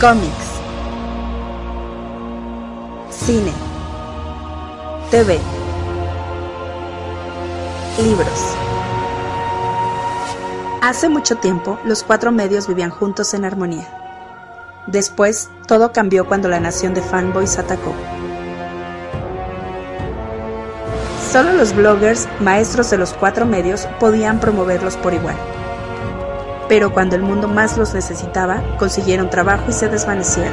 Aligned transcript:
Cómics. 0.00 0.32
Cine. 3.10 3.52
TV. 5.10 5.38
Libros. 8.02 8.56
Hace 10.80 11.10
mucho 11.10 11.36
tiempo, 11.36 11.78
los 11.84 12.02
cuatro 12.02 12.32
medios 12.32 12.66
vivían 12.66 12.88
juntos 12.88 13.34
en 13.34 13.44
armonía. 13.44 13.86
Después, 14.86 15.50
todo 15.68 15.92
cambió 15.92 16.26
cuando 16.26 16.48
la 16.48 16.60
nación 16.60 16.94
de 16.94 17.02
fanboys 17.02 17.58
atacó. 17.58 17.92
Solo 21.30 21.52
los 21.52 21.76
bloggers, 21.76 22.26
maestros 22.40 22.88
de 22.88 22.96
los 22.96 23.12
cuatro 23.12 23.44
medios, 23.44 23.86
podían 23.98 24.40
promoverlos 24.40 24.96
por 24.96 25.12
igual. 25.12 25.36
Pero 26.70 26.94
cuando 26.94 27.16
el 27.16 27.22
mundo 27.22 27.48
más 27.48 27.76
los 27.76 27.94
necesitaba, 27.94 28.62
consiguieron 28.78 29.28
trabajo 29.28 29.64
y 29.68 29.72
se 29.72 29.88
desvanecieron. 29.88 30.52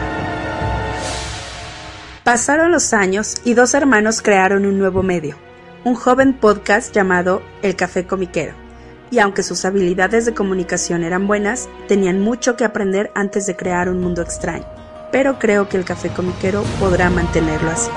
Pasaron 2.24 2.72
los 2.72 2.92
años 2.92 3.36
y 3.46 3.54
dos 3.54 3.76
hermanos 3.76 4.24
crearon 4.24 4.66
un 4.66 4.80
nuevo 4.80 5.04
medio, 5.04 5.36
un 5.84 5.94
joven 5.94 6.34
podcast 6.34 6.92
llamado 6.92 7.44
El 7.62 7.76
Café 7.76 8.08
Comiquero. 8.08 8.56
Y 9.12 9.20
aunque 9.20 9.44
sus 9.44 9.64
habilidades 9.64 10.26
de 10.26 10.34
comunicación 10.34 11.04
eran 11.04 11.28
buenas, 11.28 11.70
tenían 11.88 12.20
mucho 12.20 12.58
que 12.58 12.66
aprender 12.66 13.12
antes 13.14 13.46
de 13.46 13.56
crear 13.56 13.88
un 13.88 14.02
mundo 14.02 14.24
extraño. 14.24 14.66
Pero 15.12 15.38
creo 15.38 15.70
que 15.70 15.78
el 15.78 15.86
Café 15.86 16.10
Comiquero 16.10 16.64
podrá 16.80 17.12
mantenerlo 17.12 17.70
así. 17.70 17.92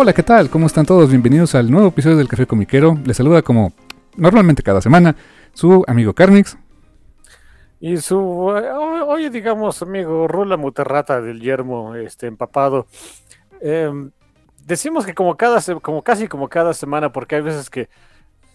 Hola, 0.00 0.12
¿qué 0.12 0.22
tal? 0.22 0.48
¿Cómo 0.48 0.68
están 0.68 0.86
todos? 0.86 1.10
Bienvenidos 1.10 1.56
al 1.56 1.72
nuevo 1.72 1.88
episodio 1.88 2.16
del 2.16 2.28
Café 2.28 2.46
Comiquero. 2.46 2.96
Les 3.04 3.16
saluda 3.16 3.42
como 3.42 3.72
normalmente 4.16 4.62
cada 4.62 4.80
semana 4.80 5.16
su 5.54 5.82
amigo 5.88 6.14
Carnix. 6.14 6.56
Y 7.80 7.96
su, 7.96 8.16
oye, 8.16 9.28
digamos, 9.28 9.82
amigo 9.82 10.28
Rula 10.28 10.56
Muterrata 10.56 11.20
del 11.20 11.40
yermo 11.40 11.96
este, 11.96 12.28
empapado. 12.28 12.86
Em, 13.60 14.12
decimos 14.64 15.04
que 15.04 15.14
como, 15.14 15.36
cada, 15.36 15.60
como 15.82 16.00
casi 16.02 16.28
como 16.28 16.48
cada 16.48 16.74
semana, 16.74 17.10
porque 17.10 17.34
hay 17.34 17.42
veces 17.42 17.68
que, 17.68 17.88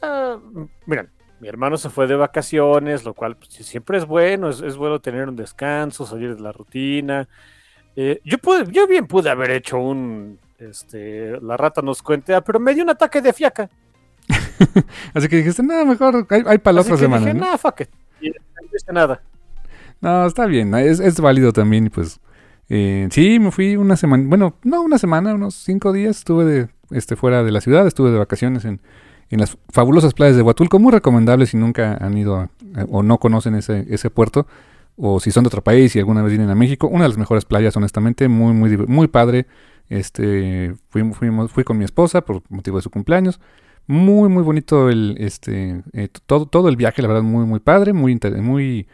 ah, 0.01 0.39
miren, 0.85 1.09
mi 1.41 1.49
hermano 1.49 1.75
se 1.75 1.89
fue 1.89 2.07
de 2.07 2.15
vacaciones, 2.15 3.03
lo 3.03 3.13
cual 3.13 3.35
pues, 3.35 3.49
siempre 3.49 3.97
es 3.97 4.05
bueno, 4.05 4.49
es, 4.49 4.77
bueno 4.77 5.01
tener 5.01 5.27
un 5.27 5.35
descanso, 5.35 6.05
salir 6.05 6.37
de 6.37 6.41
la 6.41 6.53
rutina. 6.53 7.27
Eh, 7.97 8.21
yo, 8.23 8.37
pude, 8.37 8.71
yo 8.71 8.87
bien 8.87 9.07
pude 9.07 9.29
haber 9.29 9.51
hecho 9.51 9.77
un 9.77 10.39
este, 10.69 11.39
la 11.41 11.57
rata 11.57 11.81
nos 11.81 12.01
cuentea, 12.01 12.41
pero 12.41 12.59
me 12.59 12.73
dio 12.73 12.83
un 12.83 12.89
ataque 12.89 13.21
de 13.21 13.33
fiaca. 13.33 13.69
Así 15.13 15.27
que 15.27 15.37
dijiste, 15.37 15.63
nada, 15.63 15.85
mejor 15.85 16.27
hay, 16.29 16.57
para 16.57 16.75
la 16.75 16.81
otra 16.81 16.97
semana. 16.97 17.25
Dije, 17.25 17.37
¿no? 17.37 17.57
fuck 17.57 17.81
it. 17.81 17.89
Y 18.21 18.29
no 18.29 18.35
hice 18.73 18.93
nada. 18.93 19.21
No, 20.01 20.25
está 20.25 20.45
bien, 20.45 20.73
es, 20.75 20.99
es 20.99 21.19
válido 21.19 21.53
también, 21.53 21.89
pues. 21.89 22.19
Eh, 22.69 23.07
sí, 23.11 23.39
me 23.39 23.51
fui 23.51 23.75
una 23.75 23.97
semana, 23.97 24.23
bueno, 24.27 24.55
no 24.63 24.81
una 24.81 24.97
semana, 24.97 25.33
unos 25.33 25.53
cinco 25.55 25.91
días 25.91 26.17
estuve 26.17 26.45
de, 26.45 26.69
este, 26.91 27.15
fuera 27.15 27.43
de 27.43 27.51
la 27.51 27.61
ciudad, 27.61 27.85
estuve 27.85 28.09
de 28.11 28.17
vacaciones 28.17 28.65
en, 28.65 28.79
en 29.29 29.39
las 29.39 29.57
fabulosas 29.69 30.13
playas 30.13 30.35
de 30.35 30.41
Huatulco, 30.41 30.79
muy 30.79 30.91
recomendables 30.91 31.49
si 31.49 31.57
nunca 31.57 31.97
han 31.99 32.17
ido 32.17 32.49
o 32.89 33.03
no 33.03 33.17
conocen 33.19 33.55
ese, 33.55 33.85
ese 33.89 34.09
puerto, 34.09 34.47
o 34.95 35.19
si 35.19 35.31
son 35.31 35.43
de 35.43 35.47
otro 35.47 35.63
país 35.63 35.95
y 35.95 35.99
alguna 35.99 36.21
vez 36.21 36.31
vienen 36.31 36.49
a 36.49 36.55
México, 36.55 36.87
una 36.87 37.03
de 37.03 37.09
las 37.09 37.17
mejores 37.17 37.45
playas, 37.45 37.75
honestamente, 37.75 38.27
muy, 38.27 38.53
muy, 38.53 38.77
muy 38.77 39.07
padre. 39.07 39.47
Este, 39.93 40.73
fui 40.89 41.63
con 41.63 41.77
mi 41.77 41.85
esposa 41.85 42.21
por 42.21 42.41
motivo 42.49 42.77
de 42.77 42.81
su 42.81 42.89
cumpleaños. 42.89 43.39
Muy, 43.85 44.27
muy 44.27 44.41
bonito 44.41 44.89
el, 44.89 45.15
este, 45.19 45.83
eh, 45.93 46.09
todo, 46.25 46.47
todo 46.47 46.67
el 46.67 46.77
viaje, 46.77 47.03
la 47.03 47.09
verdad, 47.09 47.21
muy, 47.21 47.45
muy 47.45 47.59
padre, 47.59 47.93
muy, 47.93 48.19
muy, 48.41 48.87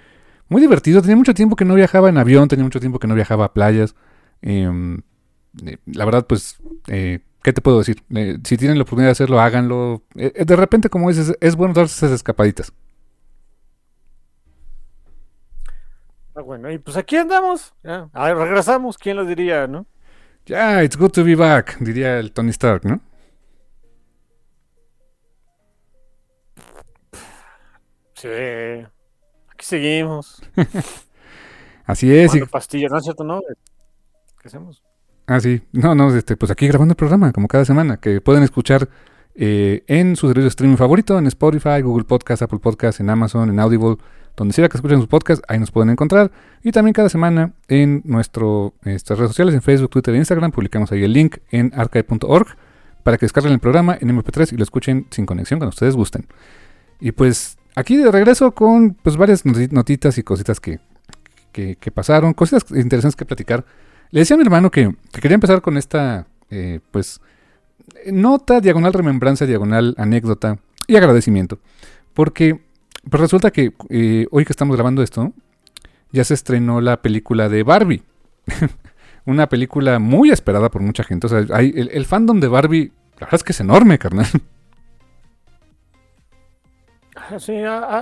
muy 0.50 0.62
divertido. 0.62 1.02
Tenía 1.02 1.16
mucho 1.16 1.34
tiempo 1.34 1.56
que 1.56 1.64
no 1.64 1.76
viajaba 1.76 2.10
en 2.10 2.18
avión, 2.18 2.50
tenía 2.50 2.66
mucho 2.66 2.82
tiempo 2.82 3.00
que 3.00 3.08
no 3.08 3.16
viajaba 3.16 3.46
a 3.46 3.54
playas. 3.54 3.96
Em, 4.42 5.02
eh, 5.66 5.78
la 5.86 6.04
verdad, 6.04 6.28
pues, 6.28 6.58
eh, 6.88 7.20
¿qué 7.44 7.54
te 7.54 7.62
puedo 7.62 7.78
decir? 7.78 8.04
si 8.44 8.58
tienen 8.58 8.78
la 8.78 8.82
oportunidad 8.82 9.08
de 9.08 9.12
hacerlo, 9.14 9.40
háganlo. 9.40 10.04
de 10.16 10.56
repente, 10.58 10.90
como 10.90 11.08
dices, 11.08 11.34
es 11.40 11.56
bueno 11.56 11.74
darse 11.74 11.96
esas 11.96 12.12
escapaditas. 12.12 12.74
Ah, 16.36 16.42
bueno, 16.42 16.70
y 16.70 16.78
pues 16.78 16.98
aquí 16.98 17.16
andamos. 17.16 17.74
Ya. 17.84 18.10
regresamos, 18.14 18.98
¿quién 18.98 19.16
lo 19.16 19.24
diría, 19.24 19.66
no? 19.68 19.86
Ya, 20.50 20.84
it's 20.84 20.98
good 20.98 21.12
to 21.12 21.24
be 21.24 21.36
back, 21.36 21.78
diría 21.80 22.18
el 22.18 22.32
Tony 22.32 22.50
Stark, 22.50 22.84
¿no? 22.84 23.00
Sí, 28.16 28.28
aquí 29.48 29.64
seguimos. 29.64 30.42
Así 31.86 32.12
es. 32.12 32.34
Y... 32.34 32.42
pastillas, 32.46 32.92
¿no 32.92 32.98
es 32.98 33.04
cierto? 33.04 33.24
¿No? 33.24 33.42
¿Qué 34.42 34.48
hacemos? 34.48 34.84
Ah, 35.28 35.40
sí. 35.40 35.62
No, 35.72 35.94
no, 35.94 36.16
este, 36.16 36.36
pues 36.36 36.50
aquí 36.50 36.68
grabando 36.68 36.94
el 36.94 36.98
programa, 36.98 37.32
como 37.32 37.48
cada 37.48 37.64
semana, 37.64 37.98
que 37.98 38.20
pueden 38.20 38.42
escuchar 38.42 38.90
eh, 39.36 39.84
en 39.86 40.16
su 40.16 40.30
servicio 40.30 40.46
de 40.46 40.50
streaming 40.50 40.78
favorito, 40.78 41.20
en 41.20 41.28
Spotify, 41.28 41.82
Google 41.84 42.06
Podcast, 42.06 42.42
Apple 42.42 42.58
Podcast, 42.58 43.02
en 43.02 43.12
Amazon, 43.12 43.50
en 43.52 43.60
Audible, 43.60 43.98
donde 44.40 44.54
sea 44.54 44.70
que 44.70 44.78
escuchen 44.78 45.00
sus 45.00 45.08
podcasts, 45.08 45.44
ahí 45.50 45.60
nos 45.60 45.70
pueden 45.70 45.90
encontrar. 45.90 46.32
Y 46.64 46.72
también 46.72 46.94
cada 46.94 47.10
semana 47.10 47.52
en 47.68 48.02
nuestro, 48.06 48.74
nuestras 48.84 49.20
redes 49.20 49.32
sociales, 49.32 49.54
en 49.54 49.62
Facebook, 49.62 49.90
Twitter 49.90 50.16
e 50.16 50.18
Instagram, 50.18 50.52
publicamos 50.52 50.92
ahí 50.94 51.04
el 51.04 51.12
link 51.12 51.38
en 51.52 51.74
archive.org 51.76 52.48
para 53.04 53.18
que 53.18 53.26
descarguen 53.26 53.52
el 53.52 53.60
programa 53.60 53.98
en 54.00 54.10
MP3 54.10 54.54
y 54.54 54.56
lo 54.56 54.64
escuchen 54.64 55.08
sin 55.12 55.26
conexión 55.26 55.60
cuando 55.60 55.72
ustedes 55.72 55.96
gusten. 55.96 56.26
Y 57.02 57.12
pues 57.12 57.58
aquí 57.76 57.98
de 57.98 58.10
regreso 58.12 58.52
con 58.52 58.94
pues 58.94 59.18
varias 59.18 59.46
notitas 59.46 60.18
y 60.18 60.24
cositas 60.24 60.62
que, 60.62 60.80
que, 61.52 61.92
pasaron, 61.92 62.34
cositas 62.34 62.64
interesantes 62.72 63.18
que 63.18 63.26
platicar. 63.26 63.66
Le 64.12 64.22
decía 64.22 64.36
a 64.36 64.38
mi 64.38 64.44
hermano 64.44 64.72
que, 64.72 64.96
quería 65.22 65.36
empezar 65.36 65.62
con 65.62 65.78
esta, 65.78 66.28
eh, 66.50 66.80
pues, 66.92 67.20
nota, 68.10 68.62
diagonal 68.62 68.94
remembranza, 68.94 69.46
diagonal 69.46 69.96
anécdota 69.98 70.60
y 70.88 70.96
agradecimiento. 70.96 71.60
Porque 72.14 72.62
pues 73.10 73.22
resulta 73.22 73.52
que 73.52 73.74
eh, 73.90 74.28
hoy 74.32 74.46
que 74.46 74.54
estamos 74.54 74.76
grabando 74.76 75.04
esto, 75.04 75.34
ya 76.12 76.24
se 76.24 76.34
estrenó 76.34 76.82
la 76.82 77.02
película 77.02 77.50
de 77.50 77.64
Barbie. 77.64 78.04
Una 79.26 79.48
película 79.48 80.00
muy 80.00 80.32
esperada 80.32 80.70
por 80.70 80.82
mucha 80.82 81.04
gente. 81.04 81.28
O 81.28 81.30
sea, 81.30 81.46
hay, 81.56 81.74
el, 81.76 82.06
fandom 82.06 82.40
de 82.40 82.48
Barbie, 82.48 82.92
la 83.20 83.28
verdad 83.28 83.36
es 83.36 83.44
que 83.44 83.52
es 83.52 83.60
enorme, 83.60 83.98
carnal. 83.98 84.28
Ah, 87.32 87.38
sí, 87.38 87.54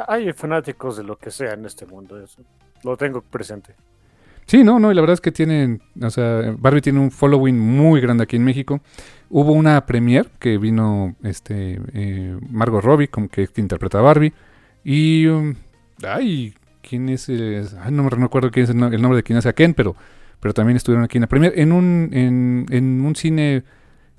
hay 0.07 0.31
fanáticos 0.31 0.95
de 0.95 1.03
lo 1.03 1.17
que 1.17 1.31
sea 1.31 1.53
en 1.53 1.65
este 1.65 1.85
mundo. 1.85 2.21
Eso. 2.21 2.41
Lo 2.83 2.95
tengo 2.95 3.21
presente. 3.21 3.75
Sí, 4.45 4.63
no, 4.63 4.79
no, 4.79 4.89
y 4.91 4.95
la 4.95 5.01
verdad 5.01 5.15
es 5.15 5.21
que 5.21 5.33
tienen, 5.33 5.81
o 6.01 6.09
sea, 6.09 6.55
Barbie 6.57 6.79
tiene 6.79 6.99
un 6.99 7.11
following 7.11 7.59
muy 7.59 7.99
grande 7.99 8.23
aquí 8.23 8.37
en 8.37 8.45
México. 8.45 8.79
Hubo 9.29 9.51
una 9.51 9.85
premiere 9.85 10.29
que 10.39 10.57
vino 10.57 11.15
este 11.23 11.81
eh, 11.93 12.37
Margot 12.49 12.81
Robbie, 12.81 13.09
como 13.09 13.27
que 13.27 13.49
interpreta 13.57 13.99
a 13.99 14.01
Barbie. 14.03 14.33
Y. 14.89 15.27
Um, 15.27 15.55
ay, 16.01 16.53
¿quién 16.81 17.09
es? 17.09 17.27
ay, 17.27 17.91
no 17.91 18.03
me 18.03 18.09
recuerdo 18.09 18.51
quién 18.51 18.63
es 18.63 18.69
el, 18.69 18.77
nombre 18.77 19.17
de 19.17 19.23
quien 19.23 19.37
hace 19.37 19.49
a 19.49 19.53
Ken, 19.53 19.73
pero, 19.73 19.97
pero 20.39 20.53
también 20.53 20.77
estuvieron 20.77 21.03
aquí 21.03 21.17
en 21.17 21.23
la 21.23 21.27
premier. 21.27 21.51
En 21.57 21.73
un, 21.73 22.09
en, 22.13 23.01
un 23.01 23.15
cine 23.17 23.63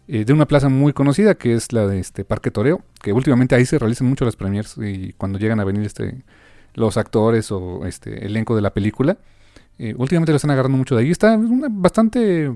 eh, 0.08 0.26
de 0.26 0.32
una 0.34 0.44
plaza 0.46 0.68
muy 0.68 0.92
conocida, 0.92 1.36
que 1.36 1.54
es 1.54 1.72
la 1.72 1.86
de 1.86 2.00
este 2.00 2.22
Parque 2.22 2.50
Toreo, 2.50 2.82
que 3.00 3.14
últimamente 3.14 3.54
ahí 3.54 3.64
se 3.64 3.78
realizan 3.78 4.08
mucho 4.08 4.26
las 4.26 4.36
premiers 4.36 4.76
y 4.76 5.14
cuando 5.14 5.38
llegan 5.38 5.58
a 5.58 5.64
venir 5.64 5.86
este 5.86 6.22
los 6.74 6.98
actores 6.98 7.50
o 7.50 7.86
este 7.86 8.26
elenco 8.26 8.54
de 8.54 8.60
la 8.60 8.74
película. 8.74 9.16
Eh, 9.78 9.94
últimamente 9.96 10.32
lo 10.32 10.36
están 10.36 10.50
agarrando 10.50 10.76
mucho 10.76 10.96
de 10.96 11.02
ahí. 11.02 11.10
Está 11.10 11.38
bastante 11.70 12.52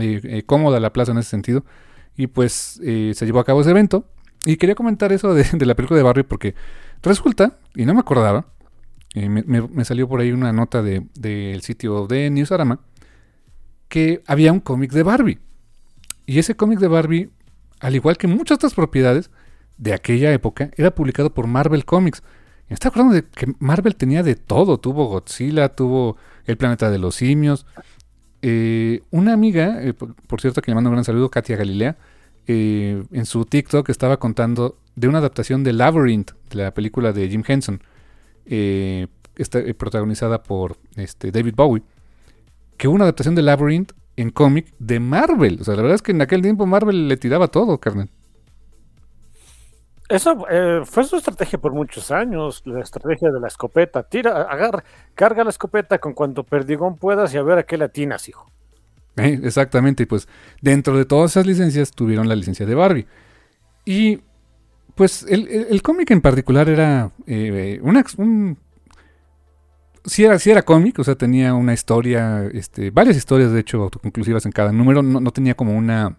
eh, 0.00 0.42
cómoda 0.46 0.80
la 0.80 0.94
plaza 0.94 1.12
en 1.12 1.18
ese 1.18 1.28
sentido. 1.28 1.66
Y 2.16 2.26
pues 2.26 2.80
se 2.82 3.26
llevó 3.26 3.40
a 3.40 3.44
cabo 3.44 3.60
ese 3.60 3.70
evento. 3.70 4.06
Y 4.44 4.56
quería 4.56 4.74
comentar 4.74 5.12
eso 5.12 5.34
de, 5.34 5.44
de 5.52 5.66
la 5.66 5.74
película 5.74 5.98
de 5.98 6.04
Barry 6.04 6.22
porque 6.22 6.54
Resulta, 7.02 7.58
y 7.74 7.86
no 7.86 7.94
me 7.94 8.00
acordaba, 8.00 8.46
eh, 9.14 9.28
me, 9.28 9.84
salió 9.84 10.06
por 10.06 10.20
ahí 10.20 10.32
una 10.32 10.52
nota 10.52 10.82
del 10.82 11.08
de, 11.14 11.58
sitio 11.62 12.06
de 12.06 12.28
Newsarama, 12.30 12.80
que 13.88 14.22
había 14.26 14.52
un 14.52 14.60
cómic 14.60 14.92
de 14.92 15.02
Barbie. 15.02 15.38
Y 16.26 16.38
ese 16.38 16.54
cómic 16.56 16.78
de 16.78 16.88
Barbie, 16.88 17.30
al 17.80 17.94
igual 17.94 18.18
que 18.18 18.26
muchas 18.26 18.56
otras 18.56 18.74
propiedades 18.74 19.30
de 19.78 19.94
aquella 19.94 20.32
época, 20.32 20.70
era 20.76 20.94
publicado 20.94 21.32
por 21.32 21.46
Marvel 21.46 21.86
Comics. 21.86 22.22
Me 22.68 22.74
está 22.74 22.88
acordando 22.88 23.14
de 23.14 23.24
que 23.24 23.52
Marvel 23.58 23.96
tenía 23.96 24.22
de 24.22 24.36
todo. 24.36 24.78
Tuvo 24.78 25.06
Godzilla, 25.06 25.70
tuvo 25.70 26.18
El 26.44 26.56
Planeta 26.56 26.90
de 26.90 26.98
los 26.98 27.16
Simios. 27.16 27.66
Eh, 28.42 29.02
una 29.10 29.32
amiga, 29.32 29.82
eh, 29.82 29.94
por, 29.94 30.40
cierto, 30.40 30.60
que 30.60 30.70
le 30.70 30.74
mando 30.74 30.90
un 30.90 30.94
gran 30.94 31.04
saludo, 31.04 31.30
Katia 31.30 31.56
Galilea, 31.56 31.96
en 32.46 33.26
su 33.26 33.44
TikTok 33.44 33.88
estaba 33.90 34.18
contando 34.18 34.76
de 34.96 35.08
una 35.08 35.18
adaptación 35.18 35.64
de 35.64 35.72
Labyrinth, 35.72 36.32
de 36.50 36.56
la 36.56 36.74
película 36.74 37.12
de 37.12 37.28
Jim 37.28 37.42
Henson, 37.46 37.82
eh, 38.46 39.06
eh, 39.36 39.74
protagonizada 39.74 40.42
por 40.42 40.76
este, 40.96 41.30
David 41.30 41.54
Bowie, 41.56 41.82
que 42.76 42.88
una 42.88 43.04
adaptación 43.04 43.34
de 43.34 43.42
Labyrinth 43.42 43.92
en 44.16 44.30
cómic 44.30 44.74
de 44.78 45.00
Marvel. 45.00 45.58
O 45.60 45.64
sea, 45.64 45.74
la 45.76 45.82
verdad 45.82 45.94
es 45.94 46.02
que 46.02 46.12
en 46.12 46.20
aquel 46.20 46.42
tiempo 46.42 46.66
Marvel 46.66 47.08
le 47.08 47.16
tiraba 47.16 47.48
todo, 47.48 47.78
carnal. 47.78 48.10
Eso 50.08 50.44
eh, 50.50 50.82
fue 50.84 51.04
su 51.04 51.16
estrategia 51.16 51.58
por 51.60 51.72
muchos 51.72 52.10
años, 52.10 52.62
la 52.66 52.80
estrategia 52.80 53.30
de 53.30 53.40
la 53.40 53.46
escopeta. 53.46 54.02
Tira, 54.02 54.42
agarra, 54.42 54.82
carga 55.14 55.44
la 55.44 55.50
escopeta 55.50 55.98
con 55.98 56.12
cuanto 56.14 56.42
perdigón 56.42 56.96
puedas 56.96 57.32
y 57.32 57.38
a 57.38 57.42
ver 57.42 57.58
a 57.58 57.62
qué 57.62 57.78
latinas, 57.78 58.28
hijo. 58.28 58.50
Eh, 59.16 59.40
exactamente, 59.42 60.06
pues 60.06 60.28
dentro 60.60 60.96
de 60.96 61.04
todas 61.04 61.32
esas 61.32 61.46
licencias 61.46 61.90
tuvieron 61.90 62.28
la 62.28 62.36
licencia 62.36 62.66
de 62.66 62.74
Barbie. 62.74 63.06
Y 63.84 64.20
pues 64.94 65.26
el, 65.28 65.82
cómic 65.82 66.10
en 66.10 66.20
particular 66.20 66.68
era 66.68 67.10
eh, 67.26 67.80
una, 67.82 68.04
un... 68.16 68.58
Sí 70.04 70.24
era, 70.24 70.36
era 70.42 70.62
cómic, 70.62 70.98
o 70.98 71.04
sea, 71.04 71.14
tenía 71.14 71.54
una 71.54 71.74
historia, 71.74 72.46
este, 72.52 72.90
varias 72.90 73.16
historias 73.16 73.52
de 73.52 73.60
hecho 73.60 73.82
autoconclusivas 73.82 74.46
en 74.46 74.52
cada 74.52 74.72
número, 74.72 75.02
no 75.02 75.30
tenía 75.30 75.54
como 75.54 75.76
una 75.76 76.16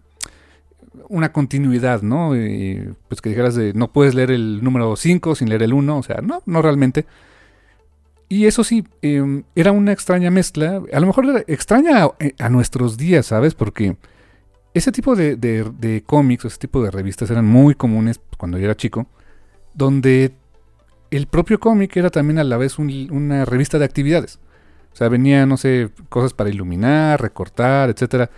una 1.08 1.32
continuidad, 1.32 2.02
¿no? 2.02 2.30
pues 3.08 3.20
que 3.20 3.28
dijeras 3.28 3.56
no 3.74 3.92
puedes 3.92 4.14
leer 4.14 4.30
el 4.30 4.62
número 4.62 4.96
5 4.96 5.34
sin 5.34 5.48
leer 5.48 5.62
el 5.62 5.74
1, 5.74 5.98
o 5.98 6.02
sea, 6.02 6.20
no, 6.22 6.42
no 6.46 6.62
realmente. 6.62 7.06
Y 8.32 8.46
eso 8.46 8.64
sí, 8.64 8.82
em, 9.02 9.42
era 9.54 9.72
una 9.72 9.92
extraña 9.92 10.30
mezcla, 10.30 10.80
a 10.90 11.00
lo 11.00 11.06
mejor 11.06 11.26
era 11.26 11.44
extraña 11.48 12.08
a, 12.38 12.48
nuestros 12.48 12.96
días, 12.96 13.26
¿sabes? 13.26 13.54
Porque 13.54 13.98
ese 14.72 14.90
tipo 14.90 15.14
de, 15.14 15.36
de, 15.36 16.02
cómics, 16.06 16.46
ese 16.46 16.56
tipo 16.56 16.82
de 16.82 16.90
revistas 16.90 17.30
eran 17.30 17.44
muy 17.44 17.74
comunes 17.74 18.20
cuando 18.38 18.56
yo 18.56 18.64
era 18.64 18.74
chico, 18.74 19.06
donde 19.74 20.32
el 21.10 21.26
propio 21.26 21.60
cómic 21.60 21.94
era 21.94 22.08
también 22.08 22.38
a 22.38 22.44
la 22.44 22.56
vez 22.56 22.78
una 22.78 23.44
revista 23.44 23.78
de 23.78 23.84
actividades. 23.84 24.38
O 24.94 24.96
sea, 24.96 25.10
venía, 25.10 25.44
no 25.44 25.58
sé, 25.58 25.90
cosas 26.08 26.32
para 26.32 26.48
iluminar, 26.48 27.20
recortar, 27.20 27.90
etcétera 27.90 28.30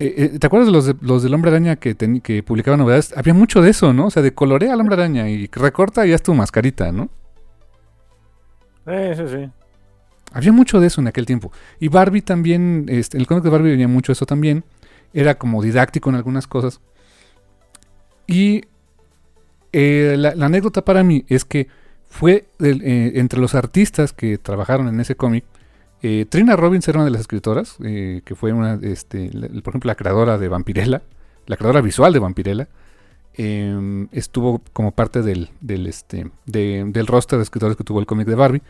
eh, 0.00 0.32
eh, 0.34 0.38
¿Te 0.40 0.46
acuerdas 0.48 0.66
de 0.66 0.72
los, 0.72 0.92
los 1.02 1.22
del 1.22 1.34
Hombre 1.34 1.52
Araña 1.52 1.76
que, 1.76 1.94
que 1.94 2.42
publicaban 2.42 2.80
novedades? 2.80 3.16
Había 3.16 3.32
mucho 3.32 3.62
de 3.62 3.70
eso, 3.70 3.92
¿no? 3.92 4.06
O 4.06 4.10
sea, 4.10 4.24
de 4.24 4.34
colorea 4.34 4.72
al 4.72 4.80
Hombre 4.80 4.96
Araña 4.96 5.28
y 5.28 5.48
recorta 5.52 6.04
y 6.04 6.12
haz 6.12 6.22
tu 6.22 6.34
mascarita, 6.34 6.90
¿no? 6.90 7.10
Eh, 8.86 9.14
sí, 9.16 9.24
sí. 9.28 9.50
Había 10.32 10.52
mucho 10.52 10.80
de 10.80 10.88
eso 10.88 11.00
en 11.00 11.08
aquel 11.08 11.26
tiempo. 11.26 11.52
Y 11.78 11.88
Barbie 11.88 12.22
también, 12.22 12.86
este, 12.88 13.18
el 13.18 13.26
cómic 13.26 13.44
de 13.44 13.50
Barbie 13.50 13.70
venía 13.70 13.88
mucho 13.88 14.12
eso 14.12 14.26
también. 14.26 14.64
Era 15.12 15.36
como 15.36 15.62
didáctico 15.62 16.10
en 16.10 16.16
algunas 16.16 16.46
cosas. 16.46 16.80
Y 18.26 18.62
la, 19.72 20.30
anécdota 20.30 20.84
para 20.84 21.02
mí 21.04 21.24
es 21.28 21.44
que 21.44 21.68
fue 22.08 22.46
entre 22.58 23.40
los 23.40 23.54
artistas 23.54 24.12
que 24.12 24.38
trabajaron 24.38 24.88
en 24.88 25.00
ese 25.00 25.14
cómic, 25.16 25.44
eh, 26.06 26.26
Trina 26.28 26.54
Robbins 26.54 26.86
era 26.86 26.98
una 26.98 27.06
de 27.06 27.10
las 27.10 27.22
escritoras, 27.22 27.76
eh, 27.82 28.20
que 28.26 28.34
fue 28.34 28.52
una, 28.52 28.78
este, 28.82 29.30
por 29.62 29.72
ejemplo, 29.72 29.88
la 29.88 29.94
creadora 29.94 30.36
de 30.36 30.48
Vampirella, 30.48 31.00
la 31.46 31.56
creadora 31.56 31.80
visual 31.80 32.12
de 32.12 32.18
Vampirella. 32.18 32.68
Em, 33.36 34.08
estuvo 34.12 34.60
como 34.72 34.92
parte 34.92 35.22
del, 35.22 35.50
este, 35.86 36.30
del 36.46 37.06
roster 37.06 37.38
de 37.38 37.42
escritores 37.42 37.76
que 37.76 37.84
tuvo 37.84 38.00
el 38.00 38.06
cómic 38.06 38.26
de 38.26 38.34
Barbie. 38.34 38.62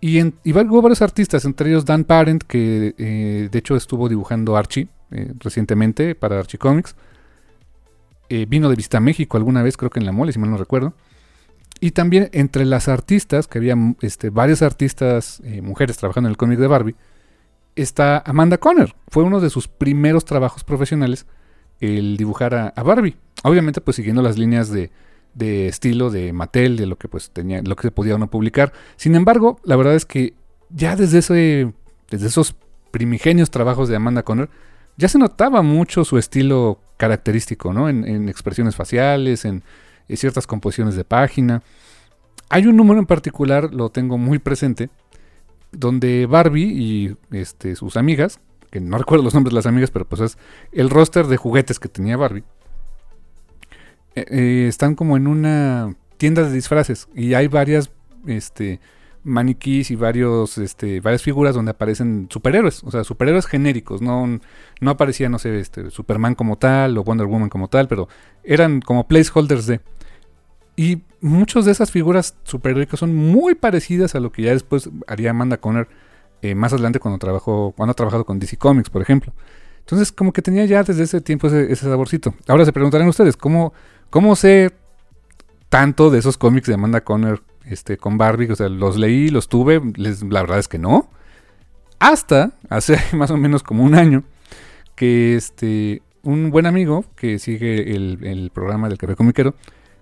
Y, 0.00 0.18
en, 0.18 0.34
hubo 0.44 0.82
varios 0.82 1.02
artistas, 1.02 1.44
entre 1.44 1.70
ellos 1.70 1.84
Dan 1.84 2.04
Parent, 2.04 2.42
que 2.42 2.94
eh, 2.98 3.48
de 3.50 3.58
hecho 3.58 3.76
estuvo 3.76 4.08
dibujando 4.08 4.56
Archie 4.56 4.88
recientemente 5.38 6.16
para 6.16 6.40
Archie 6.40 6.58
Comics. 6.58 6.96
vino 8.48 8.68
de 8.68 8.74
visita 8.74 8.98
a 8.98 9.00
México 9.00 9.36
alguna 9.36 9.62
vez, 9.62 9.76
creo 9.76 9.90
que 9.90 10.00
en 10.00 10.06
la 10.06 10.12
mole, 10.12 10.32
si 10.32 10.40
mal 10.40 10.50
no 10.50 10.56
recuerdo. 10.56 10.94
Y 11.80 11.90
también 11.90 12.30
entre 12.32 12.64
las 12.64 12.88
artistas, 12.88 13.46
que 13.46 13.58
había 13.58 13.76
este, 14.00 14.30
varias 14.30 14.62
artistas 14.62 15.40
eh, 15.44 15.60
mujeres 15.60 15.96
trabajando 15.96 16.28
en 16.28 16.32
el 16.32 16.36
cómic 16.36 16.58
de 16.58 16.66
Barbie, 16.66 16.96
está 17.76 18.22
Amanda 18.24 18.58
Conner. 18.58 18.94
Fue 19.08 19.22
uno 19.22 19.40
de 19.40 19.50
sus 19.50 19.68
primeros 19.68 20.24
trabajos 20.24 20.64
profesionales 20.64 21.26
el 21.84 22.16
dibujar 22.16 22.72
a, 22.74 22.82
Barbie. 22.82 23.16
Obviamente, 23.42 23.80
pues 23.80 23.96
siguiendo 23.96 24.22
las 24.22 24.38
líneas 24.38 24.70
de, 24.70 24.90
estilo 25.68 26.10
de 26.10 26.32
Mattel, 26.32 26.76
de 26.76 26.86
lo 26.86 26.96
que 26.96 27.08
pues 27.08 27.30
tenía, 27.30 27.62
lo 27.62 27.76
que 27.76 27.82
se 27.82 27.90
podía 27.90 28.16
no 28.18 28.30
publicar. 28.30 28.72
Sin 28.96 29.14
embargo, 29.14 29.58
la 29.64 29.76
verdad 29.76 29.94
es 29.94 30.04
que 30.04 30.34
ya 30.70 30.96
desde 30.96 31.18
ese, 31.18 31.72
desde 32.10 32.26
esos 32.26 32.54
primigenios 32.90 33.50
trabajos 33.50 33.88
de 33.88 33.96
Amanda 33.96 34.22
Conner, 34.22 34.48
ya 34.96 35.08
se 35.08 35.18
notaba 35.18 35.62
mucho 35.62 36.04
su 36.04 36.18
estilo 36.18 36.78
característico, 36.96 37.72
¿no? 37.72 37.88
en 37.88 38.28
expresiones 38.28 38.76
faciales, 38.76 39.44
en 39.44 39.62
ciertas 40.08 40.46
composiciones 40.46 40.94
de 40.94 41.04
página. 41.04 41.62
Hay 42.48 42.66
un 42.66 42.76
número 42.76 43.00
en 43.00 43.06
particular, 43.06 43.74
lo 43.74 43.90
tengo 43.90 44.18
muy 44.18 44.38
presente, 44.38 44.90
donde 45.72 46.26
Barbie 46.26 46.72
y 46.72 47.16
este, 47.32 47.76
sus 47.76 47.96
amigas, 47.96 48.40
que 48.74 48.80
no 48.80 48.98
recuerdo 48.98 49.22
los 49.22 49.34
nombres 49.34 49.52
de 49.52 49.54
las 49.54 49.66
amigas, 49.66 49.92
pero 49.92 50.04
pues 50.04 50.20
es 50.20 50.38
el 50.72 50.90
roster 50.90 51.28
de 51.28 51.36
juguetes 51.36 51.78
que 51.78 51.88
tenía 51.88 52.16
Barbie, 52.16 52.42
eh, 54.16 54.24
eh, 54.28 54.66
están 54.68 54.96
como 54.96 55.16
en 55.16 55.28
una 55.28 55.94
tienda 56.16 56.42
de 56.42 56.52
disfraces 56.52 57.06
y 57.14 57.34
hay 57.34 57.46
varias 57.46 57.92
este, 58.26 58.80
maniquís 59.22 59.92
y 59.92 59.94
varios, 59.94 60.58
este, 60.58 60.98
varias 60.98 61.22
figuras 61.22 61.54
donde 61.54 61.70
aparecen 61.70 62.26
superhéroes, 62.28 62.82
o 62.82 62.90
sea, 62.90 63.04
superhéroes 63.04 63.46
genéricos, 63.46 64.02
no, 64.02 64.40
no 64.80 64.90
aparecía, 64.90 65.28
no 65.28 65.38
sé, 65.38 65.56
este, 65.60 65.88
Superman 65.90 66.34
como 66.34 66.58
tal 66.58 66.98
o 66.98 67.04
Wonder 67.04 67.28
Woman 67.28 67.50
como 67.50 67.68
tal, 67.68 67.86
pero 67.86 68.08
eran 68.42 68.80
como 68.80 69.06
placeholders 69.06 69.66
de... 69.66 69.82
Y 70.74 71.02
muchas 71.20 71.64
de 71.64 71.70
esas 71.70 71.92
figuras 71.92 72.36
superhéroicas 72.42 72.98
son 72.98 73.14
muy 73.14 73.54
parecidas 73.54 74.16
a 74.16 74.20
lo 74.20 74.32
que 74.32 74.42
ya 74.42 74.50
después 74.50 74.90
haría 75.06 75.30
Amanda 75.30 75.58
Conner 75.58 75.86
eh, 76.44 76.54
más 76.54 76.74
adelante 76.74 77.00
cuando 77.00 77.18
trabajó, 77.18 77.72
cuando 77.74 77.92
ha 77.92 77.94
trabajado 77.94 78.26
con 78.26 78.38
DC 78.38 78.58
Comics, 78.58 78.90
por 78.90 79.00
ejemplo. 79.00 79.32
Entonces, 79.78 80.12
como 80.12 80.30
que 80.30 80.42
tenía 80.42 80.66
ya 80.66 80.82
desde 80.82 81.04
ese 81.04 81.22
tiempo 81.22 81.46
ese, 81.46 81.74
saborcito. 81.74 82.34
Ahora 82.46 82.66
se 82.66 82.72
preguntarán 82.74 83.08
ustedes, 83.08 83.34
¿cómo, 83.34 83.72
¿cómo 84.10 84.36
sé 84.36 84.70
tanto 85.70 86.10
de 86.10 86.18
esos 86.18 86.36
cómics 86.36 86.66
de 86.66 86.74
Amanda 86.74 87.00
Conner 87.00 87.40
este, 87.64 87.96
con 87.96 88.18
Barbie? 88.18 88.50
O 88.50 88.56
sea, 88.56 88.68
los 88.68 88.98
leí, 88.98 89.30
los 89.30 89.48
tuve, 89.48 89.80
la 89.96 90.42
verdad 90.42 90.58
es 90.58 90.68
que 90.68 90.78
no. 90.78 91.08
Hasta 91.98 92.52
hace 92.68 92.98
más 93.16 93.30
o 93.30 93.38
menos 93.38 93.62
como 93.62 93.82
un 93.82 93.94
año 93.94 94.22
que 94.96 95.36
este, 95.36 96.02
un 96.24 96.50
buen 96.50 96.66
amigo 96.66 97.06
que 97.16 97.38
sigue 97.38 97.96
el, 97.96 98.18
el 98.22 98.50
programa 98.50 98.90
del 98.90 98.98
Café 98.98 99.16
Comiquero 99.16 99.54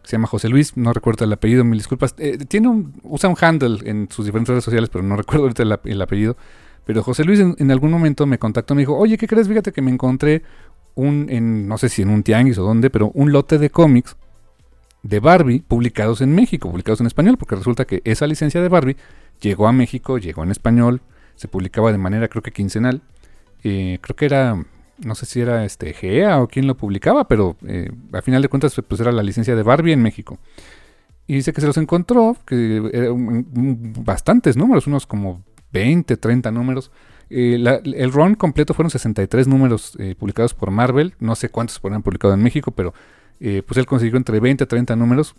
se 0.04 0.12
llama 0.12 0.26
José 0.26 0.48
Luis, 0.48 0.76
no 0.76 0.92
recuerdo 0.92 1.24
el 1.24 1.32
apellido, 1.32 1.64
mil 1.64 1.78
disculpas. 1.78 2.14
Eh, 2.18 2.38
tiene 2.48 2.68
un, 2.68 2.92
usa 3.04 3.28
un 3.28 3.36
handle 3.40 3.78
en 3.88 4.08
sus 4.10 4.26
diferentes 4.26 4.50
redes 4.50 4.64
sociales, 4.64 4.90
pero 4.90 5.04
no 5.04 5.16
recuerdo 5.22 5.44
ahorita 5.44 5.62
el, 5.84 6.02
apellido. 6.02 6.36
Pero 6.84 7.02
José 7.02 7.24
Luis 7.24 7.38
en, 7.40 7.70
algún 7.70 7.90
momento 7.90 8.26
me 8.26 8.38
contactó, 8.38 8.74
me 8.74 8.82
dijo, 8.82 8.96
oye, 8.96 9.16
¿qué 9.16 9.28
crees? 9.28 9.46
Fíjate 9.46 9.72
que 9.72 9.82
me 9.82 9.90
encontré 9.90 10.42
un, 10.94 11.26
en, 11.30 11.68
no 11.68 11.78
sé 11.78 11.88
si 11.88 12.02
en 12.02 12.10
un 12.10 12.24
tianguis 12.24 12.58
o 12.58 12.64
dónde, 12.64 12.90
pero 12.90 13.12
un 13.14 13.30
lote 13.30 13.58
de 13.58 13.70
cómics 13.70 14.16
de 15.04 15.20
Barbie 15.20 15.60
publicados 15.60 16.20
en 16.20 16.34
México, 16.34 16.70
publicados 16.70 17.00
en 17.00 17.06
español, 17.06 17.36
porque 17.38 17.54
resulta 17.54 17.84
que 17.84 18.02
esa 18.04 18.26
licencia 18.26 18.60
de 18.60 18.68
Barbie 18.68 18.96
llegó 19.40 19.68
a 19.68 19.72
México, 19.72 20.18
llegó 20.18 20.42
en 20.42 20.50
español, 20.50 21.00
se 21.36 21.46
publicaba 21.46 21.92
de 21.92 21.98
manera 21.98 22.28
creo 22.28 22.42
que 22.42 22.50
quincenal. 22.50 23.02
Eh, 23.62 23.98
creo 24.00 24.16
que 24.16 24.24
era 24.24 24.64
no 25.04 25.14
sé 25.14 25.26
si 25.26 25.40
era 25.40 25.64
este 25.64 25.92
GEA 25.92 26.40
o 26.40 26.48
quién 26.48 26.66
lo 26.66 26.76
publicaba, 26.76 27.28
pero 27.28 27.56
eh, 27.66 27.90
a 28.12 28.22
final 28.22 28.42
de 28.42 28.48
cuentas 28.48 28.80
pues 28.86 29.00
era 29.00 29.12
la 29.12 29.22
licencia 29.22 29.54
de 29.56 29.62
Barbie 29.62 29.92
en 29.92 30.02
México. 30.02 30.38
Y 31.26 31.34
dice 31.34 31.52
que 31.52 31.60
se 31.60 31.66
los 31.66 31.76
encontró, 31.76 32.36
que 32.46 32.90
eran 32.92 33.46
bastantes 34.04 34.56
números, 34.56 34.86
unos 34.86 35.06
como 35.06 35.42
20, 35.72 36.16
30 36.16 36.50
números. 36.50 36.90
Eh, 37.30 37.54
el 37.84 38.12
run 38.12 38.34
completo 38.34 38.74
fueron 38.74 38.90
63 38.90 39.48
números 39.48 39.96
eh, 39.98 40.14
publicados 40.18 40.52
por 40.52 40.70
Marvel, 40.70 41.14
no 41.20 41.34
sé 41.34 41.48
cuántos 41.48 41.78
fueron 41.78 42.02
publicados 42.02 42.36
en 42.36 42.42
México, 42.42 42.70
pero 42.70 42.92
pues 43.38 43.76
él 43.76 43.86
consiguió 43.86 44.18
entre 44.18 44.38
20 44.38 44.62
a 44.62 44.68
30 44.68 44.94
números 44.94 45.34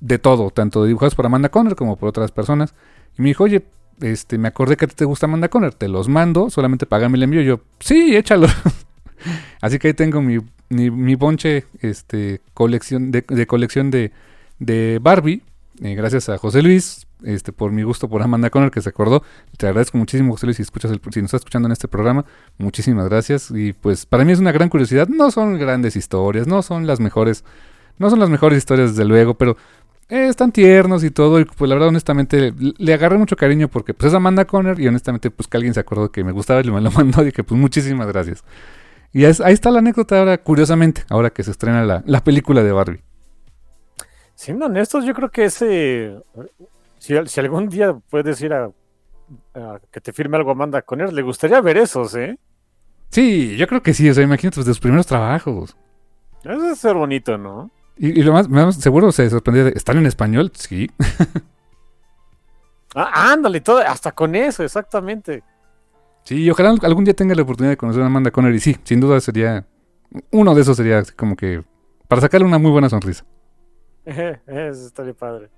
de 0.00 0.18
todo, 0.18 0.50
tanto 0.50 0.84
dibujados 0.84 1.14
por 1.14 1.26
Amanda 1.26 1.48
Conner 1.48 1.76
como 1.76 1.96
por 1.96 2.08
otras 2.08 2.32
personas. 2.32 2.74
Y 3.16 3.22
me 3.22 3.28
dijo, 3.28 3.44
oye, 3.44 3.62
este, 4.00 4.38
me 4.38 4.48
acordé 4.48 4.76
que 4.76 4.86
te 4.86 5.04
gusta 5.04 5.26
Amanda 5.26 5.48
Conner, 5.48 5.74
te 5.74 5.88
los 5.88 6.08
mando, 6.08 6.50
solamente 6.50 6.86
pagame 6.86 7.16
el 7.16 7.24
envío. 7.24 7.42
Yo, 7.42 7.60
sí, 7.80 8.16
échalo. 8.16 8.46
Así 9.60 9.78
que 9.78 9.88
ahí 9.88 9.94
tengo 9.94 10.22
mi, 10.22 10.38
mi, 10.70 11.14
bonche 11.14 11.66
este, 11.80 12.40
colección 12.54 13.10
de, 13.10 13.24
colección 13.46 13.90
de, 13.90 14.12
de 14.58 14.98
Barbie. 15.00 15.42
Eh, 15.82 15.94
gracias 15.94 16.28
a 16.28 16.38
José 16.38 16.62
Luis 16.62 17.06
este, 17.24 17.52
por 17.52 17.72
mi 17.72 17.82
gusto 17.82 18.08
por 18.08 18.22
Amanda 18.22 18.50
Conner 18.50 18.70
que 18.70 18.80
se 18.80 18.88
acordó. 18.88 19.22
Te 19.56 19.66
agradezco 19.66 19.98
muchísimo, 19.98 20.32
José 20.32 20.46
Luis, 20.46 20.56
si, 20.56 20.62
escuchas 20.62 20.90
el, 20.90 21.00
si 21.10 21.20
nos 21.20 21.28
estás 21.28 21.40
escuchando 21.40 21.68
en 21.68 21.72
este 21.72 21.88
programa. 21.88 22.24
Muchísimas 22.58 23.08
gracias. 23.08 23.50
Y 23.50 23.72
pues 23.72 24.06
para 24.06 24.24
mí 24.24 24.32
es 24.32 24.38
una 24.38 24.52
gran 24.52 24.68
curiosidad. 24.68 25.08
No 25.08 25.30
son 25.30 25.58
grandes 25.58 25.96
historias, 25.96 26.46
no 26.46 26.62
son 26.62 26.86
las 26.86 27.00
mejores, 27.00 27.44
no 27.98 28.10
son 28.10 28.18
las 28.18 28.30
mejores 28.30 28.58
historias 28.58 28.90
desde 28.90 29.04
luego, 29.04 29.34
pero 29.34 29.56
eh, 30.10 30.28
están 30.28 30.52
tiernos 30.52 31.04
y 31.04 31.10
todo. 31.10 31.40
Y 31.40 31.44
pues 31.44 31.68
la 31.68 31.74
verdad, 31.74 31.88
honestamente, 31.88 32.52
le 32.58 32.94
agarré 32.94 33.16
mucho 33.18 33.36
cariño 33.36 33.68
porque 33.68 33.94
pues 33.94 34.08
es 34.12 34.14
Amanda 34.14 34.44
Conner 34.44 34.78
y 34.80 34.88
honestamente, 34.88 35.30
pues 35.30 35.48
que 35.48 35.56
alguien 35.56 35.74
se 35.74 35.80
acordó 35.80 36.10
que 36.12 36.24
me 36.24 36.32
gustaba 36.32 36.60
y 36.60 36.70
me 36.70 36.80
lo 36.80 36.90
mandó 36.92 37.26
y 37.26 37.32
que 37.32 37.44
pues 37.44 37.60
muchísimas 37.60 38.06
gracias. 38.08 38.44
Y 39.12 39.24
es- 39.24 39.40
ahí 39.40 39.54
está 39.54 39.70
la 39.70 39.80
anécdota 39.80 40.18
ahora, 40.18 40.38
curiosamente, 40.38 41.04
ahora 41.08 41.30
que 41.30 41.42
se 41.42 41.50
estrena 41.52 41.84
la, 41.84 42.02
la 42.06 42.22
película 42.24 42.62
de 42.62 42.72
Barbie. 42.72 43.02
Siendo 44.34 44.66
honestos, 44.66 45.04
yo 45.04 45.14
creo 45.14 45.30
que 45.30 45.44
ese. 45.44 46.16
Si, 46.98 47.14
si 47.26 47.40
algún 47.40 47.68
día 47.68 47.94
puedes 48.10 48.40
ir 48.42 48.52
a, 48.52 48.70
a 49.54 49.80
que 49.90 50.00
te 50.00 50.12
firme 50.12 50.36
algo 50.36 50.50
Amanda 50.52 50.82
con 50.82 51.00
él, 51.00 51.14
le 51.14 51.22
gustaría 51.22 51.60
ver 51.60 51.76
esos, 51.78 52.14
¿eh? 52.14 52.38
Sí, 53.10 53.56
yo 53.56 53.66
creo 53.66 53.82
que 53.82 53.92
sí, 53.92 54.08
o 54.08 54.14
sea, 54.14 54.22
imagínate 54.24 54.54
pues, 54.56 54.66
de 54.66 54.72
sus 54.72 54.80
primeros 54.80 55.06
trabajos. 55.06 55.76
Eso 56.44 56.60
debe 56.62 56.74
ser 56.76 56.94
bonito, 56.94 57.36
¿no? 57.36 57.70
Y, 58.00 58.18
y 58.18 58.22
lo 58.22 58.32
más, 58.32 58.48
más 58.48 58.76
seguro 58.76 59.12
se 59.12 59.28
sorprendía 59.28 59.64
de, 59.64 59.72
¿están 59.76 59.98
en 59.98 60.06
español? 60.06 60.50
Sí. 60.54 60.90
Ah, 62.94 63.32
ándale, 63.32 63.60
todo, 63.60 63.78
hasta 63.78 64.12
con 64.12 64.34
eso, 64.34 64.64
exactamente. 64.64 65.44
Sí, 66.24 66.42
y 66.42 66.50
ojalá 66.50 66.74
algún 66.82 67.04
día 67.04 67.14
tenga 67.14 67.34
la 67.34 67.42
oportunidad 67.42 67.72
de 67.72 67.76
conocer 67.76 68.02
a 68.02 68.06
Amanda 68.06 68.30
Conner. 68.30 68.54
Y 68.54 68.60
sí, 68.60 68.76
sin 68.84 69.00
duda 69.00 69.20
sería. 69.20 69.66
Uno 70.32 70.54
de 70.54 70.62
esos 70.62 70.76
sería 70.76 71.02
como 71.16 71.36
que. 71.36 71.62
Para 72.08 72.20
sacarle 72.20 72.46
una 72.46 72.58
muy 72.58 72.70
buena 72.70 72.88
sonrisa. 72.88 73.24
Eso 74.04 74.86
estaría 74.86 75.14
padre. 75.14 75.50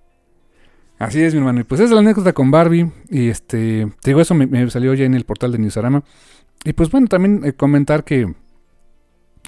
Así 0.98 1.22
es, 1.22 1.34
mi 1.34 1.38
hermano. 1.40 1.60
Y 1.60 1.64
pues 1.64 1.80
esa 1.80 1.86
es 1.88 1.94
la 1.94 2.00
anécdota 2.00 2.32
con 2.32 2.50
Barbie. 2.50 2.92
Y 3.08 3.28
este. 3.30 3.88
Te 4.02 4.10
digo, 4.10 4.20
eso 4.20 4.34
me, 4.34 4.46
me 4.46 4.70
salió 4.70 4.94
ya 4.94 5.04
en 5.04 5.14
el 5.14 5.24
portal 5.24 5.52
de 5.52 5.58
Newsarama. 5.58 6.04
Y 6.64 6.74
pues 6.74 6.90
bueno, 6.90 7.08
también 7.08 7.42
eh, 7.44 7.54
comentar 7.54 8.04
que. 8.04 8.32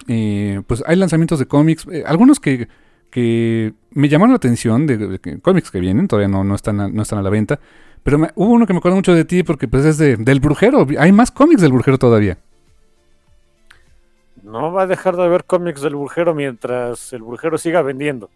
eh, 0.08 0.62
pues 0.66 0.82
hay 0.86 0.96
lanzamientos 0.96 1.38
de 1.38 1.46
cómics. 1.46 1.86
eh, 1.90 2.04
algunos 2.06 2.40
que. 2.40 2.68
Que 3.14 3.74
me 3.92 4.08
llamaron 4.08 4.32
la 4.32 4.38
atención 4.38 4.88
de, 4.88 5.20
cómics 5.40 5.70
que 5.70 5.78
vienen. 5.78 6.08
Todavía 6.08 6.26
no, 6.26 6.42
no, 6.42 6.56
están, 6.56 6.80
a, 6.80 6.88
no 6.88 7.02
están 7.02 7.20
a 7.20 7.22
la 7.22 7.30
venta. 7.30 7.60
Pero 8.02 8.18
me- 8.18 8.32
hubo 8.34 8.52
uno 8.54 8.66
que 8.66 8.72
me 8.72 8.80
acuerdo 8.80 8.96
mucho 8.96 9.14
de 9.14 9.24
ti 9.24 9.44
porque 9.44 9.68
pues 9.68 9.84
es 9.84 9.98
de, 9.98 10.16
del 10.16 10.40
brujero. 10.40 10.84
Hay 10.98 11.12
más 11.12 11.30
cómics 11.30 11.62
del 11.62 11.70
brujero 11.72 11.96
todavía. 11.96 12.38
No 14.42 14.72
va 14.72 14.82
a 14.82 14.86
dejar 14.88 15.14
de 15.14 15.22
haber 15.22 15.44
cómics 15.44 15.80
del 15.80 15.94
brujero 15.94 16.34
mientras 16.34 17.12
el 17.12 17.22
brujero 17.22 17.56
siga 17.56 17.82
vendiendo. 17.82 18.30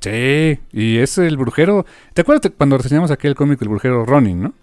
Sí, 0.00 0.58
y 0.72 0.98
es 0.98 1.18
el 1.18 1.36
brujero. 1.36 1.84
¿Te 2.14 2.22
acuerdas 2.22 2.52
cuando 2.56 2.78
reseñamos 2.78 3.10
aquel 3.10 3.34
cómic 3.34 3.58
del 3.58 3.68
brujero 3.68 4.06
Ronin, 4.06 4.42
no? 4.42 4.54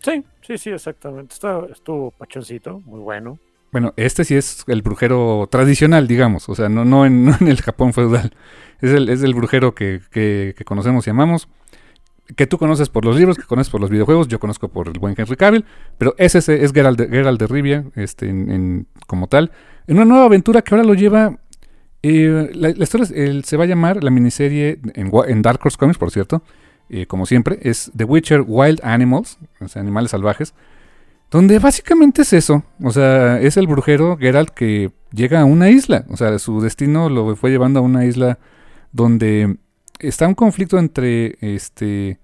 Sí, 0.00 0.24
sí, 0.42 0.58
sí, 0.58 0.70
exactamente. 0.70 1.34
Está, 1.34 1.64
estuvo 1.70 2.10
pachoncito, 2.10 2.80
muy 2.80 3.00
bueno. 3.00 3.38
Bueno, 3.72 3.94
este 3.96 4.24
sí 4.24 4.34
es 4.34 4.64
el 4.66 4.82
brujero 4.82 5.48
tradicional, 5.50 6.06
digamos. 6.06 6.48
O 6.48 6.54
sea, 6.54 6.68
no, 6.68 6.84
no, 6.84 7.06
en, 7.06 7.34
el 7.48 7.60
Japón 7.62 7.92
feudal. 7.92 8.32
Es 8.80 8.90
el, 8.90 9.08
es 9.08 9.22
el 9.22 9.34
brujero 9.34 9.74
que, 9.74 10.54
conocemos 10.64 11.06
y 11.06 11.10
amamos. 11.10 11.48
Que 12.36 12.46
tú 12.46 12.58
conoces 12.58 12.88
por 12.88 13.04
los 13.04 13.16
libros, 13.16 13.36
que 13.36 13.44
conoces 13.44 13.70
por 13.70 13.80
los 13.80 13.90
videojuegos. 13.90 14.28
Yo 14.28 14.38
conozco 14.38 14.68
por 14.68 14.88
el 14.88 14.98
buen 14.98 15.14
Henry 15.16 15.36
Cavill. 15.36 15.64
Pero 15.98 16.14
ese 16.18 16.38
es, 16.38 16.48
es 16.48 16.72
Geralt, 16.72 16.98
de, 16.98 17.08
Geralt 17.08 17.40
Rivia, 17.42 17.84
este, 17.96 18.28
en- 18.28 18.50
en- 18.50 18.86
como 19.06 19.26
tal. 19.26 19.50
En 19.86 19.96
una 19.96 20.04
nueva 20.04 20.26
aventura 20.26 20.62
que 20.62 20.74
ahora 20.74 20.86
lo 20.86 20.94
lleva. 20.94 21.38
eh, 22.02 22.50
la, 22.54 22.70
historia 22.70 23.06
se 23.06 23.56
va 23.56 23.64
a 23.64 23.66
llamar 23.66 24.04
la 24.04 24.10
miniserie 24.10 24.80
en 24.94 25.42
Dark 25.42 25.60
Horse 25.64 25.78
Comics, 25.78 25.98
por 25.98 26.10
cierto. 26.10 26.42
eh, 26.90 27.06
como 27.06 27.24
siempre, 27.26 27.58
es 27.62 27.90
The 27.96 28.04
Witcher 28.04 28.44
Wild 28.46 28.80
Animals, 28.82 29.38
o 29.60 29.68
sea, 29.68 29.80
animales 29.80 30.10
salvajes. 30.10 30.52
Donde 31.32 31.58
básicamente 31.58 32.22
es 32.22 32.32
eso. 32.32 32.62
O 32.80 32.92
sea, 32.92 33.40
es 33.40 33.56
el 33.56 33.66
brujero 33.66 34.16
Geralt 34.18 34.50
que 34.50 34.92
llega 35.12 35.40
a 35.40 35.44
una 35.44 35.70
isla. 35.70 36.04
O 36.10 36.16
sea, 36.16 36.38
su 36.38 36.60
destino 36.60 37.08
lo 37.08 37.34
fue 37.34 37.50
llevando 37.50 37.80
a 37.80 37.82
una 37.82 38.04
isla 38.04 38.38
donde 38.92 39.56
está 39.98 40.28
un 40.28 40.34
conflicto 40.34 40.78
entre 40.78 41.36
este 41.40 42.20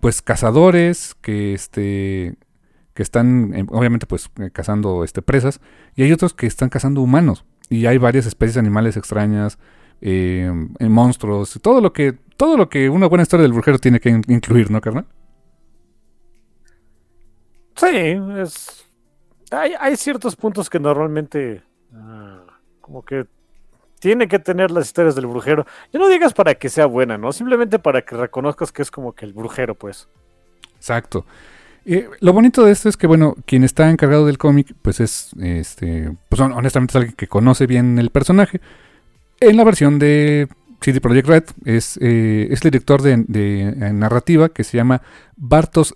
pues 0.00 0.20
cazadores 0.20 1.14
que 1.20 1.54
este 1.54 2.34
que 2.94 3.02
están 3.04 3.52
eh, 3.54 3.64
obviamente 3.68 4.06
pues 4.06 4.28
eh, 4.40 4.50
cazando 4.52 5.04
este 5.04 5.22
presas 5.22 5.60
y 5.94 6.02
hay 6.02 6.12
otros 6.12 6.34
que 6.34 6.46
están 6.48 6.70
cazando 6.70 7.00
humanos 7.02 7.44
y 7.70 7.86
hay 7.86 7.98
varias 7.98 8.26
especies 8.26 8.56
animales 8.56 8.96
extrañas 8.96 9.58
eh, 10.00 10.50
monstruos 10.80 11.58
todo 11.62 11.80
lo 11.80 11.92
que 11.92 12.14
todo 12.36 12.56
lo 12.56 12.68
que 12.68 12.88
una 12.88 13.06
buena 13.06 13.22
historia 13.22 13.42
del 13.44 13.52
brujero 13.52 13.78
tiene 13.78 14.00
que 14.00 14.08
in- 14.10 14.24
incluir 14.26 14.70
no 14.72 14.80
carnal 14.80 15.06
Sí, 17.76 17.86
es. 18.38 18.84
Hay, 19.50 19.72
hay 19.78 19.96
ciertos 19.96 20.36
puntos 20.36 20.68
que 20.70 20.78
normalmente. 20.80 21.62
ah, 21.94 22.40
como 22.80 23.04
que. 23.04 23.26
Tiene 24.00 24.26
que 24.26 24.40
tener 24.40 24.72
las 24.72 24.86
historias 24.86 25.14
del 25.14 25.26
brujero. 25.28 25.64
Ya 25.92 26.00
no 26.00 26.08
digas 26.08 26.32
para 26.34 26.56
que 26.56 26.68
sea 26.68 26.86
buena, 26.86 27.18
¿no? 27.18 27.30
Simplemente 27.30 27.78
para 27.78 28.02
que 28.02 28.16
reconozcas 28.16 28.72
que 28.72 28.82
es 28.82 28.90
como 28.90 29.12
que 29.12 29.24
el 29.24 29.32
brujero, 29.32 29.76
pues. 29.76 30.08
Exacto. 30.74 31.24
Eh, 31.84 32.08
lo 32.18 32.32
bonito 32.32 32.64
de 32.64 32.72
esto 32.72 32.88
es 32.88 32.96
que, 32.96 33.06
bueno, 33.06 33.36
quien 33.46 33.62
está 33.62 33.88
encargado 33.90 34.26
del 34.26 34.38
cómic, 34.38 34.74
pues 34.82 34.98
es, 34.98 35.30
este, 35.40 36.16
pues 36.28 36.40
hon- 36.40 36.52
honestamente 36.52 36.90
es 36.92 36.96
alguien 36.96 37.14
que 37.14 37.28
conoce 37.28 37.66
bien 37.68 37.96
el 38.00 38.10
personaje. 38.10 38.60
En 39.38 39.56
la 39.56 39.62
versión 39.62 40.00
de 40.00 40.48
CD 40.80 41.00
Projekt 41.00 41.28
Red 41.28 41.44
es, 41.64 41.96
eh, 42.02 42.48
es 42.50 42.64
el 42.64 42.70
director 42.72 43.02
de, 43.02 43.24
de, 43.28 43.68
eh, 43.68 43.92
narrativa 43.92 44.48
que 44.48 44.64
se 44.64 44.76
llama 44.76 45.02
Bartos, 45.36 45.94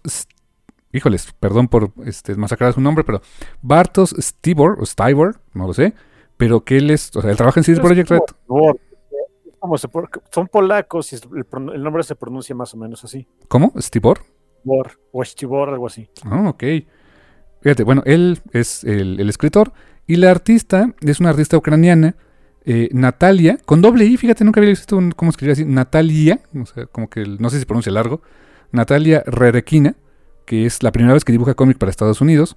híjoles, 0.97 1.33
perdón 1.39 1.69
por 1.69 1.93
este, 2.05 2.35
masacrar 2.35 2.73
su 2.73 2.81
nombre, 2.81 3.05
pero 3.05 3.21
Bartos 3.63 4.15
Stibor, 4.19 4.79
o 4.81 4.87
Stibor, 4.87 5.41
no 5.55 5.67
lo 5.67 5.75
sé, 5.75 5.95
pero 6.37 6.65
que 6.65 6.77
él 6.79 6.91
es, 6.91 7.15
o 7.17 7.21
sea, 7.23 7.31
él 7.31 7.37
trabaja 7.37 7.61
en 7.61 7.65
CD 7.65 7.81
Projekt 7.81 8.11
Red. 8.11 8.19
Por- 8.47 8.79
como 9.59 9.79
se 9.79 9.89
por- 9.89 10.09
son 10.31 10.47
polacos 10.49 11.13
y 11.13 11.17
el, 11.17 11.83
nombre 11.83 12.03
se 12.05 12.15
pronuncia 12.15 12.55
más 12.55 12.73
o 12.75 12.77
menos 12.77 13.03
así. 13.05 13.27
¿Cómo? 13.49 13.73
¿Stibor? 13.81 14.21
Bor, 14.63 14.93
o 15.13 15.23
Estibor, 15.23 15.69
algo 15.71 15.87
así. 15.87 16.09
Ah, 16.25 16.49
ok. 16.51 16.63
Fíjate, 17.63 17.83
bueno, 17.83 18.03
él 18.05 18.39
es 18.53 18.85
el, 18.85 19.19
el 19.19 19.29
escritor 19.29 19.73
y 20.07 20.17
la 20.17 20.31
artista 20.31 20.95
es 21.01 21.19
una 21.21 21.31
artista 21.31 21.57
ucraniana, 21.57 22.15
eh, 22.65 22.89
Natalia, 22.93 23.59
con 23.65 23.81
doble 23.81 24.05
I, 24.05 24.17
fíjate, 24.17 24.45
nunca 24.45 24.61
había 24.61 24.71
visto 24.71 24.97
un- 24.97 25.11
cómo 25.13 25.31
escribir 25.31 25.53
así, 25.53 25.65
Natalia, 25.65 26.41
o 26.61 26.67
sea, 26.67 26.87
como 26.87 27.09
que 27.09 27.21
el- 27.23 27.41
no 27.41 27.49
sé 27.51 27.59
si 27.59 27.65
pronuncia 27.65 27.91
largo, 27.93 28.23
Natalia 28.73 29.23
Rerekina, 29.27 29.97
que 30.47 30.65
es 30.67 30.83
la 30.83 30.93
primera 30.93 31.13
vez 31.13 31.25
que 31.25 31.33
dibuja 31.33 31.55
cómic 31.55 31.77
para 31.79 31.91
Estados 31.91 32.21
Unidos, 32.21 32.57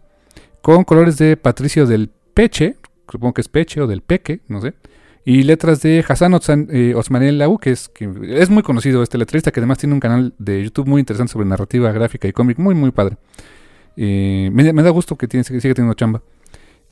con 0.62 0.84
colores 0.86 1.18
de 1.18 1.36
Patricio 1.36 1.86
del 1.86 2.10
Peche, 2.34 2.76
supongo 3.12 3.34
que 3.34 3.42
es 3.42 3.50
Peche 3.50 3.82
o 3.82 3.88
del 3.88 4.02
Peque, 4.02 4.40
no 4.48 4.62
sé, 4.62 4.74
y 5.26 5.44
letras 5.44 5.82
de 5.82 6.04
Hassan 6.08 6.32
Otzan- 6.34 6.68
eh, 6.72 6.94
Osmanel 6.96 7.38
Lau, 7.38 7.58
que 7.58 7.72
es, 7.72 7.90
que 7.90 8.10
es 8.30 8.50
muy 8.50 8.64
conocido 8.64 9.04
este 9.04 9.18
letrista, 9.18 9.52
que 9.52 9.60
además 9.60 9.78
tiene 9.78 9.94
un 9.94 10.00
canal 10.00 10.34
de 10.40 10.64
YouTube 10.64 10.88
muy 10.88 11.00
interesante 11.02 11.34
sobre 11.34 11.46
narrativa 11.46 11.92
gráfica 11.92 12.28
y 12.28 12.32
cómic, 12.32 12.58
muy, 12.58 12.74
muy 12.76 12.92
padre. 12.92 13.18
Eh, 13.98 14.50
me, 14.54 14.64
da 14.84 14.90
gusto 14.92 15.18
que 15.18 15.28
tiene, 15.28 15.44
siga 15.44 15.60
teniendo 15.74 15.94
chamba. 15.94 16.22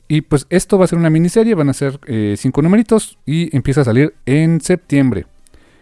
Y 0.08 0.22
pues 0.22 0.46
esto 0.50 0.78
va 0.78 0.84
a 0.84 0.88
ser 0.88 0.98
una 0.98 1.10
miniserie, 1.10 1.54
van 1.54 1.68
a 1.68 1.72
ser 1.74 1.98
eh, 2.06 2.34
cinco 2.38 2.62
numeritos 2.62 3.18
y 3.26 3.54
empieza 3.56 3.80
a 3.82 3.84
salir 3.84 4.14
en 4.26 4.60
septiembre. 4.60 5.26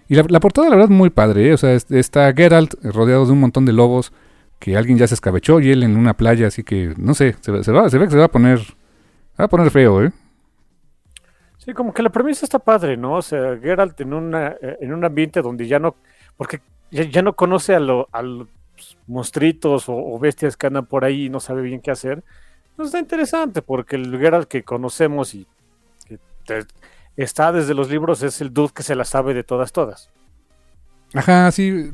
Y 0.09 0.15
la, 0.15 0.25
la 0.29 0.41
portada, 0.41 0.69
la 0.69 0.77
verdad, 0.77 0.91
muy 0.91 1.11
padre, 1.11 1.49
¿eh? 1.49 1.53
O 1.53 1.57
sea, 1.57 1.75
es- 1.75 1.91
está 1.91 2.33
Geralt 2.33 2.75
rodeado 2.85 3.27
de 3.27 3.33
un 3.33 3.41
montón 3.41 3.65
de 3.67 3.73
lobos 3.73 4.13
que 4.59 4.77
alguien 4.77 4.99
ya 4.99 5.07
se 5.07 5.15
escabechó 5.15 5.61
y 5.61 5.71
él 5.71 5.83
en 5.83 5.97
una 5.97 6.15
playa, 6.15 6.47
así 6.49 6.65
que 6.65 6.95
no 6.97 7.15
sé, 7.15 7.37
se, 7.41 7.53
va- 7.53 7.63
se 7.63 7.73
va, 7.73 7.89
se 7.91 7.99
ve 7.99 8.07
que 8.07 8.13
se 8.13 8.17
va 8.19 8.25
a 8.25 8.31
poner, 8.31 8.59
se 8.61 8.75
va 9.39 9.45
a 9.45 9.49
poner 9.49 9.71
feo, 9.71 10.03
¿eh? 10.03 10.13
Sí, 11.59 11.73
como 11.73 11.93
que 11.93 12.03
la 12.03 12.11
premisa 12.11 12.47
está 12.47 12.59
padre, 12.59 12.97
¿no? 12.97 13.15
O 13.15 13.23
sea, 13.23 13.59
Geralt 13.61 14.01
en, 14.01 14.15
una, 14.15 14.49
eh, 14.63 14.79
en 14.81 14.93
un 14.95 15.05
ambiente 15.05 15.43
donde 15.43 15.67
ya 15.67 15.79
no. 15.79 15.97
Porque 16.37 16.61
ya, 16.91 17.03
ya 17.05 17.23
no 17.23 17.35
conoce 17.35 17.75
a, 17.75 17.81
lo- 17.81 18.09
a 18.13 18.23
los 18.23 18.47
monstruitos 19.07 19.89
o, 19.89 19.95
o 19.97 20.19
bestias 20.19 20.57
que 20.57 20.67
andan 20.69 20.87
por 20.87 21.05
ahí 21.05 21.25
y 21.27 21.29
no 21.31 21.41
sabe 21.41 21.63
bien 21.63 21.81
qué 21.81 21.91
hacer. 21.91 22.23
Pues 22.77 22.87
está 22.87 22.99
interesante, 23.01 23.63
porque 23.63 23.97
el 23.97 24.17
Geralt 24.19 24.49
que 24.49 24.63
conocemos 24.63 25.35
y 25.35 25.47
que 26.07 26.19
te- 26.47 26.67
está 27.17 27.51
desde 27.53 27.75
los 27.75 27.91
libros 27.91 28.23
es 28.23 28.41
el 28.41 28.53
dude 28.53 28.73
que 28.75 28.83
se 28.85 28.95
la 28.95 29.05
sabe 29.05 29.35
de 29.35 29.43
todas, 29.43 29.73
todas. 29.73 30.11
Ajá, 31.15 31.51
sí. 31.51 31.91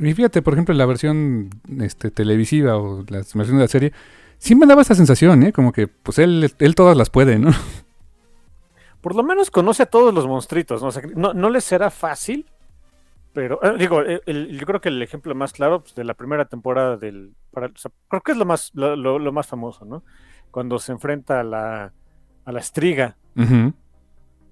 Y 0.00 0.14
fíjate, 0.14 0.42
por 0.42 0.52
ejemplo, 0.54 0.72
en 0.72 0.78
la 0.78 0.86
versión 0.86 1.50
este, 1.80 2.10
televisiva 2.10 2.76
o 2.76 3.04
la 3.08 3.18
versión 3.18 3.56
de 3.56 3.62
la 3.64 3.68
serie, 3.68 3.92
sí 4.38 4.54
me 4.54 4.66
daba 4.66 4.82
esa 4.82 4.94
sensación, 4.94 5.42
¿eh? 5.42 5.52
Como 5.52 5.72
que, 5.72 5.88
pues 5.88 6.18
él, 6.18 6.52
él 6.58 6.74
todas 6.74 6.96
las 6.96 7.10
puede, 7.10 7.38
¿no? 7.38 7.50
Por 9.00 9.14
lo 9.14 9.22
menos 9.22 9.50
conoce 9.50 9.84
a 9.84 9.86
todos 9.86 10.12
los 10.12 10.26
monstruitos, 10.26 10.82
¿no? 10.82 10.88
O 10.88 10.92
sea, 10.92 11.02
no, 11.14 11.32
no 11.32 11.50
les 11.50 11.64
será 11.64 11.90
fácil, 11.90 12.46
pero 13.32 13.60
eh, 13.62 13.76
digo, 13.78 14.00
el- 14.00 14.22
el- 14.26 14.58
yo 14.58 14.66
creo 14.66 14.80
que 14.80 14.88
el 14.88 15.00
ejemplo 15.02 15.34
más 15.34 15.52
claro 15.52 15.82
pues, 15.82 15.94
de 15.94 16.04
la 16.04 16.14
primera 16.14 16.46
temporada 16.46 16.96
del. 16.96 17.32
para- 17.52 17.68
o 17.68 17.76
sea, 17.76 17.90
creo 18.08 18.22
que 18.22 18.32
es 18.32 18.38
lo 18.38 18.44
más, 18.44 18.70
lo, 18.74 18.96
lo- 18.96 19.18
lo 19.20 19.32
más 19.32 19.46
famoso, 19.46 19.84
¿no? 19.84 20.02
Cuando 20.50 20.78
se 20.80 20.92
enfrenta 20.92 21.40
a 21.40 21.44
la, 21.44 21.92
a 22.44 22.52
la 22.52 22.58
estriga. 22.60 23.16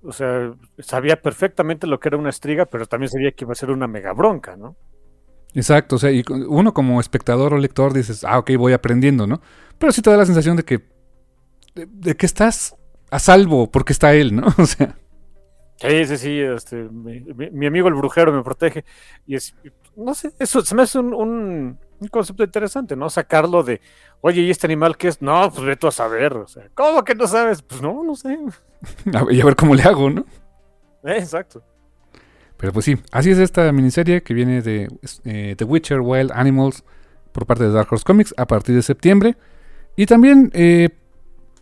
O 0.04 0.12
sea, 0.12 0.52
sabía 0.78 1.20
perfectamente 1.20 1.88
lo 1.88 1.98
que 1.98 2.08
era 2.08 2.16
una 2.16 2.30
estriga, 2.30 2.66
pero 2.66 2.86
también 2.86 3.10
sabía 3.10 3.32
que 3.32 3.44
iba 3.44 3.52
a 3.52 3.56
ser 3.56 3.72
una 3.72 3.88
mega 3.88 4.12
bronca, 4.12 4.56
¿no? 4.56 4.76
Exacto, 5.56 5.96
o 5.96 5.98
sea, 5.98 6.12
y 6.12 6.22
uno 6.48 6.74
como 6.74 7.00
espectador 7.00 7.54
o 7.54 7.58
lector 7.58 7.94
dices, 7.94 8.24
ah, 8.24 8.38
ok, 8.38 8.52
voy 8.58 8.74
aprendiendo, 8.74 9.26
¿no? 9.26 9.40
Pero 9.78 9.92
sí 9.92 10.02
te 10.02 10.10
da 10.10 10.18
la 10.18 10.26
sensación 10.26 10.56
de 10.56 10.64
que, 10.64 10.86
de, 11.74 11.86
de 11.90 12.16
que 12.16 12.26
estás 12.26 12.76
a 13.10 13.18
salvo 13.18 13.70
porque 13.70 13.92
está 13.94 14.14
él, 14.14 14.36
¿no? 14.36 14.46
O 14.58 14.66
sea, 14.66 14.96
Sí, 15.78 16.06
sí, 16.06 16.16
sí, 16.16 16.40
este, 16.40 16.76
mi, 16.84 17.20
mi- 17.20 17.50
mi 17.50 17.66
amigo 17.66 17.88
el 17.88 17.94
brujero 17.94 18.32
me 18.32 18.42
protege. 18.42 18.84
Y 19.26 19.34
es, 19.36 19.54
no 19.94 20.14
sé, 20.14 20.32
eso 20.38 20.62
se 20.62 20.74
me 20.74 20.82
hace 20.82 20.98
un, 20.98 21.12
un- 21.12 21.78
un 22.00 22.08
concepto 22.08 22.44
interesante, 22.44 22.96
¿no? 22.96 23.10
Sacarlo 23.10 23.62
de, 23.62 23.82
oye, 24.22 24.40
¿y 24.42 24.50
este 24.50 24.66
animal 24.66 24.96
qué 24.96 25.08
es? 25.08 25.20
No, 25.20 25.50
pues 25.50 25.66
ve 25.66 25.76
tú 25.76 25.86
a 25.86 25.92
saber. 25.92 26.32
O 26.34 26.46
sea, 26.48 26.70
¿cómo 26.74 27.04
que 27.04 27.14
no 27.14 27.26
sabes? 27.26 27.62
Pues 27.62 27.82
no, 27.82 28.02
no 28.04 28.14
sé. 28.16 28.38
y 29.30 29.40
a 29.40 29.44
ver 29.44 29.56
cómo 29.56 29.74
le 29.74 29.82
hago, 29.82 30.08
¿no? 30.10 30.24
Eh, 31.04 31.18
exacto. 31.18 31.62
Pero 32.56 32.72
pues 32.72 32.84
sí, 32.84 32.96
así 33.12 33.30
es 33.30 33.38
esta 33.38 33.70
miniserie 33.72 34.22
que 34.22 34.32
viene 34.34 34.62
de 34.62 34.88
eh, 35.24 35.54
The 35.56 35.64
Witcher 35.64 36.00
Wild 36.00 36.32
Animals 36.32 36.84
por 37.32 37.46
parte 37.46 37.64
de 37.64 37.70
Dark 37.70 37.88
Horse 37.90 38.04
Comics 38.04 38.34
a 38.36 38.46
partir 38.46 38.74
de 38.74 38.82
septiembre. 38.82 39.36
Y 39.94 40.06
también, 40.06 40.50
eh, 40.54 40.88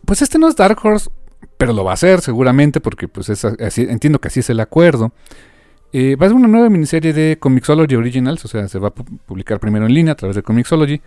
pues 0.05 0.21
este 0.21 0.39
no 0.39 0.47
es 0.47 0.55
Dark 0.55 0.77
Horse, 0.81 1.09
pero 1.57 1.73
lo 1.73 1.83
va 1.83 1.93
a 1.93 1.97
ser 1.97 2.21
seguramente 2.21 2.79
porque 2.79 3.07
pues 3.07 3.29
entiendo 3.77 4.19
que 4.19 4.29
así 4.29 4.39
es 4.39 4.49
el 4.49 4.59
acuerdo. 4.59 5.11
Eh, 5.91 6.15
va 6.15 6.25
a 6.25 6.29
ser 6.29 6.35
una 6.35 6.47
nueva 6.47 6.69
miniserie 6.69 7.13
de 7.13 7.37
Comixology 7.39 7.95
Originals, 7.95 8.43
o 8.43 8.47
sea, 8.47 8.67
se 8.67 8.79
va 8.79 8.89
a 8.89 8.91
publicar 8.91 9.59
primero 9.59 9.85
en 9.85 9.93
línea 9.93 10.13
a 10.13 10.15
través 10.15 10.35
de 10.35 10.43
Comixology. 10.43 11.01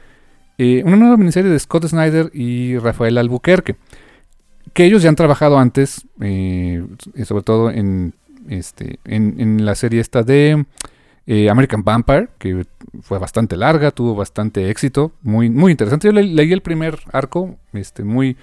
una 0.84 0.96
nueva 0.96 1.16
miniserie 1.16 1.50
de 1.50 1.58
Scott 1.58 1.86
Snyder 1.86 2.30
y 2.32 2.78
Rafael 2.78 3.16
Albuquerque, 3.18 3.76
que 4.72 4.84
ellos 4.84 5.02
ya 5.02 5.08
han 5.08 5.16
trabajado 5.16 5.58
antes, 5.58 6.06
sobre 6.18 7.42
todo 7.42 7.70
en 7.70 8.14
este, 8.48 8.98
en, 9.04 9.64
la 9.64 9.74
serie 9.74 10.00
esta 10.00 10.22
de 10.22 10.64
eh, 11.26 11.50
American 11.50 11.84
Vampire, 11.84 12.28
que 12.38 12.66
fue 13.02 13.18
bastante 13.18 13.56
larga, 13.56 13.90
tuvo 13.90 14.14
bastante 14.14 14.70
éxito, 14.70 15.12
muy, 15.22 15.50
muy 15.50 15.72
interesante. 15.72 16.08
Yo 16.08 16.12
leí 16.12 16.52
el 16.52 16.62
primer 16.62 16.98
arco, 17.12 17.56
este, 17.72 18.02
muy, 18.02 18.36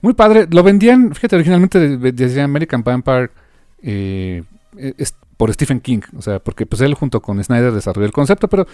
muy 0.00 0.14
padre. 0.14 0.46
Lo 0.50 0.62
vendían, 0.62 1.14
fíjate, 1.14 1.36
originalmente 1.36 1.96
decía 1.96 2.44
American 2.44 2.82
Vampire 2.82 3.30
eh, 3.82 4.42
por 5.36 5.52
Stephen 5.52 5.80
King, 5.80 6.00
o 6.16 6.22
sea, 6.22 6.38
porque 6.38 6.66
pues 6.66 6.82
él 6.82 6.94
junto 6.94 7.20
con 7.20 7.42
Snyder 7.42 7.72
desarrolló 7.72 8.06
el 8.06 8.12
concepto, 8.12 8.48
pero 8.48 8.66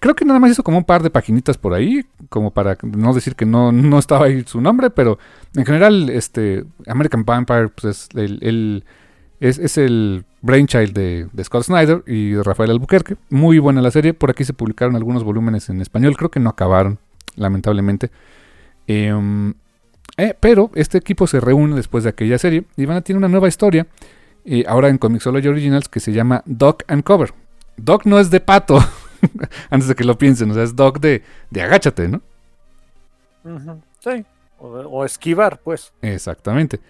creo 0.00 0.14
que 0.14 0.24
nada 0.24 0.38
más 0.38 0.50
hizo 0.50 0.62
como 0.62 0.78
un 0.78 0.84
par 0.84 1.02
de 1.02 1.10
paginitas 1.10 1.58
por 1.58 1.74
ahí, 1.74 2.04
como 2.28 2.50
para 2.50 2.78
no 2.82 3.12
decir 3.12 3.34
que 3.34 3.46
no, 3.46 3.72
no 3.72 3.98
estaba 3.98 4.26
ahí 4.26 4.42
su 4.46 4.60
nombre, 4.60 4.90
pero 4.90 5.18
en 5.54 5.64
general, 5.64 6.08
este, 6.10 6.64
American 6.86 7.24
Vampire, 7.24 7.68
pues 7.68 7.84
es 7.84 8.08
el 8.14 8.84
es, 9.40 9.78
el 9.78 10.24
brainchild 10.44 10.92
de, 10.92 11.44
Scott 11.44 11.64
Snyder 11.64 12.04
y 12.06 12.32
de 12.32 12.42
Rafael 12.42 12.70
Albuquerque. 12.70 13.16
Muy 13.30 13.58
buena 13.58 13.80
la 13.80 13.90
serie. 13.90 14.12
Por 14.12 14.30
aquí 14.30 14.44
se 14.44 14.52
publicaron 14.52 14.94
algunos 14.94 15.24
volúmenes 15.24 15.70
en 15.70 15.80
español. 15.80 16.16
Creo 16.16 16.30
que 16.30 16.38
no 16.38 16.50
acabaron, 16.50 16.98
lamentablemente. 17.34 18.10
Em, 18.86 19.54
eh, 20.18 20.34
pero 20.38 20.70
este 20.74 20.98
equipo 20.98 21.26
se 21.26 21.40
reúne 21.40 21.74
después 21.74 22.04
de 22.04 22.10
aquella 22.10 22.36
serie 22.38 22.64
y 22.76 22.84
van 22.84 22.98
a 22.98 23.00
tener 23.00 23.16
una 23.16 23.28
nueva 23.28 23.48
historia. 23.48 23.86
Eh, 24.44 24.64
ahora 24.68 24.90
en 24.90 24.98
Comixology 24.98 25.48
Originals 25.48 25.88
que 25.88 26.00
se 26.00 26.12
llama 26.12 26.42
Dog 26.44 26.78
and 26.88 27.02
Cover. 27.02 27.32
Dog 27.78 28.06
no 28.06 28.20
es 28.20 28.30
de 28.30 28.40
pato. 28.40 28.78
Antes 29.70 29.88
de 29.88 29.94
que 29.94 30.04
lo 30.04 30.18
piensen. 30.18 30.50
O 30.50 30.54
sea, 30.54 30.62
es 30.62 30.76
dog 30.76 31.00
de, 31.00 31.22
de 31.50 31.62
agáchate, 31.62 32.08
¿no? 32.08 32.20
Sí. 34.00 34.24
o 34.58 35.04
esquivar, 35.04 35.58
pues. 35.64 35.92
Exactamente 36.02 36.80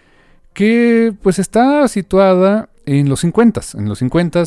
que 0.55 1.13
pues 1.23 1.39
está 1.39 1.87
situada 1.89 2.69
en 2.87 3.09
los 3.09 3.21
50, 3.21 3.61
en 3.75 3.89
los 3.89 3.99
50, 3.99 4.45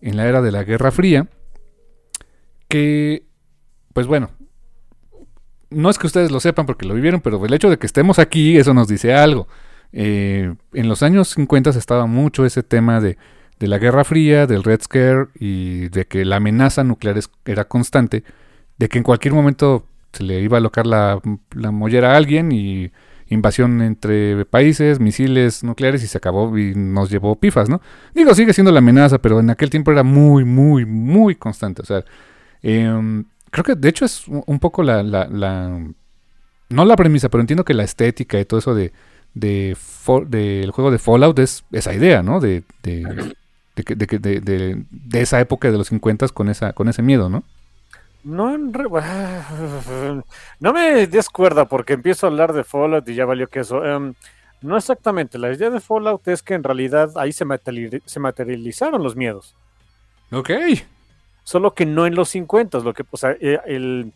en 0.00 0.16
la 0.16 0.26
era 0.26 0.42
de 0.42 0.52
la 0.52 0.64
Guerra 0.64 0.90
Fría, 0.90 1.28
que 2.68 3.24
pues 3.92 4.06
bueno, 4.06 4.30
no 5.70 5.90
es 5.90 5.98
que 5.98 6.06
ustedes 6.06 6.30
lo 6.30 6.40
sepan 6.40 6.66
porque 6.66 6.86
lo 6.86 6.94
vivieron, 6.94 7.20
pero 7.20 7.44
el 7.44 7.52
hecho 7.52 7.70
de 7.70 7.78
que 7.78 7.86
estemos 7.86 8.18
aquí, 8.18 8.56
eso 8.56 8.74
nos 8.74 8.88
dice 8.88 9.14
algo. 9.14 9.48
Eh, 9.92 10.54
en 10.72 10.88
los 10.88 11.02
años 11.02 11.28
50 11.30 11.70
estaba 11.70 12.06
mucho 12.06 12.44
ese 12.44 12.62
tema 12.62 13.00
de, 13.00 13.18
de, 13.58 13.68
la 13.68 13.78
Guerra 13.78 14.04
Fría, 14.04 14.46
del 14.46 14.62
Red 14.62 14.82
Scare 14.82 15.28
y 15.34 15.88
de 15.88 16.06
que 16.06 16.24
la 16.24 16.36
amenaza 16.36 16.84
nuclear 16.84 17.18
era 17.44 17.66
constante, 17.66 18.24
de 18.78 18.88
que 18.88 18.98
en 18.98 19.04
cualquier 19.04 19.34
momento 19.34 19.86
se 20.12 20.24
le 20.24 20.40
iba 20.40 20.56
a 20.56 20.60
alocar 20.60 20.86
la, 20.86 21.20
la 21.54 21.70
mollera 21.70 22.12
a 22.12 22.16
alguien 22.16 22.52
y 22.52 22.92
invasión 23.30 23.80
entre 23.80 24.44
países, 24.44 25.00
misiles 25.00 25.64
nucleares 25.64 26.02
y 26.02 26.08
se 26.08 26.18
acabó 26.18 26.58
y 26.58 26.74
nos 26.74 27.10
llevó 27.10 27.36
pifas, 27.36 27.68
¿no? 27.68 27.80
Digo, 28.12 28.34
sigue 28.34 28.52
siendo 28.52 28.72
la 28.72 28.80
amenaza, 28.80 29.18
pero 29.18 29.40
en 29.40 29.50
aquel 29.50 29.70
tiempo 29.70 29.92
era 29.92 30.02
muy, 30.02 30.44
muy, 30.44 30.84
muy 30.84 31.36
constante. 31.36 31.82
O 31.82 31.84
sea, 31.84 32.04
em, 32.62 33.24
creo 33.50 33.64
que 33.64 33.74
de 33.76 33.88
hecho 33.88 34.04
es 34.04 34.24
un 34.26 34.58
poco 34.58 34.82
la, 34.82 35.02
la, 35.04 35.80
no 36.68 36.84
la 36.84 36.96
premisa, 36.96 37.28
pero 37.28 37.40
entiendo 37.40 37.64
que 37.64 37.74
la 37.74 37.84
estética 37.84 38.38
y 38.40 38.44
todo 38.44 38.58
eso 38.58 38.74
de, 38.74 38.92
de, 39.34 39.76
del 40.26 40.70
juego 40.72 40.90
de 40.90 40.98
Fallout 40.98 41.38
es 41.38 41.64
esa 41.70 41.94
idea, 41.94 42.22
¿no? 42.24 42.40
De, 42.40 42.64
de, 42.82 43.34
de, 43.76 44.40
de, 44.40 44.84
de 44.90 45.20
esa 45.20 45.40
época 45.40 45.70
de 45.70 45.78
los 45.78 45.86
50 45.86 46.28
con, 46.28 46.48
esa, 46.48 46.72
con 46.72 46.88
ese 46.88 47.02
miedo, 47.02 47.30
¿no? 47.30 47.44
No, 48.22 48.56
no 50.60 50.72
me 50.72 51.06
descuerda 51.06 51.64
porque 51.64 51.94
empiezo 51.94 52.26
a 52.26 52.30
hablar 52.30 52.52
de 52.52 52.64
Fallout 52.64 53.08
y 53.08 53.14
ya 53.14 53.24
valió 53.24 53.48
que 53.48 53.60
eso. 53.60 53.84
Em, 53.84 54.14
no 54.62 54.76
exactamente, 54.76 55.38
la 55.38 55.52
idea 55.52 55.70
de 55.70 55.80
Fallout 55.80 56.26
es 56.28 56.42
que 56.42 56.54
en 56.54 56.62
realidad 56.62 57.12
ahí 57.16 57.32
se, 57.32 57.44
materializaron 57.44 59.02
los 59.02 59.16
miedos. 59.16 59.54
Ok. 60.30 60.50
Solo 61.44 61.74
que 61.74 61.86
no 61.86 62.06
en 62.06 62.14
los 62.14 62.28
50, 62.28 62.80
lo 62.80 62.92
que, 62.92 63.04
o 63.10 63.16
sea, 63.16 63.36
eh, 63.40 63.58
el, 63.64 64.12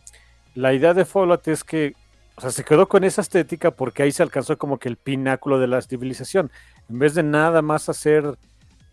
la 0.53 0.73
idea 0.73 0.93
de 0.93 1.03
Fallout 1.03 1.47
es 1.47 1.63
que, 1.63 1.95
o 2.35 2.41
sea, 2.41 2.51
se 2.51 2.63
quedó 2.63 2.87
con 2.87 3.03
esa 3.03 3.21
estética 3.21 3.71
porque 3.71 4.03
ahí 4.03 4.11
se 4.11 4.21
alcanzó 4.21 4.57
como 4.57 4.77
que 4.77 4.87
el 4.87 4.97
pináculo 4.97 5.57
de 5.57 5.67
la 5.67 5.81
civilización. 5.81 6.51
En 6.89 6.99
vez 6.99 7.15
de 7.15 7.23
nada 7.23 7.63
más 7.63 7.89
hacer 7.89 8.37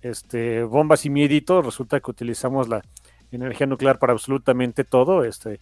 este, 0.01 0.63
bombas 0.63 1.05
y 1.05 1.11
mieditos, 1.11 1.65
resulta 1.65 2.01
que 2.01 2.11
utilizamos 2.11 2.69
la, 2.69 2.83
energía 3.37 3.67
nuclear 3.67 3.99
para 3.99 4.13
absolutamente 4.13 4.85
todo, 4.85 5.25
este, 5.25 5.59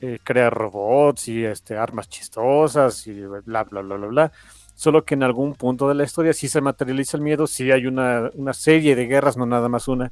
eh, 0.00 0.18
robots 0.50 1.28
y 1.28 1.44
este, 1.44 1.76
armas 1.76 2.08
chistosas 2.08 3.06
y 3.06 3.20
bla, 3.22 3.64
bla, 3.64 3.80
bla, 3.80 3.96
bla, 3.96 4.06
bla. 4.06 4.32
Solo 4.74 5.04
que 5.04 5.14
en 5.14 5.22
algún 5.22 5.54
punto 5.54 5.88
de 5.88 5.94
la 5.94 6.04
historia 6.04 6.32
sí 6.32 6.48
se 6.48 6.60
materializa 6.60 7.16
el 7.16 7.22
miedo, 7.22 7.46
sí 7.46 7.70
hay 7.70 7.86
una, 7.86 8.30
una 8.34 8.52
serie 8.52 8.96
de 8.96 9.06
guerras, 9.06 9.36
no 9.36 9.46
nada 9.46 9.68
más 9.68 9.86
una, 9.86 10.10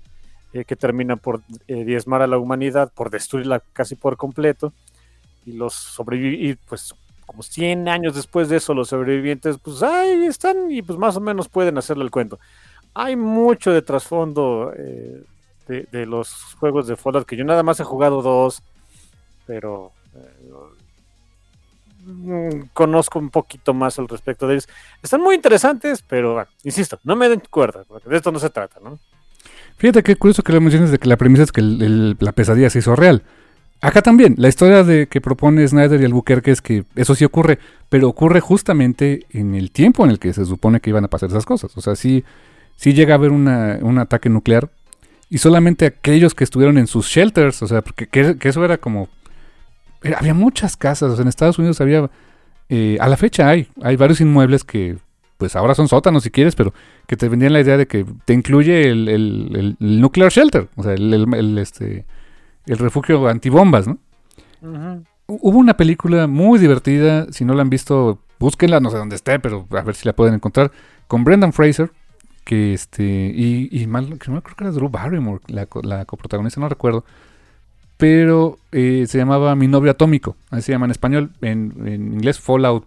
eh, 0.53 0.65
que 0.65 0.77
terminan 0.77 1.19
por 1.19 1.41
eh, 1.67 1.85
diezmar 1.85 2.23
a 2.23 2.27
la 2.27 2.39
humanidad, 2.39 2.93
por 2.95 3.11
destruirla 3.11 3.63
casi 3.73 3.97
por 3.97 4.17
completo. 4.17 4.73
Y 5.45 5.53
los 5.53 5.75
sobrevivientes, 5.75 6.65
pues 6.69 6.95
como 7.27 7.43
100 7.43 7.89
años 7.89 8.15
después 8.15 8.49
de 8.49 8.59
eso, 8.59 8.73
los 8.73 8.89
sobrevivientes, 8.89 9.59
pues 9.59 9.83
ahí 9.83 10.27
están 10.27 10.71
y 10.71 10.83
pues 10.83 10.99
más 10.99 11.17
o 11.17 11.21
menos 11.21 11.49
pueden 11.49 11.77
hacerle 11.77 12.05
el 12.05 12.11
cuento. 12.11 12.39
Hay 12.95 13.17
mucho 13.17 13.73
de 13.73 13.83
trasfondo 13.83 14.73
de, 15.67 16.07
los 16.07 16.55
juegos 16.59 16.87
de 16.87 16.97
Fallout, 16.97 17.27
que 17.27 17.37
yo 17.37 17.45
nada 17.45 17.63
más 17.63 17.81
he 17.81 17.85
jugado 17.85 18.23
dos, 18.23 18.63
pero 19.47 19.93
eh, 20.15 20.53
mm, 22.05 22.61
conozco 22.73 23.19
un 23.19 23.31
poquito 23.31 23.75
más 23.75 23.99
al 23.99 24.09
respecto 24.09 24.47
de 24.47 24.55
ellos. 24.55 24.69
Están 25.03 25.21
muy 25.21 25.35
interesantes, 25.35 26.03
pero 26.07 26.47
insisto, 26.65 26.99
no 27.05 27.17
me 27.17 27.29
den 27.29 27.43
cuerda, 27.51 27.85
porque 27.87 28.09
de 28.09 28.17
esto 28.17 28.33
no 28.33 28.39
se 28.39 28.51
trata, 28.51 28.81
¿no? 28.81 28.99
Fíjate 29.77 30.03
qué 30.03 30.17
curioso 30.17 30.43
que 30.43 30.53
lo 30.53 30.61
menciones 30.61 30.91
de 30.91 30.99
que 30.99 31.09
la 31.09 31.17
premisa 31.17 31.43
es 31.43 31.53
que 31.53 31.63
la 31.63 32.33
pesadilla 32.33 32.71
se 32.71 32.79
hizo 32.81 32.95
real. 32.95 33.23
Acá 33.81 34.01
también, 34.01 34.37
la 34.39 34.47
historia 34.47 34.85
de 34.85 35.09
que 35.09 35.21
propone 35.21 35.67
Snyder 35.67 36.01
y 36.01 36.05
Albuquerque 36.05 36.53
es 36.53 36.63
que 36.63 36.85
eso 36.95 37.17
sí 37.17 37.25
ocurre, 37.25 37.59
pero 37.89 38.09
ocurre 38.09 38.39
justamente 38.39 39.27
en 39.31 39.57
el 39.57 39.73
tiempo 39.73 40.05
en 40.05 40.13
el 40.13 40.21
que 40.21 40.33
se 40.33 40.45
supone 40.45 40.79
que 40.79 40.91
iban 40.91 41.05
a 41.05 41.09
pasar 41.09 41.31
esas 41.31 41.45
cosas. 41.45 41.77
O 41.77 41.81
sea, 41.81 41.97
sí, 41.97 42.23
sí 42.77 42.93
llega 42.93 43.15
a 43.15 43.17
haber 43.17 43.33
un 43.33 43.99
ataque 43.99 44.29
nuclear, 44.29 44.71
y 45.33 45.39
solamente 45.39 45.87
aquellos 45.87 46.35
que 46.35 46.45
estuvieron 46.45 46.77
en 46.77 46.87
sus 46.87 47.07
shelters, 47.07 47.63
o 47.63 47.67
sea, 47.67 47.81
porque 47.81 48.07
que, 48.07 48.37
eso 48.43 48.63
era 48.67 48.77
como... 48.77 49.09
había 50.15 50.35
muchas 50.35 50.77
casas, 50.77 51.11
o 51.11 51.17
sea, 51.17 51.23
en 51.23 51.29
Estados 51.29 51.59
Unidos 51.59 51.81
había... 51.81 52.11
Eh, 52.69 52.99
a 53.01 53.09
la 53.09 53.17
fecha 53.17 53.49
hay, 53.49 53.67
hay 53.83 53.97
varios 53.97 54.21
inmuebles 54.21 54.63
que 54.63 54.99
pues 55.39 55.57
ahora 55.57 55.75
son 55.75 55.89
sótanos 55.89 56.25
si 56.25 56.31
quieres, 56.31 56.55
pero 56.55 56.75
que 57.07 57.17
te 57.17 57.31
vendían 57.31 57.55
la 57.55 57.63
idea 57.63 57.79
de 57.79 57.87
que 57.87 58.05
te 58.27 58.35
incluye 58.35 58.91
el, 58.91 59.09
el, 59.09 59.77
nuclear 59.79 60.31
shelter, 60.31 60.69
o 60.77 60.83
sea, 60.83 60.93
el, 60.93 61.57
este, 61.57 62.05
el 62.67 62.77
refugio 62.77 63.27
antibombas, 63.27 63.89
¿no? 63.89 63.99
Hubo 65.29 65.59
una 65.59 65.79
película 65.79 66.27
muy 66.27 66.59
divertida, 66.59 67.27
si 67.33 67.47
no 67.47 67.55
la 67.55 67.63
han 67.63 67.71
visto, 67.71 68.19
búsquenla, 68.39 68.81
no 68.81 68.91
sé 68.91 68.99
dónde 68.99 69.17
esté, 69.17 69.41
pero 69.41 69.67
a 69.71 69.81
ver 69.81 69.95
si 69.95 70.07
la 70.07 70.13
pueden 70.13 70.35
encontrar, 70.35 70.71
con 71.07 71.25
Brendan 71.25 71.55
Fraser, 71.55 71.91
que 72.45 72.75
este 72.75 73.05
y, 73.05 73.69
y 73.71 73.87
mal, 73.87 74.19
creo 74.19 74.43
que 74.43 74.65
era 74.65 74.73
Drew 74.73 74.89
Barrymore 74.89 75.41
la, 75.49 75.69
la 75.83 76.05
coprotagonista 76.05 76.61
no 76.61 76.69
recuerdo 76.69 77.05
pero 77.97 78.59
eh, 78.73 79.05
se 79.07 79.19
llamaba 79.19 79.55
Mi 79.55 79.69
novio 79.69 79.93
atómico 79.93 80.37
así 80.51 80.63
se 80.63 80.73
llama 80.73 80.87
en 80.87 80.91
español 80.91 81.31
en, 81.41 81.73
en 81.87 82.13
inglés 82.15 82.41
Fallout 82.41 82.85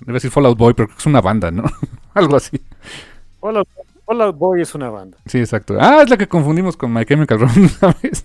debe 0.00 0.14
decir 0.14 0.30
Fallout 0.30 0.58
Boy 0.58 0.74
pero 0.74 0.88
es 0.96 1.06
una 1.06 1.20
banda 1.20 1.50
no 1.50 1.64
algo 2.14 2.36
así. 2.36 2.60
Fallout, 3.40 3.68
Fallout, 4.04 4.36
Boy 4.36 4.62
es 4.62 4.74
una 4.74 4.88
banda. 4.90 5.18
Sí 5.26 5.38
exacto. 5.38 5.76
Ah 5.80 6.02
es 6.02 6.10
la 6.10 6.16
que 6.16 6.28
confundimos 6.28 6.76
con 6.76 6.92
My 6.92 7.04
Chemical 7.04 7.40
Romance 7.40 7.68
¿sabes? 7.80 8.24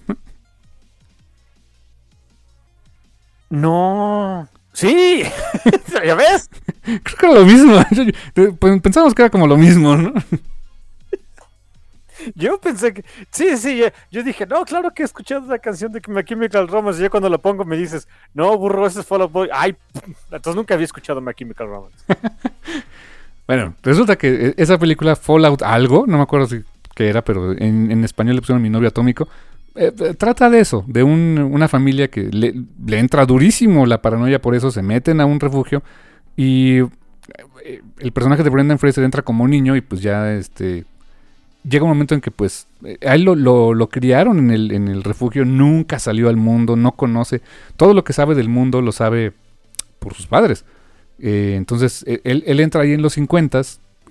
no 3.49 4.47
Sí, 4.73 5.23
¿ya 6.05 6.15
ves? 6.15 6.49
Creo 6.83 7.17
que 7.17 7.25
era 7.25 7.35
lo 7.35 7.45
mismo. 7.45 7.83
Pues, 8.59 8.81
pensamos 8.81 9.13
que 9.13 9.23
era 9.23 9.29
como 9.29 9.47
lo 9.47 9.57
mismo, 9.57 9.95
¿no? 9.95 10.13
Yo 12.35 12.59
pensé 12.59 12.93
que. 12.93 13.03
Sí, 13.31 13.57
sí, 13.57 13.77
yo, 13.77 13.87
yo 14.11 14.23
dije, 14.23 14.45
no, 14.45 14.63
claro 14.65 14.91
que 14.91 15.01
he 15.01 15.05
escuchado 15.05 15.47
la 15.47 15.59
canción 15.59 15.91
de 15.91 16.01
My 16.07 16.23
Chemical 16.23 16.67
Romance. 16.67 16.99
Y 16.99 17.03
ya 17.03 17.09
cuando 17.09 17.29
la 17.29 17.37
pongo 17.37 17.65
me 17.65 17.77
dices, 17.77 18.07
no, 18.33 18.57
burro, 18.57 18.85
ese 18.85 19.01
es 19.01 19.05
Fall 19.05 19.23
Out 19.23 19.31
Boy. 19.31 19.49
Ay, 19.51 19.75
entonces 20.31 20.55
nunca 20.55 20.73
había 20.73 20.85
escuchado 20.85 21.21
My 21.21 21.33
Chemical 21.33 21.67
Romance. 21.67 21.97
bueno, 23.47 23.75
resulta 23.83 24.17
que 24.17 24.47
e, 24.47 24.53
esa 24.57 24.77
película 24.77 25.15
Fallout 25.15 25.61
algo, 25.63 26.05
no 26.07 26.17
me 26.17 26.23
acuerdo 26.23 26.47
si 26.47 26.61
qué 26.95 27.09
era, 27.09 27.23
pero 27.23 27.53
en, 27.53 27.91
en 27.91 28.03
español 28.03 28.35
le 28.35 28.41
pusieron 28.41 28.61
mi 28.61 28.69
novio 28.69 28.89
atómico. 28.89 29.27
Eh, 29.75 29.91
eh, 29.97 30.13
trata 30.15 30.49
de 30.49 30.59
eso, 30.59 30.83
de 30.87 31.01
un, 31.01 31.39
una 31.39 31.67
familia 31.69 32.09
que 32.09 32.23
le, 32.23 32.99
entra 32.99 33.25
durísimo 33.25 33.85
la 33.85 34.01
paranoia, 34.01 34.41
por 34.41 34.53
eso 34.53 34.69
se 34.69 34.81
meten 34.81 35.21
a 35.21 35.25
un 35.25 35.39
refugio 35.39 35.81
y 36.35 36.79
eh, 36.79 37.81
el 37.99 38.11
personaje 38.11 38.43
de 38.43 38.49
Brendan 38.49 38.79
Fraser 38.79 39.05
entra 39.05 39.21
como 39.21 39.47
niño 39.47 39.77
y 39.77 39.81
pues 39.81 40.01
ya 40.01 40.33
este 40.33 40.83
llega 41.63 41.85
un 41.85 41.91
momento 41.91 42.15
en 42.15 42.21
que 42.21 42.31
pues 42.31 42.67
a 43.05 43.15
él 43.15 43.23
lo, 43.23 43.89
criaron 43.89 44.51
en 44.51 44.87
el, 44.89 45.03
refugio, 45.03 45.45
nunca 45.45 45.99
salió 45.99 46.27
al 46.27 46.35
mundo, 46.35 46.75
no 46.75 46.93
conoce, 46.93 47.41
todo 47.77 47.93
lo 47.93 48.03
que 48.03 48.13
sabe 48.13 48.35
del 48.35 48.49
mundo 48.49 48.81
lo 48.81 48.91
sabe 48.91 49.31
por 49.99 50.15
sus 50.15 50.25
padres. 50.25 50.65
Entonces 51.19 52.03
e, 52.07 52.19
él, 52.23 52.59
entra 52.59 52.81
ahí 52.81 52.93
en 52.93 53.03
los 53.03 53.13
50 53.13 53.61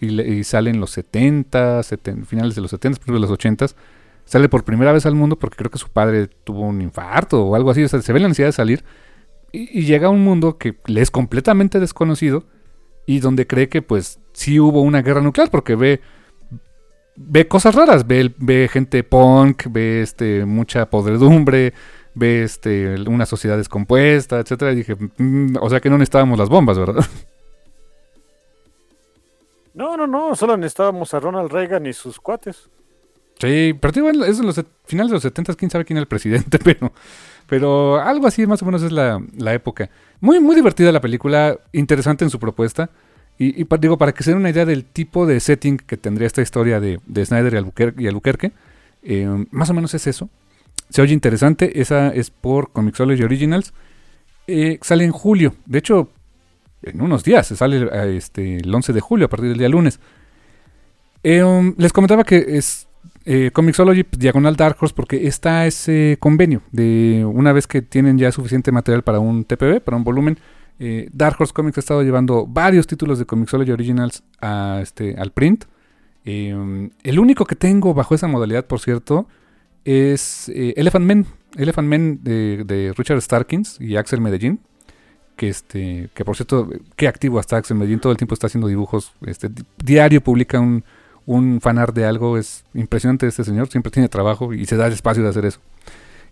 y, 0.00 0.20
y, 0.20 0.44
sale 0.44 0.70
en 0.70 0.78
los 0.78 0.92
70, 0.92 1.82
finales 2.24 2.54
de 2.54 2.60
los 2.60 2.70
70, 2.70 3.12
de 3.12 3.18
los 3.18 3.30
80 3.30 3.66
sale 4.30 4.48
por 4.48 4.62
primera 4.62 4.92
vez 4.92 5.06
al 5.06 5.16
mundo 5.16 5.36
porque 5.36 5.56
creo 5.56 5.72
que 5.72 5.78
su 5.78 5.88
padre 5.88 6.28
tuvo 6.28 6.60
un 6.60 6.80
infarto 6.80 7.44
o 7.44 7.56
algo 7.56 7.70
así, 7.70 7.82
o 7.82 7.88
sea, 7.88 8.00
se 8.00 8.12
ve 8.12 8.20
la 8.20 8.28
necesidad 8.28 8.48
de 8.48 8.52
salir 8.52 8.84
y, 9.50 9.76
y 9.76 9.82
llega 9.82 10.06
a 10.06 10.10
un 10.10 10.22
mundo 10.22 10.56
que 10.56 10.76
le 10.86 11.00
es 11.00 11.10
completamente 11.10 11.80
desconocido 11.80 12.44
y 13.06 13.18
donde 13.18 13.48
cree 13.48 13.68
que 13.68 13.82
pues 13.82 14.20
sí 14.32 14.60
hubo 14.60 14.82
una 14.82 15.02
guerra 15.02 15.20
nuclear 15.20 15.50
porque 15.50 15.74
ve 15.74 16.00
ve 17.16 17.48
cosas 17.48 17.74
raras, 17.74 18.06
ve, 18.06 18.32
ve 18.38 18.68
gente 18.72 19.02
punk, 19.02 19.64
ve 19.68 20.02
este 20.02 20.44
mucha 20.44 20.88
podredumbre, 20.88 21.74
ve 22.14 22.44
este 22.44 22.94
una 23.08 23.26
sociedad 23.26 23.56
descompuesta, 23.56 24.38
etcétera, 24.38 24.70
y 24.70 24.76
dije, 24.76 24.96
mm, 24.96 25.56
o 25.60 25.68
sea 25.68 25.80
que 25.80 25.90
no 25.90 25.98
necesitábamos 25.98 26.38
las 26.38 26.48
bombas, 26.48 26.78
¿verdad? 26.78 27.04
No, 29.74 29.96
no, 29.96 30.06
no, 30.06 30.34
solo 30.34 30.56
necesitábamos 30.56 31.14
a 31.14 31.20
Ronald 31.20 31.50
Reagan 31.50 31.86
y 31.86 31.92
sus 31.92 32.20
cuates. 32.20 32.68
Sí, 33.40 33.74
pero 33.80 33.92
digo, 33.92 34.10
es 34.24 34.38
en 34.38 34.46
los 34.46 34.60
finales 34.84 35.10
de 35.10 35.14
los 35.14 35.22
70, 35.22 35.54
quién 35.54 35.70
sabe 35.70 35.84
quién 35.84 35.96
era 35.96 36.02
el 36.02 36.08
presidente, 36.08 36.58
pero, 36.64 36.92
pero 37.46 38.00
algo 38.00 38.26
así 38.26 38.46
más 38.46 38.62
o 38.62 38.66
menos 38.66 38.82
es 38.82 38.92
la, 38.92 39.22
la 39.36 39.54
época. 39.54 39.88
Muy, 40.20 40.40
muy 40.40 40.54
divertida 40.54 40.92
la 40.92 41.00
película, 41.00 41.58
interesante 41.72 42.24
en 42.24 42.30
su 42.30 42.38
propuesta. 42.38 42.90
Y, 43.38 43.64
digo, 43.78 43.96
para 43.96 44.12
que 44.12 44.22
se 44.22 44.32
den 44.32 44.38
una 44.38 44.50
idea 44.50 44.66
del 44.66 44.84
tipo 44.84 45.26
de 45.26 45.40
setting 45.40 45.78
que 45.78 45.96
tendría 45.96 46.26
esta 46.26 46.42
historia 46.42 46.78
de, 46.78 47.00
de 47.06 47.24
Snyder 47.24 47.54
y 47.54 47.56
Albuquerque, 47.56 48.02
y 48.02 48.06
Albuquerque 48.06 48.52
eh, 49.02 49.46
más 49.50 49.70
o 49.70 49.74
menos 49.74 49.94
es 49.94 50.06
eso. 50.06 50.28
Se 50.90 51.00
oye 51.00 51.14
interesante, 51.14 51.80
esa 51.80 52.08
es 52.08 52.30
por 52.30 52.70
Comixology 52.72 53.22
Originals. 53.22 53.72
Eh, 54.46 54.78
sale 54.82 55.04
en 55.04 55.12
julio, 55.12 55.54
de 55.64 55.78
hecho, 55.78 56.10
en 56.82 57.00
unos 57.00 57.24
días, 57.24 57.46
sale 57.46 57.88
este, 58.14 58.56
el 58.56 58.74
11 58.74 58.92
de 58.92 59.00
julio, 59.00 59.26
a 59.26 59.30
partir 59.30 59.48
del 59.48 59.58
día 59.58 59.70
lunes. 59.70 60.00
Eh, 61.22 61.42
um, 61.42 61.74
les 61.78 61.92
comentaba 61.92 62.24
que 62.24 62.44
es 62.58 62.88
eh, 63.24 63.50
Comixology 63.52 64.04
pues, 64.04 64.18
Diagonal 64.18 64.56
Dark 64.56 64.76
Horse 64.80 64.94
porque 64.94 65.26
está 65.26 65.66
ese 65.66 66.16
convenio 66.20 66.62
de 66.72 67.26
una 67.30 67.52
vez 67.52 67.66
que 67.66 67.82
tienen 67.82 68.18
ya 68.18 68.32
suficiente 68.32 68.72
material 68.72 69.02
para 69.02 69.20
un 69.20 69.44
TPB, 69.44 69.80
para 69.80 69.96
un 69.96 70.04
volumen. 70.04 70.38
Eh, 70.78 71.10
Dark 71.12 71.36
Horse 71.38 71.52
Comics 71.52 71.76
ha 71.76 71.80
estado 71.80 72.02
llevando 72.02 72.46
varios 72.46 72.86
títulos 72.86 73.18
de 73.18 73.26
Comixology 73.26 73.70
Originals 73.70 74.22
a, 74.40 74.80
este, 74.82 75.14
al 75.18 75.32
print. 75.32 75.64
Eh, 76.24 76.90
el 77.02 77.18
único 77.18 77.44
que 77.44 77.56
tengo 77.56 77.92
bajo 77.92 78.14
esa 78.14 78.28
modalidad, 78.28 78.66
por 78.66 78.80
cierto, 78.80 79.26
es 79.84 80.50
Elephant 80.54 81.06
Man. 81.06 81.26
Elephant 81.56 81.88
Man 81.88 82.20
de, 82.22 82.94
Richard 82.96 83.20
Starkins 83.20 83.78
y 83.80 83.96
Axel 83.96 84.22
Medellín. 84.22 84.60
Que, 85.36 85.48
este, 85.48 86.10
que 86.14 86.24
por 86.24 86.36
cierto, 86.36 86.68
qué 86.96 87.08
activo 87.08 87.38
hasta 87.38 87.56
Axel 87.56 87.76
Medellín, 87.76 87.98
todo 87.98 88.12
el 88.12 88.18
tiempo 88.18 88.34
está 88.34 88.46
haciendo 88.46 88.68
dibujos. 88.68 89.12
Este, 89.26 89.50
diario 89.78 90.22
publica 90.22 90.60
un, 90.60 90.84
un 91.30 91.60
fanart 91.60 91.94
de 91.94 92.04
algo. 92.04 92.36
Es 92.36 92.64
impresionante 92.74 93.26
este 93.26 93.44
señor, 93.44 93.68
siempre 93.68 93.92
tiene 93.92 94.08
trabajo 94.08 94.52
y 94.52 94.66
se 94.66 94.76
da 94.76 94.86
el 94.88 94.92
espacio 94.92 95.22
de 95.22 95.28
hacer 95.28 95.44
eso. 95.44 95.60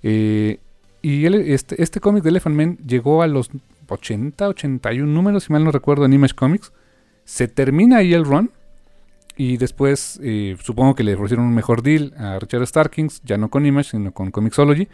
Eh, 0.03 0.59
y 1.03 1.27
este, 1.53 1.81
este 1.81 2.01
cómic 2.01 2.25
de 2.25 2.31
Elephant 2.31 2.57
Man 2.57 2.79
llegó 2.85 3.23
a 3.23 3.29
los 3.29 3.51
80, 3.89 4.49
81 4.49 5.11
números, 5.11 5.45
si 5.45 5.53
mal 5.53 5.63
no 5.63 5.71
recuerdo, 5.71 6.05
en 6.05 6.13
Image 6.13 6.35
Comics. 6.35 6.73
Se 7.25 7.47
termina 7.47 7.99
ahí 7.99 8.13
el 8.13 8.25
run. 8.25 8.51
Y 9.37 9.57
después 9.57 10.19
eh, 10.21 10.57
supongo 10.61 10.97
que 10.97 11.05
le 11.05 11.15
ofrecieron 11.15 11.47
un 11.47 11.55
mejor 11.55 11.83
deal 11.83 12.13
a 12.19 12.41
Richard 12.41 12.67
Starkings, 12.67 13.23
ya 13.25 13.39
no 13.39 13.51
con 13.51 13.67
Image, 13.67 13.91
sino 13.91 14.11
con 14.11 14.33
Comixology. 14.33 14.89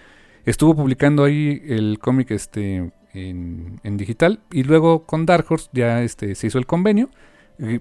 Estuvo 0.44 0.76
publicando 0.76 1.24
ahí 1.24 1.62
el 1.66 1.98
cómic 1.98 2.30
este, 2.30 2.92
en, 3.14 3.80
en, 3.82 3.96
digital. 3.96 4.40
Y 4.52 4.64
luego 4.64 5.04
con 5.06 5.24
Dark 5.24 5.46
Horse 5.48 5.70
ya 5.72 6.02
este, 6.02 6.34
se 6.34 6.48
hizo 6.48 6.58
el 6.58 6.66
convenio 6.66 7.08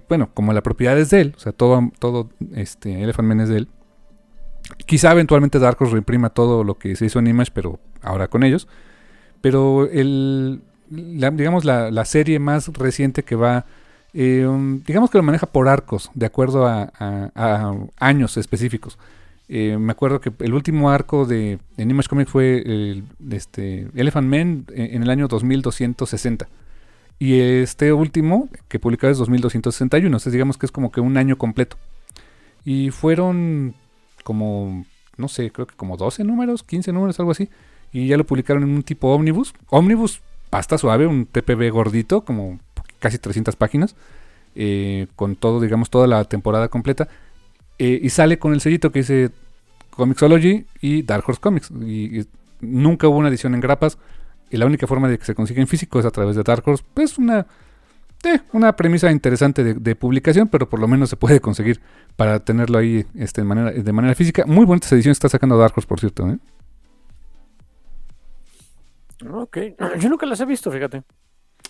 bueno, 0.08 0.30
como 0.34 0.52
la 0.52 0.62
propiedad 0.62 0.98
es 0.98 1.10
de 1.10 1.20
él, 1.20 1.34
o 1.36 1.40
sea, 1.40 1.52
todo, 1.52 1.90
todo 1.98 2.30
este 2.54 3.02
Elephant 3.02 3.28
Man 3.28 3.40
es 3.40 3.48
de 3.48 3.58
él. 3.58 3.68
Quizá 4.86 5.12
eventualmente 5.12 5.58
Dark 5.58 5.76
Horse 5.80 5.92
reimprima 5.92 6.30
todo 6.30 6.64
lo 6.64 6.78
que 6.78 6.96
se 6.96 7.06
hizo 7.06 7.18
en 7.18 7.26
Image, 7.26 7.50
pero 7.52 7.78
ahora 8.02 8.28
con 8.28 8.44
ellos. 8.44 8.68
Pero 9.40 9.88
el, 9.90 10.62
digamos, 10.88 11.64
la, 11.64 12.04
serie 12.04 12.38
más 12.38 12.68
reciente 12.68 13.22
que 13.24 13.36
va, 13.36 13.66
eh, 14.12 14.46
digamos 14.86 15.10
que 15.10 15.18
lo 15.18 15.24
maneja 15.24 15.46
por 15.46 15.68
arcos, 15.68 16.10
de 16.14 16.26
acuerdo 16.26 16.66
a, 16.66 17.74
años 17.98 18.36
específicos. 18.36 18.98
Eh, 19.48 19.76
me 19.78 19.92
acuerdo 19.92 20.20
que 20.20 20.32
el 20.38 20.54
último 20.54 20.90
arco 20.90 21.26
de 21.26 21.58
en 21.76 21.90
Image 21.90 22.08
Comics 22.08 22.30
fue 22.30 23.02
este, 23.30 23.88
Elephant 23.94 24.28
Man 24.28 24.64
en 24.74 25.02
el 25.02 25.10
año 25.10 25.28
2260. 25.28 26.48
Y 27.18 27.40
este 27.40 27.92
último, 27.92 28.48
que 28.68 28.78
publicado 28.78 29.12
es 29.12 29.18
2261, 29.18 30.06
entonces 30.06 30.32
digamos 30.32 30.58
que 30.58 30.66
es 30.66 30.72
como 30.72 30.90
que 30.90 31.00
un 31.00 31.16
año 31.16 31.38
completo. 31.38 31.76
Y 32.64 32.90
fueron 32.90 33.74
como, 34.24 34.84
no 35.16 35.28
sé, 35.28 35.50
creo 35.50 35.66
que 35.66 35.76
como 35.76 35.96
12 35.96 36.24
números, 36.24 36.62
15 36.62 36.92
números, 36.92 37.18
algo 37.20 37.30
así. 37.30 37.48
Y 37.92 38.08
ya 38.08 38.16
lo 38.16 38.24
publicaron 38.24 38.62
en 38.64 38.70
un 38.70 38.82
tipo 38.82 39.08
ómnibus. 39.08 39.54
Ómnibus, 39.68 40.20
pasta 40.50 40.78
suave, 40.78 41.06
un 41.06 41.26
TPB 41.26 41.70
gordito, 41.70 42.24
como 42.24 42.58
casi 42.98 43.18
300 43.18 43.54
páginas. 43.56 43.94
Eh, 44.56 45.06
con 45.16 45.36
todo, 45.36 45.60
digamos, 45.60 45.90
toda 45.90 46.06
la 46.06 46.24
temporada 46.24 46.68
completa. 46.68 47.08
Eh, 47.78 48.00
y 48.02 48.10
sale 48.10 48.38
con 48.38 48.52
el 48.52 48.60
sellito 48.60 48.90
que 48.90 49.00
dice 49.00 49.30
Comixology 49.90 50.66
y 50.80 51.02
Dark 51.02 51.24
Horse 51.26 51.40
Comics. 51.40 51.70
y 51.70 52.26
nunca 52.60 53.08
hubo 53.08 53.18
una 53.18 53.28
edición 53.28 53.54
en 53.54 53.60
grapas 53.60 53.98
y 54.54 54.56
la 54.56 54.66
única 54.66 54.86
forma 54.86 55.08
de 55.08 55.18
que 55.18 55.24
se 55.24 55.34
consiga 55.34 55.60
en 55.60 55.66
físico 55.66 55.98
es 55.98 56.06
a 56.06 56.12
través 56.12 56.36
de 56.36 56.44
Dark 56.44 56.62
Horse. 56.64 56.84
Pues 56.94 57.18
una, 57.18 57.44
eh, 58.22 58.38
una 58.52 58.76
premisa 58.76 59.10
interesante 59.10 59.74
de, 59.74 59.96
publicación, 59.96 60.46
pero 60.46 60.68
por 60.68 60.78
lo 60.78 60.86
menos 60.86 61.10
se 61.10 61.16
puede 61.16 61.40
conseguir 61.40 61.80
para 62.14 62.38
tenerlo 62.38 62.78
ahí 62.78 63.04
este, 63.16 63.40
de, 63.40 63.46
manera, 63.46 63.72
de 63.72 63.92
manera 63.92 64.14
física. 64.14 64.44
Muy 64.46 64.64
buenas 64.64 64.90
ediciones 64.92 65.16
está 65.16 65.28
sacando 65.28 65.58
Dark 65.58 65.74
Horse, 65.76 65.88
por 65.88 65.98
cierto. 65.98 66.28
¿eh? 66.28 66.38
Ok, 69.28 69.58
yo 69.98 70.08
nunca 70.08 70.24
las 70.24 70.38
he 70.38 70.44
visto, 70.44 70.70
fíjate. 70.70 71.02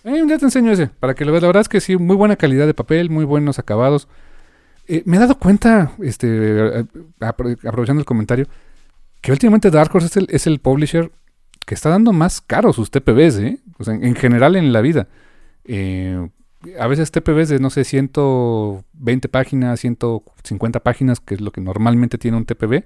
Eh, 0.04 0.22
ya 0.28 0.36
te 0.36 0.44
enseño 0.44 0.70
ese, 0.70 0.88
para 0.88 1.14
que 1.14 1.24
lo 1.24 1.32
veas. 1.32 1.40
La 1.40 1.48
verdad 1.48 1.62
es 1.62 1.70
que 1.70 1.80
sí, 1.80 1.96
muy 1.96 2.16
buena 2.16 2.36
calidad 2.36 2.66
de 2.66 2.74
papel, 2.74 3.08
muy 3.08 3.24
buenos 3.24 3.58
acabados. 3.58 4.08
Eh, 4.86 5.02
me 5.06 5.16
he 5.16 5.20
dado 5.20 5.38
cuenta, 5.38 5.92
este, 6.02 6.84
aprovechando 7.18 8.00
el 8.00 8.04
comentario, 8.04 8.46
que 9.22 9.32
últimamente 9.32 9.70
Dark 9.70 9.90
Horse 9.94 10.08
es 10.08 10.16
el, 10.18 10.26
es 10.28 10.46
el 10.46 10.58
publisher 10.58 11.10
que 11.64 11.74
está 11.74 11.90
dando 11.90 12.12
más 12.12 12.40
caro 12.40 12.72
sus 12.72 12.90
TPBs, 12.90 13.38
¿eh? 13.38 13.58
En, 13.86 14.14
general 14.14 14.56
en 14.56 14.72
la 14.72 14.80
vida. 14.80 15.08
Eh, 15.64 16.28
a 16.78 16.86
veces 16.86 17.10
TPBs 17.10 17.48
de, 17.48 17.58
no 17.58 17.70
sé, 17.70 17.84
120 17.84 19.28
páginas, 19.28 19.80
150 19.80 20.80
páginas, 20.80 21.20
que 21.20 21.34
es 21.34 21.40
lo 21.40 21.52
que 21.52 21.60
normalmente 21.60 22.18
tiene 22.18 22.36
un 22.36 22.44
TPB. 22.44 22.84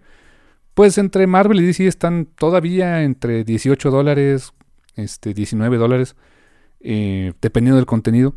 Pues 0.74 0.98
entre 0.98 1.26
Marvel 1.26 1.60
y 1.60 1.66
DC 1.66 1.86
están 1.86 2.26
todavía 2.26 3.02
entre 3.02 3.44
18 3.44 3.90
dólares, 3.90 4.52
este, 4.96 5.34
19 5.34 5.76
dólares, 5.76 6.16
eh, 6.80 7.32
dependiendo 7.40 7.76
del 7.76 7.86
contenido. 7.86 8.34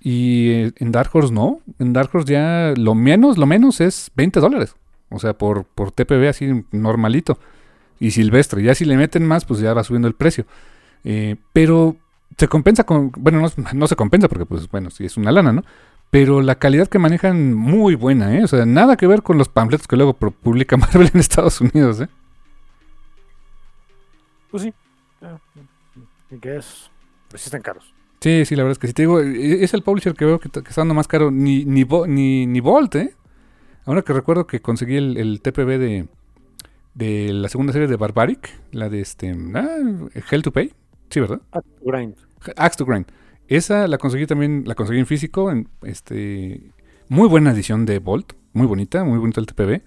Y 0.00 0.50
eh, 0.50 0.72
en 0.76 0.92
Dark 0.92 1.10
Horse 1.12 1.32
no. 1.32 1.60
En 1.78 1.92
Dark 1.92 2.10
Horse 2.12 2.32
ya 2.32 2.74
lo 2.76 2.94
menos, 2.94 3.38
lo 3.38 3.46
menos 3.46 3.80
es 3.80 4.10
20 4.14 4.40
dólares. 4.40 4.74
O 5.10 5.18
sea, 5.18 5.34
por, 5.34 5.64
por 5.64 5.92
TPB 5.92 6.28
así 6.28 6.64
normalito 6.70 7.38
y 8.02 8.10
silvestre. 8.10 8.62
Ya 8.64 8.74
si 8.74 8.84
le 8.84 8.96
meten 8.96 9.24
más, 9.24 9.44
pues 9.44 9.60
ya 9.60 9.72
va 9.74 9.84
subiendo 9.84 10.08
el 10.08 10.14
precio. 10.14 10.44
Eh, 11.04 11.36
pero 11.52 11.96
se 12.36 12.48
compensa 12.48 12.82
con, 12.82 13.12
bueno, 13.16 13.48
no, 13.74 13.86
se 13.86 13.96
compensa 13.96 14.28
porque 14.28 14.44
pues 14.44 14.68
bueno, 14.68 14.90
sí 14.90 15.04
es 15.04 15.16
una 15.16 15.30
lana, 15.30 15.52
¿no? 15.52 15.62
Pero 16.10 16.42
la 16.42 16.56
calidad 16.56 16.88
que 16.88 16.98
manejan 16.98 17.54
muy 17.54 17.94
buena, 17.94 18.36
¿eh? 18.36 18.42
O 18.42 18.48
sea, 18.48 18.66
nada 18.66 18.96
que 18.96 19.06
ver 19.06 19.22
con 19.22 19.38
los 19.38 19.48
panfletos 19.48 19.86
que 19.86 19.96
luego 19.96 20.14
publica 20.14 20.76
Marvel 20.78 21.10
en 21.14 21.20
Estados 21.20 21.60
Unidos, 21.60 22.00
¿eh? 22.00 22.08
Pues 24.50 24.64
sí. 24.64 24.74
¿Qué 26.40 26.56
es? 26.56 26.90
Pues 27.28 27.42
sí 27.42 27.46
están 27.46 27.62
caros. 27.62 27.94
Sí, 28.20 28.44
sí, 28.44 28.56
la 28.56 28.64
verdad 28.64 28.72
es 28.72 28.78
que 28.78 28.88
sí. 28.88 28.94
Te 28.94 29.02
digo, 29.02 29.20
e, 29.20 29.62
es 29.62 29.74
el 29.74 29.82
publisher 29.82 30.14
que 30.14 30.24
veo 30.24 30.40
que, 30.40 30.48
está 30.48 30.62
dando 30.80 30.94
más 30.94 31.06
caro. 31.06 31.30
Ni, 31.30 31.64
ni, 31.64 31.84
ni, 31.84 32.46
ni 32.46 32.60
Volt, 32.60 32.96
¿eh? 32.96 33.14
Ahora 33.84 34.02
que 34.02 34.12
recuerdo 34.12 34.48
que 34.48 34.60
conseguí 34.60 34.96
el, 34.96 35.16
el 35.16 35.40
TPB 35.40 35.78
de, 35.78 36.08
de 36.94 37.32
la 37.32 37.48
segunda 37.48 37.72
serie 37.72 37.88
de 37.88 37.96
Barbaric, 37.96 38.50
la 38.72 38.88
de 38.88 39.00
este. 39.00 39.34
Ah, 39.54 39.78
Hell 40.30 40.42
to 40.42 40.52
Pay. 40.52 40.72
Sí, 41.10 41.20
¿verdad? 41.20 41.40
Grind. 41.84 42.14
Axe 42.56 42.76
to 42.78 42.84
Grind. 42.86 43.06
Esa 43.48 43.86
la 43.88 43.98
conseguí 43.98 44.26
también, 44.26 44.64
la 44.66 44.74
conseguí 44.74 44.98
en 45.00 45.06
físico, 45.06 45.50
en 45.50 45.68
este. 45.82 46.70
Muy 47.08 47.28
buena 47.28 47.52
edición 47.52 47.84
de 47.84 47.98
Bolt, 47.98 48.32
muy 48.52 48.66
bonita, 48.66 49.04
muy 49.04 49.18
bonito 49.18 49.40
el 49.40 49.46
TPB. 49.46 49.82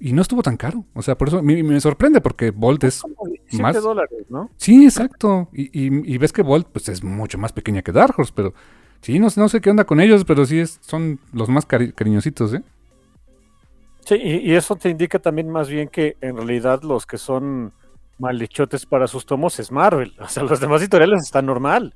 Y 0.00 0.12
no 0.12 0.22
estuvo 0.22 0.42
tan 0.42 0.56
caro. 0.56 0.84
O 0.94 1.02
sea, 1.02 1.18
por 1.18 1.26
eso 1.28 1.42
me, 1.42 1.60
me 1.64 1.80
sorprende 1.80 2.20
porque 2.20 2.52
Bolt 2.52 2.84
es 2.84 3.02
Como 3.02 3.16
17 3.26 3.62
más. 3.62 3.82
dólares, 3.82 4.26
¿no? 4.28 4.48
Sí, 4.56 4.84
exacto. 4.84 5.48
Y, 5.52 5.64
y- 5.76 6.14
y 6.14 6.18
ves 6.18 6.32
que 6.32 6.42
Bolt 6.42 6.68
pues, 6.68 6.88
es 6.88 7.02
mucho 7.02 7.36
más 7.38 7.52
pequeña 7.52 7.82
que 7.82 7.90
Dark 7.90 8.14
Horse, 8.16 8.32
pero 8.32 8.54
sí, 9.00 9.18
no, 9.18 9.26
no 9.36 9.48
sé 9.48 9.60
qué 9.60 9.70
onda 9.70 9.84
con 9.84 10.00
ellos, 10.00 10.24
pero 10.24 10.46
sí 10.46 10.60
es, 10.60 10.78
son 10.82 11.18
los 11.32 11.48
más 11.48 11.66
cari- 11.66 11.92
cariñositos, 11.92 12.54
¿eh? 12.54 12.62
Sí, 14.08 14.14
y, 14.14 14.52
y 14.52 14.54
eso 14.54 14.74
te 14.76 14.88
indica 14.88 15.18
también 15.18 15.50
más 15.50 15.68
bien 15.68 15.88
que 15.88 16.16
en 16.22 16.36
realidad 16.36 16.82
los 16.82 17.04
que 17.04 17.18
son 17.18 17.72
maldichotes 18.18 18.86
para 18.86 19.06
sus 19.06 19.26
tomos 19.26 19.58
es 19.60 19.70
Marvel. 19.70 20.14
O 20.20 20.28
sea, 20.28 20.44
los 20.44 20.60
demás 20.60 20.80
editoriales 20.80 21.22
están 21.24 21.44
normal. 21.44 21.92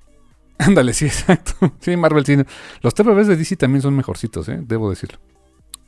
Ándale, 0.59 0.93
sí, 0.93 1.07
exacto. 1.15 1.53
Sí, 1.81 1.97
Marvel 1.97 2.27
sí. 2.27 2.37
Los 2.83 2.93
TPBs 2.95 3.29
de 3.29 3.37
DC 3.37 3.57
también 3.57 3.81
son 3.81 3.97
mejorcitos, 3.97 4.47
¿eh? 4.51 4.59
Debo 4.63 4.91
decirlo. 4.91 5.19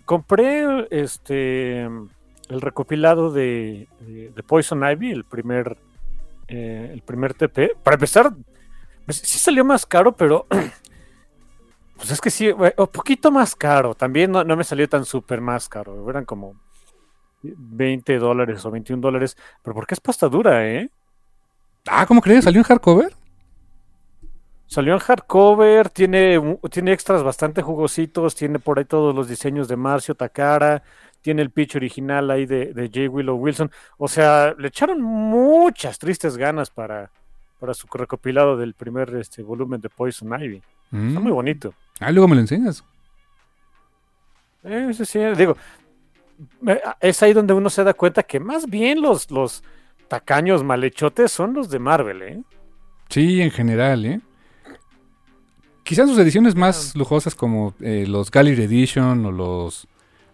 Compré 0.06 0.86
este 0.90 1.82
el 1.82 2.60
recopilado 2.60 3.30
de, 3.32 3.86
de- 4.00 4.30
de 4.34 4.42
Poison 4.42 4.82
Ivy, 4.82 5.10
el 5.12 5.24
primer 5.24 5.76
eh, 6.48 6.90
el 6.92 7.02
primer 7.02 7.34
TP. 7.34 7.74
Para 7.82 7.94
empezar, 7.96 8.32
pues, 9.06 9.18
sí 9.18 9.38
salió 9.38 9.64
más 9.64 9.84
caro, 9.86 10.12
pero 10.12 10.46
pues 11.96 12.10
es 12.10 12.20
que 12.20 12.30
sí, 12.30 12.50
un 12.50 12.86
poquito 12.88 13.30
más 13.30 13.54
caro. 13.54 13.94
También 13.94 14.32
no, 14.32 14.44
no 14.44 14.56
me 14.56 14.64
salió 14.64 14.88
tan 14.88 15.04
súper 15.04 15.40
más 15.40 15.68
caro. 15.68 16.08
Eran 16.10 16.24
como 16.24 16.56
20 17.42 18.18
dólares 18.18 18.64
o 18.64 18.70
21 18.70 19.00
dólares. 19.00 19.36
Pero 19.62 19.74
porque 19.74 19.94
es 19.94 20.00
pasta 20.00 20.28
dura, 20.28 20.66
¿eh? 20.66 20.90
Ah, 21.86 22.06
¿cómo 22.06 22.20
crees? 22.20 22.44
¿Salió 22.44 22.60
en 22.60 22.64
hardcover? 22.64 23.14
Salió 24.66 24.94
en 24.94 24.98
hardcover, 24.98 25.90
tiene, 25.90 26.58
tiene 26.70 26.92
extras 26.92 27.22
bastante 27.22 27.62
jugositos, 27.62 28.34
tiene 28.34 28.58
por 28.58 28.78
ahí 28.78 28.86
todos 28.86 29.14
los 29.14 29.28
diseños 29.28 29.68
de 29.68 29.76
Marcio 29.76 30.14
Takara, 30.14 30.82
tiene 31.20 31.42
el 31.42 31.50
pitch 31.50 31.76
original 31.76 32.30
ahí 32.30 32.46
de, 32.46 32.72
de 32.72 32.86
J. 32.86 33.10
Willow 33.10 33.36
Wilson. 33.36 33.70
O 33.98 34.08
sea, 34.08 34.54
le 34.58 34.68
echaron 34.68 35.00
muchas 35.02 35.98
tristes 35.98 36.36
ganas 36.36 36.70
para, 36.70 37.10
para 37.60 37.74
su 37.74 37.86
recopilado 37.92 38.56
del 38.56 38.74
primer 38.74 39.14
este, 39.16 39.42
volumen 39.42 39.80
de 39.80 39.90
Poison 39.90 40.30
Ivy. 40.42 40.62
Mm. 40.90 41.08
Está 41.08 41.20
muy 41.20 41.32
bonito. 41.32 41.74
Ah, 42.00 42.10
luego 42.10 42.28
me 42.28 42.34
lo 42.34 42.40
enseñas. 42.40 42.84
Eh, 44.64 44.90
sí, 44.94 45.04
sí, 45.04 45.18
digo, 45.36 45.56
eh, 46.66 46.80
es 47.00 47.22
ahí 47.22 47.32
donde 47.32 47.52
uno 47.52 47.68
se 47.70 47.84
da 47.84 47.94
cuenta 47.94 48.22
que 48.22 48.40
más 48.40 48.66
bien 48.66 49.02
los, 49.02 49.30
los 49.30 49.62
tacaños 50.08 50.64
malhechotes 50.64 51.30
son 51.32 51.52
los 51.54 51.68
de 51.70 51.78
Marvel, 51.78 52.22
¿eh? 52.22 52.42
Sí, 53.08 53.40
en 53.40 53.50
general, 53.50 54.04
¿eh? 54.06 54.20
Quizás 55.82 56.08
sus 56.08 56.18
ediciones 56.18 56.54
más 56.56 56.94
lujosas 56.96 57.34
como 57.34 57.74
eh, 57.80 58.06
los 58.08 58.30
Gallery 58.30 58.62
Edition 58.64 59.26
o 59.26 59.30
los... 59.30 59.86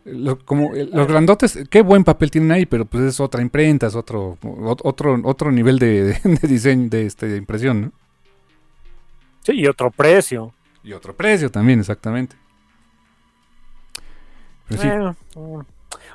lo- 0.05 0.39
como 0.39 0.75
eh, 0.77 0.89
los 0.93 1.09
grandotes, 1.09 1.59
qué 1.69 1.83
buen 1.83 2.05
papel 2.05 2.31
tienen 2.31 2.53
ahí, 2.53 2.67
pero 2.67 2.85
pues 2.85 3.03
es 3.05 3.21
otra 3.21 3.43
imprenta, 3.43 3.89
es 3.89 3.97
otro 3.97 4.39
ot- 4.43 4.81
otro 4.85 5.21
otro 5.25 5.51
nivel 5.51 5.79
de, 5.81 6.05
de 6.23 6.39
diseño, 6.49 6.89
de, 6.89 7.05
este, 7.07 7.27
de 7.27 7.37
impresión, 7.37 7.81
¿no? 7.81 7.93
Sí, 9.43 9.53
y 9.53 9.67
otro 9.67 9.91
precio. 9.91 10.53
Y 10.83 10.93
otro 10.93 11.15
precio 11.15 11.51
también, 11.51 11.81
exactamente. 11.81 12.37
Pero 14.69 14.81
sí, 14.83 14.89
Bueno. 14.89 15.17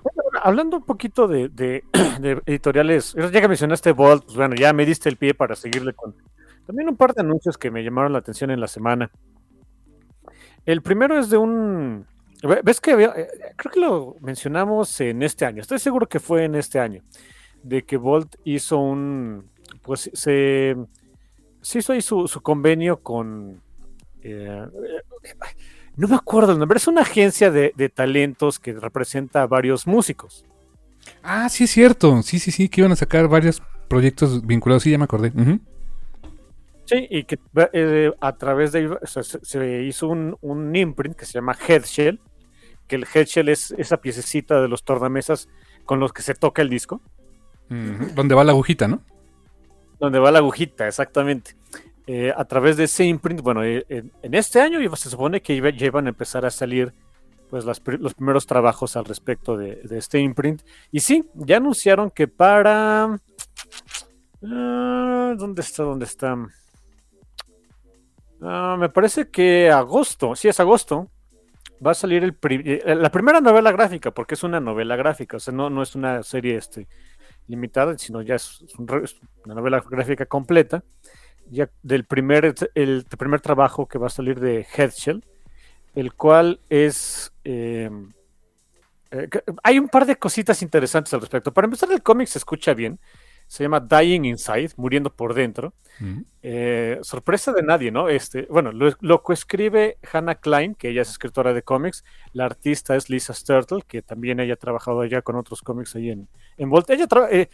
Bueno, 0.04 0.22
hablando 0.44 0.78
un 0.78 0.84
poquito 0.84 1.28
de, 1.28 1.84
editoriales, 2.46 3.14
ya 3.14 3.42
que 3.42 3.48
mencionaste 3.48 3.92
Bolt, 3.92 4.26
pues 4.26 4.38
bueno, 4.38 4.56
ya 4.56 4.72
me 4.74 4.86
diste 4.86 5.10
el 5.10 5.18
pie 5.18 5.34
para 5.34 5.56
seguirle 5.56 5.94
con 5.94 6.16
también 6.66 6.90
un 6.90 6.96
par 6.96 7.14
de 7.14 7.22
anuncios 7.22 7.58
que 7.58 7.70
me 7.72 7.84
llamaron 7.84 8.14
la 8.14 8.20
atención 8.20 8.50
en 8.52 8.60
la 8.60 8.68
semana. 8.68 9.12
El 10.66 10.82
primero 10.82 11.18
es 11.20 11.30
de 11.30 11.38
un, 11.38 12.06
ve- 12.44 12.62
ves 12.64 12.80
que 12.82 12.92
había- 12.92 13.14
eh, 13.16 13.28
creo 13.56 13.72
que 13.72 13.80
lo 13.80 14.16
mencionamos 14.22 15.00
en 15.02 15.22
este 15.24 15.46
año, 15.46 15.62
estoy 15.62 15.80
seguro 15.80 16.08
que 16.08 16.20
fue 16.20 16.44
en 16.46 16.56
este 16.56 16.80
año, 16.80 17.02
de 17.64 17.84
que 17.84 17.98
Bolt 17.98 18.36
hizo 18.46 18.78
un, 18.78 19.50
pues 19.84 20.10
se, 20.14 20.76
se 21.62 21.80
hizo 21.80 21.94
ahí 21.94 22.02
su, 22.02 22.28
su 22.28 22.42
convenio 22.42 23.02
con, 23.02 23.62
eh, 24.34 24.66
no 25.96 26.08
me 26.08 26.16
acuerdo 26.16 26.52
el 26.52 26.60
nombre, 26.60 26.78
es 26.78 26.88
una 26.88 27.02
agencia 27.02 27.52
de, 27.52 27.74
de 27.76 27.90
talentos 27.90 28.60
que 28.60 28.74
representa 28.74 29.44
a 29.44 29.48
varios 29.48 29.88
músicos. 29.88 30.46
Ah, 31.24 31.48
sí 31.50 31.66
es 31.66 31.72
cierto. 31.72 32.22
Sí, 32.24 32.40
sí, 32.40 32.52
sí, 32.52 32.70
que 32.70 32.82
iban 32.82 32.92
a 32.92 32.96
sacar 32.96 33.28
varios 33.28 33.62
proyectos 33.88 34.46
vinculados. 34.46 34.84
Sí, 34.84 34.92
ya 34.92 34.98
me 34.98 35.06
acordé. 35.06 35.32
Sí, 36.86 37.08
y 37.10 37.24
que 37.24 37.40
eh, 37.74 38.12
a 38.20 38.36
través 38.36 38.72
de 38.72 38.88
o 38.88 39.08
sea, 39.08 39.24
se, 39.24 39.44
se 39.44 39.84
hizo 39.84 40.08
un, 40.08 40.38
un 40.42 40.76
imprint 40.76 41.16
que 41.16 41.26
se 41.26 41.34
llama 41.34 41.58
Headshell, 41.68 42.20
que 42.88 42.96
el 42.96 43.06
Headshell 43.12 43.50
es 43.50 43.72
esa 43.78 43.98
piececita 43.98 44.62
de 44.62 44.68
los 44.68 44.84
tornamesas 44.84 45.48
con 45.86 46.00
los 46.00 46.14
que 46.14 46.22
se 46.22 46.36
toca 46.36 46.62
el 46.62 46.70
disco. 46.70 47.02
Donde 47.70 48.36
va 48.36 48.44
la 48.44 48.52
agujita, 48.52 48.88
¿no? 48.88 49.02
donde 50.00 50.20
va 50.20 50.32
la 50.32 50.40
agujita, 50.40 50.88
exactamente. 50.88 51.56
Eh, 52.08 52.32
a 52.36 52.46
través 52.46 52.78
de 52.78 52.84
ese 52.84 53.04
imprint, 53.06 53.42
bueno, 53.42 53.64
eh, 53.64 53.86
en, 53.90 54.34
este 54.34 54.62
año 54.62 54.80
se 54.96 55.10
supone 55.10 55.42
que 55.42 55.54
iba- 55.54 55.72
ya 55.72 55.88
iban 55.88 56.06
a 56.06 56.10
empezar 56.10 56.46
a 56.46 56.52
salir 56.52 56.94
pues 57.50 57.64
los 57.66 57.80
primeros 58.14 58.46
trabajos 58.46 58.96
al 58.96 59.06
respecto 59.06 59.58
de, 59.58 59.76
de 59.78 59.98
este 59.98 60.20
imprint. 60.20 60.62
Y 60.92 61.00
sí, 61.00 61.30
ya 61.36 61.58
anunciaron 61.58 62.12
que 62.12 62.28
para... 62.28 63.18
ah, 64.44 65.34
¿Dónde 65.38 65.62
está? 65.62 65.84
¿Dónde 65.84 66.06
está? 66.06 66.38
Ah, 68.42 68.76
me 68.78 68.90
parece 68.90 69.30
que 69.30 69.72
agosto, 69.72 70.36
sí 70.36 70.48
es 70.48 70.60
agosto, 70.60 71.10
va 71.86 71.92
a 71.92 71.96
salir 71.96 72.36
eh, 72.50 72.96
la 72.96 73.10
primera 73.10 73.42
novela 73.42 73.72
gráfica, 73.72 74.12
porque 74.12 74.36
es 74.36 74.44
una 74.44 74.60
novela 74.60 74.96
gráfica, 74.96 75.38
o 75.38 75.40
sea, 75.40 75.54
no, 75.54 75.70
no 75.70 75.82
es 75.82 75.96
una 75.96 76.22
serie 76.24 76.58
este, 76.58 76.88
limitada, 77.48 77.98
sino 77.98 78.22
ya 78.22 78.36
es 78.36 78.64
una 78.78 79.56
novela 79.56 79.84
gráfica 79.90 80.26
completa, 80.26 80.84
ya 81.50 81.70
del 81.84 82.06
primer, 82.06 82.56
el 82.76 83.06
primer 83.18 83.42
trabajo 83.42 83.88
que 83.88 83.98
va 83.98 84.08
a 84.08 84.10
salir 84.10 84.40
de 84.40 84.66
Headshell, 84.76 85.24
el 85.94 86.14
cual 86.14 86.60
es... 86.70 87.34
eh, 87.44 87.90
eh, 89.12 89.30
hay 89.64 89.80
un 89.80 89.88
par 89.88 90.06
de 90.06 90.16
cositas 90.18 90.62
interesantes 90.62 91.14
al 91.14 91.22
respecto. 91.22 91.54
Para 91.54 91.66
empezar, 91.66 91.92
el 91.92 92.02
cómic 92.02 92.28
se 92.28 92.40
escucha 92.40 92.74
bien. 92.74 93.00
Se 93.48 93.64
llama 93.64 93.80
Dying 93.80 94.26
Inside, 94.26 94.72
muriendo 94.76 95.16
por 95.16 95.36
dentro. 95.36 95.76
Eh, 96.42 96.98
sorpresa 97.04 97.54
de 97.54 97.62
nadie, 97.62 97.92
¿no? 97.92 98.10
Este, 98.10 98.48
bueno, 98.50 98.72
lo, 98.72 98.92
lo 99.02 99.22
coescribe 99.22 100.00
Hannah 100.12 100.36
Klein, 100.36 100.74
que 100.74 100.90
ella 100.90 101.04
es 101.04 101.12
escritora 101.12 101.54
de 101.54 101.62
cómics. 101.62 102.04
La 102.34 102.46
artista 102.46 102.96
es 102.96 103.08
Lisa 103.08 103.36
Sturtle, 103.36 103.84
que 103.88 104.02
también 104.02 104.40
ella 104.40 104.56
ha 104.56 104.58
trabajado 104.58 105.06
ya 105.06 105.22
con 105.22 105.36
otros 105.36 105.62
cómics 105.62 105.96
ahí 105.96 106.10
en, 106.10 106.28
en 106.58 106.70
Volt. 106.72 106.90
Ella, 106.90 107.08
eh, 107.30 107.50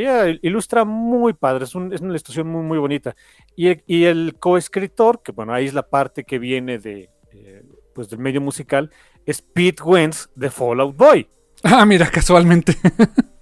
ella 0.00 0.38
ilustra 0.42 0.84
muy 0.84 1.32
padre, 1.32 1.64
es, 1.64 1.74
un- 1.74 1.92
es 1.92 2.00
una 2.00 2.10
ilustración 2.10 2.46
muy, 2.48 2.62
muy 2.62 2.78
bonita. 2.78 3.14
Y, 3.54 3.68
el- 3.68 3.82
y 3.86 4.04
el 4.04 4.36
coescritor, 4.38 5.22
que 5.22 5.32
bueno, 5.32 5.52
ahí 5.54 5.66
es 5.66 5.74
la 5.74 5.88
parte 5.88 6.24
que 6.24 6.38
viene 6.38 6.78
de, 6.78 7.08
eh, 7.32 7.62
pues 7.94 8.10
del 8.10 8.18
medio 8.18 8.40
musical, 8.40 8.90
es 9.24 9.40
Pete 9.42 9.82
Wentz 9.82 10.28
de 10.34 10.50
Fallout 10.50 10.96
Boy. 10.96 11.28
Ah, 11.64 11.84
mira, 11.86 12.08
casualmente. 12.10 12.76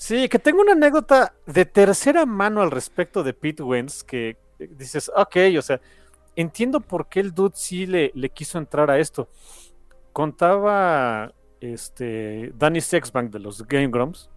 Sí, 0.00 0.28
que 0.28 0.38
tengo 0.38 0.60
una 0.60 0.74
anécdota 0.74 1.34
de 1.44 1.64
tercera 1.64 2.24
mano 2.24 2.62
al 2.62 2.70
respecto 2.70 3.24
de 3.24 3.32
Pete 3.34 3.64
Wentz 3.64 4.04
que 4.04 4.36
eh, 4.60 4.68
dices, 4.70 5.10
ok, 5.12 5.36
o 5.58 5.62
sea, 5.62 5.80
entiendo 6.36 6.78
por 6.78 7.08
qué 7.08 7.18
el 7.18 7.34
dude 7.34 7.56
sí 7.56 7.84
le, 7.84 8.12
le 8.14 8.28
quiso 8.30 8.58
entrar 8.58 8.92
a 8.92 8.98
esto. 9.00 9.28
Contaba 10.12 11.32
este 11.60 12.52
Danny 12.56 12.80
Sexbank 12.80 13.32
de 13.32 13.38
los 13.40 13.66
Game 13.66 13.88
Grumps, 13.88 14.30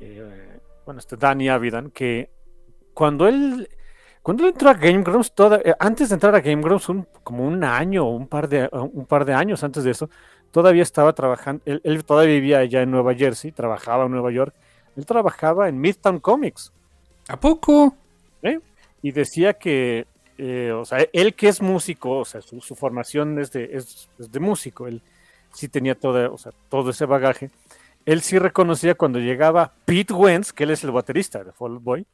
eh, 0.00 0.60
bueno, 0.88 1.00
este 1.00 1.18
Danny 1.18 1.50
Avidan, 1.50 1.90
que 1.90 2.30
cuando 2.94 3.28
él 3.28 3.68
cuando 4.22 4.44
él 4.44 4.50
entró 4.52 4.70
a 4.70 4.74
Game 4.74 5.02
Grumps, 5.02 5.32
toda- 5.34 5.58
eh, 5.62 5.74
antes 5.78 6.08
de 6.08 6.14
entrar 6.14 6.34
a 6.34 6.40
Game 6.40 6.62
Grumps, 6.62 6.88
un- 6.88 7.06
como 7.22 7.46
un 7.46 7.62
año 7.62 8.06
o 8.06 8.16
un 8.16 8.26
par 8.26 8.48
de 8.48 8.70
un 8.72 9.04
par 9.04 9.26
de 9.26 9.34
años 9.34 9.62
antes 9.64 9.84
de 9.84 9.90
eso, 9.90 10.08
todavía 10.50 10.82
estaba 10.82 11.12
trabajando, 11.12 11.60
él, 11.66 11.82
él 11.84 12.04
todavía 12.06 12.32
vivía 12.36 12.58
allá 12.60 12.80
en 12.80 12.90
Nueva 12.90 13.14
Jersey, 13.14 13.52
trabajaba 13.52 14.06
en 14.06 14.12
Nueva 14.12 14.30
York, 14.32 14.54
él 14.96 15.04
trabajaba 15.04 15.68
en 15.68 15.78
Midtown 15.78 16.20
Comics 16.20 16.72
¿A 17.28 17.38
poco? 17.38 17.94
y 19.02 19.12
decía 19.12 19.52
que, 19.52 20.06
eh, 20.38 20.72
o 20.72 20.86
sea, 20.86 21.04
él 21.12 21.34
que 21.34 21.48
es 21.48 21.60
músico, 21.60 22.20
o 22.20 22.24
sea, 22.24 22.40
su, 22.40 22.62
su 22.62 22.74
formación 22.74 23.38
es 23.38 23.52
de, 23.52 23.68
es, 23.74 24.08
es 24.18 24.32
de 24.32 24.40
músico, 24.40 24.86
él 24.86 25.02
sí 25.52 25.68
tenía 25.68 25.94
o 26.30 26.38
sea, 26.38 26.52
todo 26.70 26.88
ese 26.90 27.04
bagaje, 27.04 27.50
él 28.08 28.22
sí 28.22 28.38
reconocía 28.38 28.94
cuando 28.94 29.18
llegaba 29.18 29.74
Pete 29.84 30.14
Wentz, 30.14 30.54
que 30.54 30.64
él 30.64 30.70
es 30.70 30.82
el 30.82 30.92
baterista 30.92 31.44
de 31.44 31.52
Fall 31.52 31.78
Boy, 31.78 32.06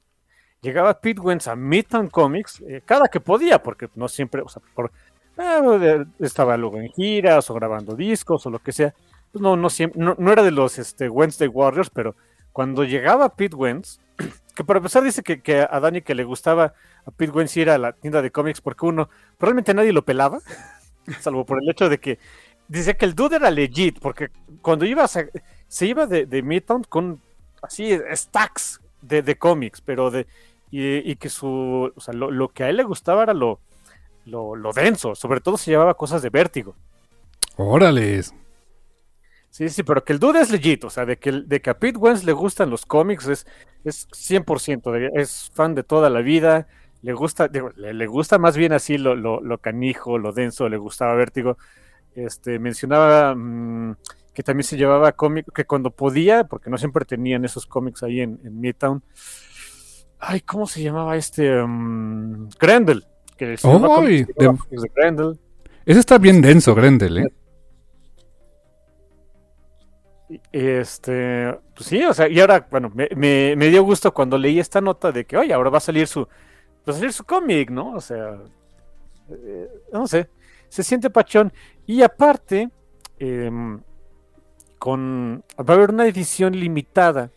llegaba 0.60 0.98
Pete 0.98 1.20
Wentz 1.20 1.46
a 1.46 1.54
Midtown 1.54 2.08
Comics 2.08 2.60
eh, 2.62 2.82
cada 2.84 3.06
que 3.06 3.20
podía, 3.20 3.62
porque 3.62 3.88
no 3.94 4.08
siempre, 4.08 4.42
o 4.42 4.48
sea, 4.48 4.60
por, 4.74 4.90
de- 5.36 6.04
estaba 6.18 6.56
luego 6.56 6.80
en 6.80 6.90
giras 6.90 7.48
o 7.48 7.54
grabando 7.54 7.94
discos 7.94 8.44
o 8.44 8.50
lo 8.50 8.58
que 8.58 8.72
sea, 8.72 8.92
pues 9.30 9.40
no, 9.40 9.56
no, 9.56 9.70
siempre, 9.70 10.02
no, 10.02 10.32
era 10.32 10.42
de 10.42 10.50
los 10.50 10.80
este, 10.80 11.08
Wednesday 11.08 11.46
Warriors, 11.46 11.90
pero 11.90 12.16
cuando 12.52 12.82
llegaba 12.82 13.36
Pete 13.36 13.54
Wentz, 13.54 14.00
que 14.56 14.64
para 14.64 14.78
empezar 14.78 15.04
dice 15.04 15.22
que, 15.22 15.60
a 15.70 15.78
Dani 15.78 16.02
que 16.02 16.16
le 16.16 16.24
gustaba 16.24 16.74
a 17.06 17.10
Pete 17.12 17.30
Wentz 17.30 17.56
ir 17.56 17.70
a 17.70 17.78
la 17.78 17.92
tienda 17.92 18.20
de 18.20 18.32
cómics 18.32 18.60
porque 18.60 18.84
uno, 18.84 19.08
probablemente 19.38 19.72
nadie 19.74 19.92
lo 19.92 20.04
pelaba, 20.04 20.40
salvo 21.20 21.46
por 21.46 21.62
el 21.62 21.70
hecho 21.70 21.88
de 21.88 22.00
que 22.00 22.18
dice 22.66 22.96
que 22.96 23.04
el 23.04 23.14
dude 23.14 23.36
era 23.36 23.52
legit, 23.52 24.00
porque 24.00 24.30
cuando 24.60 24.84
iba 24.86 25.04
a, 25.04 25.08
se 25.74 25.86
iba 25.86 26.06
de, 26.06 26.24
de 26.24 26.40
Midtown 26.40 26.84
con 26.84 27.20
así 27.60 27.98
stacks 28.12 28.80
de, 29.02 29.22
de 29.22 29.34
cómics, 29.34 29.80
pero 29.80 30.08
de 30.08 30.24
y, 30.70 31.10
y, 31.10 31.16
que 31.16 31.28
su, 31.28 31.92
o 31.92 32.00
sea, 32.00 32.14
lo, 32.14 32.30
lo, 32.30 32.48
que 32.50 32.62
a 32.62 32.68
él 32.68 32.76
le 32.76 32.84
gustaba 32.84 33.24
era 33.24 33.34
lo, 33.34 33.58
lo, 34.24 34.54
lo 34.54 34.72
denso, 34.72 35.16
sobre 35.16 35.40
todo 35.40 35.56
se 35.56 35.72
llevaba 35.72 35.94
cosas 35.94 36.22
de 36.22 36.30
vértigo. 36.30 36.76
Órales. 37.56 38.32
Sí, 39.50 39.68
sí, 39.68 39.82
pero 39.82 40.04
que 40.04 40.12
el 40.12 40.20
dude 40.20 40.42
es 40.42 40.52
legit, 40.52 40.84
o 40.84 40.90
sea, 40.90 41.06
de 41.06 41.16
que, 41.16 41.32
de 41.32 41.60
que 41.60 41.70
a 41.70 41.78
Pete 41.80 41.98
Wentz 41.98 42.22
le 42.22 42.32
gustan 42.32 42.70
los 42.70 42.86
cómics 42.86 43.26
es, 43.26 43.44
es 43.84 44.08
100%, 44.10 45.10
es 45.14 45.50
fan 45.54 45.74
de 45.74 45.82
toda 45.82 46.08
la 46.08 46.20
vida, 46.20 46.68
le 47.02 47.14
gusta, 47.14 47.48
digo, 47.48 47.72
le, 47.74 47.94
le, 47.94 48.06
gusta 48.06 48.38
más 48.38 48.56
bien 48.56 48.72
así 48.72 48.96
lo, 48.96 49.16
lo, 49.16 49.40
lo, 49.40 49.58
canijo, 49.58 50.18
lo 50.18 50.30
denso, 50.30 50.68
le 50.68 50.76
gustaba 50.76 51.14
vértigo. 51.14 51.58
Este, 52.14 52.60
mencionaba 52.60 53.34
mmm, 53.34 53.96
que 54.34 54.42
también 54.42 54.64
se 54.64 54.76
llevaba 54.76 55.12
cómics, 55.12 55.50
que 55.54 55.64
cuando 55.64 55.90
podía, 55.90 56.44
porque 56.44 56.68
no 56.68 56.76
siempre 56.76 57.04
tenían 57.04 57.44
esos 57.44 57.66
cómics 57.66 58.02
ahí 58.02 58.20
en, 58.20 58.40
en 58.44 58.60
Midtown. 58.60 59.02
Ay, 60.18 60.40
¿cómo 60.40 60.66
se 60.66 60.82
llamaba 60.82 61.16
este? 61.16 61.62
Um, 61.62 62.48
Grendel. 62.58 63.04
Que 63.36 63.56
se 63.56 63.66
oh, 63.66 64.02
de... 64.02 64.24
de 64.24 64.90
Grendel. 64.94 65.38
Ese 65.86 66.00
está 66.00 66.18
bien 66.18 66.40
denso, 66.40 66.74
Grendel, 66.74 67.18
¿eh? 67.18 67.32
Este, 70.50 71.56
pues 71.76 71.86
sí, 71.86 72.02
o 72.04 72.14
sea, 72.14 72.28
y 72.28 72.40
ahora, 72.40 72.66
bueno, 72.70 72.90
me, 72.92 73.08
me, 73.14 73.54
me, 73.56 73.68
dio 73.68 73.84
gusto 73.84 74.12
cuando 74.12 74.38
leí 74.38 74.58
esta 74.58 74.80
nota 74.80 75.12
de 75.12 75.24
que, 75.26 75.36
oye, 75.36 75.52
ahora 75.52 75.70
va 75.70 75.78
a 75.78 75.80
salir 75.80 76.08
su, 76.08 76.22
va 76.22 76.28
a 76.86 76.92
salir 76.92 77.12
su 77.12 77.24
cómic, 77.24 77.70
¿no? 77.70 77.92
O 77.92 78.00
sea, 78.00 78.38
eh, 79.28 79.68
no 79.92 80.06
sé, 80.06 80.28
se 80.68 80.82
siente 80.82 81.10
pachón. 81.10 81.52
Y 81.86 82.02
aparte, 82.02 82.70
eh, 83.18 83.50
con, 84.84 85.42
va 85.58 85.72
a 85.72 85.76
haber 85.78 85.92
una 85.92 86.06
edición 86.06 86.52
limitada 86.52 87.30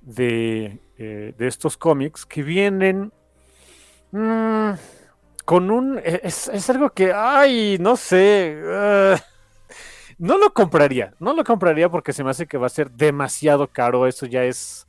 de, 0.00 0.80
eh, 0.98 1.32
de 1.38 1.46
estos 1.46 1.76
cómics 1.76 2.26
que 2.26 2.42
vienen 2.42 3.12
mmm, 4.10 4.72
con 5.44 5.70
un, 5.70 6.00
es, 6.02 6.48
es, 6.48 6.70
algo 6.70 6.90
que, 6.90 7.12
ay, 7.12 7.76
no 7.78 7.94
sé. 7.94 8.60
Uh, 8.60 9.16
no 10.18 10.36
lo 10.36 10.52
compraría, 10.52 11.14
no 11.20 11.34
lo 11.34 11.44
compraría 11.44 11.88
porque 11.88 12.12
se 12.12 12.24
me 12.24 12.30
hace 12.30 12.48
que 12.48 12.58
va 12.58 12.66
a 12.66 12.70
ser 12.70 12.90
demasiado 12.90 13.68
caro. 13.68 14.08
Eso 14.08 14.26
ya 14.26 14.42
es. 14.42 14.88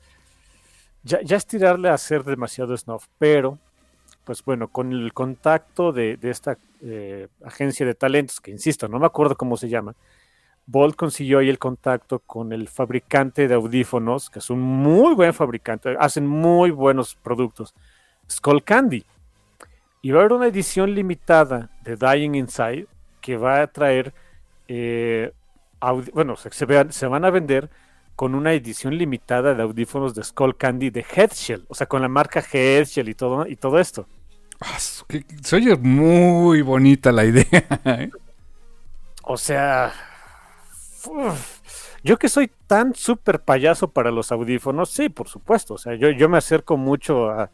Ya, 1.03 1.21
ya 1.21 1.37
es 1.37 1.45
tirarle 1.45 1.89
a 1.89 1.97
ser 1.99 2.23
demasiado 2.23 2.75
snuff. 2.75 3.05
Pero, 3.19 3.59
pues 4.23 4.43
bueno, 4.43 4.67
con 4.67 4.91
el 4.93 5.13
contacto 5.13 5.91
de, 5.91 6.17
de 6.17 6.31
esta 6.31 6.57
eh, 6.81 7.27
agencia 7.45 7.85
de 7.85 7.93
talentos, 7.93 8.41
que 8.41 8.49
insisto, 8.49 8.87
no 8.87 8.97
me 8.97 9.05
acuerdo 9.05 9.37
cómo 9.37 9.57
se 9.57 9.69
llama, 9.69 9.95
Bolt 10.65 10.95
consiguió 10.95 11.39
ahí 11.39 11.49
el 11.49 11.59
contacto 11.59 12.19
con 12.19 12.53
el 12.53 12.67
fabricante 12.67 13.47
de 13.47 13.55
audífonos, 13.55 14.29
que 14.29 14.39
es 14.39 14.49
un 14.49 14.61
muy 14.61 15.13
buen 15.13 15.33
fabricante, 15.33 15.95
hacen 15.99 16.25
muy 16.25 16.71
buenos 16.71 17.15
productos, 17.15 17.73
Skull 18.29 18.63
Candy. 18.63 19.03
Y 20.01 20.11
va 20.11 20.19
a 20.19 20.21
haber 20.21 20.33
una 20.33 20.47
edición 20.47 20.93
limitada 20.93 21.69
de 21.81 21.95
Dying 21.95 22.35
Inside 22.35 22.87
que 23.21 23.37
va 23.37 23.61
a 23.61 23.67
traer 23.67 24.13
eh, 24.67 25.31
bueno, 26.13 26.35
se, 26.35 26.51
se, 26.51 26.65
se, 26.91 27.07
van 27.07 27.25
a 27.25 27.29
vender 27.29 27.69
con 28.15 28.35
una 28.35 28.53
edición 28.53 28.97
limitada 28.97 29.53
de 29.53 29.63
audífonos 29.63 30.13
de 30.13 30.23
Skull 30.23 30.55
Candy 30.55 30.89
de 30.89 31.05
Headshell, 31.15 31.65
o 31.67 31.75
sea, 31.75 31.87
con 31.87 32.01
la 32.01 32.07
marca 32.07 32.41
Headshell 32.41 33.09
y 33.09 33.15
todo, 33.15 33.47
y 33.47 33.55
todo 33.55 33.79
esto. 33.79 34.07
Ah, 34.61 34.77
se 34.79 35.55
oye 35.55 35.75
muy 35.75 36.61
bonita 36.61 37.11
la 37.11 37.25
idea. 37.25 37.45
¿eh? 37.85 38.11
O 39.23 39.35
sea, 39.35 39.91
yo 42.03 42.17
que 42.17 42.29
soy 42.29 42.51
tan 42.67 42.95
súper 42.95 43.41
payaso 43.41 43.89
para 43.89 44.11
los 44.11 44.31
audífonos, 44.31 44.89
sí, 44.89 45.09
por 45.09 45.27
supuesto. 45.27 45.75
O 45.75 45.77
sea, 45.77 45.95
yo, 45.95 46.09
yo 46.09 46.29
me 46.29 46.37
acerco 46.37 46.77
mucho 46.77 47.29
a, 47.29 47.49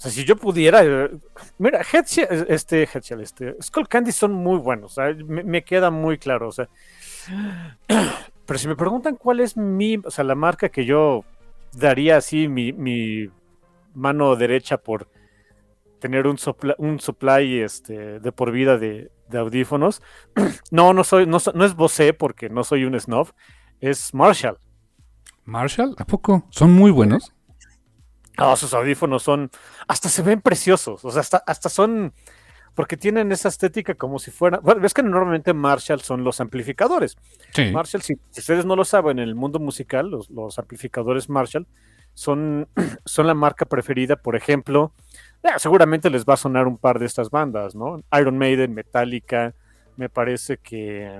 o 0.00 0.02
sea, 0.02 0.10
si 0.10 0.24
yo 0.24 0.34
pudiera. 0.34 0.82
Eh, 0.82 1.10
mira, 1.58 1.82
Headshell, 1.82 2.46
este, 2.48 2.84
Headshell, 2.84 3.20
este, 3.20 3.54
Skull 3.60 3.86
Candy 3.86 4.12
son 4.12 4.32
muy 4.32 4.58
buenos. 4.58 4.96
O 4.96 5.02
me, 5.26 5.44
me, 5.44 5.62
queda 5.62 5.90
muy 5.90 6.16
claro. 6.16 6.48
O 6.48 6.52
sea. 6.52 6.70
Pero 8.46 8.58
si 8.58 8.66
me 8.66 8.76
preguntan 8.76 9.16
cuál 9.16 9.40
es 9.40 9.58
mi. 9.58 9.98
O 10.02 10.10
sea, 10.10 10.24
la 10.24 10.34
marca 10.34 10.70
que 10.70 10.86
yo 10.86 11.22
daría 11.72 12.16
así 12.16 12.48
mi, 12.48 12.72
mi 12.72 13.28
mano 13.94 14.36
derecha 14.36 14.78
por 14.78 15.06
tener 16.00 16.26
un, 16.26 16.38
supply, 16.38 16.74
un 16.78 16.98
supply 16.98 17.60
este, 17.60 18.20
de 18.20 18.32
por 18.32 18.50
vida 18.50 18.78
de, 18.78 19.12
de 19.28 19.38
audífonos. 19.38 20.02
no, 20.70 20.92
no 20.92 21.04
soy, 21.04 21.26
no, 21.26 21.38
no 21.54 21.64
es 21.64 21.74
Bose 21.74 22.12
porque 22.12 22.48
no 22.48 22.64
soy 22.64 22.84
un 22.84 22.98
snob. 22.98 23.32
Es 23.80 24.12
Marshall. 24.12 24.58
¿Marshall? 25.44 25.94
¿A 25.98 26.04
poco? 26.04 26.46
¿Son 26.50 26.72
muy 26.72 26.90
buenos? 26.90 27.32
Oh, 28.38 28.56
sus 28.56 28.72
audífonos 28.72 29.22
son, 29.22 29.50
hasta 29.86 30.08
se 30.08 30.22
ven 30.22 30.40
preciosos, 30.40 31.04
o 31.04 31.10
sea, 31.10 31.20
hasta, 31.20 31.42
hasta 31.46 31.68
son, 31.68 32.14
porque 32.74 32.96
tienen 32.96 33.32
esa 33.32 33.48
estética 33.48 33.94
como 33.94 34.18
si 34.18 34.30
fueran, 34.30 34.60
bueno, 34.62 34.80
ves 34.80 34.94
que 34.94 35.02
normalmente 35.02 35.52
Marshall 35.52 36.00
son 36.00 36.24
los 36.24 36.40
amplificadores. 36.40 37.16
Sí. 37.52 37.70
Marshall, 37.70 38.00
si, 38.00 38.14
si, 38.30 38.40
ustedes 38.40 38.64
no 38.64 38.76
lo 38.76 38.86
saben, 38.86 39.18
en 39.18 39.28
el 39.28 39.34
mundo 39.34 39.58
musical, 39.58 40.08
los, 40.08 40.30
los 40.30 40.58
amplificadores 40.58 41.28
Marshall 41.28 41.66
son, 42.14 42.68
son, 43.04 43.26
la 43.26 43.34
marca 43.34 43.66
preferida, 43.66 44.16
por 44.16 44.36
ejemplo, 44.36 44.94
eh, 45.42 45.48
seguramente 45.58 46.10
les 46.10 46.24
va 46.24 46.34
a 46.34 46.36
sonar 46.36 46.66
un 46.66 46.78
par 46.78 46.98
de 46.98 47.06
estas 47.06 47.30
bandas, 47.30 47.74
¿no? 47.74 48.02
Iron 48.18 48.38
Maiden, 48.38 48.74
Metallica, 48.74 49.54
me 49.96 50.08
parece 50.08 50.58
que... 50.58 51.10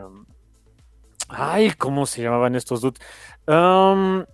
Ay, 1.28 1.70
¿cómo 1.72 2.06
se 2.06 2.22
llamaban 2.22 2.56
estos 2.56 2.80
dudes? 2.80 3.00
Um, 3.46 4.24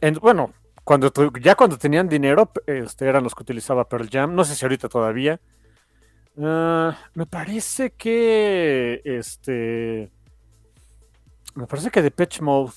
en, 0.00 0.14
bueno, 0.20 0.52
cuando 0.84 1.12
ya 1.40 1.54
cuando 1.54 1.76
tenían 1.76 2.08
dinero, 2.08 2.50
este, 2.66 3.06
eran 3.06 3.22
los 3.22 3.34
que 3.34 3.42
utilizaba 3.42 3.88
Pearl 3.88 4.08
Jam. 4.10 4.34
No 4.34 4.44
sé 4.44 4.54
si 4.54 4.64
ahorita 4.64 4.88
todavía. 4.88 5.40
Uh, 6.36 6.92
me 7.14 7.26
parece 7.26 7.90
que 7.90 9.02
este. 9.04 10.10
Me 11.54 11.66
parece 11.66 11.90
que 11.90 12.00
Depeche 12.00 12.40
Mode, 12.40 12.72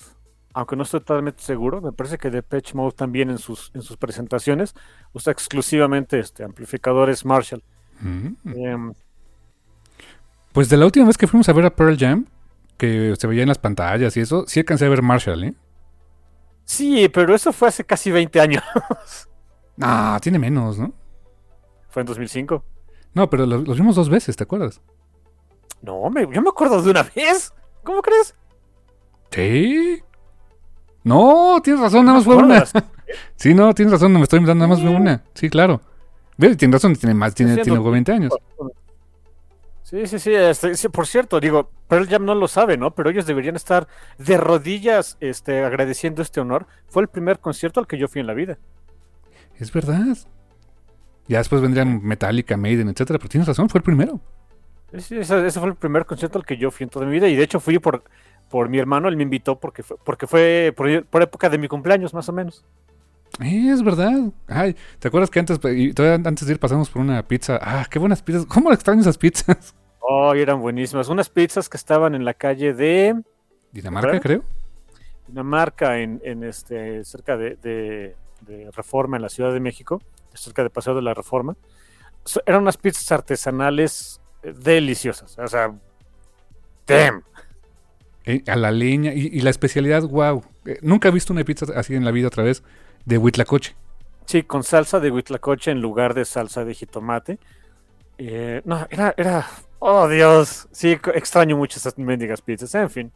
aunque 0.54 0.76
no 0.76 0.82
estoy 0.82 1.00
totalmente 1.00 1.42
seguro, 1.42 1.80
me 1.80 1.92
parece 1.92 2.18
que 2.18 2.30
Depeche 2.30 2.74
Mode 2.74 2.94
también 2.96 3.30
en 3.30 3.38
sus, 3.38 3.70
en 3.74 3.82
sus 3.82 3.96
presentaciones 3.96 4.74
usa 5.12 5.32
exclusivamente 5.32 6.18
este, 6.18 6.44
amplificadores 6.44 7.24
Marshall. 7.24 7.62
Mm 8.00 8.36
-hmm. 8.44 8.74
um, 8.74 8.94
pues 10.52 10.68
de 10.68 10.76
la 10.76 10.84
última 10.84 11.06
vez 11.06 11.16
que 11.16 11.26
fuimos 11.26 11.48
a 11.48 11.52
ver 11.52 11.64
a 11.66 11.74
Pearl 11.74 11.96
Jam, 11.96 12.26
que 12.76 13.14
se 13.18 13.26
veía 13.26 13.42
en 13.42 13.48
las 13.48 13.58
pantallas 13.58 14.16
y 14.16 14.20
eso, 14.20 14.44
sí 14.46 14.60
alcancé 14.60 14.86
a 14.86 14.88
ver 14.90 15.02
Marshall, 15.02 15.44
¿eh? 15.44 15.54
Sí, 16.64 17.08
pero 17.08 17.34
eso 17.34 17.52
fue 17.52 17.68
hace 17.68 17.84
casi 17.84 18.10
20 18.10 18.40
años. 18.40 18.62
Ah, 19.80 20.18
tiene 20.22 20.38
menos, 20.38 20.78
¿no? 20.78 20.92
Fue 21.88 22.02
en 22.02 22.06
2005. 22.06 22.62
No, 23.14 23.30
pero 23.30 23.46
los, 23.46 23.66
los 23.66 23.76
vimos 23.78 23.96
dos 23.96 24.10
veces, 24.10 24.36
¿te 24.36 24.44
acuerdas? 24.44 24.82
No, 25.80 26.10
me, 26.10 26.22
yo 26.30 26.42
me 26.42 26.50
acuerdo 26.50 26.80
de 26.82 26.90
una 26.90 27.02
vez. 27.02 27.52
¿Cómo 27.82 28.02
crees? 28.02 28.34
Sí. 29.30 30.02
No, 31.04 31.60
tienes 31.62 31.82
razón, 31.82 32.04
nada 32.04 32.18
más 32.18 32.24
fue 32.24 32.36
una. 32.36 32.64
sí, 33.36 33.54
no, 33.54 33.74
tienes 33.74 33.92
razón, 33.92 34.12
no 34.12 34.18
me 34.18 34.24
estoy 34.24 34.38
inventando, 34.38 34.66
nada 34.66 34.74
más 34.74 34.82
fue 34.82 34.94
una. 34.94 35.22
Sí, 35.34 35.50
claro. 35.50 35.80
Tienes 36.38 36.72
razón, 36.72 36.96
tiene 36.96 37.14
más, 37.14 37.34
tiene, 37.34 37.56
tiene 37.58 37.78
20 37.78 38.12
años. 38.12 38.32
Sí, 39.82 40.06
sí, 40.06 40.18
sí, 40.18 40.34
este, 40.34 40.74
sí, 40.74 40.88
Por 40.88 41.06
cierto, 41.06 41.38
digo, 41.38 41.70
Pearl 41.86 42.08
Jam 42.08 42.24
no 42.24 42.34
lo 42.34 42.48
sabe, 42.48 42.78
¿no? 42.78 42.94
Pero 42.94 43.10
ellos 43.10 43.26
deberían 43.26 43.56
estar 43.56 43.86
de 44.16 44.38
rodillas 44.38 45.18
este, 45.20 45.62
agradeciendo 45.62 46.22
este 46.22 46.40
honor. 46.40 46.66
Fue 46.88 47.02
el 47.02 47.08
primer 47.08 47.38
concierto 47.40 47.78
al 47.78 47.86
que 47.86 47.98
yo 47.98 48.08
fui 48.08 48.20
en 48.20 48.26
la 48.26 48.32
vida. 48.32 48.58
Es 49.58 49.70
verdad. 49.70 50.16
Ya 51.28 51.38
después 51.38 51.60
vendrían 51.60 52.02
Metallica, 52.02 52.56
Maiden, 52.56 52.88
etcétera, 52.88 53.18
pero 53.18 53.28
tienes 53.28 53.46
razón, 53.46 53.68
fue 53.68 53.78
el 53.78 53.84
primero. 53.84 54.18
Sí, 54.98 55.18
ese, 55.18 55.46
ese, 55.46 55.60
fue 55.60 55.68
el 55.68 55.76
primer 55.76 56.06
concierto 56.06 56.38
al 56.38 56.44
que 56.44 56.56
yo 56.56 56.70
fui 56.70 56.84
en 56.84 56.90
toda 56.90 57.06
mi 57.06 57.12
vida 57.12 57.28
y 57.28 57.36
de 57.36 57.42
hecho 57.42 57.60
fui 57.60 57.78
por, 57.78 58.04
por 58.52 58.68
mi 58.68 58.78
hermano, 58.78 59.08
él 59.08 59.16
me 59.16 59.22
invitó 59.22 59.58
porque 59.58 59.82
fue, 59.82 59.96
porque 60.04 60.26
fue 60.26 60.74
por, 60.76 61.06
por 61.06 61.22
época 61.22 61.48
de 61.48 61.56
mi 61.56 61.68
cumpleaños, 61.68 62.12
más 62.12 62.28
o 62.28 62.34
menos. 62.34 62.66
Eh, 63.40 63.70
es 63.70 63.82
verdad. 63.82 64.30
Ay, 64.46 64.76
¿te 64.98 65.08
acuerdas 65.08 65.30
que 65.30 65.40
antes, 65.40 65.58
antes 65.58 66.46
de 66.46 66.52
ir 66.52 66.60
pasamos 66.60 66.90
por 66.90 67.00
una 67.00 67.26
pizza? 67.26 67.58
Ah, 67.62 67.86
qué 67.90 67.98
buenas 67.98 68.20
pizzas. 68.20 68.44
¿Cómo 68.44 68.70
extraño 68.70 69.00
esas 69.00 69.16
pizzas? 69.16 69.74
Oh, 70.00 70.34
eran 70.34 70.60
buenísimas. 70.60 71.08
Unas 71.08 71.30
pizzas 71.30 71.70
que 71.70 71.78
estaban 71.78 72.14
en 72.14 72.26
la 72.26 72.34
calle 72.34 72.74
de 72.74 73.22
Dinamarca, 73.72 74.20
creo. 74.20 74.42
Dinamarca, 75.26 75.98
en, 75.98 76.20
en 76.22 76.44
este, 76.44 77.02
cerca 77.04 77.38
de, 77.38 77.56
de, 77.56 78.16
de, 78.42 78.70
Reforma, 78.72 79.16
en 79.16 79.22
la 79.22 79.30
Ciudad 79.30 79.50
de 79.50 79.60
México, 79.60 80.02
cerca 80.34 80.62
de 80.62 80.68
Paseo 80.68 80.94
de 80.94 81.00
la 81.00 81.14
Reforma. 81.14 81.56
Eran 82.44 82.62
unas 82.62 82.76
pizzas 82.76 83.10
artesanales 83.12 84.20
deliciosas. 84.42 85.38
O 85.38 85.46
sea, 85.46 85.74
damn. 86.86 87.24
Eh, 88.24 88.42
a 88.46 88.56
la 88.56 88.70
leña 88.70 89.12
y, 89.12 89.40
la 89.40 89.50
especialidad, 89.50 90.02
wow. 90.04 90.44
Eh, 90.64 90.78
nunca 90.82 91.08
he 91.08 91.10
visto 91.10 91.32
una 91.32 91.42
pizza 91.42 91.66
así 91.74 91.94
en 91.94 92.04
la 92.04 92.12
vida 92.12 92.28
otra 92.28 92.44
vez 92.44 92.62
de 93.04 93.18
huitlacoche. 93.18 93.74
Sí, 94.26 94.44
con 94.44 94.62
salsa 94.62 95.00
de 95.00 95.10
huitlacoche 95.10 95.72
en 95.72 95.80
lugar 95.80 96.14
de 96.14 96.24
salsa 96.24 96.64
de 96.64 96.74
jitomate. 96.74 97.38
Eh, 98.18 98.62
no, 98.64 98.86
era, 98.90 99.12
era, 99.16 99.46
oh 99.80 100.06
Dios, 100.06 100.68
sí, 100.70 100.92
extraño 101.14 101.56
mucho 101.56 101.78
esas 101.78 101.98
mendigas 101.98 102.40
pizzas, 102.40 102.72
en 102.76 102.90
fin. 102.90 103.12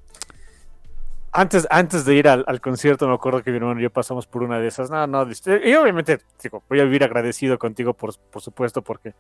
Antes, 1.31 1.69
antes 1.71 2.05
de 2.05 2.15
ir 2.15 2.27
al, 2.27 2.61
concierto, 2.61 3.07
me 3.07 3.15
acuerdo 3.15 3.43
que 3.43 3.51
mi 3.51 3.59
hermano 3.59 3.79
y 3.79 3.85
yo 3.85 3.91
pasamos 3.91 4.27
por 4.27 4.43
una 4.43 4.59
de 4.59 4.67
esas. 4.67 4.91
No, 4.91 5.07
no, 5.07 5.25
y 5.25 5.75
obviamente, 5.75 6.19
digo, 6.43 6.65
voy 6.69 6.81
a 6.81 6.85
vivir 6.85 7.05
agradecido 7.05 7.59
contigo, 7.59 7.93
por, 7.95 8.19
por 8.19 8.43
supuesto, 8.43 8.83
porque 8.83 9.15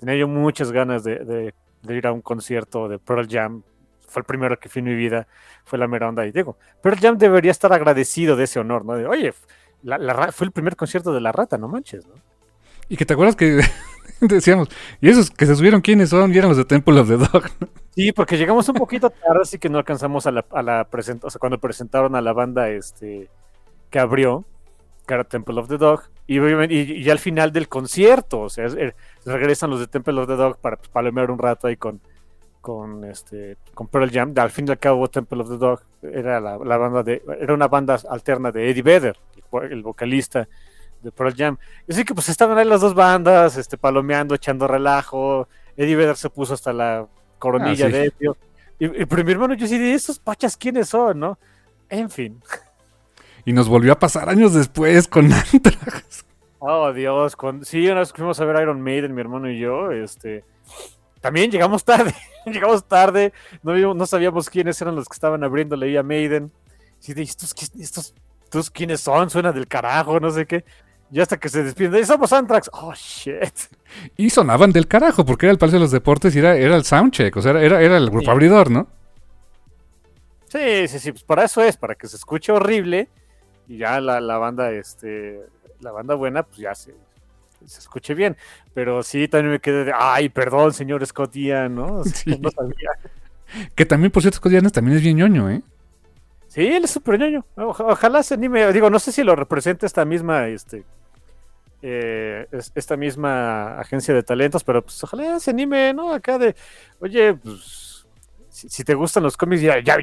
tenía 0.00 0.16
yo 0.16 0.26
muchas 0.26 0.72
ganas 0.72 1.04
de 1.04 1.52
ir 1.88 2.06
a 2.06 2.12
un 2.12 2.22
concierto 2.22 2.88
de 2.88 2.98
Pearl 2.98 3.28
Jam. 3.28 3.62
Fue 4.08 4.20
el 4.20 4.24
primero 4.24 4.58
que 4.58 4.68
fui 4.68 4.80
en 4.80 4.86
mi 4.86 4.94
vida, 4.94 5.26
fue 5.64 5.78
la 5.78 5.86
mera 5.86 6.08
onda. 6.08 6.26
Y 6.26 6.32
digo, 6.32 6.56
Pearl 6.82 6.98
Jam 6.98 7.18
debería 7.18 7.50
estar 7.52 7.72
agradecido 7.72 8.34
de 8.36 8.44
ese 8.44 8.58
honor, 8.58 8.84
¿no? 8.84 8.94
De, 8.96 9.06
Oye, 9.06 9.32
la- 9.82 9.98
la 9.98 10.32
fue 10.32 10.46
el 10.46 10.52
primer 10.52 10.74
concierto 10.76 11.12
de 11.12 11.20
la 11.20 11.30
rata, 11.32 11.56
no 11.58 11.68
manches, 11.68 12.06
¿no? 12.06 12.14
Y 12.88 12.96
que 12.96 13.04
te 13.04 13.12
acuerdas 13.12 13.36
que 13.36 13.60
decíamos, 14.20 14.68
y 15.00 15.10
esos 15.10 15.30
que 15.30 15.44
se 15.46 15.54
subieron, 15.54 15.80
¿quiénes 15.82 16.08
son? 16.10 16.34
Y 16.34 16.38
eran 16.38 16.48
los 16.48 16.56
de 16.56 16.64
Temple 16.64 16.98
of 17.00 17.08
the 17.08 17.16
Dog. 17.18 17.44
¿no? 17.60 17.68
Sí, 17.94 18.12
porque 18.12 18.36
llegamos 18.38 18.68
un 18.68 18.76
poquito 18.76 19.10
tarde, 19.10 19.40
así 19.42 19.58
que 19.58 19.68
no 19.68 19.78
alcanzamos 19.78 20.26
a 20.26 20.30
la, 20.32 20.44
a 20.52 20.62
la 20.62 20.84
presentación, 20.84 21.26
o 21.28 21.30
sea, 21.30 21.38
cuando 21.38 21.58
presentaron 21.58 22.14
a 22.16 22.20
la 22.22 22.32
banda 22.32 22.70
este 22.70 23.28
que 23.90 23.98
abrió, 23.98 24.44
que 25.06 25.14
era 25.14 25.24
Temple 25.24 25.60
of 25.60 25.68
the 25.68 25.76
Dog, 25.78 26.02
y, 26.26 26.38
y, 26.38 27.10
al 27.10 27.18
final 27.18 27.52
del 27.52 27.68
concierto, 27.68 28.40
o 28.40 28.48
sea, 28.50 28.66
es- 28.66 28.74
eh, 28.74 28.94
regresan 29.24 29.70
los 29.70 29.80
de 29.80 29.86
Temple 29.86 30.20
of 30.20 30.26
the 30.28 30.36
Dog 30.36 30.58
para 30.58 30.76
pues, 30.76 30.88
palomear 30.90 31.30
un 31.30 31.38
rato 31.38 31.66
ahí 31.66 31.76
con, 31.76 32.00
con 32.76 33.04
este 33.04 33.56
con 33.74 33.88
Pearl 33.88 34.10
Jam. 34.10 34.34
Al 34.36 34.50
fin 34.50 34.68
y 34.68 34.70
al 34.70 34.78
cabo, 34.78 35.08
Temple 35.08 35.40
of 35.40 35.48
the 35.48 35.56
Dog 35.56 35.80
era 36.02 36.38
la, 36.40 36.58
la 36.58 36.76
banda 36.76 37.02
de, 37.02 37.22
era 37.40 37.54
una 37.54 37.66
banda 37.68 37.98
alterna 38.10 38.52
de 38.52 38.70
Eddie 38.70 38.82
Vedder, 38.82 39.16
el, 39.36 39.42
vo- 39.50 39.64
el 39.72 39.82
vocalista 39.82 40.46
de 41.02 41.10
Pearl 41.10 41.34
Jam. 41.34 41.56
Así 41.88 42.04
que 42.04 42.12
pues 42.14 42.28
estaban 42.28 42.58
ahí 42.58 42.66
las 42.66 42.80
dos 42.82 42.94
bandas, 42.94 43.56
este, 43.56 43.78
palomeando, 43.78 44.34
echando 44.34 44.68
relajo. 44.68 45.48
Eddie 45.76 45.96
Vedder 45.96 46.16
se 46.16 46.28
puso 46.28 46.54
hasta 46.54 46.72
la 46.72 47.06
coronilla 47.38 47.86
Ah, 47.86 47.88
sí. 47.88 47.92
de 47.92 48.12
Edio. 48.18 48.36
Y, 48.78 49.02
y 49.02 49.06
pero 49.06 49.24
mi 49.24 49.32
hermano, 49.32 49.54
yo 49.54 49.66
sí 49.66 49.78
de 49.78 49.94
estos 49.94 50.18
pachas, 50.18 50.56
¿quiénes 50.56 50.88
son, 50.90 51.18
no? 51.18 51.38
En 51.88 52.10
fin. 52.10 52.40
Y 53.44 53.52
nos 53.54 53.68
volvió 53.68 53.92
a 53.92 53.98
pasar 53.98 54.28
años 54.28 54.52
después 54.52 55.08
con 55.08 55.32
Anthrax. 55.32 56.24
Oh, 56.58 56.92
Dios. 56.92 57.36
Sí, 57.62 57.86
una 57.88 58.00
vez 58.00 58.12
fuimos 58.12 58.38
a 58.40 58.44
ver 58.44 58.60
Iron 58.62 58.80
Maiden, 58.82 59.14
mi 59.14 59.20
hermano 59.20 59.48
y 59.50 59.58
yo, 59.58 59.90
este. 59.92 60.44
También 61.20 61.50
llegamos 61.50 61.84
tarde. 61.84 62.14
llegamos 62.46 62.84
tarde. 62.86 63.32
No, 63.62 63.72
vimos- 63.72 63.96
no 63.96 64.06
sabíamos 64.06 64.48
quiénes 64.50 64.80
eran 64.80 64.94
los 64.96 65.08
que 65.08 65.14
estaban 65.14 65.42
abriéndole 65.44 65.86
ahí 65.86 65.96
a 65.96 66.02
Maiden. 66.02 66.52
Sí, 67.00 67.14
de 67.14 67.22
estos, 67.22 67.54
estos, 67.78 68.14
estos 68.44 68.70
quiénes 68.70 69.00
son, 69.00 69.30
suena 69.30 69.52
del 69.52 69.66
carajo, 69.68 70.18
no 70.20 70.30
sé 70.30 70.46
qué. 70.46 70.64
Y 71.10 71.20
hasta 71.20 71.38
que 71.38 71.48
se 71.48 71.62
despiden, 71.62 71.92
de, 71.92 72.04
somos 72.04 72.32
Anthrax. 72.32 72.68
Oh, 72.72 72.92
shit. 72.94 73.54
Y 74.16 74.28
sonaban 74.30 74.72
del 74.72 74.86
carajo, 74.86 75.24
porque 75.24 75.46
era 75.46 75.52
el 75.52 75.58
Palacio 75.58 75.78
de 75.78 75.84
los 75.84 75.90
Deportes 75.90 76.36
y 76.36 76.40
era, 76.40 76.54
era 76.56 76.76
el 76.76 76.84
soundcheck, 76.84 77.34
o 77.36 77.40
sea, 77.40 77.52
era, 77.52 77.62
era, 77.62 77.80
era 77.80 77.96
el 77.96 78.10
grupo 78.10 78.26
Sí. 78.26 78.30
abridor, 78.30 78.70
¿no? 78.70 78.88
Sí, 80.48 80.88
sí, 80.88 80.98
sí, 80.98 81.12
pues 81.12 81.24
para 81.24 81.44
eso 81.44 81.62
es, 81.62 81.76
para 81.76 81.94
que 81.94 82.06
se 82.08 82.16
escuche 82.16 82.52
horrible 82.52 83.08
y 83.68 83.78
ya 83.78 84.00
la, 84.00 84.20
la 84.20 84.38
banda, 84.38 84.70
este, 84.70 85.40
la 85.80 85.92
banda 85.92 86.14
buena, 86.14 86.42
pues 86.42 86.58
ya 86.58 86.74
se, 86.74 86.94
se 87.66 87.80
escuche 87.80 88.14
bien. 88.14 88.36
Pero 88.74 89.02
sí, 89.02 89.28
también 89.28 89.52
me 89.52 89.60
quedé 89.60 89.84
de, 89.84 89.92
ay, 89.94 90.28
perdón, 90.28 90.72
señor 90.72 91.04
Scott 91.06 91.34
Ian, 91.36 91.74
¿no? 91.74 91.98
O 91.98 92.04
sea, 92.04 92.12
Sí. 92.14 92.38
No 92.40 92.50
sabía. 92.50 92.90
Que 93.74 93.86
también, 93.86 94.10
por 94.12 94.22
cierto, 94.22 94.36
Scott 94.36 94.52
Yanes 94.52 94.72
también 94.72 94.96
es 94.98 95.02
bien 95.02 95.16
ñoño, 95.16 95.48
¿eh? 95.50 95.62
Sí, 96.48 96.66
él 96.66 96.84
es 96.84 96.90
súper 96.90 97.18
ñoño. 97.18 97.44
Oja- 97.56 97.84
ojalá 97.84 98.22
se 98.22 98.34
anime, 98.34 98.70
digo, 98.72 98.90
no 98.90 98.98
sé 98.98 99.10
si 99.12 99.22
lo 99.22 99.34
representa 99.36 99.86
esta 99.86 100.04
misma, 100.04 100.48
este, 100.48 100.84
eh, 101.82 102.46
es- 102.52 102.72
esta 102.74 102.96
misma 102.96 103.78
agencia 103.78 104.12
de 104.14 104.22
talentos, 104.22 104.64
pero 104.64 104.82
pues 104.82 105.02
ojalá 105.04 105.38
se 105.40 105.50
anime, 105.50 105.94
¿no? 105.94 106.12
Acá 106.12 106.38
de, 106.38 106.56
oye, 107.00 107.34
pues, 107.34 108.06
si, 108.50 108.68
si 108.68 108.84
te 108.84 108.94
gustan 108.94 109.22
los 109.22 109.36
cómics, 109.36 109.62
ya, 109.62 109.78
ya, 109.80 109.96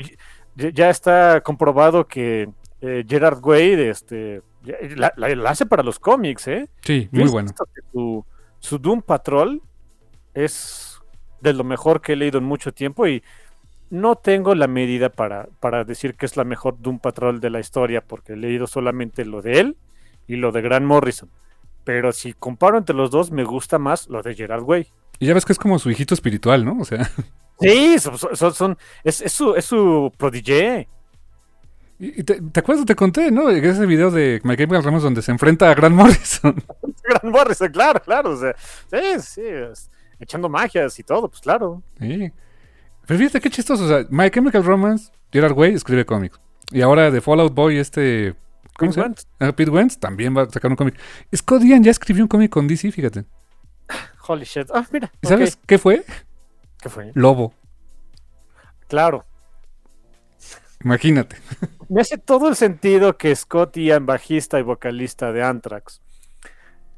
ya- 0.56 0.90
está 0.90 1.42
comprobado 1.42 2.08
que 2.08 2.50
eh, 2.82 3.04
Gerard 3.08 3.44
Way, 3.44 3.74
este, 3.90 4.42
ya- 4.55 4.55
la, 4.96 5.14
la- 5.18 5.36
la 5.36 5.50
hace 5.50 5.66
para 5.66 5.84
los 5.84 6.00
cómics, 6.00 6.48
¿eh? 6.48 6.70
Sí, 6.82 7.08
muy 7.12 7.30
bueno. 7.30 7.52
Su, 7.92 8.26
su 8.60 8.78
Doom 8.80 9.02
Patrol 9.02 9.62
es 10.34 11.00
de 11.42 11.54
lo 11.54 11.64
mejor 11.64 12.02
que 12.02 12.14
he 12.14 12.16
leído 12.16 12.38
en 12.40 12.44
mucho 12.46 12.74
tiempo 12.74 13.08
y 13.08 13.24
no 13.90 14.16
tengo 14.16 14.56
la 14.56 14.68
medida 14.68 15.10
para, 15.10 15.48
para 15.60 15.84
decir 15.84 16.16
que 16.16 16.26
es 16.26 16.38
la 16.38 16.44
mejor 16.44 16.78
Doom 16.80 17.00
Patrol 17.00 17.40
de 17.40 17.50
la 17.50 17.60
historia 17.60 18.02
porque 18.02 18.34
he 18.34 18.38
leído 18.38 18.68
solamente 18.68 19.26
lo 19.26 19.42
de 19.42 19.60
él 19.60 19.78
y 20.28 20.38
lo 20.38 20.52
de 20.52 20.62
Grant 20.62 20.86
Morrison. 20.86 21.30
Pero 21.84 22.12
si 22.12 22.34
comparo 22.34 22.78
entre 22.80 22.96
los 22.96 23.12
dos, 23.12 23.30
me 23.32 23.44
gusta 23.44 23.78
más 23.78 24.08
lo 24.10 24.24
de 24.24 24.34
Gerard 24.34 24.64
Way. 24.64 24.88
Y 25.20 25.28
ya 25.28 25.34
ves 25.36 25.46
que 25.46 25.54
es 25.54 25.60
como 25.60 25.78
su 25.78 25.92
hijito 25.92 26.14
espiritual, 26.16 26.66
¿no? 26.66 26.78
O 26.80 26.86
sea, 26.86 27.10
Sí, 27.60 27.98
son, 28.00 28.18
son- 28.18 28.54
son- 28.54 28.78
es, 29.04 29.22
es 29.22 29.32
su, 29.32 29.56
es 29.56 29.64
su 29.66 30.12
prodigé. 30.18 30.90
Y 31.98 32.24
te, 32.24 32.42
¿te 32.42 32.60
acuerdas? 32.60 32.86
Te 32.86 32.96
conté, 32.96 33.32
¿no? 33.32 33.50
Ese 33.50 33.86
video 33.86 34.12
de 34.12 34.42
Chemical 34.44 34.84
Romance 34.84 35.04
donde 35.04 35.22
se 35.22 35.32
enfrenta 35.32 35.70
a 35.70 35.74
Grant 35.74 35.96
Morrison. 35.96 36.56
Grant 37.04 37.24
Morrison, 37.24 37.72
claro, 37.72 38.02
claro. 38.02 38.32
O 38.32 38.38
sea, 38.38 38.56
sí, 38.92 39.22
sí, 39.22 39.42
echando 40.20 40.50
magias 40.50 41.00
y 41.00 41.04
todo, 41.04 41.30
pues 41.30 41.42
claro. 41.42 41.82
Sí. 42.00 42.32
Pero 43.08 43.18
fíjate 43.20 43.40
qué 43.40 43.50
chistoso. 43.50 43.86
O 43.86 43.88
sea, 43.88 44.06
My 44.10 44.30
Chemical 44.30 44.64
Romance, 44.64 45.12
Gerard 45.32 45.58
Way 45.58 45.76
escribe 45.76 46.06
cómics. 46.06 46.40
Y 46.72 46.82
ahora 46.82 47.12
de 47.12 47.22
Fallout 47.22 47.54
Boy, 47.54 47.78
este. 47.78 48.36
¿Cómo 48.78 48.92
se 48.92 49.00
llama? 49.00 49.16
Ah, 49.40 49.54
Pete 49.54 49.72
Wentz 49.72 49.98
también 49.98 50.36
va 50.36 50.42
a 50.42 50.50
sacar 50.50 50.70
un 50.70 50.76
cómic. 50.76 51.00
Scott 51.34 51.64
Ian 51.64 51.82
ya 51.84 51.92
escribió 51.92 52.24
un 52.24 52.28
cómic 52.28 52.52
con 52.52 52.68
DC, 52.68 52.92
fíjate. 52.92 53.24
Holy 54.28 54.44
shit. 54.44 54.68
Ah, 54.74 54.86
mira. 54.92 55.12
¿Y 55.22 55.28
sabes 55.28 55.58
qué 55.66 55.78
fue? 55.78 56.04
¿Qué 56.82 56.90
fue? 56.90 57.12
Lobo. 57.14 57.54
Claro. 58.90 59.26
Imagínate. 60.84 61.38
Me 61.90 62.02
hace 62.02 62.18
todo 62.18 62.50
el 62.50 62.56
sentido 62.56 63.18
que 63.18 63.36
Scott 63.36 63.78
Ian, 63.78 64.06
bajista 64.06 64.60
y 64.60 64.64
vocalista 64.64 65.32
de 65.32 65.44
Anthrax, 65.44 66.02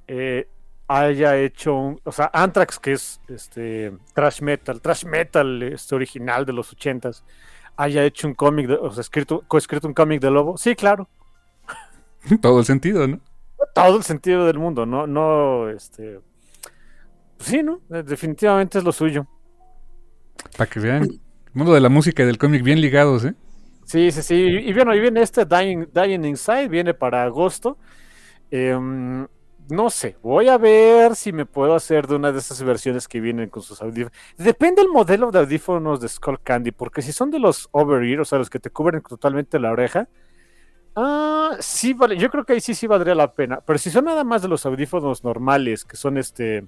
eh, 0.07 0.47
haya 0.87 1.35
hecho 1.37 1.75
un, 1.75 2.01
o 2.05 2.11
sea, 2.11 2.29
Anthrax, 2.33 2.79
que 2.79 2.93
es 2.93 3.19
este 3.27 3.91
thrash 4.13 4.41
metal, 4.41 4.79
thrash 4.81 5.03
metal 5.05 5.61
este 5.63 5.95
original 5.95 6.45
de 6.45 6.53
los 6.53 6.71
ochentas, 6.71 7.25
haya 7.75 8.03
hecho 8.05 8.27
un 8.27 8.33
cómic, 8.33 8.67
de- 8.67 8.75
o 8.75 8.89
sea, 8.91 9.01
escrito, 9.01 9.43
coescrito 9.47 9.87
un 9.87 9.93
cómic 9.93 10.21
de 10.21 10.31
Lobo. 10.31 10.57
Sí, 10.57 10.75
claro. 10.75 11.09
Todo 12.41 12.59
el 12.59 12.65
sentido, 12.65 13.07
¿no? 13.07 13.19
Todo 13.73 13.97
el 13.97 14.03
sentido 14.03 14.45
del 14.45 14.57
mundo, 14.59 14.85
no, 14.85 15.05
no, 15.05 15.69
este, 15.69 16.19
pues 17.37 17.49
sí, 17.49 17.61
¿no? 17.63 17.81
Eh, 17.91 18.03
Definitivamente 18.03 18.77
es 18.77 18.83
lo 18.83 18.91
suyo. 18.91 19.27
Para 20.57 20.69
que 20.69 20.79
vean. 20.79 21.03
El 21.03 21.19
mundo 21.53 21.73
de 21.73 21.81
la 21.81 21.89
música 21.89 22.23
y 22.23 22.25
del 22.27 22.37
cómic 22.37 22.63
bien 22.63 22.79
ligados, 22.81 23.25
¿eh? 23.25 23.33
Sí, 23.87 24.11
sí, 24.11 24.21
sí. 24.21 24.35
Y, 24.35 24.73
bueno, 24.73 24.93
y 24.93 24.99
viene 24.99 25.21
este 25.21 25.45
Dying, 25.45 25.87
Dying 25.93 26.25
Inside, 26.25 26.67
viene 26.67 26.93
para 26.93 27.23
agosto. 27.23 27.77
Em, 28.51 29.25
no 29.69 29.89
sé, 29.89 30.17
voy 30.21 30.49
a 30.49 30.57
ver 30.57 31.15
si 31.15 31.31
me 31.31 31.45
puedo 31.45 31.73
hacer 31.73 32.05
de 32.05 32.15
una 32.15 32.33
de 32.33 32.39
esas 32.39 32.61
versiones 32.63 33.07
que 33.07 33.21
vienen 33.21 33.49
con 33.49 33.63
sus 33.63 33.81
audífonos. 33.81 34.11
Depende 34.37 34.81
el 34.81 34.89
modelo 34.89 35.31
de 35.31 35.39
audífonos 35.39 36.01
de 36.01 36.09
Skull 36.09 36.41
Candy, 36.41 36.71
porque 36.71 37.01
si 37.01 37.13
son 37.13 37.31
de 37.31 37.39
los 37.39 37.69
over-ear, 37.71 38.19
o 38.19 38.25
sea, 38.25 38.39
los 38.39 38.49
que 38.49 38.59
te 38.59 38.69
cubren 38.71 39.01
totalmente 39.01 39.57
la 39.57 39.71
oreja, 39.71 40.09
ah, 40.95 41.55
sí 41.61 41.93
vale, 41.93 42.17
yo 42.17 42.29
creo 42.29 42.45
que 42.45 42.53
ahí 42.53 42.61
sí, 42.61 42.75
sí 42.75 42.87
valdría 42.87 43.15
la 43.15 43.31
pena. 43.31 43.61
Pero 43.65 43.79
si 43.79 43.89
son 43.89 44.05
nada 44.05 44.25
más 44.25 44.41
de 44.41 44.49
los 44.49 44.65
audífonos 44.65 45.23
normales, 45.23 45.85
que 45.85 45.95
son 45.95 46.17
este, 46.17 46.65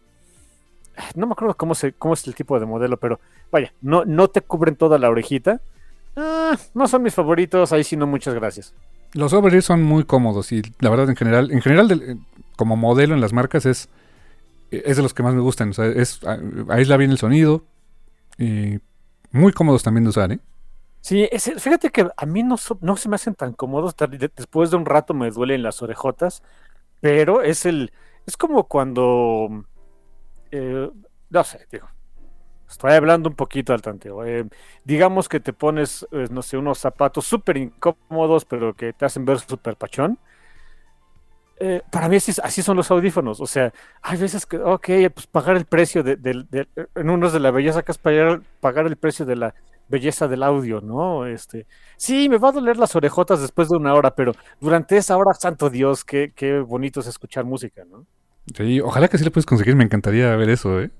no 1.15 1.27
me 1.27 1.33
acuerdo 1.33 1.55
cómo, 1.57 1.75
se, 1.75 1.93
cómo 1.93 2.13
es 2.13 2.25
el 2.27 2.35
tipo 2.35 2.59
de 2.59 2.65
modelo, 2.65 2.97
pero 2.97 3.19
vaya, 3.51 3.73
no, 3.81 4.05
no 4.05 4.29
te 4.29 4.41
cubren 4.41 4.77
toda 4.77 4.97
la 4.99 5.09
orejita. 5.09 5.61
Ah, 6.15 6.57
no 6.73 6.87
son 6.87 7.03
mis 7.03 7.13
favoritos, 7.13 7.71
ahí 7.71 7.83
sí 7.83 7.95
no, 7.95 8.07
muchas 8.07 8.33
gracias. 8.33 8.73
Los 9.13 9.33
over 9.33 9.61
son 9.61 9.83
muy 9.83 10.03
cómodos 10.03 10.51
y 10.51 10.61
la 10.79 10.89
verdad 10.89 11.09
en 11.09 11.15
general, 11.15 11.51
en 11.51 11.61
general 11.61 11.87
del- 11.87 12.01
eh, 12.03 12.15
como 12.55 12.75
modelo 12.75 13.15
en 13.15 13.21
las 13.21 13.33
marcas 13.33 13.65
es, 13.65 13.89
es 14.71 14.97
de 14.97 15.03
los 15.03 15.13
que 15.13 15.23
más 15.23 15.33
me 15.33 15.41
gustan. 15.41 15.69
O 15.69 15.73
sea, 15.73 15.85
es, 15.87 16.19
aísla 16.69 16.97
bien 16.97 17.11
el 17.11 17.17
sonido 17.17 17.63
y 18.37 18.79
muy 19.31 19.53
cómodos 19.53 19.83
también 19.83 20.03
de 20.03 20.09
usar, 20.09 20.31
¿eh? 20.31 20.39
Sí, 21.01 21.27
fíjate 21.57 21.89
que 21.91 22.07
a 22.15 22.25
mí 22.25 22.43
no, 22.43 22.57
no 22.81 22.97
se 22.97 23.09
me 23.09 23.15
hacen 23.15 23.33
tan 23.33 23.53
cómodos, 23.53 23.95
después 24.35 24.69
de 24.69 24.75
un 24.77 24.85
rato 24.85 25.13
me 25.13 25.31
duelen 25.31 25.63
las 25.63 25.81
orejotas, 25.81 26.43
pero 26.99 27.41
es 27.41 27.65
el, 27.65 27.93
es 28.27 28.35
como 28.35 28.65
cuando, 28.67 29.65
eh, 30.51 30.89
no 31.29 31.43
sé, 31.45 31.65
digo, 31.71 31.87
estoy 32.69 32.91
hablando 32.93 33.29
un 33.29 33.35
poquito 33.35 33.73
al 33.73 33.81
tanteo, 33.81 34.25
eh, 34.25 34.45
digamos 34.83 35.27
que 35.27 35.39
te 35.39 35.53
pones, 35.53 36.07
eh, 36.11 36.27
no 36.29 36.41
sé, 36.41 36.57
unos 36.57 36.77
zapatos 36.77 37.25
súper 37.25 37.57
incómodos, 37.57 38.45
pero 38.45 38.73
que 38.73 38.93
te 38.93 39.05
hacen 39.05 39.25
ver 39.25 39.39
súper 39.39 39.75
pachón. 39.75 40.17
Eh, 41.61 41.81
para 41.91 42.07
mí 42.07 42.15
así, 42.15 42.61
son 42.61 42.77
los 42.77 42.89
audífonos, 42.89 43.41
o 43.41 43.45
sea, 43.45 43.73
hay 44.01 44.17
veces 44.17 44.45
que, 44.45 44.57
ok, 44.57 44.87
pues 45.13 45.27
pagar 45.27 45.57
el 45.57 45.65
precio 45.65 46.03
de, 46.03 46.17
en 46.95 47.09
unos 47.09 47.33
de 47.33 47.41
la 47.41 47.51
belleza 47.51 47.83
que 47.83 47.91
es 47.91 47.97
pagar, 47.97 48.41
pagar 48.61 48.85
el 48.85 48.95
precio 48.95 49.25
de 49.25 49.35
la 49.35 49.53
belleza 49.89 50.29
del 50.29 50.43
audio, 50.43 50.79
¿no? 50.79 51.25
Este, 51.25 51.65
sí, 51.97 52.29
me 52.29 52.37
va 52.37 52.49
a 52.49 52.53
doler 52.53 52.77
las 52.77 52.95
orejotas 52.95 53.41
después 53.41 53.67
de 53.67 53.75
una 53.75 53.93
hora, 53.93 54.15
pero 54.15 54.33
durante 54.61 54.95
esa 54.95 55.17
hora, 55.17 55.33
santo 55.33 55.69
Dios, 55.69 56.05
qué, 56.05 56.31
qué 56.33 56.59
bonito 56.59 57.01
es 57.01 57.07
escuchar 57.07 57.43
música, 57.43 57.83
¿no? 57.83 58.05
Sí, 58.55 58.79
ojalá 58.79 59.09
que 59.09 59.17
sí 59.17 59.25
lo 59.25 59.31
puedes 59.31 59.45
conseguir, 59.45 59.75
me 59.75 59.83
encantaría 59.83 60.33
ver 60.37 60.49
eso, 60.49 60.79
¿eh? 60.79 60.91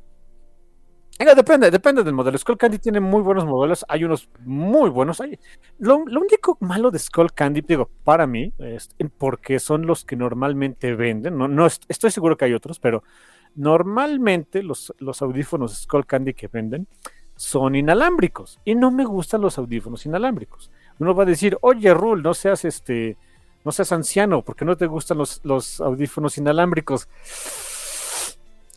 Venga, 1.19 1.35
depende, 1.35 1.69
depende 1.69 2.01
del 2.01 2.13
modelo. 2.13 2.37
Skull 2.37 2.57
Candy 2.57 2.79
tiene 2.79 3.01
muy 3.01 3.21
buenos 3.21 3.45
modelos, 3.45 3.85
hay 3.89 4.05
unos 4.05 4.29
muy 4.45 4.89
buenos. 4.89 5.19
Hay... 5.19 5.37
Lo, 5.77 5.97
único 5.97 6.57
malo 6.61 6.91
de 6.91 6.97
Skull 6.97 7.33
Candy, 7.33 7.59
digo, 7.59 7.89
para 8.05 8.25
mí, 8.25 8.53
es 8.57 8.89
porque 9.17 9.59
son 9.59 9.85
los 9.85 10.05
que 10.05 10.15
normalmente 10.15 10.95
venden, 10.95 11.37
no, 11.37 11.49
no 11.49 11.65
estoy 11.65 12.11
seguro 12.11 12.37
que 12.37 12.45
hay 12.45 12.53
otros, 12.53 12.79
pero 12.79 13.03
normalmente 13.53 14.63
los, 14.63 14.93
los 14.99 15.21
audífonos 15.21 15.81
Skull 15.81 16.05
Candy 16.05 16.33
que 16.33 16.47
venden 16.47 16.87
son 17.35 17.75
inalámbricos 17.75 18.59
y 18.63 18.75
no 18.75 18.89
me 18.89 19.03
gustan 19.03 19.41
los 19.41 19.57
audífonos 19.57 20.05
inalámbricos. 20.05 20.71
Uno 20.99 21.13
va 21.13 21.23
a 21.23 21.25
decir, 21.25 21.57
oye, 21.59 21.93
Rul, 21.93 22.23
no 22.23 22.33
seas 22.33 22.63
este, 22.63 23.17
no 23.65 23.73
seas 23.73 23.91
anciano, 23.91 24.41
porque 24.41 24.63
no 24.63 24.77
te 24.77 24.87
gustan 24.87 25.17
los, 25.17 25.41
los 25.43 25.81
audífonos 25.81 26.37
inalámbricos. 26.37 27.09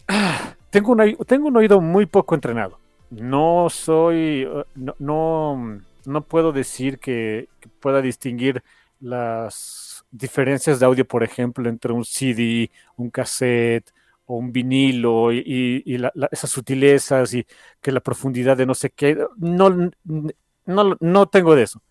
Ah, 0.08 0.56
tengo, 0.72 0.96
tengo 1.26 1.48
un 1.48 1.56
oído 1.56 1.80
muy 1.80 2.06
poco 2.06 2.34
entrenado. 2.34 2.78
No 3.10 3.68
soy, 3.70 4.48
no, 4.74 5.78
no, 6.06 6.22
puedo 6.22 6.50
decir 6.52 6.98
que, 6.98 7.48
pueda 7.78 8.00
distinguir 8.00 8.62
las 8.98 10.04
diferencias 10.10 10.80
de 10.80 10.86
audio, 10.86 11.06
por 11.06 11.22
ejemplo, 11.22 11.68
entre 11.68 11.92
un 11.92 12.04
CD, 12.06 12.70
un 12.96 13.10
cassette 13.10 13.92
o 14.24 14.36
un 14.36 14.50
vinilo 14.50 15.30
y, 15.30 15.84
esas 16.30 16.50
sutilezas 16.50 17.34
y 17.34 17.46
que 17.82 17.92
la 17.92 18.00
profundidad 18.00 18.56
de 18.56 18.64
no 18.64 18.74
sé 18.74 18.90
qué. 18.90 19.18
No, 19.36 19.90
no, 20.64 20.96
no 20.98 21.26
tengo 21.26 21.54
de 21.54 21.64
eso. 21.64 21.82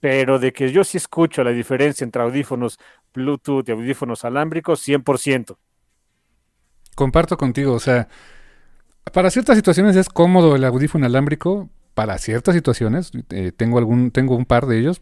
Pero 0.00 0.40
de 0.40 0.52
que 0.52 0.72
yo 0.72 0.82
sí 0.82 0.96
escucho 0.96 1.44
la 1.44 1.50
diferencia 1.50 2.04
entre 2.04 2.22
audífonos 2.22 2.80
Bluetooth 3.14 3.68
y 3.68 3.72
audífonos 3.72 4.24
alámbricos, 4.24 4.80
100% 4.80 5.56
comparto 6.98 7.38
contigo, 7.38 7.74
o 7.74 7.78
sea, 7.78 8.08
para 9.12 9.30
ciertas 9.30 9.56
situaciones 9.56 9.94
es 9.94 10.08
cómodo 10.08 10.56
el 10.56 10.64
audífono 10.64 11.06
alámbrico, 11.06 11.70
para 11.94 12.18
ciertas 12.18 12.56
situaciones, 12.56 13.12
eh, 13.30 13.52
tengo 13.56 13.78
algún, 13.78 14.10
tengo 14.10 14.34
un 14.34 14.44
par 14.44 14.66
de 14.66 14.80
ellos, 14.80 15.00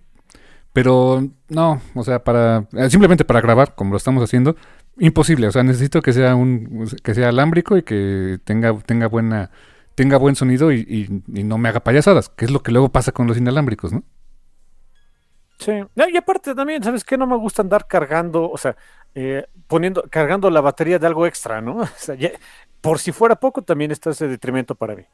pero 0.74 1.26
no, 1.48 1.80
o 1.94 2.04
sea, 2.04 2.22
para 2.22 2.68
eh, 2.74 2.90
simplemente 2.90 3.24
para 3.24 3.40
grabar, 3.40 3.74
como 3.74 3.92
lo 3.92 3.96
estamos 3.96 4.22
haciendo, 4.22 4.56
imposible, 4.98 5.46
o 5.46 5.52
sea, 5.52 5.62
necesito 5.62 6.02
que 6.02 6.12
sea 6.12 6.34
un 6.34 6.86
que 7.02 7.14
sea 7.14 7.30
alámbrico 7.30 7.78
y 7.78 7.82
que 7.82 8.40
tenga 8.44 8.78
tenga 8.80 9.06
buena 9.06 9.50
tenga 9.94 10.18
buen 10.18 10.36
sonido 10.36 10.72
y, 10.72 11.22
y 11.32 11.44
no 11.44 11.56
me 11.56 11.70
haga 11.70 11.80
payasadas, 11.80 12.28
que 12.28 12.44
es 12.44 12.50
lo 12.50 12.62
que 12.62 12.72
luego 12.72 12.90
pasa 12.90 13.12
con 13.12 13.26
los 13.26 13.38
inalámbricos, 13.38 13.94
¿no? 13.94 14.04
Sí, 15.58 15.72
y 15.96 16.16
aparte 16.16 16.54
también, 16.54 16.82
¿sabes 16.82 17.02
qué? 17.04 17.16
No 17.16 17.26
me 17.26 17.36
gusta 17.36 17.62
andar 17.62 17.86
cargando, 17.86 18.50
o 18.50 18.58
sea, 18.58 18.76
eh, 19.14 19.46
poniendo, 19.68 20.04
cargando 20.10 20.50
la 20.50 20.60
batería 20.60 20.98
de 20.98 21.06
algo 21.06 21.26
extra, 21.26 21.60
¿no? 21.60 21.76
O 21.82 21.88
sea, 21.96 22.16
por 22.80 22.98
si 22.98 23.12
fuera 23.12 23.36
poco, 23.36 23.62
también 23.62 23.90
está 23.90 24.10
ese 24.10 24.28
detrimento 24.28 24.74
para 24.74 24.94
mí. 24.94 25.04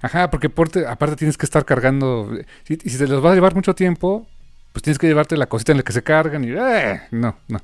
Ajá, 0.00 0.30
porque 0.30 0.48
aparte 0.86 1.16
tienes 1.16 1.38
que 1.38 1.46
estar 1.46 1.64
cargando, 1.64 2.30
y, 2.68 2.76
si 2.76 2.98
te 2.98 3.06
los 3.06 3.24
va 3.24 3.32
a 3.32 3.34
llevar 3.34 3.54
mucho 3.54 3.74
tiempo, 3.74 4.26
pues 4.72 4.82
tienes 4.82 4.98
que 4.98 5.06
llevarte 5.06 5.36
la 5.36 5.46
cosita 5.46 5.72
en 5.72 5.78
la 5.78 5.84
que 5.84 5.92
se 5.92 6.02
cargan 6.02 6.44
y, 6.44 6.52
eh, 6.52 7.00
no, 7.10 7.36
no. 7.48 7.60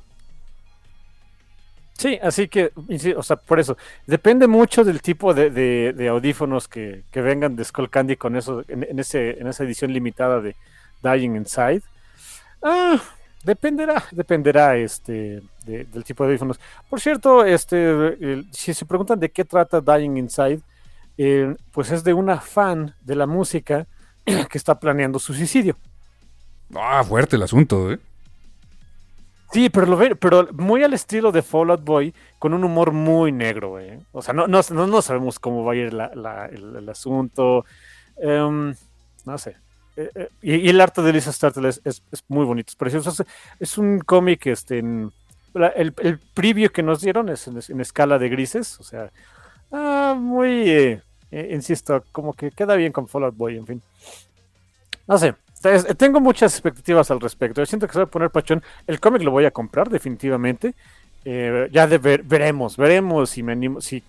Sí, 1.93 2.17
así 2.23 2.47
que, 2.47 2.71
o 3.15 3.21
sea, 3.21 3.35
por 3.35 3.59
eso, 3.59 3.77
depende 4.07 4.47
mucho 4.47 4.83
del 4.83 5.03
tipo 5.03 5.35
de, 5.35 6.07
audífonos 6.09 6.67
que, 6.67 7.03
vengan 7.13 7.55
de 7.55 7.63
Skull 7.63 7.91
Candy 7.91 8.15
con 8.15 8.35
eso, 8.35 8.63
en, 8.67 8.97
ese, 8.97 9.39
en 9.39 9.45
esa 9.45 9.63
edición 9.63 9.93
limitada 9.93 10.41
de 10.41 10.55
Dying 11.03 11.35
Inside. 11.35 11.83
Ah, 12.63 12.99
Dependerá, 13.43 14.03
dependerá 14.11 14.77
este, 14.77 15.41
del 15.65 16.03
tipo 16.03 16.23
de 16.23 16.29
audífonos. 16.29 16.59
Por 16.89 16.99
cierto, 16.99 17.45
este, 17.45 18.45
si 18.51 18.73
se 18.73 18.85
preguntan 18.85 19.19
de 19.19 19.29
qué 19.29 19.45
trata 19.45 19.81
Dying 19.81 20.17
Inside, 20.17 20.61
eh, 21.17 21.55
pues 21.71 21.91
es 21.91 22.03
de 22.03 22.13
una 22.13 22.39
fan 22.39 22.95
de 23.01 23.15
la 23.15 23.27
música 23.27 23.85
que 24.25 24.57
está 24.57 24.79
planeando 24.79 25.19
su 25.19 25.33
suicidio. 25.33 25.77
Ah, 26.75 27.03
fuerte 27.03 27.35
el 27.35 27.43
asunto, 27.43 27.91
¿eh? 27.91 27.99
Sí, 29.51 29.69
pero, 29.69 29.85
lo 29.85 30.15
pero 30.15 30.47
muy 30.53 30.81
al 30.81 30.93
estilo 30.93 31.31
de 31.31 31.41
Fallout 31.41 31.83
Boy, 31.83 32.13
con 32.39 32.53
un 32.53 32.63
humor 32.63 32.93
muy 32.93 33.33
negro, 33.33 33.79
¿eh? 33.79 33.99
O 34.13 34.21
sea, 34.21 34.33
no, 34.33 34.47
no, 34.47 34.61
no, 34.71 35.01
sabemos 35.01 35.39
cómo 35.39 35.65
va 35.65 35.73
a 35.73 35.75
ir 35.75 35.87
el, 35.93 36.89
asunto. 36.89 37.65
Em, 38.15 38.73
no 39.25 39.37
sé. 39.37 39.57
Eh, 39.97 40.09
eh, 40.15 40.29
y, 40.41 40.69
el 40.69 40.79
arte 40.79 41.01
de 41.01 41.11
Lisa 41.11 41.33
Startle 41.33 41.67
es, 41.67 42.03
muy 42.29 42.45
bonito, 42.45 42.69
es 42.69 42.75
precioso. 42.77 43.25
Es, 43.59 43.77
un 43.77 43.99
cómic, 43.99 44.47
este, 44.47 44.81
el, 45.53 45.93
el, 45.97 46.19
preview 46.19 46.71
que 46.71 46.83
nos 46.83 47.01
dieron 47.01 47.29
es 47.29 47.47
en, 47.47 47.81
escala 47.81 48.17
de 48.17 48.29
grises, 48.29 48.79
o 48.79 48.83
sea, 48.83 49.11
ah, 49.71 50.15
muy, 50.17 50.69
eh, 50.69 51.01
insisto, 51.51 52.03
como 52.11 52.33
que 52.33 52.51
queda 52.51 52.75
bien 52.75 52.91
con 52.91 53.07
Fallout 53.07 53.35
Boy, 53.35 53.57
en 53.57 53.67
fin. 53.67 53.81
No 55.07 55.17
sé, 55.17 55.35
tengo 55.97 56.19
muchas 56.19 56.53
expectativas 56.53 57.11
al 57.11 57.19
respecto. 57.19 57.65
Siento 57.65 57.87
que 57.87 57.93
se 57.93 57.99
va 57.99 58.05
a 58.05 58.09
poner 58.09 58.29
pachón. 58.29 58.63
El 58.87 58.99
cómic 58.99 59.23
lo 59.23 59.31
voy 59.31 59.45
a 59.45 59.51
comprar, 59.51 59.89
definitivamente. 59.89 60.73
ya 61.25 61.87
de 61.87 61.97
ver, 61.97 62.23
veremos, 62.23 62.77
veremos 62.77 63.29
si 63.29 63.43
me 63.43 63.51
animo, 63.51 63.81
si, 63.81 64.03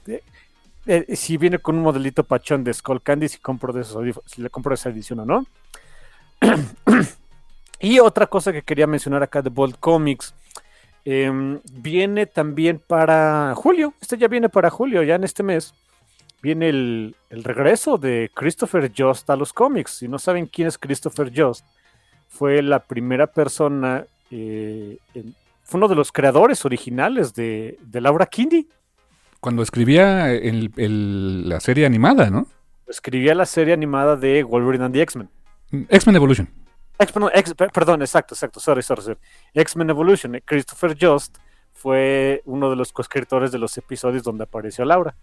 si 1.14 1.36
viene 1.36 1.58
con 1.58 1.76
un 1.76 1.82
modelito 1.82 2.24
pachón 2.24 2.64
de 2.64 2.72
Skull 2.72 3.02
Candy, 3.02 3.28
si 3.28 3.38
compro 3.38 3.72
de 3.72 3.82
esos 3.82 4.04
si 4.26 4.42
le 4.42 4.50
compro 4.50 4.74
esa 4.74 4.90
edición 4.90 5.20
o 5.20 5.24
no. 5.24 5.46
y 7.80 7.98
otra 7.98 8.26
cosa 8.26 8.52
que 8.52 8.62
quería 8.62 8.86
mencionar 8.86 9.22
acá 9.22 9.42
de 9.42 9.50
Bold 9.50 9.76
Comics. 9.78 10.34
Em, 11.04 11.60
viene 11.72 12.26
también 12.26 12.80
para 12.84 13.54
julio. 13.56 13.94
Este 14.00 14.16
ya 14.16 14.28
viene 14.28 14.48
para 14.48 14.70
julio, 14.70 15.02
ya 15.02 15.16
en 15.16 15.24
este 15.24 15.42
mes. 15.42 15.74
Viene 16.42 16.68
el, 16.68 17.14
regreso 17.30 17.98
de 17.98 18.30
Christopher 18.34 18.90
Jost 18.96 19.28
a 19.30 19.36
los 19.36 19.52
cómics. 19.52 19.98
Si 19.98 20.08
no 20.08 20.18
saben 20.18 20.46
quién 20.46 20.68
es 20.68 20.78
Christopher 20.78 21.32
Jost, 21.34 21.64
fue 22.28 22.62
la 22.62 22.80
primera 22.80 23.26
persona, 23.26 24.04
eh, 24.30 24.98
fue 25.62 25.78
uno 25.78 25.88
de 25.88 25.94
los 25.94 26.10
creadores 26.10 26.64
originales 26.64 27.34
de, 27.34 27.78
Laura 27.92 28.26
Kindy. 28.26 28.68
Cuando 29.40 29.62
escribía 29.62 30.28
la 30.28 31.60
serie 31.60 31.86
animada, 31.86 32.30
¿no? 32.30 32.46
Escribía 32.88 33.34
la 33.34 33.46
serie 33.46 33.74
animada 33.74 34.16
de 34.16 34.42
Wolverine 34.42 34.84
and 34.84 34.94
the 34.94 35.02
X-Men. 35.02 35.28
X-Men 35.88 36.16
Evolution. 36.16 36.61
Perdón, 37.06 38.02
exacto, 38.02 38.34
exacto, 38.34 38.60
sorry, 38.60 38.82
sorry, 38.82 39.16
X-Men 39.54 39.90
Evolution. 39.90 40.40
Christopher 40.44 40.96
Just 41.00 41.38
fue 41.72 42.42
uno 42.44 42.70
de 42.70 42.76
los 42.76 42.92
coescritores 42.92 43.50
de 43.50 43.58
los 43.58 43.76
episodios 43.76 44.22
donde 44.22 44.44
apareció 44.44 44.84
Laura. 44.84 45.14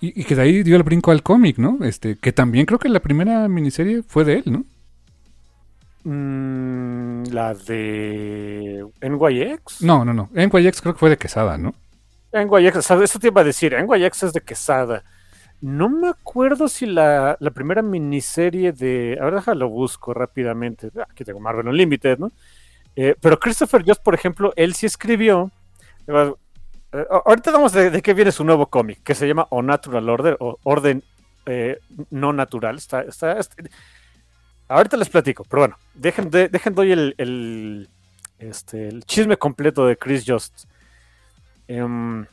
Y, 0.00 0.24
que 0.24 0.34
de 0.34 0.42
ahí 0.42 0.62
dio 0.64 0.76
el 0.76 0.82
brinco 0.82 1.12
al 1.12 1.22
cómic, 1.22 1.58
¿no? 1.58 1.78
Este, 1.82 2.16
que 2.16 2.32
también 2.32 2.66
creo 2.66 2.80
que 2.80 2.88
la 2.88 2.98
primera 2.98 3.46
miniserie 3.46 4.02
fue 4.02 4.24
de 4.24 4.38
él, 4.38 4.42
¿no? 4.46 4.64
Mm, 6.04 7.26
la 7.30 7.54
de 7.54 8.84
NYX. 9.00 9.82
No, 9.82 10.04
no, 10.04 10.12
no. 10.12 10.28
NYX 10.32 10.80
creo 10.80 10.94
que 10.94 10.98
fue 10.98 11.10
de 11.10 11.16
Quesada, 11.16 11.56
¿no? 11.56 11.72
NYX, 12.32 12.90
eso 12.90 13.18
te 13.20 13.28
iba 13.28 13.42
a 13.42 13.44
decir, 13.44 13.76
NYX 13.80 14.24
es 14.24 14.32
de 14.32 14.40
Quesada. 14.40 15.04
No 15.62 15.88
me 15.88 16.08
acuerdo 16.08 16.66
si 16.66 16.86
la, 16.86 17.38
primera 17.54 17.82
miniserie 17.82 18.72
de. 18.72 19.16
A 19.20 19.24
ver, 19.26 19.36
déjalo 19.36 19.68
busco 19.68 20.12
rápidamente. 20.12 20.90
Ah, 20.98 21.06
aquí 21.08 21.24
tengo 21.24 21.38
Marvel 21.38 21.68
Unlimited, 21.68 22.18
¿no? 22.18 22.32
Eh, 22.96 23.14
pero 23.20 23.38
Christopher 23.38 23.84
Jost, 23.86 24.02
por 24.02 24.12
ejemplo, 24.12 24.52
él 24.56 24.74
sí 24.74 24.86
escribió. 24.86 25.52
Eh, 26.08 26.34
ahorita 27.24 27.52
vamos 27.52 27.72
de, 27.72 27.90
de, 27.90 28.02
qué 28.02 28.12
viene 28.12 28.32
su 28.32 28.44
nuevo 28.44 28.66
cómic, 28.66 29.04
que 29.04 29.14
se 29.14 29.28
llama 29.28 29.46
O 29.50 29.62
Natural 29.62 30.08
Order, 30.08 30.36
o 30.40 30.58
Orden 30.64 31.04
eh, 31.46 31.78
No 32.10 32.32
Natural. 32.32 32.76
Está, 32.76 33.02
está, 33.02 33.38
ahorita 34.66 34.96
les 34.96 35.10
platico, 35.10 35.44
pero 35.48 35.62
bueno, 35.62 35.76
dejen, 35.94 36.28
dejen 36.28 36.74
doy 36.74 36.90
el, 36.90 37.88
este, 38.40 38.88
el 38.88 39.04
chisme 39.04 39.36
completo 39.36 39.86
de 39.86 39.96
Chris 39.96 40.24
Jost. 40.26 40.64
Em, 41.68 42.26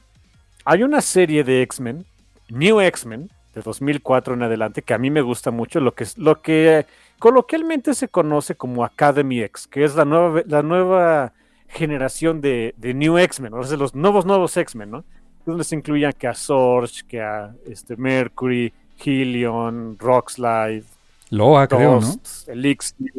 hay 0.66 0.82
una 0.82 1.02
serie 1.02 1.44
de 1.44 1.62
X-Men 1.62 2.06
New 2.50 2.82
X-Men 2.82 3.30
de 3.54 3.62
2004 3.62 4.34
en 4.34 4.44
adelante, 4.44 4.82
que 4.82 4.94
a 4.94 4.98
mí 4.98 5.10
me 5.10 5.22
gusta 5.22 5.52
mucho, 5.52 5.80
lo 5.80 5.96
que, 5.96 6.06
lo 6.18 6.42
que 6.42 6.86
coloquialmente 7.18 7.94
se 7.94 8.08
conoce 8.08 8.56
como 8.56 8.84
Academy 8.84 9.42
X, 9.42 9.68
que 9.68 9.84
es 9.84 9.96
la 9.96 10.06
nueva, 10.06 10.42
la 10.46 10.62
nueva 10.62 11.34
generación 11.68 12.42
de, 12.42 12.74
New 12.80 13.18
X-Men, 13.18 13.54
o 13.54 13.64
sea, 13.64 13.78
los 13.78 13.96
nuevos, 13.96 14.26
nuevos 14.26 14.56
X-Men, 14.56 14.92
¿no? 14.92 15.04
Donde 15.46 15.64
se 15.64 15.76
incluían 15.76 16.14
que 16.14 16.28
a 16.28 16.34
Sorge, 16.34 17.04
que 17.08 17.22
a 17.22 17.54
este, 17.66 17.96
Mercury, 17.96 18.72
Helion, 19.04 19.98
Rockslide, 19.98 20.84
Loa, 21.32 21.68
creo, 21.68 22.02
¿no? 22.02 22.20
Elixir. 22.48 23.14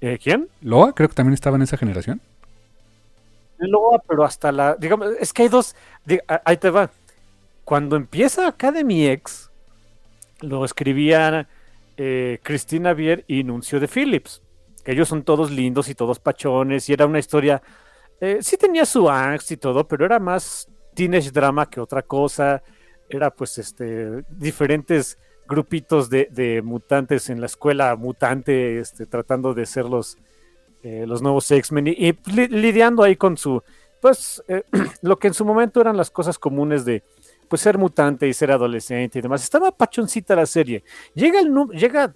¿Eh, 0.00 0.18
¿Quién? 0.22 0.48
Loa, 0.60 0.92
creo 0.92 1.08
que 1.08 1.14
también 1.14 1.34
estaba 1.34 1.56
en 1.56 1.62
esa 1.62 1.76
generación. 1.76 2.20
Loa, 3.58 4.02
pero 4.06 4.24
hasta 4.24 4.52
la. 4.52 4.74
Digamos, 4.74 5.08
es 5.18 5.32
que 5.32 5.42
hay 5.42 5.48
dos. 5.48 5.74
ahí 6.44 6.56
te 6.56 6.70
va 6.70 6.90
cuando 7.66 7.96
empieza 7.96 8.46
Academy 8.46 9.08
X, 9.08 9.50
lo 10.40 10.64
escribían 10.64 11.48
eh, 11.96 12.38
Cristina 12.44 12.94
Bier 12.94 13.24
y 13.26 13.42
Nuncio 13.42 13.80
de 13.80 13.88
Phillips. 13.88 14.40
Ellos 14.84 15.08
son 15.08 15.24
todos 15.24 15.50
lindos 15.50 15.88
y 15.88 15.96
todos 15.96 16.20
pachones 16.20 16.88
y 16.88 16.92
era 16.92 17.06
una 17.06 17.18
historia... 17.18 17.60
eh, 18.20 18.38
sí 18.40 18.56
tenía 18.56 18.86
su 18.86 19.10
angst 19.10 19.50
y 19.50 19.56
todo, 19.56 19.88
pero 19.88 20.06
era 20.06 20.20
más 20.20 20.68
teenage 20.94 21.32
drama 21.32 21.68
que 21.68 21.80
otra 21.80 22.02
cosa. 22.02 22.62
Era 23.08 23.30
pues 23.32 23.58
este 23.58 24.22
diferentes 24.28 25.18
grupitos 25.48 26.08
de, 26.08 26.62
mutantes 26.64 27.30
en 27.30 27.40
la 27.40 27.46
escuela 27.46 27.96
mutante, 27.96 28.78
este, 28.78 29.06
tratando 29.06 29.54
de 29.54 29.66
ser 29.66 29.86
los, 29.86 30.18
eh, 30.84 31.04
los 31.04 31.20
nuevos 31.20 31.50
X-Men 31.50 31.88
y, 31.88 31.90
y 31.90 32.18
li- 32.26 32.48
lidiando 32.48 33.02
ahí 33.02 33.16
con 33.16 33.36
su, 33.36 33.60
pues, 34.00 34.40
eh, 34.46 34.62
lo 35.02 35.18
que 35.18 35.28
en 35.28 35.34
su 35.34 35.44
momento 35.44 35.80
eran 35.80 35.96
las 35.96 36.10
cosas 36.10 36.38
comunes 36.38 36.84
de, 36.84 37.02
pues, 37.48 37.62
ser 37.62 37.78
mutante 37.78 38.26
y 38.28 38.32
ser 38.34 38.50
adolescente 38.50 39.18
y 39.18 39.22
demás. 39.22 39.42
Estaba 39.42 39.70
pachoncita 39.70 40.34
la 40.36 40.46
serie. 40.46 40.82
Llega 41.14 41.40
el, 41.40 41.52
llega, 41.72 42.14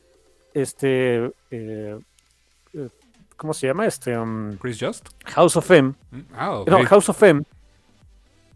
este, 0.55 1.27
eh, 1.51 1.99
eh, 2.73 2.89
¿cómo 3.37 3.55
se 3.55 3.67
llama? 3.67 3.87
Este, 3.87 4.17
um, 4.17 4.57
Chris 4.57 4.79
Just. 4.81 5.09
House 5.27 5.57
of 5.57 5.71
M. 5.71 5.95
Mm, 6.11 6.21
Ah. 6.35 6.65
No, 6.67 6.85
House 6.85 7.09
of 7.09 7.23
M. 7.23 7.43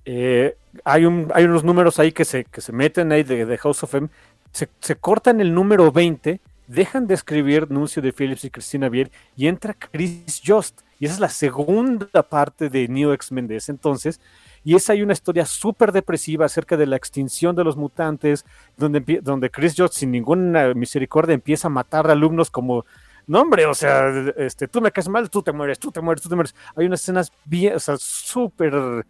eh, 0.05 0.57
hay, 0.85 1.05
un, 1.07 1.31
hay 1.35 1.45
unos 1.45 1.65
números 1.65 1.99
ahí 1.99 2.13
que 2.13 2.25
se, 2.25 2.45
que 2.45 2.61
se 2.61 2.73
meten 2.73 3.13
ahí 3.13 3.23
de, 3.23 3.47
de 3.47 3.59
House 3.59 3.83
of 3.83 3.95
M. 3.95 4.09
Se, 4.53 4.69
se 4.81 4.97
cortan 4.97 5.41
el 5.41 5.55
número 5.55 5.91
20, 5.91 6.41
dejan 6.67 7.07
de 7.07 7.15
escribir 7.15 7.71
Nuncio 7.71 8.01
de 8.03 8.13
Phillips 8.13 8.45
y 8.45 8.51
Cristina 8.51 8.89
Bier 8.89 9.11
y 9.37 9.49
entra 9.49 9.75
Chris 9.75 10.41
Just. 10.45 10.81
Y 11.01 11.07
esa 11.07 11.15
es 11.15 11.21
la 11.21 11.29
segunda 11.29 12.23
parte 12.23 12.69
de 12.71 12.87
New 12.89 13.13
X-Men 13.13 13.47
de 13.49 13.57
ese 13.57 13.73
entonces. 13.73 14.21
Y 14.65 14.75
esa 14.75 14.95
hay 14.95 15.03
una 15.03 15.13
historia 15.13 15.45
súper 15.45 15.93
depresiva 15.93 16.47
acerca 16.47 16.77
de 16.77 16.87
la 16.87 16.97
extinción 16.97 17.55
de 17.55 17.65
los 17.65 17.77
mutantes, 17.77 18.47
donde, 18.77 19.21
donde 19.23 19.51
Chris 19.51 19.75
Just 19.77 19.95
sin 19.95 20.11
ninguna 20.11 20.73
misericordia 20.75 21.35
empieza 21.35 21.69
a 21.69 21.71
matar 21.71 22.11
alumnos 22.11 22.51
como, 22.51 22.87
no 23.27 23.43
hombre, 23.43 23.67
o 23.67 23.75
sea, 23.75 24.09
este, 24.37 24.67
tú 24.67 24.81
me 24.81 24.91
caes 24.91 25.09
mal, 25.09 25.29
tú 25.29 25.43
te 25.43 25.53
mueres, 25.53 25.79
tú 25.79 25.91
te 25.93 26.01
mueres, 26.01 26.23
tú 26.23 26.29
te 26.29 26.35
mueres. 26.35 26.55
Hay 26.77 26.87
unas 26.87 27.03
escenas 27.03 27.31
bien, 27.45 27.77
o 27.77 27.79
sea, 27.79 27.97
súper 27.99 29.05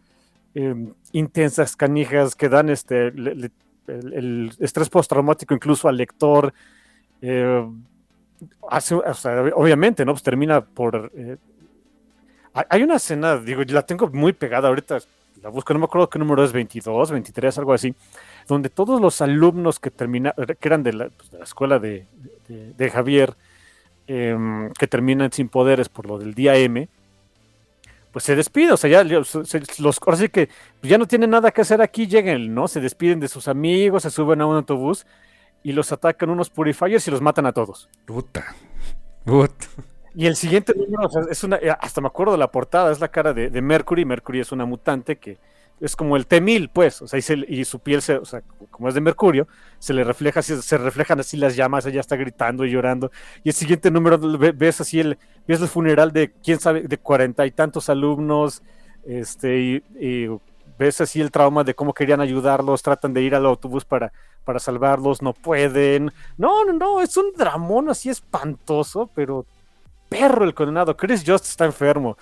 eh, 0.55 0.75
intensas, 1.13 1.77
canijas, 1.77 2.35
que 2.35 2.49
dan 2.49 2.69
este, 2.69 3.09
el, 3.09 3.51
el 3.87 4.53
estrés 4.59 4.89
postraumático 4.89 5.55
incluso 5.55 5.89
al 5.89 5.97
lector. 5.97 6.53
eh, 7.23 7.65
hace, 8.69 8.95
o 8.95 9.15
sea, 9.15 9.43
obviamente, 9.55 10.05
¿no? 10.05 10.13
Pues 10.13 10.23
termina 10.23 10.61
por... 10.65 11.11
eh, 11.15 11.37
hay 12.69 12.83
una 12.83 12.97
escena, 12.97 13.37
digo, 13.37 13.63
la 13.67 13.83
tengo 13.83 14.09
muy 14.11 14.33
pegada 14.33 14.69
ahorita, 14.69 14.99
la 15.45 15.51
busco, 15.51 15.75
no 15.75 15.79
me 15.79 15.85
acuerdo 15.85 16.09
qué 16.09 16.19
número 16.19 16.43
es, 16.43 16.53
22, 16.53 17.11
23, 17.11 17.59
algo 17.59 17.75
así, 17.75 17.95
donde 18.49 18.71
todos 18.71 18.99
los 18.99 19.21
alumnos 19.21 19.79
que 19.79 19.91
terminaron, 19.91 20.47
que 20.47 20.69
eran 20.69 20.83
de 20.83 20.93
la, 20.95 21.09
pues, 21.11 21.35
escuela 21.35 21.79
de, 21.79 22.07
Javier, 22.91 23.37
em, 24.07 24.73
que 24.73 24.87
terminan 24.87 25.31
sin 25.33 25.51
poderes 25.51 25.91
por 25.91 26.07
lo 26.07 26.19
del 26.19 26.33
día 26.33 26.57
M, 26.57 26.89
pues 28.11 28.25
se 28.25 28.35
despide, 28.37 28.73
o 28.73 28.79
sea, 28.79 28.89
ya 28.89 29.05
los, 29.05 29.35
ahora 30.01 30.17
sí 30.17 30.31
que 30.31 30.49
ya 30.83 30.97
no 30.97 31.07
tienen 31.07 31.29
nada 31.29 31.51
que 31.51 31.61
hacer 31.61 31.83
aquí, 31.83 32.07
lleguen, 32.07 32.55
¿no? 32.55 32.67
Se 32.67 32.81
despiden 32.81 33.21
de 33.21 33.29
sus 33.29 33.47
amigos, 33.47 34.05
se 34.05 34.11
suben 34.11 34.41
a 34.41 34.47
un 34.47 34.57
autobús 34.57 35.05
y 35.63 35.73
los 35.73 35.93
atacan 35.93 36.31
unos 36.31 36.49
purifiers 36.49 37.07
y 37.07 37.11
los 37.11 37.21
matan 37.21 37.45
a 37.45 37.53
todos. 37.53 37.91
Puta. 38.07 38.55
Put. 39.27 39.53
Y 40.17 40.27
el 40.27 40.37
siguiente 40.37 40.73
número, 40.77 41.09
es 41.29 41.43
una, 41.43 41.57
eh, 41.57 41.75
hasta 41.81 42.01
me 42.01 42.07
acuerdo 42.07 42.33
de 42.33 42.39
la 42.39 42.51
portada, 42.51 42.93
es 42.93 43.01
la 43.01 43.09
cara 43.09 43.33
de, 43.35 43.51
de 43.51 43.62
Mercury. 43.62 44.05
Mercury 44.05 44.41
es 44.41 44.53
una 44.53 44.65
mutante 44.65 45.17
que 45.19 45.39
es 45.81 45.97
como 45.97 46.17
el 46.17 46.27
T-1000, 46.29 46.71
pues, 46.73 47.03
o 47.03 47.09
sea, 47.09 47.19
y, 47.19 47.23
se- 47.23 47.45
y 47.49 47.65
su 47.65 47.81
piel, 47.81 48.01
se, 48.01 48.17
o 48.19 48.25
sea, 48.25 48.43
como 48.71 48.89
es 48.89 48.95
de 48.95 49.01
Mercurio, 49.01 49.49
se 49.81 49.93
le 49.93 50.05
refleja, 50.05 50.39
así- 50.41 50.62
se 50.62 50.79
reflejan 50.79 51.19
así 51.19 51.37
las 51.37 51.57
llamas, 51.57 51.85
ella 51.87 52.01
está 52.01 52.15
gritando 52.17 52.65
y 52.65 52.71
llorando. 52.71 53.11
Y 53.43 53.49
el 53.49 53.55
siguiente 53.57 53.91
número, 53.91 54.17
ve- 54.39 54.53
ves 54.53 54.81
así 54.81 55.01
el, 55.01 55.19
ves 55.49 55.61
el 55.61 55.67
funeral 55.69 56.12
de, 56.12 56.33
quién 56.45 56.61
sabe, 56.61 56.83
de 56.83 56.99
cuarenta 56.99 57.45
y 57.45 57.51
tantos 57.51 57.89
alumnos, 57.89 58.62
este, 59.05 59.59
y, 59.61 59.83
y 60.01 60.29
ves 60.79 61.01
así 61.01 61.21
el 61.21 61.31
trauma 61.33 61.65
de 61.65 61.75
cómo 61.75 61.93
querían 61.93 62.21
ayudarlos, 62.21 62.83
tratan 62.83 63.12
de 63.12 63.23
ir 63.23 63.35
al 63.35 63.47
autobús 63.47 63.85
para, 63.85 64.12
para 64.45 64.59
salvarlos, 64.61 65.23
no 65.23 65.33
pueden. 65.33 66.12
No, 66.37 66.65
no, 66.65 66.73
no, 66.73 67.01
es 67.01 67.17
un 67.17 67.33
dramón 67.37 67.89
así 67.91 68.11
espantoso, 68.11 69.11
pero 69.15 69.47
perro 70.19 70.45
el 70.45 70.55
condenado. 70.55 70.97
Chris 70.97 71.25
Just 71.27 71.47
está 71.47 71.65
enfermo. 71.65 72.17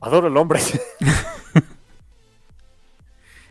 Adoro 0.00 0.28
el 0.28 0.36
hombre. 0.36 0.60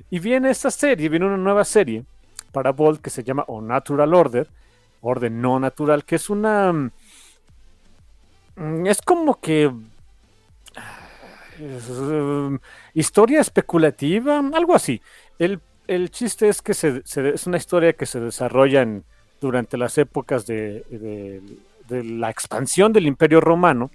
y 0.09 0.19
viene 0.19 0.49
esta 0.49 0.71
serie, 0.71 1.09
viene 1.09 1.25
una 1.25 1.37
nueva 1.37 1.65
serie 1.65 2.05
para 2.51 2.71
Bolt 2.71 3.01
que 3.01 3.09
se 3.09 3.23
llama 3.23 3.43
O 3.47 3.61
Natural 3.61 4.13
Order, 4.13 4.47
orden 5.01 5.41
no 5.41 5.59
natural, 5.59 6.05
que 6.05 6.15
es 6.15 6.29
una... 6.29 6.71
mm, 6.73 6.91
Es 8.87 9.01
como 9.01 9.39
que... 9.39 9.71
es, 11.59 11.89
um, 11.89 12.57
historia 12.93 13.41
especulativa, 13.41 14.39
algo 14.53 14.73
así. 14.75 15.01
El, 15.37 15.59
el 15.87 16.09
chiste 16.09 16.47
es 16.49 16.61
que 16.61 16.73
se, 16.73 17.01
se- 17.05 17.29
es 17.29 17.45
una 17.45 17.57
historia 17.57 17.93
que 17.93 18.05
se 18.05 18.19
desarrolla 18.19 18.81
en- 18.81 19.03
durante 19.41 19.77
las 19.77 19.97
épocas 19.97 20.45
de, 20.47 20.83
de- 20.89 21.41
de 21.87 22.03
la 22.03 22.29
expansión 22.29 22.93
del 22.93 23.07
Imperio 23.07 23.41
Romano, 23.41 23.91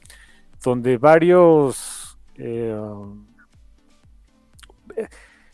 donde 0.62 0.98
varios, 0.98 2.18
eh, 2.36 2.74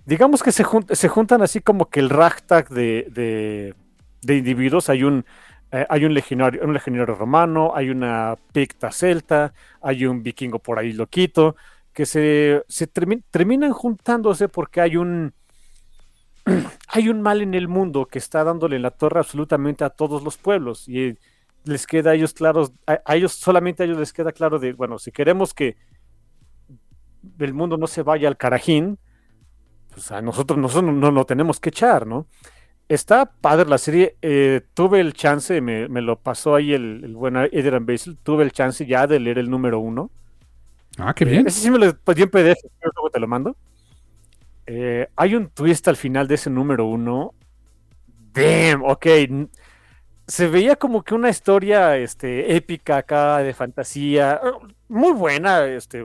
digamos 0.04 0.42
que 0.42 0.52
se, 0.52 0.64
se 0.92 1.08
juntan 1.08 1.42
así 1.42 1.60
como 1.60 1.88
que 1.90 2.00
el 2.00 2.10
ragtag 2.10 2.68
de, 2.68 3.06
de- 3.10 3.74
individuos. 4.36 4.88
Hay 4.88 5.04
un, 5.04 5.24
eh, 5.72 5.86
hay 5.88 6.04
un 6.04 6.14
legionario, 6.14 6.62
un 6.64 6.74
romano, 7.06 7.72
hay 7.74 7.90
una 7.90 8.36
picta 8.52 8.90
celta, 8.92 9.52
hay 9.82 10.06
un 10.06 10.22
vikingo 10.22 10.58
por 10.58 10.78
ahí 10.78 10.92
loquito, 10.92 11.56
que 11.92 12.06
se, 12.06 12.64
se 12.68 12.92
termi- 12.92 13.22
terminan 13.30 13.72
juntándose 13.72 14.48
porque 14.48 14.80
hay 14.80 14.96
un, 14.96 15.32
hay 16.88 17.08
un 17.08 17.22
mal 17.22 17.42
en 17.42 17.54
el 17.54 17.68
mundo 17.68 18.06
que 18.06 18.18
está 18.18 18.44
dándole 18.44 18.78
la 18.78 18.90
torre 18.90 19.20
absolutamente 19.20 19.84
a 19.84 19.90
todos 19.90 20.22
los 20.22 20.36
pueblos 20.38 20.88
y 20.88 21.16
les 21.64 21.86
queda 21.86 22.10
a 22.10 22.14
ellos 22.14 22.34
claros, 22.34 22.72
a, 22.86 23.00
a 23.04 23.16
ellos 23.16 23.32
solamente 23.32 23.82
a 23.82 23.86
ellos 23.86 23.98
les 23.98 24.12
queda 24.12 24.32
claro 24.32 24.58
de, 24.58 24.72
bueno, 24.72 24.98
si 24.98 25.12
queremos 25.12 25.54
que 25.54 25.76
el 27.38 27.54
mundo 27.54 27.76
no 27.76 27.86
se 27.86 28.02
vaya 28.02 28.28
al 28.28 28.36
carajín, 28.36 28.98
pues 29.90 30.12
a 30.12 30.22
nosotros, 30.22 30.58
nosotros 30.58 30.94
no 30.94 31.10
lo 31.10 31.26
tenemos 31.26 31.60
que 31.60 31.70
echar, 31.70 32.06
¿no? 32.06 32.28
Está 32.88 33.32
padre 33.40 33.68
la 33.68 33.78
serie, 33.78 34.16
eh, 34.22 34.62
tuve 34.74 35.00
el 35.00 35.14
chance, 35.14 35.60
me, 35.62 35.88
me 35.88 36.02
lo 36.02 36.20
pasó 36.20 36.54
ahí 36.56 36.74
el, 36.74 37.02
el 37.04 37.14
buen 37.16 37.36
Edgar 37.36 37.80
Basil, 37.82 38.18
tuve 38.22 38.44
el 38.44 38.52
chance 38.52 38.86
ya 38.86 39.06
de 39.06 39.20
leer 39.20 39.38
el 39.38 39.50
número 39.50 39.80
uno. 39.80 40.12
Ah, 40.98 41.14
qué 41.14 41.24
Eh, 41.24 41.24
bien. 41.24 41.46
Ese 41.46 41.60
sí 41.60 41.70
me 41.70 41.78
lo 41.78 41.96
pedí 42.00 42.22
en 42.22 42.30
PDF, 42.30 42.68
pero 42.80 42.92
luego 42.96 43.10
te 43.10 43.20
lo 43.20 43.28
mando. 43.28 43.56
Eh, 44.66 45.08
hay 45.16 45.34
un 45.34 45.48
twist 45.50 45.88
al 45.88 45.96
final 45.96 46.28
de 46.28 46.34
ese 46.34 46.50
número 46.50 46.84
uno. 46.86 47.34
Damn, 48.06 48.82
ok. 48.84 49.06
Se 50.28 50.48
veía 50.48 50.76
como 50.76 51.02
que 51.04 51.14
una 51.16 51.30
historia 51.30 51.96
este, 51.98 52.54
épica 52.56 52.98
acá 52.98 53.38
de 53.38 53.54
fantasía. 53.54 54.40
Muy 54.88 55.12
buena, 55.14 55.66
este, 55.66 56.04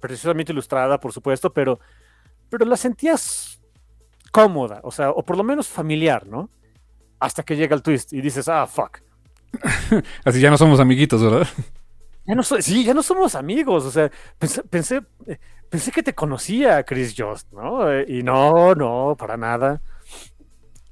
precisamente 0.00 0.52
ilustrada, 0.52 1.00
por 1.00 1.12
supuesto, 1.12 1.52
pero, 1.52 1.80
pero 2.50 2.66
la 2.66 2.76
sentías 2.76 3.62
cómoda, 4.32 4.80
o 4.84 4.92
sea, 4.92 5.10
o 5.10 5.24
por 5.24 5.36
lo 5.36 5.44
menos 5.44 5.68
familiar, 5.68 6.26
¿no? 6.26 6.50
Hasta 7.20 7.42
que 7.44 7.56
llega 7.56 7.76
el 7.76 7.82
twist 7.82 8.12
y 8.12 8.20
dices, 8.22 8.48
ah, 8.48 8.66
fuck. 8.66 9.00
Así 10.24 10.40
ya 10.40 10.50
no 10.50 10.58
somos 10.58 10.80
amiguitos, 10.80 11.22
¿verdad? 11.22 11.48
Ya 12.26 12.34
no, 12.34 12.42
so- 12.42 12.62
sí, 12.62 12.84
ya 12.84 12.94
no 12.94 13.02
somos 13.02 13.34
amigos. 13.34 13.84
O 13.84 13.90
sea, 13.90 14.10
pensé, 14.38 14.62
pensé, 14.64 15.02
eh, 15.26 15.38
pensé 15.68 15.90
que 15.90 16.02
te 16.02 16.14
conocía, 16.14 16.84
Chris 16.84 17.14
Just, 17.16 17.52
¿no? 17.52 17.90
Eh, 17.90 18.04
y 18.08 18.22
no, 18.22 18.74
no, 18.74 19.16
para 19.18 19.36
nada. 19.36 19.82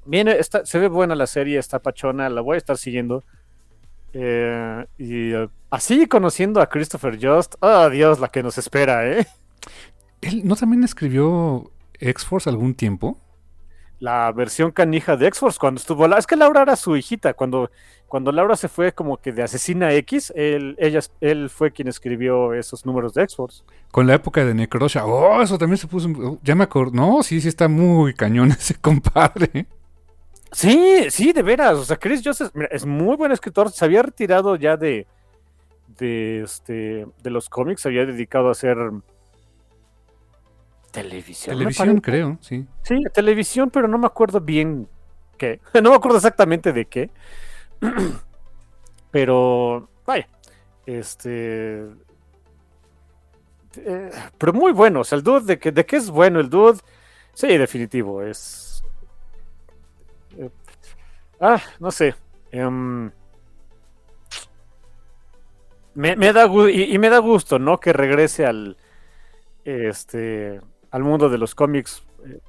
Viene, 0.05 0.33
está, 0.39 0.65
se 0.67 0.79
ve 0.79 0.89
buena 0.89 1.15
la 1.15 1.27
serie, 1.27 1.59
está 1.59 1.79
pachona, 1.79 2.29
la 2.29 2.41
voy 2.41 2.55
a 2.55 2.59
estar 2.59 2.77
siguiendo. 2.77 3.25
Eh, 4.13 4.87
y 4.99 5.33
eh, 5.33 5.49
así 5.71 6.07
conociendo 6.07 6.61
a 6.61 6.69
Christopher 6.69 7.19
Just, 7.21 7.55
oh 7.61 7.89
Dios, 7.91 8.19
la 8.19 8.29
que 8.29 8.43
nos 8.43 8.59
espera, 8.59 9.07
¿eh? 9.09 9.27
Él 10.21 10.43
no 10.45 10.57
también 10.57 10.83
escribió 10.85 11.71
X-Force 11.99 12.51
algún 12.51 12.75
tiempo. 12.75 13.19
La 14.01 14.33
versión 14.33 14.71
canija 14.71 15.17
de 15.17 15.27
X-Force 15.29 15.59
cuando 15.61 15.79
estuvo. 15.79 16.09
la- 16.09 16.17
Es 16.19 16.27
que 16.27 16.35
Laura 16.37 16.63
era 16.63 16.75
su 16.77 16.97
hijita. 16.97 17.35
Cuando, 17.35 17.71
cuando 18.09 18.33
Laura 18.33 18.57
se 18.57 18.69
fue 18.69 18.93
como 18.93 19.19
que 19.19 19.31
de 19.33 19.43
Asesina 19.43 19.93
X, 19.93 20.33
él, 20.35 20.75
ella, 20.79 21.01
él 21.21 21.51
fue 21.51 21.71
quien 21.71 21.87
escribió 21.89 22.55
esos 22.55 22.87
números 22.87 23.13
de 23.15 23.23
X-Force. 23.25 23.63
Con 23.91 24.07
la 24.07 24.15
época 24.15 24.43
de 24.45 24.55
Necrosha. 24.55 25.05
Oh, 25.05 25.43
eso 25.43 25.59
también 25.59 25.77
se 25.77 25.87
puso. 25.87 26.39
ya 26.43 26.55
me 26.55 26.65
acuerdo. 26.65 26.93
No, 26.95 27.23
sí, 27.23 27.41
sí 27.43 27.49
está 27.49 27.69
muy 27.69 28.15
cañón 28.15 28.51
ese 28.59 28.75
compadre. 28.75 29.67
Sí, 30.53 31.07
sí, 31.11 31.33
de 31.33 31.43
veras. 31.43 31.79
O 31.79 31.85
sea, 31.85 31.97
Chris 31.97 32.23
Joseph 32.25 32.51
mira, 32.55 32.69
es 32.73 32.85
muy 32.85 33.17
buen 33.17 33.33
escritor. 33.33 33.71
Se 33.71 33.85
había 33.85 34.03
retirado 34.03 34.57
ya 34.57 34.77
de, 34.77 35.07
de, 35.99 36.43
este, 36.43 37.07
de 37.23 37.31
los 37.31 37.49
cómics. 37.49 37.83
Se 37.83 37.89
había 37.89 38.07
dedicado 38.07 38.49
a 38.49 38.53
hacer 38.53 38.77
televisión. 40.91 41.57
Televisión, 41.57 42.01
creo, 42.01 42.39
sí. 42.41 42.67
Sí, 42.83 42.99
televisión, 43.13 43.71
pero 43.71 43.87
no 43.89 43.99
me 43.99 44.07
acuerdo 44.07 44.41
bien 44.41 44.89
qué. 45.39 45.61
No 45.83 45.91
me 45.91 45.97
acuerdo 45.97 46.19
exactamente 46.19 46.73
de 46.73 46.85
qué. 46.87 47.11
Pero, 49.13 49.89
vaya, 50.07 50.29
este... 50.87 51.81
eh, 53.75 54.11
pero 54.39 54.53
muy 54.53 54.71
bueno, 54.71 55.01
o 55.01 55.05
sea, 55.05 55.19
el 55.19 55.25
dude, 55.25 55.47
de 55.47 55.59
que, 55.59 55.73
de 55.73 55.85
que 55.85 55.97
es 55.97 56.11
bueno 56.11 56.39
el 56.39 56.49
dude, 56.49 56.79
sí, 57.35 57.49
definitivo, 57.59 58.23
es... 58.23 58.70
ah, 61.41 61.61
no 61.79 61.91
sé. 61.91 62.15
em, 62.53 63.11
me, 65.95 66.17
me 66.17 66.33
da 66.33 66.47
y, 66.71 66.95
y 66.95 66.99
me 66.99 67.11
da 67.11 67.19
gusto, 67.19 67.59
¿no? 67.59 67.79
Que 67.81 67.93
regrese 67.93 68.47
al 68.47 68.77
este 69.65 70.61
al 70.91 71.05
mundo 71.05 71.31
de 71.31 71.39
los 71.39 71.55
cómics. 71.57 72.03
eh, 72.27 72.41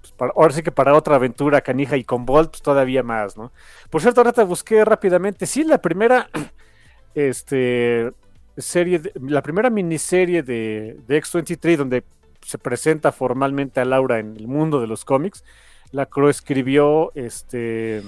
pues, 0.00 0.32
ahora 0.34 0.52
sí 0.54 0.62
que 0.62 0.72
para 0.72 0.94
otra 0.94 1.16
aventura 1.16 1.60
canija 1.60 1.96
y 1.96 2.04
con 2.04 2.26
Bolt 2.26 2.50
pues, 2.50 2.62
todavía 2.62 3.02
más, 3.02 3.36
¿no? 3.36 3.52
Por 3.90 4.00
cierto, 4.02 4.20
ahora 4.20 4.32
te 4.32 4.42
busqué 4.44 4.84
rápidamente. 4.84 5.46
Sí, 5.46 5.64
la 5.64 5.78
primera 5.80 6.28
este 7.14 8.12
serie, 8.56 8.98
de- 9.00 9.12
la 9.28 9.42
primera 9.42 9.70
miniserie 9.70 10.42
de, 10.42 10.98
de 11.06 11.16
X23 11.18 11.76
donde 11.76 12.04
se 12.42 12.58
presenta 12.58 13.12
formalmente 13.12 13.80
a 13.80 13.84
Laura 13.84 14.18
en 14.18 14.36
el 14.36 14.48
mundo 14.48 14.80
de 14.80 14.86
los 14.88 15.04
cómics, 15.04 15.44
la 15.92 16.06
coescribió 16.06 17.12
este 17.14 18.02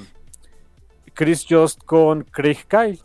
Chris 1.13 1.47
Just 1.49 1.83
con 1.85 2.25
Craig 2.25 2.59
Kyle. 2.69 3.01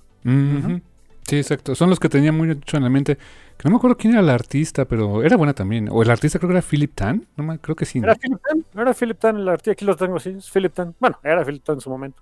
Sí, 1.23 1.37
exacto. 1.37 1.75
Son 1.75 1.89
los 1.89 1.99
que 1.99 2.09
tenía 2.09 2.31
mucho 2.31 2.77
en 2.77 2.83
la 2.83 2.89
mente. 2.89 3.15
Que 3.15 3.65
no 3.65 3.71
me 3.71 3.77
acuerdo 3.77 3.97
quién 3.97 4.13
era 4.13 4.21
el 4.21 4.29
artista, 4.29 4.85
pero 4.85 5.21
era 5.21 5.37
buena 5.37 5.53
también. 5.53 5.89
O 5.91 6.01
el 6.01 6.09
artista 6.09 6.39
creo 6.39 6.49
que 6.49 6.57
era 6.57 6.65
Philip 6.67 6.95
Tan. 6.95 7.27
No 7.35 7.43
me, 7.43 7.59
creo 7.59 7.75
que 7.75 7.85
sí. 7.85 7.99
¿no? 7.99 8.07
¿Era 8.07 8.15
Philip 8.15 8.41
Tan? 8.41 8.65
¿No 8.73 8.81
era 8.81 8.93
Philip 8.93 9.19
Tan 9.19 9.37
el 9.37 9.47
artista? 9.49 9.71
Aquí 9.71 9.85
lo 9.85 9.95
tengo, 9.95 10.19
sí, 10.19 10.35
es 10.37 10.49
Philip 10.49 10.73
Tan. 10.73 10.95
Bueno, 10.99 11.19
era 11.23 11.45
Philip 11.45 11.63
Tan 11.63 11.75
en 11.75 11.81
su 11.81 11.89
momento. 11.89 12.21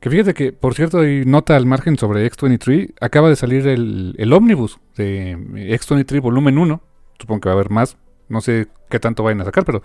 Que 0.00 0.10
fíjate 0.10 0.34
que, 0.34 0.52
por 0.52 0.74
cierto, 0.74 1.00
hay 1.00 1.24
nota 1.24 1.56
al 1.56 1.66
margen 1.66 1.96
sobre 1.98 2.30
X23. 2.30 2.94
Acaba 3.00 3.28
de 3.28 3.36
salir 3.36 3.66
el, 3.66 4.14
el 4.18 4.32
ómnibus 4.32 4.78
de 4.96 5.36
X23 5.36 6.20
volumen 6.20 6.58
1. 6.58 6.82
Supongo 7.20 7.40
que 7.40 7.48
va 7.48 7.52
a 7.52 7.56
haber 7.56 7.70
más. 7.70 7.96
No 8.28 8.40
sé 8.40 8.66
qué 8.90 8.98
tanto 8.98 9.22
vayan 9.22 9.42
a 9.42 9.44
sacar, 9.44 9.64
pero 9.64 9.82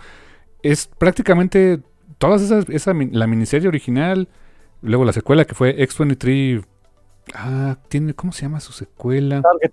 es 0.64 0.88
prácticamente 0.88 1.80
todas 2.18 2.41
esas, 2.41 2.70
esa, 2.70 2.93
la 2.93 3.28
miniserie 3.28 3.68
original. 3.68 4.28
Luego 4.82 5.05
la 5.05 5.14
secuela 5.14 5.45
que 5.45 5.55
fue 5.55 5.78
X23. 5.78 6.64
Ah, 7.36 7.78
tiene, 7.88 8.14
¿cómo 8.14 8.32
se 8.32 8.43
llama 8.43 8.59
su 8.59 8.74
secuela? 8.74 9.41
Target 9.41 9.72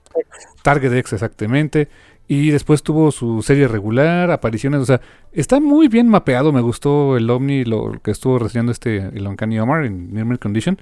Target 0.62 0.92
X, 0.94 1.12
exactamente. 1.14 1.88
Y 2.26 2.50
después 2.50 2.82
tuvo 2.82 3.10
su 3.10 3.42
serie 3.42 3.68
regular, 3.68 4.30
apariciones, 4.30 4.82
o 4.82 4.84
sea, 4.84 5.00
está 5.32 5.60
muy 5.60 5.88
bien 5.88 6.08
mapeado. 6.08 6.52
Me 6.52 6.60
gustó 6.60 7.16
el 7.16 7.28
Omni, 7.30 7.64
lo 7.64 7.92
que 8.02 8.10
estuvo 8.10 8.38
reseñando 8.38 8.70
este, 8.70 8.96
el 8.98 9.26
Uncanny 9.26 9.58
Omar 9.58 9.86
en 9.86 10.12
Normal 10.12 10.38
Condition. 10.38 10.78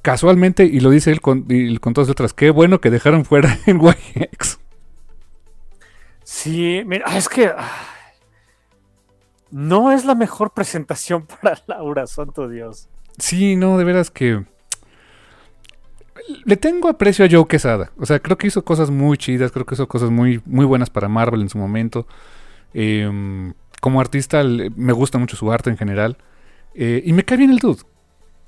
Casualmente, 0.00 0.64
y 0.64 0.80
lo 0.80 0.88
dice 0.88 1.10
él 1.10 1.20
con, 1.20 1.44
y 1.48 1.76
con 1.78 1.92
todas 1.92 2.08
letras, 2.08 2.32
qué 2.32 2.50
bueno 2.50 2.80
que 2.80 2.90
dejaron 2.90 3.26
fuera 3.26 3.58
en 3.66 3.80
YX. 3.80 4.60
Sí, 6.22 6.82
mira, 6.86 7.04
ah, 7.06 7.18
es 7.18 7.28
que 7.28 7.46
ah, 7.46 7.97
no 9.50 9.92
es 9.92 10.04
la 10.04 10.14
mejor 10.14 10.52
presentación 10.52 11.26
para 11.42 11.58
Laura, 11.66 12.06
santo 12.06 12.48
Dios. 12.48 12.88
Sí, 13.18 13.56
no, 13.56 13.78
de 13.78 13.84
veras 13.84 14.10
que. 14.10 14.44
Le 16.44 16.56
tengo 16.56 16.88
aprecio 16.88 17.24
a 17.24 17.28
Joe 17.30 17.46
Quesada. 17.46 17.90
O 17.98 18.04
sea, 18.04 18.18
creo 18.20 18.36
que 18.36 18.48
hizo 18.48 18.64
cosas 18.64 18.90
muy 18.90 19.16
chidas, 19.16 19.50
creo 19.50 19.64
que 19.64 19.74
hizo 19.74 19.88
cosas 19.88 20.10
muy, 20.10 20.42
muy 20.44 20.66
buenas 20.66 20.90
para 20.90 21.08
Marvel 21.08 21.40
en 21.40 21.48
su 21.48 21.58
momento. 21.58 22.06
Eh, 22.74 23.52
como 23.80 24.00
artista, 24.00 24.42
le- 24.42 24.70
me 24.70 24.92
gusta 24.92 25.16
mucho 25.18 25.36
su 25.36 25.50
arte 25.50 25.70
en 25.70 25.76
general. 25.78 26.18
Eh, 26.74 27.02
y 27.04 27.12
me 27.12 27.24
cae 27.24 27.38
bien 27.38 27.50
el 27.50 27.58
dude. 27.58 27.82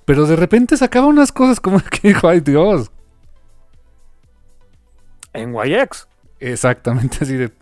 Pero 0.05 0.27
de 0.27 0.37
repente 0.37 0.77
sacaba 0.77 1.07
unas 1.07 1.33
cosas 1.33 1.59
como 1.61 1.81
que 1.91 2.09
dijo, 2.09 2.29
ay 2.29 2.41
Dios. 2.41 2.91
En 5.33 5.55
YX. 5.55 6.07
Exactamente 6.41 7.19
así 7.23 7.35
de. 7.37 7.53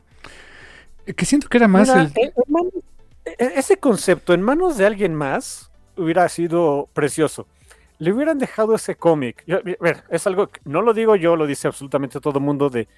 Que 1.14 1.24
siento 1.24 1.48
que 1.48 1.58
era 1.58 1.68
más 1.68 1.88
Mira, 1.88 2.00
el. 2.02 2.06
en- 2.16 2.32
en 2.34 2.52
manos- 2.52 2.72
e- 2.74 2.82
ese 3.38 3.76
concepto 3.78 4.34
en 4.34 4.42
manos 4.42 4.76
de 4.76 4.86
alguien 4.86 5.14
más 5.14 5.70
hubiera 5.96 6.28
sido 6.28 6.88
precioso. 6.92 7.46
Le 7.98 8.12
hubieran 8.12 8.38
dejado 8.38 8.74
ese 8.74 8.96
cómic. 8.96 9.44
Es 10.10 10.26
algo 10.26 10.48
que 10.48 10.60
no 10.64 10.82
lo 10.82 10.94
digo 10.94 11.16
yo, 11.16 11.36
lo 11.36 11.46
dice 11.46 11.66
absolutamente 11.66 12.20
todo 12.20 12.38
el 12.38 12.44
mundo 12.44 12.70
de, 12.70 12.88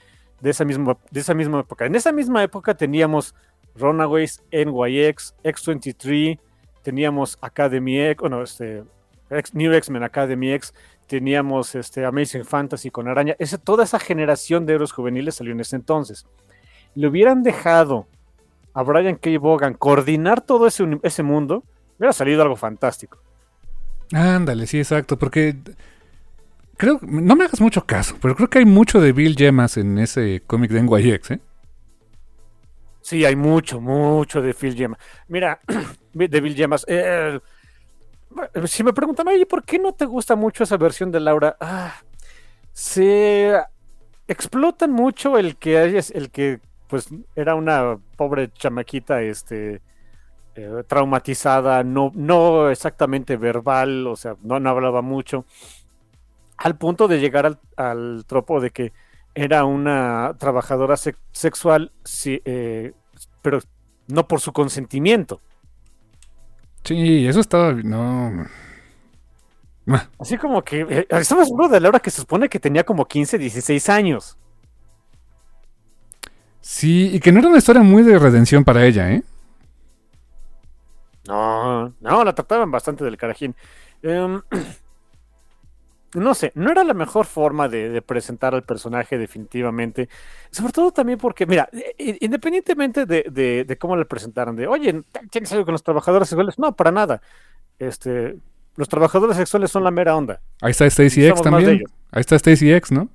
de, 0.40 0.50
esa 0.50 0.64
misma, 0.64 0.96
de 1.10 1.20
esa 1.20 1.34
misma 1.34 1.60
época. 1.60 1.86
En 1.86 1.94
esa 1.94 2.12
misma 2.12 2.42
época 2.42 2.74
teníamos 2.74 3.34
Runaways, 3.76 4.42
NYX, 4.52 5.34
X23, 5.42 6.38
teníamos 6.82 7.38
Academy 7.40 8.00
X, 8.00 8.20
bueno, 8.20 8.42
este, 8.42 8.84
New 9.52 9.72
X-Men 9.72 10.02
Academy 10.02 10.52
X, 10.52 10.74
teníamos 11.06 11.74
este, 11.74 12.04
Amazing 12.04 12.44
Fantasy 12.44 12.90
con 12.90 13.08
Araña. 13.08 13.36
Ese, 13.38 13.58
toda 13.58 13.84
esa 13.84 13.98
generación 13.98 14.66
de 14.66 14.74
héroes 14.74 14.92
juveniles 14.92 15.36
salió 15.36 15.52
en 15.52 15.60
ese 15.60 15.76
entonces. 15.76 16.26
Le 16.94 17.06
hubieran 17.06 17.42
dejado 17.42 18.06
a 18.74 18.82
Brian 18.82 19.16
K. 19.16 19.30
Vaughan 19.38 19.74
coordinar 19.74 20.40
todo 20.40 20.66
ese, 20.66 20.86
ese 21.02 21.22
mundo, 21.22 21.64
hubiera 21.98 22.12
salido 22.12 22.42
algo 22.42 22.56
fantástico. 22.56 23.18
Ándale, 24.12 24.66
sí, 24.66 24.78
exacto, 24.78 25.18
porque 25.18 25.56
creo, 26.76 26.98
no 27.02 27.36
me 27.36 27.44
hagas 27.44 27.60
mucho 27.60 27.84
caso, 27.84 28.16
pero 28.20 28.34
creo 28.34 28.50
que 28.50 28.58
hay 28.58 28.64
mucho 28.64 29.00
de 29.00 29.12
Bill 29.12 29.36
Gemas 29.36 29.76
en 29.76 29.98
ese 29.98 30.42
cómic 30.46 30.70
de 30.70 30.82
NYX, 30.82 31.30
¿eh? 31.32 31.40
Sí, 33.02 33.24
hay 33.24 33.36
mucho, 33.36 33.80
mucho 33.80 34.42
de 34.42 34.52
Phil 34.54 34.74
Gemas. 34.74 34.98
Mira, 35.28 35.60
de 36.12 36.40
Bill 36.40 36.54
Gemas. 36.54 36.84
eh, 36.86 37.40
si 38.66 38.84
me 38.84 38.92
preguntan, 38.92 39.28
oye, 39.28 39.46
¿por 39.46 39.64
qué 39.64 39.78
no 39.78 39.92
te 39.92 40.04
gusta 40.04 40.36
mucho 40.36 40.64
esa 40.64 40.76
versión 40.76 41.10
de 41.10 41.20
Laura? 41.20 41.56
Ah, 41.60 41.94
se 42.72 43.52
explotan 44.28 44.92
mucho 44.92 45.36
el 45.38 45.56
que 45.56 45.98
el 46.14 46.30
que 46.30 46.60
pues 46.90 47.08
era 47.36 47.56
una 47.56 47.98
pobre 48.16 48.52
chamaquita, 48.52 49.22
este 49.22 49.82
eh, 50.56 50.84
traumatizada, 50.88 51.84
no, 51.84 52.12
no 52.14 52.70
exactamente 52.70 53.36
verbal, 53.38 54.06
o 54.08 54.16
sea, 54.16 54.36
no, 54.42 54.60
no 54.60 54.70
hablaba 54.70 55.02
mucho, 55.02 55.46
al 56.56 56.76
punto 56.78 57.08
de 57.08 57.20
llegar 57.20 57.46
al, 57.46 57.58
al 57.76 58.24
tropo 58.26 58.60
de 58.60 58.70
que 58.70 58.92
era 59.34 59.64
una 59.64 60.34
trabajadora 60.38 60.96
se- 60.96 61.16
sexual, 61.32 61.92
sí, 62.04 62.42
eh, 62.44 62.92
pero 63.42 63.60
no 64.08 64.28
por 64.28 64.40
su 64.40 64.52
consentimiento. 64.52 65.40
Sí, 66.84 67.26
eso 67.26 67.40
estaba. 67.40 67.72
No. 67.72 68.46
Así 70.18 70.36
como 70.38 70.62
que 70.62 70.82
eh, 70.82 71.06
estamos 71.10 71.50
hablando 71.50 71.74
de 71.74 71.80
Laura 71.80 72.00
que 72.00 72.10
se 72.10 72.20
supone 72.20 72.48
que 72.48 72.60
tenía 72.60 72.84
como 72.84 73.06
15, 73.06 73.38
16 73.38 73.88
años. 73.88 74.38
Sí, 76.60 77.10
y 77.12 77.20
que 77.20 77.32
no 77.32 77.38
era 77.40 77.48
una 77.48 77.58
historia 77.58 77.82
muy 77.82 78.02
de 78.02 78.18
redención 78.18 78.64
para 78.64 78.84
ella, 78.84 79.10
¿eh? 79.12 79.22
No, 81.26 81.94
no, 82.00 82.24
la 82.24 82.34
trataban 82.34 82.70
bastante 82.70 83.04
del 83.04 83.16
carajín. 83.16 83.54
Em, 84.02 84.40
no 86.14 86.34
sé, 86.34 86.52
no 86.54 86.70
era 86.72 86.82
la 86.84 86.94
mejor 86.94 87.26
forma 87.26 87.68
de, 87.68 87.88
de 87.90 88.02
presentar 88.02 88.54
al 88.54 88.62
personaje 88.64 89.16
definitivamente. 89.18 90.08
Sobre 90.50 90.72
todo 90.72 90.92
también 90.92 91.18
porque, 91.18 91.46
mira, 91.46 91.68
independientemente 91.98 93.06
de, 93.06 93.24
de- 93.30 93.64
de 93.64 93.78
cómo 93.78 93.96
le 93.96 94.04
presentaron, 94.06 94.56
de, 94.56 94.66
oye, 94.66 95.02
¿tienes 95.30 95.52
algo 95.52 95.64
con 95.64 95.72
los 95.72 95.82
trabajadores 95.82 96.28
sexuales? 96.28 96.58
No, 96.58 96.74
para 96.74 96.90
nada. 96.90 97.22
Este, 97.78 98.36
los 98.76 98.88
trabajadores 98.88 99.36
sexuales 99.36 99.70
son 99.70 99.84
la 99.84 99.90
mera 99.90 100.16
onda. 100.16 100.40
Ahí 100.60 100.72
está 100.72 100.86
Stacy 100.86 101.24
X 101.26 101.42
también. 101.42 101.84
Ahí 102.10 102.20
está 102.20 102.36
Stacy 102.36 102.72
X, 102.72 102.92
¿no? 102.92 103.08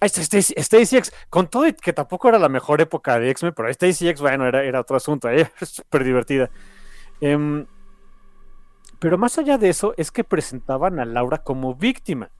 Stacy, 0.00 0.96
X, 0.96 1.12
con 1.30 1.48
todo 1.48 1.64
que 1.80 1.92
tampoco 1.92 2.28
era 2.28 2.38
la 2.38 2.48
mejor 2.48 2.80
época 2.80 3.18
de 3.18 3.30
X-Men, 3.30 3.54
pero 3.56 3.68
Stacy 3.70 4.08
X, 4.08 4.20
bueno, 4.20 4.46
era, 4.46 4.62
era 4.62 4.80
otro 4.80 4.96
asunto, 4.96 5.28
era 5.28 5.50
súper 5.64 6.04
divertida. 6.04 6.50
Em, 7.20 7.66
pero 8.98 9.18
más 9.18 9.38
allá 9.38 9.58
de 9.58 9.68
eso, 9.68 9.94
es 9.96 10.10
que 10.10 10.24
presentaban 10.24 10.98
a 11.00 11.04
Laura 11.04 11.38
como 11.38 11.74
víctima. 11.74 12.30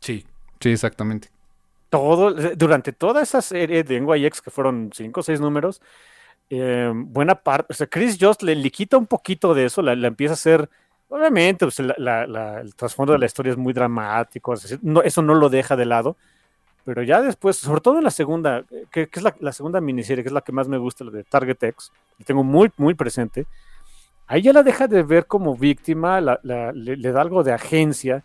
Sí. 0.00 0.26
Sí, 0.60 0.70
exactamente. 0.70 1.28
Todo, 1.90 2.32
durante 2.56 2.92
toda 2.92 3.22
esa 3.22 3.40
serie 3.42 3.84
de 3.84 4.00
NYX, 4.00 4.40
que 4.40 4.50
fueron 4.50 4.90
cinco 4.92 5.20
o 5.20 5.22
seis 5.22 5.40
números, 5.40 5.80
em, 6.50 7.12
buena 7.12 7.36
parte, 7.36 7.72
o 7.72 7.74
sea, 7.74 7.86
Chris 7.86 8.18
Just 8.20 8.42
le, 8.42 8.54
le 8.56 8.70
quita 8.70 8.96
un 8.96 9.06
poquito 9.06 9.54
de 9.54 9.66
eso, 9.66 9.82
la, 9.82 9.94
la 9.94 10.08
empieza 10.08 10.32
a 10.32 10.34
hacer. 10.34 10.68
Obviamente, 11.08 11.66
pues, 11.66 11.78
la- 11.80 11.94
la- 11.98 12.26
la- 12.26 12.60
el 12.60 12.74
trasfondo 12.74 13.12
de 13.12 13.18
la 13.20 13.26
historia 13.26 13.52
es 13.52 13.58
muy 13.58 13.72
dramático, 13.72 14.54
es 14.54 14.62
decir, 14.62 14.78
no- 14.82 15.02
eso 15.02 15.22
no 15.22 15.34
lo 15.34 15.48
deja 15.50 15.76
de 15.76 15.84
lado. 15.86 16.16
Pero 16.84 17.02
ya 17.02 17.22
después, 17.22 17.56
sobre 17.56 17.80
todo 17.80 17.98
en 17.98 18.04
la 18.04 18.10
segunda, 18.10 18.64
que, 18.90 19.08
es 19.10 19.22
la, 19.22 19.52
segunda 19.52 19.80
miniserie, 19.80 20.22
que 20.22 20.28
es 20.28 20.34
la 20.34 20.42
que 20.42 20.52
más 20.52 20.68
me 20.68 20.76
gusta, 20.76 21.04
la 21.04 21.10
de 21.10 21.24
Target 21.24 21.62
X, 21.62 21.90
tengo 22.24 22.44
muy, 22.44 22.70
muy 22.76 22.94
presente, 22.94 23.46
ahí 24.26 24.42
ya 24.42 24.52
la 24.52 24.62
deja 24.62 24.86
de 24.86 25.02
ver 25.02 25.26
como 25.26 25.56
víctima, 25.56 26.20
le, 26.20 27.12
da 27.12 27.20
algo 27.20 27.42
de 27.42 27.52
agencia 27.52 28.24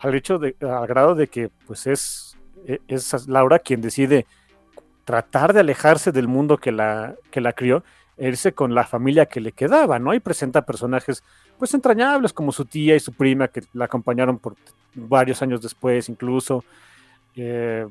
al 0.00 0.14
hecho 0.14 0.40
al 0.60 0.86
grado 0.86 1.14
de 1.14 1.28
que 1.28 1.50
pues 1.66 1.86
es, 1.86 2.36
e- 2.66 2.80
es 2.88 3.28
Laura 3.28 3.58
quien 3.58 3.80
decide 3.80 4.26
tratar 5.04 5.52
de 5.52 5.60
alejarse 5.60 6.10
del 6.10 6.26
mundo 6.26 6.56
que 6.56 6.72
la, 6.72 7.14
que 7.30 7.40
la 7.40 7.52
crió. 7.52 7.82
irse 8.18 8.52
con 8.52 8.74
la 8.74 8.84
familia 8.84 9.26
que 9.26 9.40
le 9.40 9.52
quedaba, 9.52 9.98
¿no? 9.98 10.14
Y 10.14 10.20
presenta 10.20 10.62
personajes 10.62 11.22
pues 11.58 11.74
entrañables 11.74 12.32
como 12.32 12.52
su 12.52 12.64
tía 12.64 12.96
y 12.96 13.00
su 13.00 13.12
prima 13.12 13.48
que 13.48 13.62
la 13.72 13.86
acompañaron 13.86 14.38
por 14.38 14.56
varios 14.94 15.42
años 15.42 15.62
después 15.62 16.08
incluso. 16.08 16.64
Eh, 17.36 17.86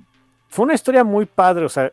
fue 0.48 0.66
una 0.66 0.74
historia 0.74 1.04
muy 1.04 1.26
padre, 1.26 1.66
o 1.66 1.70
sea, 1.70 1.92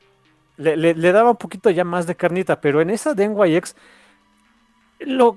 le, 0.57 1.12
daba 1.12 1.30
un 1.30 1.36
poquito 1.36 1.70
ya 1.70 1.84
más 1.84 2.07
de 2.07 2.14
carnita, 2.14 2.61
pero 2.61 2.80
en 2.80 2.90
esa 2.90 3.14
de 3.14 3.28
NYX, 3.28 3.76
lo, 5.01 5.36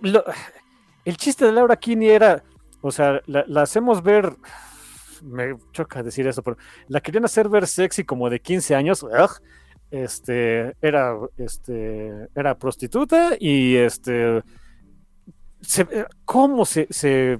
el 1.05 1.17
chiste 1.17 1.45
de 1.45 1.51
Laura 1.51 1.75
Kinney 1.75 2.09
era, 2.09 2.43
o 2.81 2.91
sea, 2.91 3.21
la, 3.25 3.61
hacemos 3.61 4.01
ver, 4.01 4.35
me 5.21 5.57
choca 5.73 6.01
decir 6.01 6.27
eso, 6.27 6.41
pero 6.41 6.57
la 6.87 7.01
querían 7.01 7.25
hacer 7.25 7.49
ver 7.49 7.67
sexy 7.67 8.05
como 8.05 8.29
de 8.29 8.39
15 8.39 8.75
años, 8.75 9.05
este, 9.91 10.75
era, 10.81 11.15
este, 11.37 12.29
era 12.35 12.57
prostituta 12.57 13.35
y 13.39 13.75
este, 13.75 14.41
¿cómo 16.25 16.65
se, 16.65 16.87
se 16.89 17.39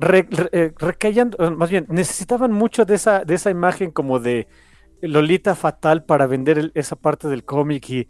em, 0.00 0.26
eh, 0.52 0.72
recaían, 0.78 1.32
eh, 1.38 1.50
más 1.50 1.70
bien, 1.70 1.86
necesitaban 1.88 2.52
mucho 2.52 2.84
de 2.84 2.94
esa, 2.94 3.24
de 3.24 3.34
esa 3.34 3.50
imagen 3.50 3.90
como 3.90 4.18
de 4.18 4.48
Lolita 5.02 5.54
fatal 5.54 6.04
para 6.04 6.26
vender 6.26 6.72
esa 6.74 6.96
parte 6.96 7.28
del 7.28 7.44
cómic 7.44 7.88
y 7.90 8.08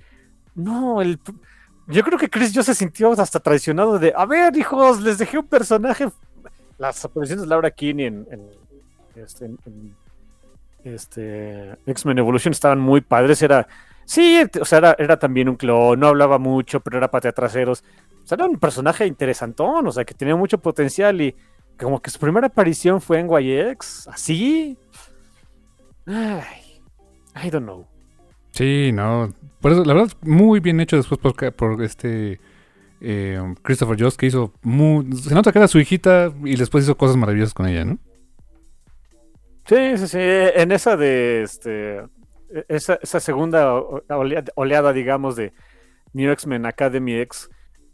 no, 0.55 1.01
el, 1.01 1.19
yo 1.87 2.03
creo 2.03 2.19
que 2.19 2.31
Chris 2.31 2.53
yo 2.53 2.63
se 2.63 2.75
sintió 2.75 3.13
hasta 3.13 3.41
traicionado 3.41 3.99
de, 3.99 4.13
a 4.17 4.27
ver, 4.27 4.57
hijos, 4.57 5.01
les 5.01 5.19
dejé 5.19 5.39
un 5.39 5.47
personaje, 5.47 6.09
las 6.79 7.05
apariciones 7.05 7.43
de 7.43 7.49
Laura 7.49 7.71
Kinney 7.71 8.07
en, 8.07 8.27
este, 9.17 9.51
este 10.85 11.77
X-Men 11.87 12.19
Evolution 12.19 12.53
estaban 12.53 12.81
muy 12.81 13.01
padres, 13.01 13.43
era, 13.43 13.67
sí, 14.05 14.43
o 14.61 14.65
sea, 14.65 14.79
era, 14.79 14.97
era 14.99 15.19
también 15.19 15.49
un 15.49 15.57
clon, 15.57 15.99
no 15.99 16.09
hablaba 16.09 16.39
mucho, 16.39 16.81
pero 16.81 16.99
era 16.99 17.11
patea 17.11 17.33
traseros, 17.33 17.85
o 18.23 18.27
sea, 18.27 18.37
era 18.37 18.47
un 18.47 18.59
personaje 18.59 19.07
interesantón, 19.07 19.87
o 19.87 19.93
sea, 19.93 20.05
que 20.05 20.15
tenía 20.15 20.37
mucho 20.37 20.59
potencial 20.59 21.21
y 21.21 21.35
como 21.85 22.01
que 22.01 22.11
su 22.11 22.19
primera 22.19 22.47
aparición 22.47 23.01
fue 23.01 23.19
en 23.19 23.29
YX, 23.29 24.09
así. 24.09 24.77
Ay, 26.07 26.83
I 27.45 27.51
don't 27.51 27.65
know. 27.65 27.87
Sí, 28.53 28.91
no. 28.93 29.33
Por 29.61 29.73
eso, 29.73 29.85
la 29.85 29.95
verdad, 29.95 30.13
muy 30.23 30.61
bien 30.61 30.81
hecho 30.81 30.97
después 30.97 31.21
por, 31.55 31.83
este 31.83 32.41
eh, 33.01 33.55
Christopher 33.63 34.01
Jost, 34.01 34.19
que 34.19 34.27
hizo 34.27 34.53
muy. 34.63 35.13
Se 35.17 35.35
nota 35.35 35.53
que 35.53 35.59
era 35.59 35.69
su 35.69 35.79
hijita 35.79 36.33
y 36.45 36.57
después 36.57 36.85
hizo 36.85 36.97
cosas 36.97 37.17
maravillosas 37.17 37.55
con 37.55 37.67
ella, 37.67 37.85
¿no? 37.85 37.99
Sí, 39.67 39.97
sí, 39.97 40.09
sí. 40.09 40.19
En 40.19 40.73
esa 40.73 40.97
de 40.97 41.43
este. 41.43 42.03
Esa, 42.69 42.99
segunda 43.21 43.81
oleada, 44.57 44.93
digamos, 44.93 45.37
de 45.37 45.53
New 46.13 46.33
X-Men 46.33 46.67
Academy 46.67 47.15
X, 47.21 47.49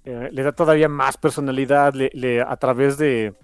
eh, 0.05 0.31
le 0.33 0.43
da 0.43 0.53
todavía 0.53 0.89
más 0.89 1.19
personalidad 1.19 1.93
le, 1.93 2.41
a 2.41 2.57
través 2.57 2.97
de 2.97 3.35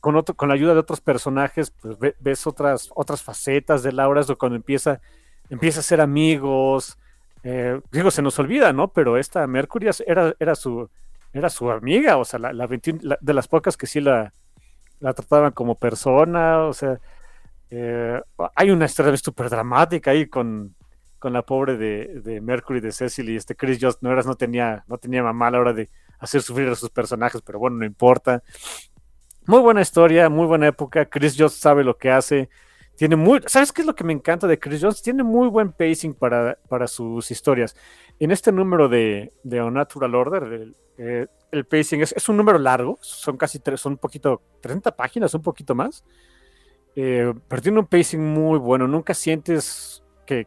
con, 0.00 0.16
otro, 0.16 0.34
con 0.34 0.48
la 0.48 0.54
ayuda 0.54 0.74
de 0.74 0.80
otros 0.80 1.00
personajes, 1.00 1.70
pues 1.70 1.96
ves 2.18 2.46
otras, 2.46 2.90
otras 2.94 3.22
facetas 3.22 3.82
de 3.82 3.92
Laura, 3.92 4.20
es 4.20 4.26
cuando 4.38 4.56
empieza, 4.56 5.00
empieza 5.50 5.80
a 5.80 5.82
ser 5.82 6.00
amigos. 6.00 6.98
Eh, 7.42 7.80
digo, 7.92 8.10
se 8.10 8.22
nos 8.22 8.38
olvida, 8.38 8.72
¿no? 8.72 8.88
Pero 8.88 9.16
esta 9.16 9.46
Mercury 9.46 9.90
era, 10.06 10.34
era, 10.38 10.54
su, 10.54 10.88
era 11.32 11.50
su 11.50 11.70
amiga, 11.70 12.16
o 12.16 12.24
sea, 12.24 12.38
la, 12.38 12.66
de 12.66 13.34
las 13.34 13.48
pocas 13.48 13.76
que 13.76 13.86
sí 13.86 14.00
la, 14.00 14.32
la 15.00 15.14
trataban 15.14 15.52
como 15.52 15.76
persona, 15.76 16.64
o 16.64 16.72
sea, 16.72 16.98
eh, 17.70 18.20
hay 18.54 18.70
una 18.70 18.86
historia 18.86 19.16
súper 19.16 19.50
dramática 19.50 20.10
ahí 20.10 20.26
con, 20.26 20.74
con 21.18 21.32
la 21.32 21.42
pobre 21.42 21.76
de, 21.76 22.20
de, 22.22 22.40
Mercury, 22.40 22.80
de 22.80 22.92
Cecily, 22.92 23.36
este 23.36 23.54
Chris 23.54 23.78
Just 23.80 24.02
no, 24.02 24.14
no, 24.14 24.34
tenía, 24.34 24.84
no 24.88 24.98
tenía 24.98 25.22
mamá 25.22 25.48
a 25.48 25.50
la 25.52 25.60
hora 25.60 25.72
de 25.72 25.90
hacer 26.18 26.42
sufrir 26.42 26.68
a 26.68 26.74
sus 26.74 26.90
personajes, 26.90 27.42
pero 27.42 27.58
bueno, 27.58 27.76
no 27.76 27.84
importa. 27.84 28.42
Muy 29.48 29.60
buena 29.60 29.80
historia, 29.80 30.28
muy 30.28 30.46
buena 30.46 30.66
época. 30.66 31.06
Chris 31.06 31.34
Jones 31.34 31.54
sabe 31.54 31.82
lo 31.82 31.96
que 31.96 32.10
hace. 32.10 32.50
Tiene 32.96 33.16
muy, 33.16 33.40
¿Sabes 33.46 33.72
qué 33.72 33.80
es 33.80 33.86
lo 33.86 33.94
que 33.94 34.04
me 34.04 34.12
encanta 34.12 34.46
de 34.46 34.58
Chris 34.58 34.82
Jones? 34.82 35.00
Tiene 35.00 35.22
muy 35.22 35.48
buen 35.48 35.72
pacing 35.72 36.12
para, 36.12 36.58
para 36.68 36.86
sus 36.86 37.30
historias. 37.30 37.74
En 38.18 38.30
este 38.30 38.52
número 38.52 38.90
de, 38.90 39.32
de 39.44 39.62
Unnatural 39.62 40.14
Order, 40.14 40.42
el, 40.52 40.76
eh, 40.98 41.28
el 41.50 41.64
pacing 41.64 42.02
es, 42.02 42.12
es, 42.12 42.28
un 42.28 42.36
número 42.36 42.58
largo, 42.58 42.98
son 43.00 43.38
casi 43.38 43.58
tres, 43.58 43.80
son 43.80 43.92
un 43.92 43.98
poquito, 43.98 44.42
30 44.60 44.94
páginas, 44.94 45.32
un 45.32 45.40
poquito 45.40 45.74
más. 45.74 46.04
Eh, 46.94 47.32
pero 47.48 47.62
tiene 47.62 47.78
un 47.78 47.86
pacing 47.86 48.20
muy 48.20 48.58
bueno. 48.58 48.86
Nunca 48.86 49.14
sientes 49.14 50.04
que, 50.26 50.46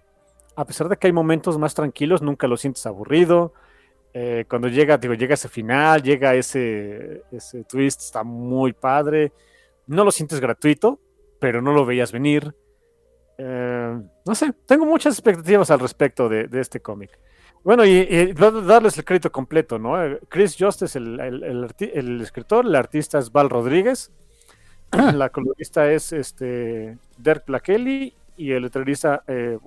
a 0.56 0.64
pesar 0.64 0.90
de 0.90 0.98
que 0.98 1.08
hay 1.08 1.14
momentos 1.14 1.58
más 1.58 1.74
tranquilos, 1.74 2.22
nunca 2.22 2.46
lo 2.46 2.56
sientes 2.56 2.86
aburrido. 2.86 3.52
Eh, 4.14 4.46
cuando 4.50 4.68
llega, 4.68 4.98
digo, 4.98 5.14
llega 5.14 5.36
ese 5.36 5.48
final, 5.48 6.02
llega 6.04 6.36
ese, 6.36 7.24
ese 7.32 7.64
twist, 7.64 8.02
está 8.02 8.24
muy 8.24 8.74
padre. 8.74 9.32
No 9.88 10.04
lo 10.04 10.12
sientes 10.12 10.40
gratuito, 10.40 11.00
pero 11.40 11.62
no 11.62 11.72
lo 11.72 11.86
veías 11.86 12.12
venir. 12.12 12.54
Eh, 13.38 14.02
no 14.26 14.36
sé, 14.36 14.54
tengo 14.66 14.86
muchas 14.86 15.14
expectativas 15.14 15.72
al 15.72 15.80
respecto 15.80 16.28
de, 16.28 16.48
este 16.60 16.82
cómic. 16.82 17.18
Bueno, 17.64 17.86
y, 17.86 18.34
darles 18.34 18.98
el 18.98 19.06
crédito 19.06 19.32
completo, 19.32 19.80
¿no? 19.80 20.04
Eh, 20.04 20.20
Chris 20.30 20.56
Just 20.60 20.82
es 20.82 20.96
el, 20.96 21.20
el, 21.20 22.22
escritor, 22.22 22.66
el 22.66 22.76
artista 22.76 23.20
es 23.20 23.32
Val 23.32 23.50
Rodríguez, 23.50 24.12
ah. 24.92 25.12
la 25.16 25.30
colorista 25.30 25.92
es 25.92 26.12
este 26.12 26.98
Dirk 27.18 27.46
Blakeley 27.46 28.14
y 28.36 28.52
el 28.52 28.64
letrerista, 28.64 29.24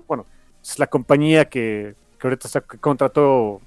bueno, 0.07 0.25
es 0.61 0.77
la 0.77 0.87
compañía 0.87 1.45
que, 1.45 1.95
que 2.19 2.27
ahorita 2.27 2.49
se 2.49 2.61
contrató 2.61 3.61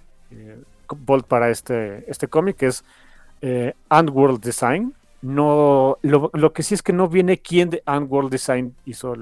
Bolt 0.96 1.26
para 1.26 1.50
este, 1.50 2.10
este 2.10 2.28
cómic, 2.28 2.62
es 2.62 2.84
eh, 3.40 3.74
World 3.90 4.42
Design. 4.42 4.94
No, 5.20 5.98
lo, 6.02 6.52
que 6.52 6.62
sí 6.62 6.74
es 6.74 6.82
que 6.82 6.92
no 6.92 7.08
viene 7.08 7.38
quién 7.38 7.70
de 7.70 7.82
World 7.86 8.30
Design 8.30 8.74
hizo, 8.86 9.14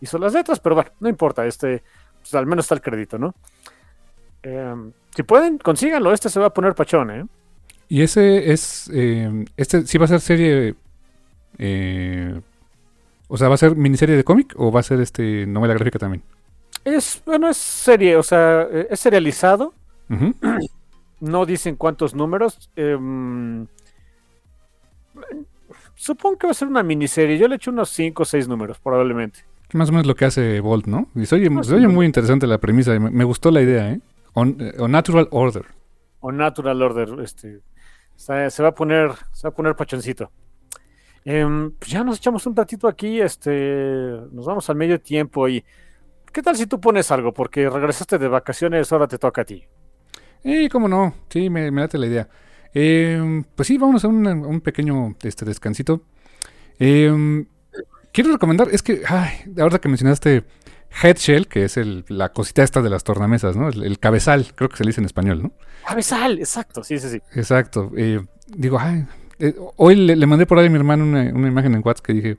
hizo 0.00 0.18
las 0.18 0.34
letras, 0.34 0.58
pero 0.58 0.74
bueno, 0.74 0.90
no 0.98 1.08
importa, 1.08 1.46
este, 1.46 1.82
pues, 2.20 2.34
al 2.34 2.46
menos 2.46 2.64
está 2.64 2.74
el 2.74 2.80
crédito, 2.80 3.16
¿no? 3.16 3.34
Em, 4.42 4.92
si 5.14 5.22
pueden, 5.22 5.58
consíganlo, 5.58 6.12
este 6.12 6.28
se 6.28 6.40
va 6.40 6.46
a 6.46 6.54
poner 6.54 6.74
pachón, 6.74 7.10
¿eh? 7.10 7.26
Y 7.88 8.02
ese 8.02 8.52
es, 8.52 8.90
em, 8.92 9.44
este 9.56 9.86
sí 9.86 9.98
va 9.98 10.06
a 10.06 10.08
ser 10.08 10.20
serie, 10.20 10.74
eh, 11.58 12.40
o 13.28 13.36
sea, 13.36 13.48
¿va 13.48 13.54
a 13.54 13.58
ser 13.58 13.76
miniserie 13.76 14.16
de 14.16 14.24
cómic 14.24 14.54
o 14.56 14.72
va 14.72 14.80
a 14.80 14.84
ser 14.84 15.00
este 15.00 15.46
novela 15.46 15.74
gráfica 15.74 15.98
también? 15.98 16.22
Es, 16.84 17.22
bueno, 17.24 17.48
es 17.48 17.56
serie, 17.56 18.16
o 18.16 18.22
sea, 18.22 18.62
es 18.62 18.98
serializado. 18.98 19.74
No 21.20 21.46
dicen 21.46 21.76
cuántos 21.76 22.14
números. 22.14 22.70
Em, 22.76 23.66
supongo 25.94 26.38
que 26.38 26.46
va 26.46 26.50
a 26.52 26.54
ser 26.54 26.68
una 26.68 26.82
miniserie. 26.82 27.38
Yo 27.38 27.46
le 27.46 27.56
echo 27.56 27.70
unos 27.70 27.90
5 27.90 28.22
o 28.22 28.26
6 28.26 28.48
números, 28.48 28.78
probablemente. 28.78 29.44
Más 29.72 29.90
o 29.90 29.92
menos 29.92 30.06
lo 30.06 30.16
que 30.16 30.24
hace 30.24 30.60
Bolt, 30.60 30.86
¿no? 30.86 31.08
Y 31.14 31.26
se 31.26 31.36
oye, 31.36 31.48
muy 31.48 32.06
interesante 32.06 32.46
la 32.46 32.58
premisa. 32.58 32.98
Me, 32.98 33.24
gustó 33.24 33.50
la 33.50 33.60
idea, 33.60 33.92
¿eh? 33.92 34.00
On, 34.32 34.56
eh, 34.58 34.74
Natural 34.88 35.28
Order. 35.30 35.66
O 36.20 36.32
Natural 36.32 36.82
Order. 36.82 37.20
Este, 37.20 37.60
se, 38.16 38.62
va 38.62 38.68
a 38.68 38.74
poner, 38.74 39.12
se 39.32 39.46
va 39.46 39.50
a 39.50 39.54
poner 39.54 39.76
pachoncito. 39.76 40.32
Em, 41.24 41.70
pues 41.72 41.90
ya 41.90 42.02
nos 42.02 42.16
echamos 42.16 42.46
un 42.46 42.56
ratito 42.56 42.88
aquí. 42.88 43.20
Este, 43.20 44.16
nos 44.32 44.46
vamos 44.46 44.68
al 44.70 44.76
medio 44.76 45.00
tiempo 45.00 45.48
y. 45.48 45.62
¿Qué 46.32 46.42
tal 46.42 46.56
si 46.56 46.66
tú 46.66 46.80
pones 46.80 47.10
algo? 47.10 47.32
Porque 47.32 47.68
regresaste 47.68 48.18
de 48.18 48.28
vacaciones, 48.28 48.90
ahora 48.92 49.06
te 49.06 49.18
toca 49.18 49.42
a 49.42 49.44
ti. 49.44 49.64
Eh, 50.44 50.68
cómo 50.70 50.88
no, 50.88 51.14
sí, 51.28 51.50
me, 51.50 51.70
me 51.70 51.82
date 51.82 51.98
la 51.98 52.06
idea. 52.06 52.28
Eh, 52.74 53.42
pues 53.54 53.66
sí, 53.66 53.78
vamos 53.78 54.04
a 54.04 54.08
un, 54.08 54.60
pequeño 54.60 55.16
este, 55.22 55.44
descansito. 55.44 56.02
Eh, 56.78 57.44
quiero 58.12 58.32
recomendar, 58.32 58.68
es 58.72 58.82
que, 58.82 59.02
ay, 59.06 59.52
ahora 59.58 59.78
que 59.78 59.88
mencionaste 59.88 60.44
Headshell, 61.02 61.46
que 61.46 61.64
es 61.64 61.76
el, 61.76 62.04
la 62.08 62.32
cosita 62.32 62.62
esta 62.62 62.82
de 62.82 62.90
las 62.90 63.04
tornamesas, 63.04 63.56
¿no? 63.56 63.68
El, 63.68 63.98
cabezal, 63.98 64.52
creo 64.54 64.68
que 64.68 64.76
se 64.76 64.84
le 64.84 64.88
dice 64.88 65.00
en 65.00 65.06
español, 65.06 65.42
¿no? 65.42 65.52
Cabezal, 65.86 66.38
exacto, 66.38 66.82
sí, 66.82 66.98
sí, 66.98 67.08
sí. 67.08 67.20
Exacto. 67.34 67.92
Eh, 67.96 68.20
digo, 68.48 68.78
ay, 68.80 69.06
eh, 69.38 69.54
hoy 69.76 69.96
le, 69.96 70.26
mandé 70.26 70.46
por 70.46 70.58
ahí 70.58 70.66
a 70.66 70.70
mi 70.70 70.76
hermano 70.76 71.04
una, 71.04 71.22
una 71.34 71.48
imagen 71.48 71.74
en 71.74 71.82
WhatsApp 71.84 72.06
que 72.06 72.12
dije, 72.12 72.36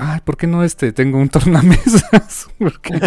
ay, 0.00 0.20
¿por 0.24 0.36
qué 0.36 0.46
no 0.46 0.64
este? 0.64 0.92
Tengo 0.92 1.18
un 1.18 1.28
tornamesas. 1.28 2.48
porque, 2.58 3.00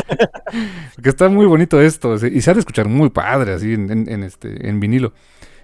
está 1.03 1.29
muy 1.29 1.45
bonito 1.45 1.81
esto. 1.81 2.15
Y 2.27 2.41
se 2.41 2.51
ha 2.51 2.53
de 2.53 2.59
escuchar 2.59 2.87
muy 2.87 3.09
padre 3.09 3.53
así 3.53 3.73
en, 3.73 4.23
este, 4.23 4.69
en 4.69 4.79
vinilo. 4.79 5.13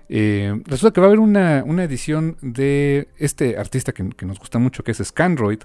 Eh, 0.09 0.59
resulta 0.65 0.93
que 0.93 1.01
va 1.01 1.07
a 1.07 1.09
haber 1.09 1.19
una, 1.19 1.63
edición 1.83 2.37
de 2.41 3.09
este 3.17 3.57
artista 3.57 3.91
que, 3.93 4.03
nos 4.25 4.39
gusta 4.39 4.57
mucho, 4.57 4.83
que 4.83 4.91
es 4.91 4.97
Scandroid, 4.97 5.59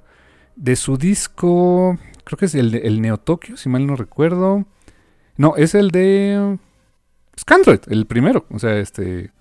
de 0.55 0.77
su 0.77 0.97
disco, 0.99 1.99
creo 2.23 2.39
que 2.39 2.45
es 2.45 2.55
el, 2.55 2.75
el 2.75 3.01
Neo 3.01 3.17
Tokyo, 3.17 3.57
si 3.57 3.69
mal 3.69 3.87
no 3.87 3.97
recuerdo. 3.97 4.67
No, 5.37 5.57
es 5.57 5.75
el 5.75 5.91
de 5.91 6.59
Scandroid, 7.39 7.81
el 7.89 8.07
primero. 8.07 8.47
O 8.51 8.59
sea, 8.59 8.79
este... 8.79 9.33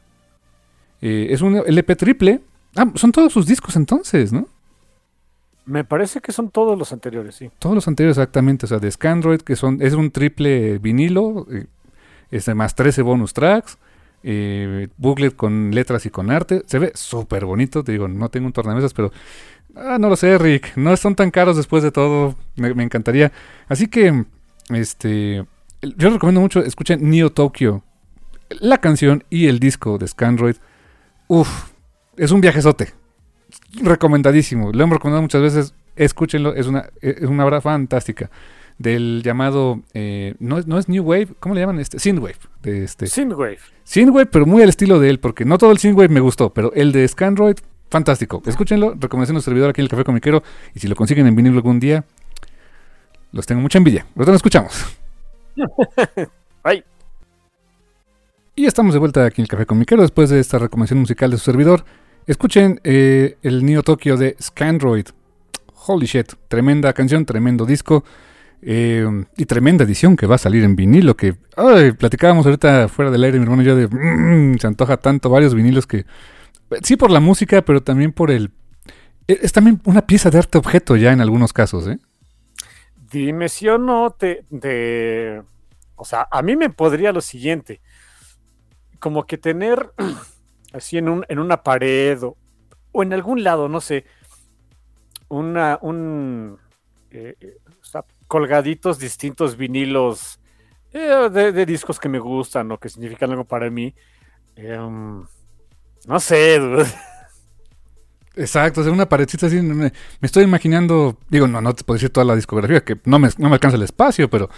Eh, 1.01 1.27
es 1.31 1.41
un 1.41 1.57
LP 1.57 1.97
triple. 1.97 2.41
Ah, 2.77 2.89
son 2.95 3.11
todos 3.11 3.33
sus 3.33 3.45
discos 3.45 3.75
entonces, 3.75 4.31
¿no? 4.31 4.47
Me 5.65 5.83
parece 5.85 6.19
que 6.19 6.31
son 6.31 6.49
todos 6.49 6.77
los 6.77 6.91
anteriores, 6.91 7.35
sí. 7.35 7.49
Todos 7.59 7.75
los 7.75 7.87
anteriores, 7.87 8.17
exactamente. 8.17 8.65
O 8.65 8.69
sea, 8.69 8.79
de 8.79 8.91
Scandroid, 8.91 9.41
que 9.41 9.55
son, 9.55 9.81
es 9.81 9.93
un 9.93 10.11
triple 10.11 10.77
vinilo, 10.79 11.47
eh, 11.51 11.67
este, 12.31 12.53
más 12.53 12.75
13 12.75 13.01
bonus 13.01 13.33
tracks, 13.33 13.77
eh, 14.23 14.89
booklet 14.97 15.35
con 15.35 15.71
letras 15.71 16.05
y 16.05 16.09
con 16.09 16.31
arte. 16.31 16.63
Se 16.65 16.79
ve 16.79 16.91
súper 16.95 17.45
bonito, 17.45 17.83
te 17.83 17.93
digo, 17.93 18.07
no 18.07 18.29
tengo 18.29 18.47
un 18.47 18.53
tornamesas, 18.53 18.93
pero 18.93 19.11
ah, 19.75 19.97
no 19.99 20.09
lo 20.09 20.15
sé, 20.15 20.37
Rick. 20.37 20.75
No 20.75 20.95
son 20.97 21.15
tan 21.15 21.31
caros 21.31 21.55
después 21.55 21.81
de 21.81 21.91
todo. 21.91 22.35
Me, 22.55 22.69
encantaría. 22.83 23.31
Así 23.67 23.87
que, 23.87 24.25
este, 24.69 25.45
yo 25.81 26.09
recomiendo 26.09 26.41
mucho, 26.41 26.59
escuchen 26.59 27.09
Neo 27.09 27.31
Tokyo. 27.31 27.83
La 28.49 28.79
canción 28.79 29.23
y 29.29 29.47
el 29.47 29.59
disco 29.59 29.97
de 29.97 30.07
Scandroid. 30.07 30.57
Uf, 31.27 31.71
es 32.17 32.31
un 32.31 32.41
viajezote. 32.41 32.93
Recomendadísimo. 33.81 34.71
Lo 34.71 34.83
hemos 34.83 34.95
recomendado 34.97 35.21
muchas 35.21 35.41
veces. 35.41 35.73
Escúchenlo, 35.95 36.53
es 36.55 36.67
una, 36.67 36.89
es 37.01 37.21
una 37.23 37.45
obra 37.45 37.61
fantástica. 37.61 38.29
Del 38.79 39.21
llamado, 39.23 39.81
eh, 39.93 40.33
no, 40.39 40.57
es- 40.57 40.65
no 40.67 40.79
es 40.79 40.89
New 40.89 41.03
Wave, 41.03 41.27
¿cómo 41.39 41.53
le 41.53 41.61
llaman? 41.61 41.79
Este, 41.79 41.99
Synthwave. 41.99 42.37
De 42.63 42.83
este, 42.83 43.05
Synthwave. 43.07 43.59
Synthwave, 43.83 44.25
pero 44.25 44.45
muy 44.47 44.63
al 44.63 44.69
estilo 44.69 44.99
de 44.99 45.09
él, 45.09 45.19
porque 45.19 45.45
no 45.45 45.57
todo 45.59 45.71
el 45.71 45.77
Synthwave 45.77 46.09
me 46.09 46.19
gustó, 46.19 46.51
pero 46.51 46.73
el 46.73 46.91
de 46.91 47.07
Scandroid, 47.07 47.57
fantástico. 47.89 48.41
Escúchenlo, 48.45 48.95
recomendación 48.99 49.35
de 49.35 49.41
servidor 49.43 49.69
aquí 49.69 49.81
en 49.81 49.85
el 49.85 49.89
Café 49.89 50.03
Comiquero, 50.03 50.41
y 50.73 50.79
si 50.79 50.87
lo 50.87 50.95
consiguen 50.95 51.27
en 51.27 51.35
vinilo 51.35 51.55
algún 51.57 51.79
día, 51.79 52.03
los 53.31 53.45
tengo 53.45 53.61
mucha 53.61 53.77
envidia. 53.77 54.07
Los 54.15 54.27
lo 54.27 54.33
escuchamos. 54.35 54.73
Ay, 56.63 56.83
Y 58.55 58.65
estamos 58.65 58.93
de 58.93 58.99
vuelta 58.99 59.23
aquí 59.25 59.41
en 59.41 59.43
el 59.43 59.49
Café 59.49 59.65
Comiquero 59.67 60.01
después 60.01 60.29
de 60.31 60.39
esta 60.39 60.57
recomendación 60.57 60.99
musical 60.99 61.29
de 61.29 61.37
su 61.37 61.43
servidor. 61.45 61.85
Escuchen 62.27 62.79
eh, 62.83 63.37
el 63.41 63.65
Neo 63.65 63.83
Tokyo 63.83 64.17
de 64.17 64.35
Scandroid. 64.41 65.07
Holy 65.87 66.05
shit, 66.05 66.33
tremenda 66.47 66.93
canción, 66.93 67.25
tremendo 67.25 67.65
disco. 67.65 68.03
eh, 68.65 69.05
y 69.35 69.45
tremenda 69.45 69.83
edición 69.83 70.15
que 70.15 70.25
va 70.25 70.35
a 70.35 70.37
salir 70.37 70.63
en 70.63 70.77
vinilo. 70.77 71.17
Que 71.17 71.35
ay, 71.57 71.91
platicábamos 71.91 72.45
ahorita 72.45 72.87
fuera 72.87 73.11
del 73.11 73.21
aire, 73.25 73.37
mi 73.37 73.43
hermano 73.43 73.61
y 73.61 73.65
yo, 73.65 73.75
de 73.75 73.89
"Mm, 73.89 74.57
se 74.57 74.67
antoja 74.67 74.95
tanto 74.95 75.29
varios 75.29 75.53
vinilos 75.53 75.85
que. 75.85 76.05
Sí, 76.81 76.95
por 76.95 77.11
la 77.11 77.19
música, 77.19 77.61
pero 77.63 77.83
también 77.83 78.13
por 78.13 78.31
el. 78.31 78.51
e- 79.27 79.39
Es 79.41 79.51
también 79.51 79.81
una 79.83 80.07
pieza 80.07 80.29
de 80.29 80.37
arte 80.37 80.57
objeto 80.57 80.95
ya 80.95 81.11
en 81.11 81.19
algunos 81.19 81.51
casos, 81.51 81.87
¿eh? 81.87 81.99
dime 83.11 83.47
si 83.49 83.67
o 83.67 83.77
no 83.77 84.11
te, 84.17 84.45
O 85.97 86.05
sea, 86.05 86.27
a 86.31 86.41
mí 86.41 86.55
me 86.55 86.69
podría 86.69 87.11
lo 87.11 87.19
siguiente. 87.21 87.81
Como 88.99 89.25
que 89.25 89.37
tener 89.37 89.91
así 90.73 90.97
en, 90.97 91.09
un, 91.09 91.25
en 91.29 91.39
una 91.39 91.63
pared 91.63 92.21
o, 92.23 92.37
o 92.91 93.03
en 93.03 93.13
algún 93.13 93.43
lado, 93.43 93.69
no 93.69 93.79
sé, 93.79 94.05
una, 95.29 95.79
un... 95.81 96.57
eh, 97.11 97.35
eh, 97.39 97.57
colgaditos 98.27 98.97
distintos 98.97 99.55
vinilos 99.55 100.39
eh, 100.91 101.29
de, 101.31 101.51
de 101.51 101.65
discos 101.65 101.99
que 101.99 102.09
me 102.09 102.19
gustan 102.19 102.71
o 102.71 102.79
que 102.79 102.89
significan 102.89 103.29
algo 103.31 103.45
para 103.45 103.69
mí. 103.69 103.93
Em, 104.55 105.23
no 106.07 106.19
sé. 106.19 106.59
Exacto, 108.35 108.81
o 108.81 108.91
una 108.91 109.07
paredcita 109.07 109.45
así. 109.45 109.61
Me, 109.61 109.75
me 109.75 109.91
estoy 110.21 110.43
imaginando, 110.43 111.19
digo, 111.29 111.47
no, 111.47 111.61
no 111.61 111.75
te 111.75 111.83
puedo 111.83 111.95
decir 111.95 112.09
toda 112.09 112.25
la 112.25 112.35
discografía, 112.35 112.83
que 112.83 112.99
no 113.05 113.19
me, 113.19 113.29
no 113.37 113.49
me 113.49 113.55
alcanza 113.55 113.77
el 113.77 113.83
espacio, 113.83 114.29
pero 114.29 114.49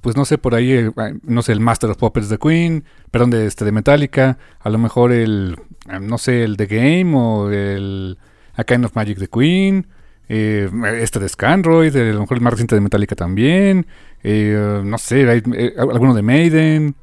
pues 0.00 0.16
no 0.16 0.24
sé, 0.24 0.38
por 0.38 0.54
ahí, 0.54 0.72
eh, 0.72 0.90
no 1.22 1.42
sé, 1.42 1.52
el 1.52 1.60
Master 1.60 1.90
of 1.90 1.98
Puppets 1.98 2.28
de 2.28 2.38
Queen, 2.38 2.84
perdón, 3.10 3.30
de, 3.30 3.46
este, 3.46 3.64
de 3.64 3.72
Metallica, 3.72 4.38
a 4.60 4.70
lo 4.70 4.78
mejor 4.78 5.12
el, 5.12 5.56
eh, 5.90 6.00
no 6.00 6.18
sé, 6.18 6.42
el 6.44 6.56
The 6.56 6.66
Game 6.66 7.16
o 7.16 7.50
el 7.50 8.18
A 8.54 8.64
Kind 8.64 8.84
of 8.84 8.94
Magic 8.96 9.18
de 9.18 9.28
Queen, 9.28 9.86
eh, 10.28 10.70
este 11.00 11.18
de 11.18 11.28
Scandroid, 11.28 11.94
a 11.96 12.12
lo 12.12 12.20
mejor 12.20 12.36
el 12.36 12.42
más 12.42 12.52
reciente 12.52 12.74
de 12.74 12.80
Metallica 12.80 13.14
también, 13.16 13.86
eh, 14.22 14.80
no 14.84 14.96
sé, 14.98 15.28
hay, 15.28 15.42
eh, 15.54 15.74
alguno 15.76 16.14
de 16.14 16.22
Maiden. 16.22 16.94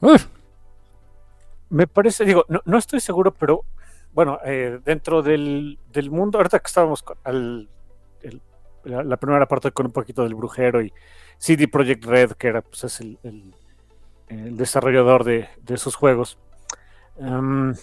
Uf, 0.00 0.26
Me 1.70 1.86
parece, 1.86 2.24
digo, 2.24 2.44
no, 2.48 2.60
no 2.64 2.78
estoy 2.78 3.00
seguro, 3.00 3.32
pero 3.32 3.64
bueno, 4.12 4.38
dentro 4.84 5.22
del, 5.22 5.78
del 5.92 6.10
mundo, 6.10 6.38
ahorita 6.38 6.60
que 6.60 6.68
estábamos 6.68 7.02
con 7.02 7.16
al- 7.24 7.68
la 8.84 9.16
primera 9.16 9.46
parte 9.48 9.72
con 9.72 9.86
un 9.86 9.92
poquito 9.92 10.22
del 10.22 10.34
brujero 10.34 10.82
y 10.82 10.92
CD 11.38 11.68
Projekt 11.68 12.04
Red, 12.04 12.32
que 12.32 12.48
era 12.48 12.62
pues, 12.62 12.84
es 12.84 13.00
el, 13.00 13.18
desarrollador 14.28 15.24
de, 15.24 15.48
esos 15.68 15.94
juegos. 15.94 16.38
Em, 17.18 17.74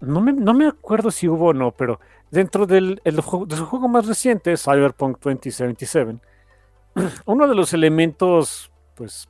no, 0.00 0.20
me, 0.20 0.32
no 0.32 0.54
me 0.54 0.66
acuerdo 0.66 1.10
si 1.10 1.28
hubo 1.28 1.48
o 1.48 1.52
no, 1.54 1.72
pero 1.72 2.00
dentro 2.30 2.66
del 2.66 3.00
el 3.04 3.16
de 3.16 3.22
su 3.56 3.66
juego 3.66 3.88
más 3.88 4.06
reciente, 4.06 4.56
Cyberpunk 4.56 5.18
2077, 5.20 6.18
uno 7.26 7.46
de 7.46 7.54
los 7.54 7.72
elementos, 7.72 8.70
pues, 8.94 9.28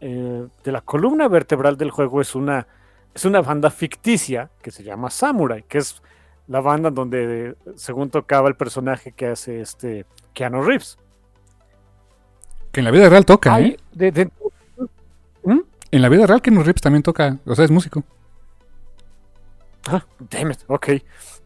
eh, 0.00 0.46
de 0.64 0.72
la 0.72 0.80
columna 0.80 1.28
vertebral 1.28 1.76
del 1.76 1.90
juego 1.90 2.20
es 2.20 2.34
una, 2.34 2.66
es 3.14 3.24
una 3.24 3.40
banda 3.40 3.70
ficticia 3.70 4.50
que 4.60 4.70
se 4.70 4.82
llama 4.82 5.10
Samurai, 5.10 5.62
que 5.62 5.78
es 5.78 6.02
la 6.48 6.60
banda 6.60 6.90
donde 6.90 7.54
según 7.76 8.10
tocaba 8.10 8.48
el 8.48 8.56
personaje 8.56 9.12
que 9.12 9.28
hace 9.28 9.60
este 9.60 10.06
Keanu 10.34 10.62
Reeves. 10.62 10.98
Que 12.72 12.80
en 12.80 12.84
la 12.84 12.90
vida 12.90 13.08
real 13.08 13.24
toca, 13.24 13.54
Hay 13.54 13.64
¿eh? 13.66 13.76
de- 13.92 14.12
de- 14.12 14.30
En 15.90 16.00
la 16.00 16.08
vida 16.08 16.26
real 16.26 16.40
que 16.40 16.50
Reeves 16.50 16.80
también 16.80 17.02
toca, 17.02 17.38
o 17.44 17.54
sea, 17.54 17.64
es 17.66 17.70
músico. 17.70 18.02
Ah, 19.88 20.04
damn 20.30 20.52
it, 20.52 20.58
ok. 20.68 20.86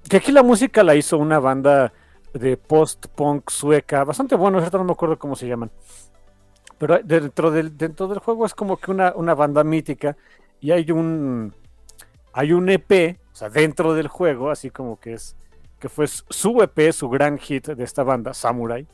Que 0.08 0.16
aquí 0.18 0.30
la 0.30 0.42
música 0.42 0.82
la 0.84 0.94
hizo 0.94 1.18
una 1.18 1.38
banda 1.40 1.92
de 2.32 2.56
post-punk 2.56 3.50
sueca, 3.50 4.04
bastante 4.04 4.36
bueno, 4.36 4.58
ahorita 4.58 4.78
no 4.78 4.84
me 4.84 4.92
acuerdo 4.92 5.18
cómo 5.18 5.34
se 5.34 5.48
llaman. 5.48 5.70
Pero 6.78 6.98
dentro 7.02 7.50
del, 7.50 7.76
dentro 7.76 8.06
del 8.06 8.18
juego 8.18 8.44
es 8.46 8.54
como 8.54 8.76
que 8.76 8.90
una, 8.90 9.14
una 9.16 9.34
banda 9.34 9.64
mítica 9.64 10.16
y 10.60 10.70
hay 10.70 10.90
un 10.90 11.54
hay 12.34 12.52
un 12.52 12.68
EP, 12.68 13.18
o 13.32 13.34
sea, 13.34 13.48
dentro 13.48 13.94
del 13.94 14.08
juego, 14.08 14.50
así 14.50 14.68
como 14.70 15.00
que 15.00 15.14
es 15.14 15.34
que 15.80 15.88
fue 15.88 16.06
su 16.06 16.62
EP, 16.62 16.92
su 16.92 17.08
gran 17.08 17.38
hit 17.38 17.68
de 17.68 17.82
esta 17.82 18.02
banda, 18.02 18.34
Samurai. 18.34 18.86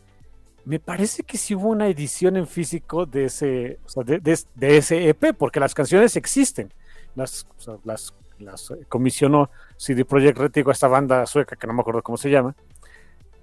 Me 0.64 0.78
parece 0.78 1.24
que 1.24 1.38
sí 1.38 1.54
hubo 1.54 1.68
una 1.68 1.88
edición 1.88 2.36
en 2.36 2.46
físico 2.46 3.04
de 3.06 3.24
ese, 3.26 3.80
o 3.84 3.88
sea, 3.88 4.04
de, 4.04 4.20
de- 4.20 4.38
de 4.54 4.76
ese 4.76 5.08
EP, 5.08 5.34
porque 5.34 5.58
las 5.60 5.74
canciones 5.74 6.14
existen. 6.16 6.72
Las, 7.16 7.46
o 7.58 7.60
sea, 7.60 7.74
las, 7.84 8.14
las 8.38 8.70
eh, 8.70 8.86
comisionó 8.88 9.50
CD 9.76 10.04
Projekt 10.04 10.38
Red, 10.38 10.52
digo, 10.52 10.70
esta 10.70 10.86
banda 10.88 11.26
sueca 11.26 11.56
que 11.56 11.66
no 11.66 11.72
me 11.74 11.80
acuerdo 11.80 12.02
cómo 12.02 12.16
se 12.16 12.30
llama. 12.30 12.54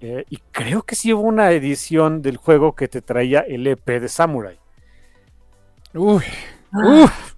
Eh, 0.02 0.24
y 0.30 0.38
creo 0.52 0.84
que 0.84 0.96
sí 0.96 1.14
hubo 1.14 1.24
una 1.24 1.52
edición 1.52 2.22
del 2.22 2.38
juego 2.38 2.74
que 2.76 2.88
te 2.88 3.02
traía 3.02 3.42
el 3.42 3.68
EP 3.68 4.00
de 4.00 4.08
Samurai. 4.08 4.58
Uy, 5.94 6.24
uf. 6.74 7.34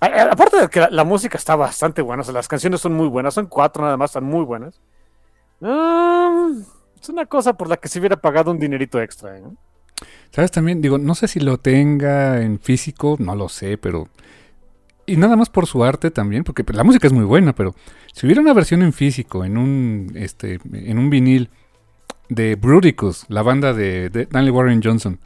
A- 0.00 0.06
a- 0.06 0.32
Aparte 0.32 0.60
de 0.60 0.68
que 0.68 0.80
la, 0.80 0.90
la 0.90 1.04
música 1.04 1.38
está 1.38 1.56
bastante 1.56 2.02
buena, 2.02 2.22
o 2.22 2.24
sea, 2.24 2.34
las 2.34 2.48
canciones 2.48 2.80
son 2.80 2.94
muy 2.94 3.08
buenas, 3.08 3.34
son 3.34 3.46
cuatro 3.46 3.82
nada 3.84 3.96
más, 3.96 4.10
están 4.10 4.24
muy 4.24 4.44
buenas. 4.44 4.80
Ah, 5.62 6.50
es 7.06 7.10
una 7.10 7.26
cosa 7.26 7.56
por 7.56 7.68
la 7.68 7.76
que 7.76 7.88
se 7.88 8.00
hubiera 8.00 8.16
pagado 8.16 8.50
un 8.50 8.58
dinerito 8.58 9.00
extra. 9.00 9.38
¿eh? 9.38 9.42
¿Sabes 10.32 10.50
también? 10.50 10.82
Digo, 10.82 10.98
no 10.98 11.14
sé 11.14 11.28
si 11.28 11.38
lo 11.38 11.58
tenga 11.58 12.42
en 12.42 12.58
físico, 12.58 13.16
no 13.18 13.34
lo 13.34 13.48
sé, 13.48 13.78
pero... 13.78 14.08
Y 15.06 15.16
nada 15.16 15.36
más 15.36 15.48
por 15.48 15.66
su 15.66 15.84
arte 15.84 16.10
también, 16.10 16.42
porque 16.42 16.64
la 16.72 16.82
música 16.82 17.06
es 17.06 17.12
muy 17.12 17.24
buena, 17.24 17.54
pero 17.54 17.76
si 18.12 18.26
hubiera 18.26 18.40
una 18.40 18.52
versión 18.52 18.82
en 18.82 18.92
físico, 18.92 19.44
en 19.44 19.56
un, 19.56 20.12
este, 20.16 20.58
en 20.72 20.98
un 20.98 21.10
vinil 21.10 21.48
de 22.28 22.56
Bruticus, 22.56 23.24
la 23.28 23.42
banda 23.42 23.72
de, 23.72 24.10
de 24.10 24.50
Warren 24.50 24.82
Johnson, 24.82 25.20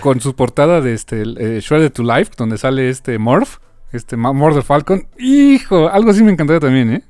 con 0.00 0.20
su 0.20 0.36
portada 0.36 0.80
de 0.80 0.94
este 0.94 1.22
eh, 1.22 1.60
Shredded 1.60 1.92
to 1.92 2.04
Life, 2.04 2.34
donde 2.36 2.56
sale 2.56 2.88
este 2.88 3.18
Morph, 3.18 3.56
este 3.90 4.16
Morph 4.16 4.64
Falcon, 4.64 5.08
hijo, 5.18 5.88
algo 5.88 6.10
así 6.10 6.22
me 6.22 6.30
encantaría 6.30 6.60
también, 6.60 6.92
¿eh? 6.92 7.04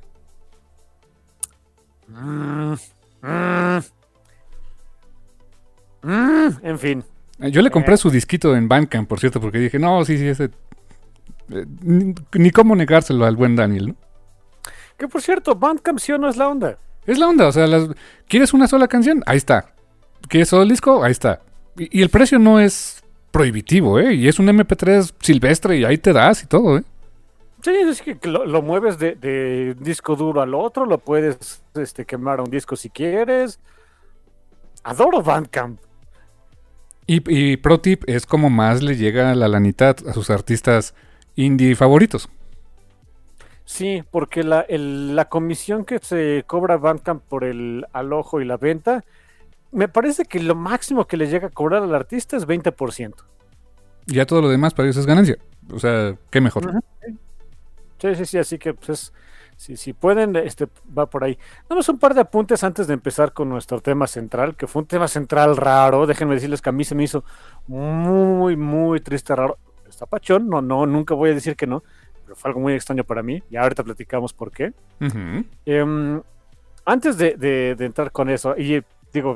Mm, 2.08 2.74
mm, 3.28 3.78
mm, 6.02 6.48
en 6.62 6.78
fin. 6.78 7.04
Eh, 7.40 7.50
Yo 7.50 7.62
le 7.62 7.70
compré 7.70 7.94
Eh. 7.94 7.98
su 7.98 8.10
disquito 8.10 8.54
en 8.56 8.68
Bandcamp, 8.68 9.08
por 9.08 9.20
cierto, 9.20 9.40
porque 9.40 9.58
dije, 9.58 9.78
no, 9.78 10.04
sí, 10.04 10.18
sí, 10.18 10.26
ese... 10.28 10.50
eh, 11.50 11.66
ni, 11.82 12.14
ni 12.34 12.50
cómo 12.50 12.74
negárselo 12.76 13.24
al 13.26 13.36
buen 13.36 13.56
Daniel, 13.56 13.88
¿no? 13.88 13.96
Que 14.96 15.08
por 15.08 15.20
cierto, 15.22 15.54
Bandcamp 15.56 15.98
sí 15.98 16.12
o 16.12 16.18
no 16.18 16.28
es 16.28 16.36
la 16.36 16.48
onda. 16.48 16.78
Es 17.06 17.18
la 17.18 17.28
onda, 17.28 17.48
o 17.48 17.52
sea, 17.52 17.66
las- 17.66 17.88
¿quieres 18.28 18.54
una 18.54 18.66
sola 18.68 18.88
canción? 18.88 19.22
Ahí 19.26 19.36
está. 19.36 19.72
¿Quieres 20.28 20.48
solo 20.48 20.62
el 20.62 20.68
disco? 20.70 21.02
Ahí 21.04 21.10
está. 21.12 21.40
Y, 21.76 21.98
y 21.98 22.02
el 22.02 22.08
precio 22.08 22.38
no 22.38 22.60
es 22.60 23.02
prohibitivo, 23.30 23.98
¿eh? 23.98 24.14
Y 24.14 24.28
es 24.28 24.38
un 24.38 24.46
MP3 24.48 25.12
silvestre 25.20 25.76
y 25.78 25.84
ahí 25.84 25.98
te 25.98 26.12
das 26.12 26.44
y 26.44 26.46
todo, 26.46 26.78
¿eh? 26.78 26.84
Sí, 27.64 27.70
es 27.70 28.02
que 28.02 28.18
lo, 28.28 28.44
lo 28.44 28.60
mueves 28.62 28.98
de, 28.98 29.14
de 29.14 29.74
disco 29.80 30.16
duro 30.16 30.42
al 30.42 30.54
otro, 30.54 30.84
lo 30.84 30.98
puedes 30.98 31.62
este, 31.74 32.04
quemar 32.04 32.40
a 32.40 32.42
un 32.42 32.50
disco 32.50 32.76
si 32.76 32.90
quieres. 32.90 33.58
Adoro 34.84 35.22
Bandcamp. 35.22 35.80
Y, 37.06 37.22
y 37.28 37.56
Pro 37.58 37.80
Tip 37.80 38.04
es 38.06 38.26
como 38.26 38.50
más 38.50 38.82
le 38.82 38.96
llega 38.96 39.34
la 39.34 39.48
lanita 39.48 39.90
a 40.06 40.12
sus 40.12 40.30
artistas 40.30 40.94
indie 41.36 41.74
favoritos. 41.76 42.28
Sí, 43.64 44.02
porque 44.10 44.44
la, 44.44 44.60
el- 44.62 45.16
la 45.16 45.28
comisión 45.28 45.84
que 45.84 45.98
se 46.00 46.44
cobra 46.46 46.76
Bandcamp 46.76 47.22
por 47.24 47.44
el 47.44 47.86
alojo 47.92 48.40
y 48.40 48.44
la 48.44 48.56
venta, 48.58 49.04
me 49.72 49.88
parece 49.88 50.24
que 50.26 50.40
lo 50.40 50.54
máximo 50.54 51.06
que 51.06 51.16
le 51.16 51.28
llega 51.28 51.48
a 51.48 51.52
cobrar 51.52 51.82
al 51.82 51.94
artista 51.94 52.36
es 52.36 52.46
20%. 52.46 53.24
Y 54.06 54.14
ya 54.14 54.26
todo 54.26 54.42
lo 54.42 54.48
demás 54.48 54.74
para 54.74 54.86
ellos 54.86 54.98
es 54.98 55.06
ganancia. 55.06 55.38
O 55.72 55.78
sea, 55.78 56.16
qué 56.30 56.40
mejor. 56.40 56.64
Ujú. 56.64 56.80
Sí, 57.98 58.14
sí, 58.14 58.26
sí, 58.26 58.38
así 58.38 58.58
que 58.58 58.74
pues 58.74 58.88
es, 58.90 59.12
si, 59.56 59.76
si 59.76 59.92
pueden, 59.92 60.34
este 60.36 60.66
va 60.96 61.06
por 61.06 61.22
ahí. 61.24 61.38
Nada 61.64 61.76
más 61.76 61.88
un 61.88 61.98
par 61.98 62.12
de 62.14 62.20
apuntes 62.22 62.64
antes 62.64 62.86
de 62.86 62.94
empezar 62.94 63.32
con 63.32 63.48
nuestro 63.48 63.80
tema 63.80 64.06
central, 64.06 64.56
que 64.56 64.66
fue 64.66 64.82
un 64.82 64.88
tema 64.88 65.06
central 65.08 65.56
raro. 65.56 66.06
Déjenme 66.06 66.34
decirles 66.34 66.60
que 66.60 66.70
a 66.70 66.72
mí 66.72 66.84
se 66.84 66.94
me 66.94 67.04
hizo 67.04 67.24
muy, 67.68 68.56
muy 68.56 69.00
triste, 69.00 69.34
raro. 69.34 69.58
Está 69.88 70.06
pachón, 70.06 70.48
no, 70.48 70.60
no, 70.60 70.86
nunca 70.86 71.14
voy 71.14 71.30
a 71.30 71.34
decir 71.34 71.54
que 71.54 71.66
no, 71.68 71.84
pero 72.24 72.34
fue 72.34 72.48
algo 72.50 72.60
muy 72.60 72.72
extraño 72.74 73.04
para 73.04 73.22
mí. 73.22 73.42
Y 73.48 73.56
ahorita 73.56 73.84
platicamos 73.84 74.32
por 74.32 74.50
qué. 74.50 74.72
Em, 75.64 76.20
antes 76.84 77.16
de, 77.16 77.34
de- 77.36 77.74
de 77.76 77.86
entrar 77.86 78.10
con 78.10 78.28
eso, 78.30 78.56
y 78.58 78.82
digo, 79.12 79.34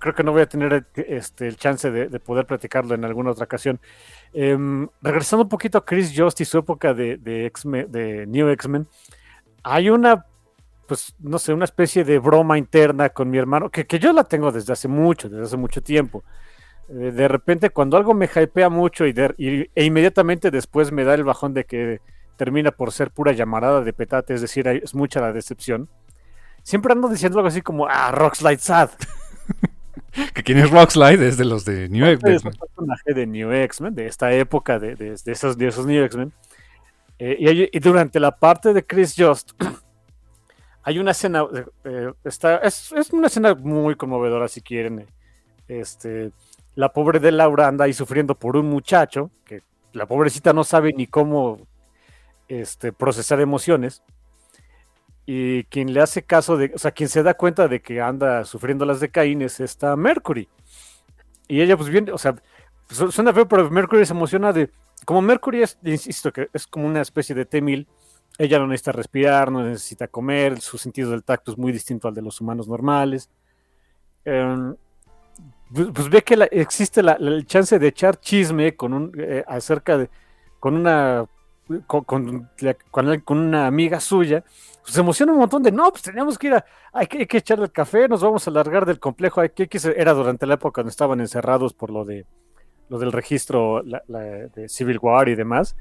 creo 0.00 0.14
que 0.14 0.24
no 0.24 0.32
voy 0.32 0.42
a 0.42 0.48
tener 0.48 0.86
este, 0.94 1.46
el 1.46 1.56
chance 1.56 1.90
de, 1.90 2.08
de 2.08 2.18
poder 2.18 2.46
platicarlo 2.46 2.94
en 2.94 3.04
alguna 3.04 3.30
otra 3.30 3.44
ocasión. 3.44 3.78
Em, 4.32 4.88
regresando 5.02 5.44
un 5.44 5.48
poquito 5.48 5.78
a 5.78 5.84
Chris 5.84 6.12
Just 6.16 6.40
y 6.40 6.44
su 6.44 6.58
época 6.58 6.92
de, 6.94 7.20
New 8.26 8.48
X-Men, 8.48 8.88
hay 9.62 9.90
una, 9.90 10.26
pues, 10.88 11.14
no 11.20 11.38
sé, 11.38 11.52
una 11.52 11.66
especie 11.66 12.02
de 12.02 12.18
broma 12.18 12.58
interna 12.58 13.10
con 13.10 13.30
mi 13.30 13.38
hermano, 13.38 13.70
que, 13.70 13.86
que 13.86 13.98
yo 13.98 14.12
la 14.12 14.24
tengo 14.24 14.50
desde 14.50 14.72
hace 14.72 14.88
mucho, 14.88 15.28
desde 15.28 15.44
hace 15.44 15.56
mucho 15.56 15.82
tiempo. 15.82 16.24
Eh, 16.88 17.12
de 17.12 17.28
repente, 17.28 17.70
cuando 17.70 17.96
algo 17.96 18.14
me 18.14 18.26
hypea 18.26 18.70
mucho 18.70 19.06
y, 19.06 19.14
e 19.74 19.84
inmediatamente 19.84 20.50
después 20.50 20.90
me 20.90 21.04
da 21.04 21.14
el 21.14 21.24
bajón 21.24 21.54
de 21.54 21.64
que 21.64 22.00
termina 22.36 22.70
por 22.72 22.90
ser 22.90 23.10
pura 23.10 23.32
llamarada 23.32 23.82
de 23.82 23.92
petate, 23.92 24.32
es 24.34 24.40
decir, 24.40 24.66
es 24.66 24.94
mucha 24.94 25.20
la 25.20 25.32
decepción 25.32 25.88
siempre 26.62 26.92
ando 26.92 27.08
diciendo 27.08 27.38
algo 27.38 27.48
así 27.48 27.62
como, 27.62 27.86
ah, 27.86 28.12
Rockslide 28.12 28.60
Sad. 28.60 28.90
Que 30.34 30.42
quien 30.42 30.58
es 30.58 30.70
Rockslide 30.70 31.26
es 31.26 31.36
de 31.36 31.44
los 31.44 31.64
de 31.64 31.88
New 31.88 32.04
Es 32.06 32.14
X-Men. 32.22 32.40
un 32.44 32.52
personaje 32.68 33.14
de 33.14 33.26
New 33.26 33.52
X-Men, 33.52 33.94
de 33.94 34.06
esta 34.06 34.32
época 34.32 34.78
de, 34.78 34.94
de- 34.96 35.16
de 35.24 35.32
esos, 35.32 35.56
de 35.56 35.66
esos 35.68 35.86
New 35.86 36.02
X-Men. 36.04 36.32
Eh, 37.18 37.36
y, 37.38 37.48
hay- 37.48 37.68
y 37.72 37.78
durante 37.80 38.18
la 38.18 38.36
parte 38.36 38.72
de 38.72 38.84
Chris 38.84 39.14
Just, 39.16 39.52
hay 40.82 40.98
una 40.98 41.10
escena, 41.12 41.44
eh, 41.54 41.64
eh, 41.84 42.12
está, 42.24 42.56
es, 42.58 42.92
es 42.92 43.10
una 43.12 43.26
escena 43.26 43.54
muy 43.54 43.94
conmovedora 43.94 44.48
si 44.48 44.60
quieren. 44.62 45.06
Este, 45.68 46.32
la 46.74 46.92
pobre 46.92 47.20
de 47.20 47.30
Laura 47.32 47.68
anda 47.68 47.84
ahí 47.84 47.92
sufriendo 47.92 48.34
por 48.34 48.56
un 48.56 48.66
muchacho, 48.68 49.30
que 49.44 49.62
la 49.92 50.06
pobrecita 50.06 50.52
no 50.52 50.64
sabe 50.64 50.92
ni 50.96 51.06
cómo 51.06 51.58
este, 52.48 52.92
procesar 52.92 53.40
emociones. 53.40 54.02
Y 55.32 55.62
quien 55.64 55.92
le 55.94 56.00
hace 56.00 56.24
caso 56.24 56.56
de, 56.56 56.72
o 56.74 56.78
sea, 56.78 56.90
quien 56.90 57.08
se 57.08 57.22
da 57.22 57.34
cuenta 57.34 57.68
de 57.68 57.80
que 57.80 58.00
anda 58.00 58.44
sufriendo 58.44 58.84
las 58.84 58.98
de 58.98 59.10
Caín 59.10 59.42
es 59.42 59.62
Mercury. 59.96 60.48
Y 61.46 61.60
ella, 61.60 61.76
pues 61.76 61.88
bien, 61.88 62.10
o 62.10 62.18
sea, 62.18 62.34
su- 62.88 63.12
suena 63.12 63.32
feo, 63.32 63.46
pero 63.46 63.70
Mercury 63.70 64.04
se 64.04 64.12
emociona 64.12 64.52
de. 64.52 64.70
Como 65.04 65.22
Mercury 65.22 65.62
es, 65.62 65.78
insisto, 65.84 66.32
que 66.32 66.48
es 66.52 66.66
como 66.66 66.84
una 66.88 67.00
especie 67.00 67.36
de 67.36 67.44
T-1000, 67.44 67.86
ella 68.38 68.58
no 68.58 68.66
necesita 68.66 68.90
respirar, 68.90 69.52
no 69.52 69.62
necesita 69.62 70.08
comer, 70.08 70.60
su 70.60 70.78
sentido 70.78 71.12
del 71.12 71.22
tacto 71.22 71.52
es 71.52 71.58
muy 71.58 71.70
distinto 71.70 72.08
al 72.08 72.14
de 72.14 72.22
los 72.22 72.40
humanos 72.40 72.66
normales. 72.66 73.30
Em, 74.24 74.74
pues, 75.72 75.88
pues 75.94 76.10
ve 76.10 76.22
que 76.22 76.34
existe 76.50 77.04
la, 77.04 77.16
la- 77.20 77.30
el 77.30 77.46
chance 77.46 77.78
de 77.78 77.86
echar 77.86 78.18
chisme 78.18 78.74
con 78.74 78.92
un, 78.94 79.12
eh, 79.16 79.44
acerca 79.46 79.96
de. 79.96 80.10
con 80.58 80.74
una. 80.74 81.24
Con, 81.86 82.04
con 82.04 82.48
con- 82.90 83.38
una 83.38 83.66
amiga 83.66 84.00
suya, 84.00 84.42
pues 84.82 84.94
se 84.94 85.00
emociona 85.00 85.32
un 85.32 85.38
montón 85.38 85.62
de 85.62 85.72
no, 85.72 85.90
pues 85.90 86.02
teníamos 86.02 86.38
que 86.38 86.48
ir 86.48 86.54
a, 86.54 86.64
hay 86.92 87.06
que, 87.06 87.18
hay 87.18 87.26
que 87.26 87.38
echarle 87.38 87.64
el 87.66 87.72
café, 87.72 88.08
nos 88.08 88.22
vamos 88.22 88.46
a 88.46 88.50
largar 88.50 88.86
del 88.86 88.98
complejo, 88.98 89.40
hay 89.40 89.50
que, 89.50 89.68
que 89.68 89.78
era 89.96 90.12
durante 90.12 90.46
la 90.46 90.54
época 90.54 90.74
cuando 90.82 90.90
estaban 90.90 91.20
encerrados 91.20 91.74
por 91.74 91.90
lo 91.90 92.04
de 92.04 92.26
lo 92.88 92.98
del 92.98 93.12
registro 93.12 93.82
de 93.84 94.68
Civil 94.68 94.98
War 95.00 95.28
y 95.28 95.36
demás. 95.36 95.76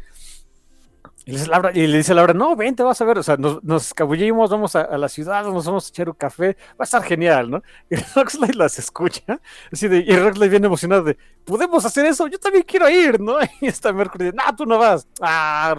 Y 1.30 1.32
le, 1.34 1.38
dice 1.38 1.52
y 1.76 1.88
le 1.88 1.98
dice 1.98 2.16
Laura, 2.16 2.34
no, 2.34 2.56
ven, 2.56 2.76
te 2.76 2.82
vas 2.82 3.00
a 3.00 3.06
ver, 3.06 3.20
o 3.20 3.24
sea, 3.24 3.38
nos, 3.38 3.64
nos 3.64 3.86
escabullimos, 3.86 4.50
vamos 4.50 4.76
a, 4.76 4.98
la 4.98 5.08
ciudad, 5.08 5.44
nos 5.46 5.64
vamos 5.64 5.86
a 5.86 5.90
echar 5.90 6.10
un 6.10 6.16
café, 6.16 6.58
va 6.72 6.80
a 6.80 6.84
estar 6.86 7.04
genial, 7.04 7.52
¿no? 7.52 7.62
Y 7.92 7.98
Roxley 8.16 8.52
las 8.54 8.80
escucha, 8.80 9.40
así 9.72 9.88
de, 9.88 10.00
y 10.00 10.18
Roxley 10.18 10.50
viene 10.50 10.66
emocionado 10.66 11.04
de, 11.04 11.18
¿podemos 11.46 11.86
hacer 11.86 12.08
eso? 12.08 12.26
Yo 12.28 12.40
también 12.40 12.64
quiero 12.68 12.90
ir, 12.90 13.20
¿no? 13.20 13.38
Y 13.62 13.68
está 13.68 13.94
Mercury 13.94 14.26
de, 14.26 14.34
no, 14.34 14.44
tú 14.56 14.66
no 14.66 14.80
vas, 14.80 15.08
ah, 15.22 15.76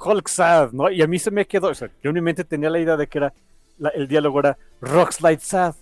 Hulk 0.00 0.26
sad, 0.26 0.72
¿no? 0.72 0.90
Y 0.90 1.02
a 1.02 1.06
mí 1.06 1.18
se 1.18 1.30
me 1.30 1.46
quedó, 1.46 1.68
o 1.68 1.74
sea, 1.74 1.90
yo 2.02 2.08
en 2.08 2.14
mi 2.14 2.22
mente 2.22 2.42
tenía 2.42 2.70
la 2.70 2.78
idea 2.78 2.96
de 2.96 3.06
que 3.06 3.18
era, 3.18 3.34
el 3.94 4.08
diálogo 4.08 4.40
era 4.40 4.56
Roxlide 4.80 5.40
sad, 5.40 5.74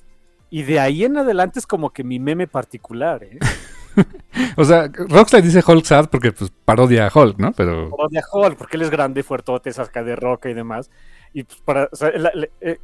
y 0.51 0.65
de 0.65 0.81
ahí 0.81 1.05
en 1.05 1.17
adelante 1.17 1.61
es 1.61 1.67
como 1.67 1.91
que 1.91 2.03
mi 2.03 2.19
meme 2.19 2.49
particular, 2.49 3.23
¿eh? 3.23 3.39
O 4.57 4.65
sea, 4.65 4.91
Rockslide 4.93 5.43
dice 5.43 5.63
Hulk 5.67 5.85
sad 5.85 6.09
porque 6.09 6.33
pues 6.33 6.51
parodia 6.65 7.07
a 7.07 7.11
Hulk, 7.15 7.39
¿no? 7.39 7.53
Pero 7.53 7.91
parodia 7.91 8.21
a 8.21 8.37
Hulk, 8.37 8.57
porque 8.57 8.77
él 8.77 8.83
es 8.83 8.91
grande, 8.91 9.23
fuertote, 9.23 9.73
saca 9.73 10.03
de 10.03 10.17
roca 10.17 10.49
y 10.51 10.55
demás. 10.55 10.91
Y 11.33 11.45
pues 11.45 11.61
para. 11.61 11.89
o 11.93 11.97
sea, 11.97 12.11
la- 12.17 12.31
la- 12.35 12.49
eh, 12.61 12.79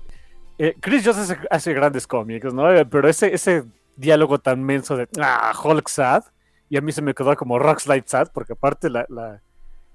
eh, 0.59 0.75
Chris 0.81 1.03
Jones 1.05 1.19
hace, 1.31 1.39
hace 1.51 1.73
grandes 1.73 2.07
cómics, 2.07 2.53
¿no? 2.53 2.71
Eh, 2.73 2.85
Pero 2.85 3.09
ese, 3.09 3.33
ese 3.35 3.65
diálogo 3.97 4.39
tan 4.39 4.63
menso 4.63 4.97
de 4.97 5.09
ah, 5.21 5.53
Hulk 5.63 5.89
sad, 5.89 6.25
y 6.69 6.77
a 6.77 6.81
mí 6.81 6.93
se 6.93 7.03
me 7.03 7.15
quedó 7.15 7.35
como 7.37 7.59
Rockslide 7.59 8.05
sad, 8.07 8.29
porque 8.33 8.53
aparte 8.55 8.91
la. 8.91 9.07
la- 9.09 9.41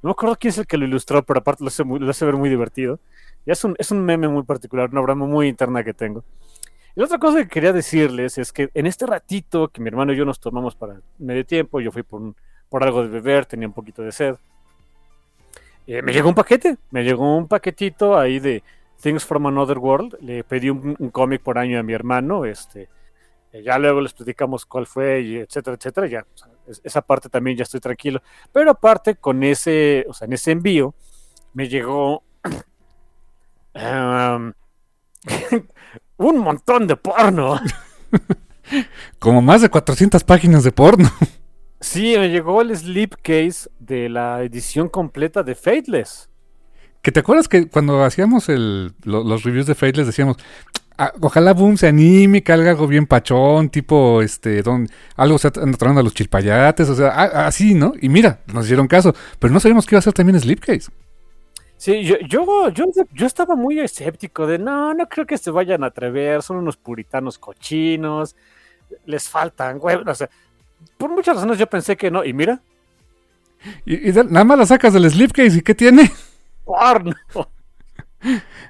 no 0.02 0.08
me 0.10 0.12
acuerdo 0.12 0.36
quién 0.38 0.50
es 0.50 0.58
el 0.58 0.68
que 0.68 0.78
lo 0.78 0.86
ilustró, 0.86 1.24
pero 1.24 1.40
aparte 1.40 1.64
lo 1.64 1.70
hace, 1.70 1.84
muy- 1.84 2.00
lo 2.00 2.10
hace 2.10 2.26
ver 2.26 2.36
muy 2.36 2.50
divertido. 2.50 3.00
Y 3.46 3.52
es 3.52 3.64
un, 3.64 3.76
es 3.78 3.92
un 3.92 4.04
meme 4.04 4.28
muy 4.28 4.44
particular, 4.44 4.90
una 4.92 5.02
broma 5.02 5.26
muy 5.26 5.48
interna 5.48 5.84
que 5.84 5.94
tengo. 5.94 6.24
Y 6.96 7.00
la 7.00 7.06
otra 7.06 7.18
cosa 7.18 7.38
que 7.40 7.48
quería 7.48 7.74
decirles 7.74 8.38
es 8.38 8.52
que 8.54 8.70
en 8.74 8.86
este 8.86 9.06
ratito 9.08 9.68
que 9.70 9.82
mi 9.82 9.88
hermano 9.88 10.14
y 10.14 10.18
yo 10.18 10.26
nos 10.26 10.40
tomamos 10.40 10.76
para 10.76 11.02
medio 11.18 11.46
tiempo, 11.46 11.80
yo 11.82 11.92
fui 11.92 12.04
por, 12.04 12.22
un- 12.22 12.36
por 12.70 12.84
algo 12.84 13.02
de 13.02 13.10
beber, 13.10 13.46
tenía 13.46 13.68
un 13.68 13.74
poquito 13.74 14.02
de 14.04 14.12
sed. 14.12 14.36
Eh, 15.88 16.02
me 16.02 16.14
llegó 16.14 16.30
un 16.30 16.36
paquete, 16.36 16.78
me 16.92 17.04
llegó 17.04 17.36
un 17.38 17.48
paquetito 17.48 18.18
ahí 18.18 18.40
de 18.40 18.64
Things 19.02 19.26
from 19.26 19.48
Another 19.48 19.78
World. 19.80 20.18
Le 20.22 20.44
pedí 20.44 20.70
un, 20.70 20.96
un 20.98 21.10
cómic 21.10 21.42
por 21.42 21.58
año 21.58 21.80
a 21.80 21.84
mi 21.84 21.94
hermano, 21.94 22.46
este, 22.46 22.88
eh, 23.52 23.64
ya 23.64 23.78
luego 23.80 24.02
les 24.02 24.14
platicamos 24.14 24.66
cuál 24.66 24.88
fue, 24.88 25.22
y 25.22 25.38
etcétera, 25.38 25.76
etcétera. 25.78 26.08
Ya, 26.08 26.26
o 26.34 26.38
sea, 26.38 26.50
es- 26.68 26.82
esa 26.84 27.02
parte 27.02 27.30
también 27.30 27.58
ya 27.58 27.64
estoy 27.64 27.80
tranquilo. 27.80 28.22
Pero 28.52 28.72
aparte, 28.72 29.16
con 29.16 29.44
ese, 29.44 30.06
o 30.08 30.14
sea, 30.14 30.26
en 30.26 30.34
ese 30.34 30.52
envío, 30.52 30.94
me 31.54 31.68
llegó 31.68 32.24
um, 33.76 34.54
un 36.18 36.40
montón 36.40 36.88
de 36.88 36.96
porno. 36.96 37.60
como 39.20 39.42
más 39.42 39.62
de 39.62 39.70
400 39.70 40.24
páginas 40.24 40.64
de 40.64 40.72
porno. 40.72 41.10
Sí, 41.80 42.16
me 42.18 42.30
llegó 42.30 42.62
el 42.62 42.76
slipcase 42.76 43.70
de 43.80 44.08
la 44.10 44.42
edición 44.44 44.88
completa 44.90 45.44
de 45.44 45.54
Fateless. 45.56 46.30
Que 47.02 47.12
te 47.12 47.20
acuerdas 47.20 47.50
que 47.50 47.68
cuando 47.68 48.04
hacíamos 48.06 48.48
el, 48.48 48.94
lo- 49.04 49.24
los 49.26 49.44
reviews 49.44 49.66
de 49.68 49.76
Fate 49.76 49.98
les 49.98 50.08
decíamos, 50.08 50.38
"Ah, 50.98 51.12
ojalá 51.20 51.52
Boom 51.52 51.76
se 51.76 51.88
anime, 51.88 52.42
que 52.42 52.54
haga 52.54 52.72
algo 52.72 52.88
bien 52.88 53.06
pachón, 53.06 53.68
tipo, 53.70 54.22
este, 54.22 54.62
don, 54.64 54.88
algo 55.18 55.38
se 55.38 55.50
anda 55.62 55.78
tronando 55.78 56.00
a 56.00 56.04
los 56.06 56.14
chilpayates, 56.14 56.88
o 56.88 56.96
sea, 56.96 57.10
así, 57.46 57.74
¿no? 57.74 57.92
Y 58.02 58.08
mira, 58.08 58.40
nos 58.48 58.64
hicieron 58.64 58.88
caso, 58.88 59.14
pero 59.40 59.54
no 59.54 59.60
sabíamos 59.60 59.86
que 59.86 59.96
iba 59.96 60.00
a 60.00 60.04
ser 60.04 60.14
también 60.14 60.40
Slipcase. 60.40 60.90
Sí, 61.84 62.02
yo, 62.06 62.16
yo, 62.20 62.70
yo, 62.70 62.86
yo 63.12 63.26
estaba 63.26 63.58
muy 63.58 63.78
escéptico 63.78 64.48
de 64.48 64.58
no, 64.58 64.94
no 64.94 65.10
creo 65.10 65.26
que 65.26 65.38
se 65.38 65.52
vayan 65.52 65.84
a 65.84 65.88
atrever, 65.88 66.42
son 66.42 66.56
unos 66.56 66.78
puritanos 66.78 67.38
cochinos, 67.38 68.38
les 69.06 69.28
faltan 69.28 69.80
huevos, 69.82 70.08
o 70.08 70.16
sea, 70.16 70.30
por 70.98 71.10
muchas 71.10 71.36
razones 71.36 71.58
yo 71.58 71.68
pensé 71.68 71.98
que 71.98 72.10
no, 72.10 72.24
y 72.24 72.32
mira, 72.32 72.62
Y, 73.86 73.98
nada 74.14 74.46
más 74.46 74.58
la 74.58 74.66
sacas 74.66 74.94
del 74.94 75.12
Slipcase, 75.12 75.58
¿y 75.58 75.62
qué 75.62 75.76
tiene? 75.76 76.10
porno. 76.64 77.14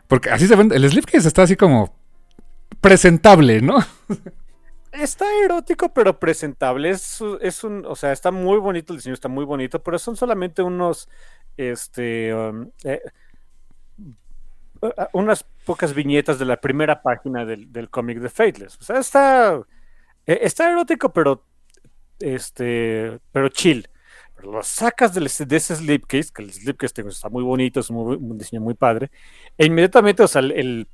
Porque 0.07 0.31
así 0.31 0.47
se 0.47 0.55
vende, 0.55 0.75
el 0.75 0.89
Slipcase 0.89 1.27
está 1.27 1.43
así 1.43 1.55
como 1.55 1.93
presentable, 2.81 3.61
¿no? 3.61 3.77
Está 4.93 5.25
erótico, 5.43 5.91
pero 5.91 6.19
presentable. 6.19 6.91
Es, 6.91 7.19
es 7.41 7.63
un, 7.63 7.83
o 7.85 7.95
sea, 7.95 8.11
está 8.11 8.31
muy 8.31 8.57
bonito 8.59 8.93
el 8.93 8.97
diseño, 8.99 9.15
está 9.15 9.27
muy 9.27 9.43
bonito, 9.43 9.81
pero 9.81 9.97
son 9.97 10.15
solamente 10.15 10.61
unos, 10.61 11.09
este, 11.57 12.33
um, 12.33 12.69
eh, 12.83 13.01
uh, 14.81 14.89
unas 15.13 15.43
pocas 15.65 15.93
viñetas 15.95 16.37
de 16.37 16.45
la 16.45 16.57
primera 16.61 17.01
página 17.01 17.43
del, 17.45 17.71
del 17.71 17.89
cómic 17.89 18.19
de 18.19 18.29
Fateless. 18.29 18.77
O 18.79 18.83
sea, 18.83 18.99
está, 18.99 19.55
eh, 20.27 20.39
está 20.43 20.69
erótico, 20.71 21.11
pero, 21.11 21.43
este, 22.19 23.19
pero 23.31 23.49
chill. 23.49 23.87
Pero 24.35 24.51
lo 24.51 24.63
sacas 24.63 25.13
del, 25.15 25.25
de 25.47 25.55
ese 25.55 25.75
slipcase, 25.75 26.31
que 26.33 26.43
el 26.43 26.53
slipcase 26.53 27.01
está 27.07 27.29
muy 27.29 27.43
bonito, 27.43 27.79
es 27.79 27.89
un 27.89 28.37
diseño 28.37 28.61
muy 28.61 28.75
padre, 28.75 29.09
e 29.57 29.65
inmediatamente, 29.65 30.23
o 30.23 30.27
sea, 30.27 30.41
el- 30.41 30.87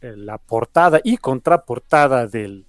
la 0.00 0.36
portada 0.38 1.00
y 1.02 1.16
contraportada 1.16 2.26
del, 2.26 2.66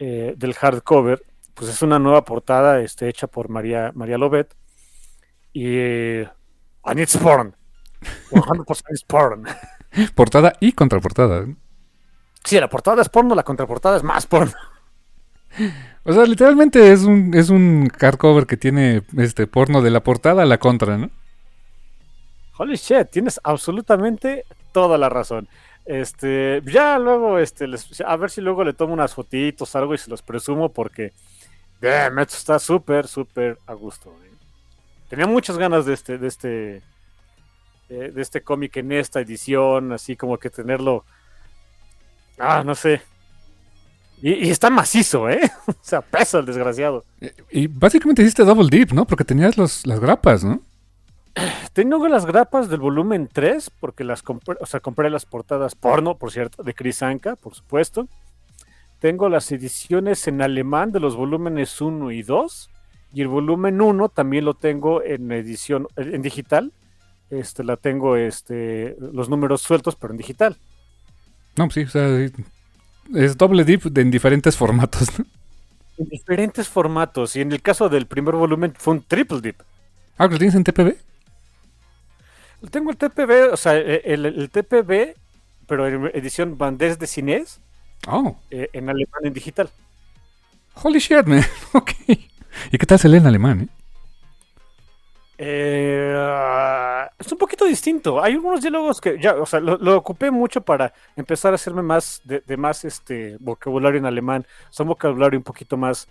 eh, 0.00 0.34
del 0.36 0.54
hardcover, 0.54 1.22
pues 1.54 1.70
es 1.70 1.82
una 1.82 1.98
nueva 1.98 2.24
portada 2.24 2.80
este, 2.80 3.08
hecha 3.08 3.26
por 3.26 3.50
María, 3.50 3.92
María 3.94 4.18
Lobet. 4.18 4.56
Y. 5.52 5.64
eh, 5.66 6.28
and 6.84 6.98
it's 7.00 7.16
porn. 7.16 7.54
100% 8.30 8.82
es 8.88 9.04
porn. 9.04 9.44
Portada 10.14 10.54
y 10.60 10.72
contraportada. 10.72 11.46
Sí, 12.44 12.58
la 12.58 12.68
portada 12.68 13.02
es 13.02 13.08
porno, 13.08 13.34
la 13.34 13.42
contraportada 13.42 13.96
es 13.96 14.02
más 14.02 14.26
porno. 14.26 14.54
O 16.02 16.14
sea, 16.14 16.24
literalmente 16.24 16.92
es 16.92 17.02
un, 17.02 17.34
es 17.34 17.50
un 17.50 17.90
hardcover 17.90 18.46
que 18.46 18.56
tiene 18.56 19.02
este 19.18 19.46
porno 19.46 19.82
de 19.82 19.90
la 19.90 20.02
portada 20.02 20.44
a 20.44 20.46
la 20.46 20.56
contra, 20.56 20.96
¿no? 20.96 21.10
Holy 22.56 22.76
shit, 22.76 23.10
tienes 23.10 23.38
absolutamente 23.44 24.46
toda 24.72 24.96
la 24.96 25.10
razón. 25.10 25.46
Este, 25.90 26.62
ya 26.66 27.00
luego, 27.00 27.40
este, 27.40 27.66
a 28.06 28.16
ver 28.16 28.30
si 28.30 28.40
luego 28.40 28.62
le 28.62 28.74
tomo 28.74 28.92
unas 28.92 29.12
fotitos, 29.12 29.74
algo 29.74 29.92
y 29.92 29.98
se 29.98 30.08
los 30.08 30.22
presumo 30.22 30.68
porque, 30.68 31.12
damn, 31.80 32.16
esto 32.20 32.36
está 32.36 32.60
súper, 32.60 33.08
súper 33.08 33.58
a 33.66 33.74
gusto. 33.74 34.14
¿eh? 34.24 34.30
Tenía 35.08 35.26
muchas 35.26 35.58
ganas 35.58 35.86
de 35.86 35.94
este, 35.94 36.16
de 36.16 36.28
este, 36.28 36.82
de 37.88 38.22
este 38.22 38.40
cómic 38.40 38.76
en 38.76 38.92
esta 38.92 39.20
edición, 39.20 39.90
así 39.90 40.14
como 40.14 40.38
que 40.38 40.48
tenerlo, 40.48 41.04
ah, 42.38 42.62
no 42.64 42.76
sé. 42.76 43.02
Y, 44.22 44.46
y 44.46 44.50
está 44.50 44.70
macizo, 44.70 45.28
¿eh? 45.28 45.50
o 45.66 45.74
sea, 45.80 46.02
pesa 46.02 46.38
el 46.38 46.46
desgraciado. 46.46 47.04
Y 47.50 47.66
básicamente 47.66 48.22
hiciste 48.22 48.44
double 48.44 48.68
dip, 48.70 48.92
¿no? 48.92 49.06
Porque 49.06 49.24
tenías 49.24 49.56
los, 49.56 49.84
las 49.88 49.98
grapas, 49.98 50.44
¿no? 50.44 50.62
Tengo 51.72 52.06
las 52.08 52.26
grapas 52.26 52.68
del 52.68 52.80
volumen 52.80 53.28
3, 53.32 53.70
porque 53.80 54.04
las 54.04 54.22
compré, 54.22 54.56
o 54.60 54.66
sea, 54.66 54.80
compré 54.80 55.10
las 55.10 55.26
portadas 55.26 55.74
porno, 55.74 56.16
por 56.16 56.32
cierto, 56.32 56.62
de 56.62 56.74
Chris 56.74 57.02
Anka, 57.02 57.36
por 57.36 57.54
supuesto. 57.54 58.08
Tengo 58.98 59.28
las 59.28 59.50
ediciones 59.50 60.26
en 60.28 60.42
alemán 60.42 60.92
de 60.92 61.00
los 61.00 61.16
volúmenes 61.16 61.80
1 61.80 62.10
y 62.10 62.22
2. 62.22 62.70
Y 63.12 63.22
el 63.22 63.28
volumen 63.28 63.80
1 63.80 64.08
también 64.10 64.44
lo 64.44 64.54
tengo 64.54 65.02
en 65.02 65.32
edición, 65.32 65.88
en 65.96 66.22
digital. 66.22 66.72
Este, 67.30 67.64
la 67.64 67.76
tengo, 67.76 68.16
este, 68.16 68.96
los 69.00 69.28
números 69.28 69.62
sueltos, 69.62 69.96
pero 69.96 70.12
en 70.12 70.18
digital. 70.18 70.58
No, 71.56 71.66
pues 71.66 71.74
sí, 71.74 71.82
o 71.82 71.88
sea, 71.88 72.30
es 73.14 73.36
doble 73.36 73.64
dip 73.64 73.96
en 73.96 74.10
diferentes 74.10 74.56
formatos, 74.56 75.18
¿no? 75.18 75.24
En 75.96 76.08
diferentes 76.08 76.68
formatos. 76.68 77.36
Y 77.36 77.40
en 77.40 77.52
el 77.52 77.62
caso 77.62 77.88
del 77.88 78.06
primer 78.06 78.34
volumen 78.34 78.74
fue 78.76 78.94
un 78.94 79.02
triple 79.02 79.40
dip. 79.40 79.60
Ah, 80.18 80.26
¿lo 80.26 80.36
tienes 80.36 80.54
en 80.54 80.64
TPB? 80.64 80.94
Tengo 82.70 82.90
el 82.90 82.96
TPB, 82.96 83.52
o 83.52 83.56
sea, 83.56 83.74
el, 83.76 84.26
el 84.26 84.50
TPB, 84.50 85.14
pero 85.66 85.86
en 85.86 86.06
edición 86.14 86.58
bandés 86.58 86.98
de 86.98 87.06
cines, 87.06 87.60
Oh, 88.08 88.34
eh, 88.50 88.68
en 88.72 88.88
alemán 88.88 89.20
en 89.24 89.32
digital. 89.34 89.68
holy 90.82 90.98
shit, 90.98 91.26
man. 91.26 91.42
ok. 91.74 91.90
¿Y 92.72 92.78
qué 92.78 92.86
tal 92.86 92.98
se 92.98 93.08
lee 93.08 93.18
en 93.18 93.26
alemán, 93.26 93.60
eh? 93.62 93.68
Eh, 95.42 97.06
es 97.18 97.32
un 97.32 97.38
poquito 97.38 97.64
distinto. 97.64 98.22
Hay 98.22 98.34
algunos 98.34 98.60
diálogos 98.60 99.00
que 99.00 99.18
ya, 99.18 99.34
o 99.34 99.46
sea, 99.46 99.60
lo, 99.60 99.76
lo 99.78 99.96
ocupé 99.96 100.30
mucho 100.30 100.60
para 100.60 100.92
empezar 101.16 101.52
a 101.52 101.54
hacerme 101.54 101.82
más 101.82 102.20
de, 102.24 102.40
de 102.46 102.56
más 102.56 102.84
este 102.84 103.36
vocabulario 103.40 103.98
en 103.98 104.06
alemán. 104.06 104.46
Sea, 104.70 104.84
un 104.84 104.88
vocabulario 104.90 105.38
un 105.38 105.44
poquito 105.44 105.76
más 105.76 106.08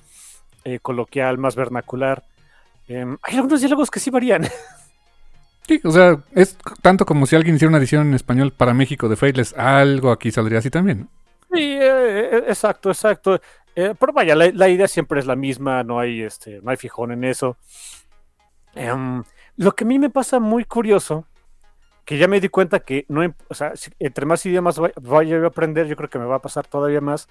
eh, 0.64 0.80
coloquial, 0.80 1.38
más 1.38 1.56
vernacular. 1.56 2.24
Em, 2.88 3.18
hay 3.22 3.36
algunos 3.36 3.62
diálogos 3.62 3.92
que 3.92 4.00
sí 4.00 4.10
varían. 4.10 4.48
Sí, 5.70 5.80
o 5.84 5.92
sea, 5.92 6.18
es 6.34 6.58
tanto 6.82 7.06
como 7.06 7.28
si 7.28 7.36
alguien 7.36 7.56
hiciera 7.56 7.70
una 7.70 7.78
edición 7.78 8.08
en 8.08 8.16
español 8.16 8.52
para 8.52 8.74
México 8.74 9.08
de 9.08 9.16
Faithless, 9.16 9.54
algo 9.56 10.12
aquí 10.12 10.32
saldría 10.32 10.58
así 10.58 10.72
también. 10.72 11.08
Sí, 11.54 11.62
eh, 11.62 12.30
eh, 12.38 12.44
exacto, 12.48 12.90
exacto. 12.90 13.40
Eh, 13.76 13.94
pero 14.00 14.12
vaya, 14.12 14.34
la, 14.36 14.50
la 14.52 14.68
idea 14.68 14.88
siempre 14.88 15.20
es 15.20 15.28
la 15.28 15.36
misma, 15.36 15.84
no 15.84 16.00
hay, 16.00 16.24
este, 16.24 16.60
no 16.64 16.72
hay 16.72 16.78
fijón 16.78 17.12
en 17.12 17.24
eso. 17.24 17.56
Em, 18.74 19.24
lo 19.58 19.76
que 19.76 19.84
a 19.84 19.88
mí 19.88 20.00
me 20.00 20.10
pasa 20.10 20.40
muy 20.40 20.66
curioso, 20.66 21.28
que 22.04 22.18
ya 22.18 22.28
me 22.28 22.42
di 22.42 22.50
cuenta 22.50 22.80
que 22.80 23.06
no, 23.08 23.24
im- 23.24 23.36
o 23.48 23.54
sea, 23.54 23.74
entre 24.00 24.26
más 24.26 24.44
idiomas 24.48 24.80
vay- 24.80 24.94
vaya 25.00 25.38
a 25.38 25.46
aprender, 25.48 25.86
yo 25.86 25.96
creo 25.96 26.10
que 26.10 26.18
me 26.18 26.26
va 26.26 26.38
a 26.38 26.42
pasar 26.42 26.66
todavía 26.66 27.00
más. 27.02 27.30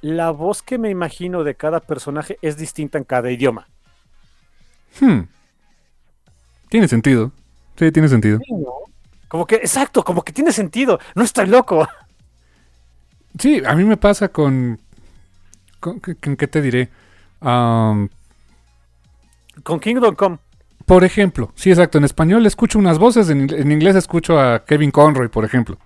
La 0.00 0.32
voz 0.32 0.60
que 0.60 0.76
me 0.76 0.90
imagino 0.90 1.44
de 1.44 1.54
cada 1.54 1.78
personaje 1.78 2.36
es 2.42 2.56
distinta 2.56 2.98
en 2.98 3.04
cada 3.04 3.30
idioma. 3.30 3.68
Hmm. 5.00 5.20
Tiene 6.68 6.88
sentido. 6.88 7.30
Sí, 7.76 7.90
tiene 7.92 8.08
sentido. 8.08 8.40
Como 9.28 9.46
que, 9.46 9.56
exacto, 9.56 10.04
como 10.04 10.22
que 10.22 10.32
tiene 10.32 10.52
sentido. 10.52 10.98
No 11.14 11.24
estoy 11.24 11.46
loco. 11.46 11.86
Sí, 13.38 13.62
a 13.66 13.74
mí 13.74 13.84
me 13.84 13.96
pasa 13.96 14.28
con... 14.28 14.78
con, 15.80 15.98
con- 16.00 16.36
¿Qué 16.36 16.46
te 16.46 16.62
diré? 16.62 16.88
Con 17.40 18.10
Kingdom 19.80 20.14
Come. 20.14 20.38
por 20.86 21.04
ejemplo, 21.04 21.52
sí, 21.54 21.70
exacto, 21.70 21.98
en 21.98 22.04
español 22.04 22.44
escucho 22.46 22.78
unas 22.78 22.98
voces, 22.98 23.28
en, 23.30 23.48
ing- 23.48 23.54
en 23.58 23.72
inglés 23.72 23.96
escucho 23.96 24.38
a 24.38 24.64
Kevin 24.64 24.90
Conroy, 24.90 25.28
por 25.28 25.44
ejemplo. 25.44 25.78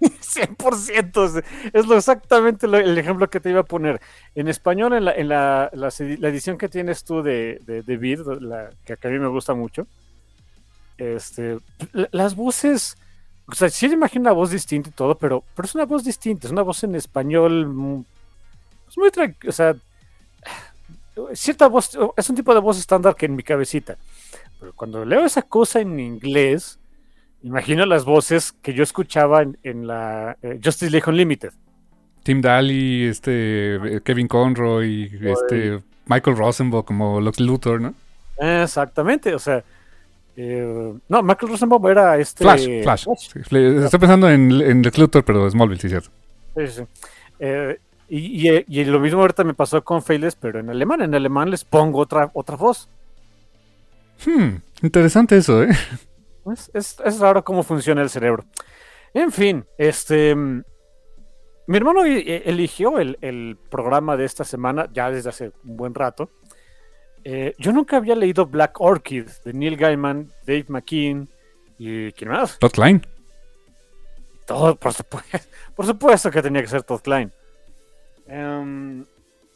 100%. 0.00 1.42
Es 1.72 1.86
lo 1.86 1.96
exactamente 1.96 2.66
lo- 2.66 2.78
el 2.78 2.96
ejemplo 2.98 3.28
que 3.28 3.40
te 3.40 3.50
iba 3.50 3.60
a 3.60 3.64
poner. 3.64 4.00
En 4.34 4.48
español, 4.48 4.92
en 4.94 5.04
la, 5.06 5.12
en 5.12 5.28
la, 5.28 5.70
la 5.72 5.88
edi- 5.88 6.18
la 6.18 6.28
edición 6.28 6.58
que 6.58 6.68
tienes 6.68 7.04
tú 7.04 7.22
de, 7.22 7.60
de, 7.64 7.82
de 7.82 7.96
Vid, 7.96 8.20
la, 8.40 8.70
que 8.84 8.92
a 8.92 9.10
mí 9.10 9.18
me 9.18 9.28
gusta 9.28 9.54
mucho, 9.54 9.86
este, 10.98 11.58
la- 11.92 12.08
las 12.12 12.34
voces, 12.36 12.96
o 13.46 13.54
sea, 13.54 13.68
sí 13.68 13.88
le 13.88 13.94
imagino 13.94 14.22
una 14.22 14.32
voz 14.32 14.50
distinta 14.50 14.88
y 14.88 14.92
todo, 14.92 15.16
pero, 15.16 15.44
pero 15.54 15.66
es 15.66 15.74
una 15.74 15.84
voz 15.86 16.04
distinta, 16.04 16.46
es 16.46 16.52
una 16.52 16.62
voz 16.62 16.82
en 16.84 16.94
español, 16.94 17.66
mm, 17.68 18.04
es 18.88 18.98
muy 18.98 19.10
tranquila, 19.10 19.50
o 19.50 19.52
sea, 19.52 19.74
cierta 21.34 21.66
voz, 21.68 21.96
es 22.16 22.30
un 22.30 22.36
tipo 22.36 22.54
de 22.54 22.60
voz 22.60 22.78
estándar 22.78 23.14
que 23.16 23.26
en 23.26 23.36
mi 23.36 23.42
cabecita. 23.42 23.96
Pero 24.60 24.72
cuando 24.74 25.04
leo 25.04 25.24
esa 25.24 25.42
cosa 25.42 25.80
en 25.80 25.98
inglés, 26.00 26.78
imagino 27.42 27.86
las 27.86 28.04
voces 28.04 28.52
que 28.62 28.72
yo 28.74 28.82
escuchaba 28.82 29.42
en, 29.42 29.58
en 29.62 29.86
la 29.86 30.36
eh, 30.42 30.58
Justice 30.62 30.90
League 30.90 31.08
Unlimited. 31.08 31.52
Tim 32.22 32.40
Daly, 32.40 33.04
este, 33.04 33.76
eh, 33.96 34.00
Kevin 34.02 34.26
Conroy, 34.28 35.10
este, 35.22 35.82
Michael 36.06 36.36
Rosenbaum 36.36 36.82
como 36.82 37.20
Lex 37.20 37.38
Luthor, 37.40 37.80
¿no? 37.80 37.94
Exactamente, 38.38 39.34
o 39.34 39.38
sea, 39.38 39.62
eh, 40.36 40.94
no, 41.08 41.22
Michael 41.22 41.52
Rosenbaum 41.52 41.86
era 41.88 42.18
este 42.18 42.44
Flash, 42.44 42.82
Flash. 42.82 43.06
Sí, 43.18 43.38
Fle- 43.40 43.84
Estoy 43.84 44.00
pensando 44.00 44.28
en, 44.30 44.50
en 44.60 44.82
Lex 44.82 44.98
Luthor, 44.98 45.24
pero 45.24 45.48
Smallville, 45.50 45.80
sí, 45.80 45.88
cierto. 45.88 46.10
Sí, 46.56 46.66
sí. 46.68 46.82
Eh, 47.38 47.78
y, 48.08 48.48
y- 48.50 48.64
y 48.68 48.84
lo 48.84 49.00
mismo 49.00 49.20
ahorita 49.20 49.44
me 49.44 49.54
pasó 49.54 49.82
con 49.82 50.02
Failes, 50.02 50.36
pero 50.36 50.60
en 50.60 50.70
alemán. 50.70 51.02
En 51.02 51.14
alemán 51.14 51.50
les 51.50 51.64
pongo 51.64 51.98
otra, 52.00 52.30
otra 52.34 52.56
voz. 52.56 52.88
Hmm, 54.24 54.56
interesante 54.82 55.36
eso, 55.36 55.62
¿eh? 55.62 55.68
Es, 56.52 56.70
es- 56.74 56.96
es 57.04 57.18
raro 57.18 57.42
cómo 57.44 57.62
funciona 57.62 58.02
el 58.02 58.10
cerebro. 58.10 58.44
En 59.14 59.32
fin, 59.32 59.64
este. 59.78 60.34
mm, 60.34 60.62
Mi 61.68 61.76
hermano 61.78 62.04
e- 62.04 62.18
e- 62.20 62.42
eligió 62.46 62.98
el, 63.00 63.18
el 63.20 63.58
programa 63.70 64.16
de 64.16 64.24
esta 64.24 64.44
semana 64.44 64.88
ya 64.92 65.10
desde 65.10 65.30
hace 65.30 65.52
un 65.64 65.76
buen 65.76 65.94
rato. 65.94 66.30
Eh, 67.28 67.54
yo 67.58 67.72
nunca 67.72 67.96
había 67.96 68.14
leído 68.14 68.46
Black 68.46 68.80
Orchid 68.80 69.26
de 69.44 69.52
Neil 69.52 69.76
Gaiman, 69.76 70.30
Dave 70.46 70.66
McKean 70.68 71.28
y 71.76 72.12
quién 72.12 72.30
más. 72.30 72.56
Todd 72.60 72.70
Klein. 72.70 73.04
Todo, 74.46 74.76
por 74.76 74.92
supuesto, 74.92 75.38
por 75.74 75.86
supuesto 75.86 76.30
que 76.30 76.40
tenía 76.40 76.62
que 76.62 76.68
ser 76.68 76.84
Todd 76.84 77.00
Klein. 77.00 77.32
Em, 78.28 79.04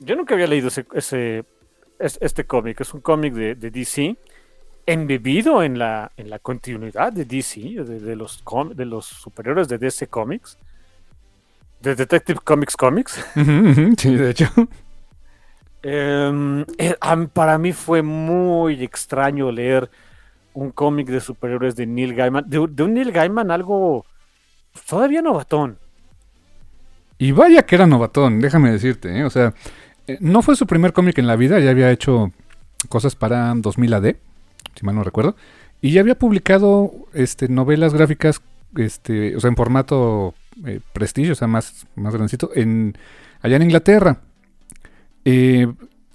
yo 0.00 0.16
nunca 0.16 0.34
había 0.34 0.48
leído 0.48 0.66
ese, 0.66 0.84
ese- 0.94 1.44
es- 2.00 2.18
este 2.20 2.44
cómic. 2.44 2.80
Es 2.80 2.92
un 2.92 3.02
cómic 3.02 3.34
de, 3.34 3.54
de 3.54 3.70
DC, 3.70 4.16
embebido 4.86 5.62
en 5.62 5.78
la, 5.78 6.10
en 6.16 6.28
la 6.28 6.40
continuidad 6.40 7.12
de 7.12 7.24
DC, 7.24 7.60
de, 7.60 8.00
de 8.00 8.16
los, 8.16 8.38
com- 8.42 8.70
de 8.74 8.84
los 8.84 9.06
superiores 9.06 9.68
de 9.68 9.78
DC 9.78 10.08
Comics, 10.08 10.58
de 11.80 11.94
Detective 11.94 12.40
Comics 12.42 12.76
Comics. 12.76 13.24
Sí, 13.96 14.16
de 14.16 14.30
hecho. 14.30 14.46
Em, 15.82 16.64
eh, 16.76 16.94
para 17.32 17.58
mí 17.58 17.72
fue 17.72 18.02
muy 18.02 18.82
extraño 18.84 19.50
leer 19.50 19.90
un 20.52 20.70
cómic 20.70 21.08
de 21.08 21.20
superhéroes 21.20 21.74
de 21.76 21.86
Neil 21.86 22.14
Gaiman, 22.14 22.44
de, 22.46 22.58
un 22.58 22.94
Neil 22.94 23.12
Gaiman 23.12 23.50
algo 23.50 24.04
todavía 24.88 25.22
novatón. 25.22 25.78
Y 27.18 27.32
vaya 27.32 27.62
que 27.62 27.76
era 27.76 27.86
novatón, 27.86 28.40
déjame 28.40 28.70
decirte, 28.70 29.18
¿eh? 29.18 29.24
O 29.24 29.30
sea, 29.30 29.54
eh, 30.06 30.18
no 30.20 30.42
fue 30.42 30.56
su 30.56 30.66
primer 30.66 30.92
cómic 30.92 31.18
en 31.18 31.26
la 31.26 31.36
vida, 31.36 31.58
ya 31.60 31.70
había 31.70 31.90
hecho 31.90 32.32
cosas 32.88 33.14
para 33.14 33.52
2000 33.54 33.94
AD, 33.94 34.16
si 34.74 34.86
mal 34.86 34.94
no 34.94 35.04
recuerdo, 35.04 35.36
y 35.80 35.92
ya 35.92 36.00
había 36.00 36.14
publicado 36.14 36.92
este, 37.12 37.48
novelas 37.48 37.94
gráficas, 37.94 38.42
este, 38.76 39.36
o 39.36 39.40
sea, 39.40 39.48
en 39.48 39.56
formato 39.56 40.34
prestigio, 40.92 41.32
o 41.32 41.36
sea, 41.36 41.48
más, 41.48 41.86
más 41.94 42.12
grandecito, 42.14 42.50
en, 42.54 42.96
allá 43.40 43.56
en 43.56 43.62
Inglaterra. 43.62 44.18
Eh, 45.24 45.66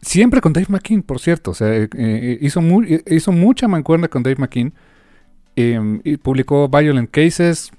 siempre 0.02 0.42
con 0.42 0.54
Dave 0.54 0.68
McKean, 0.70 1.02
por 1.04 1.20
cierto, 1.20 1.52
o 1.52 1.54
sea, 1.54 1.74
eh, 1.76 1.90
eh, 1.98 2.38
hizo, 2.42 2.62
mu- 2.62 2.84
hizo 3.08 3.32
mucha 3.32 3.68
mancuerna 3.68 4.08
con 4.08 4.24
Dave 4.24 4.38
McKean, 4.40 4.74
eh, 5.56 6.00
y 6.04 6.18
publicó 6.18 6.68
Violent 6.68 7.10
Cases, 7.12 7.72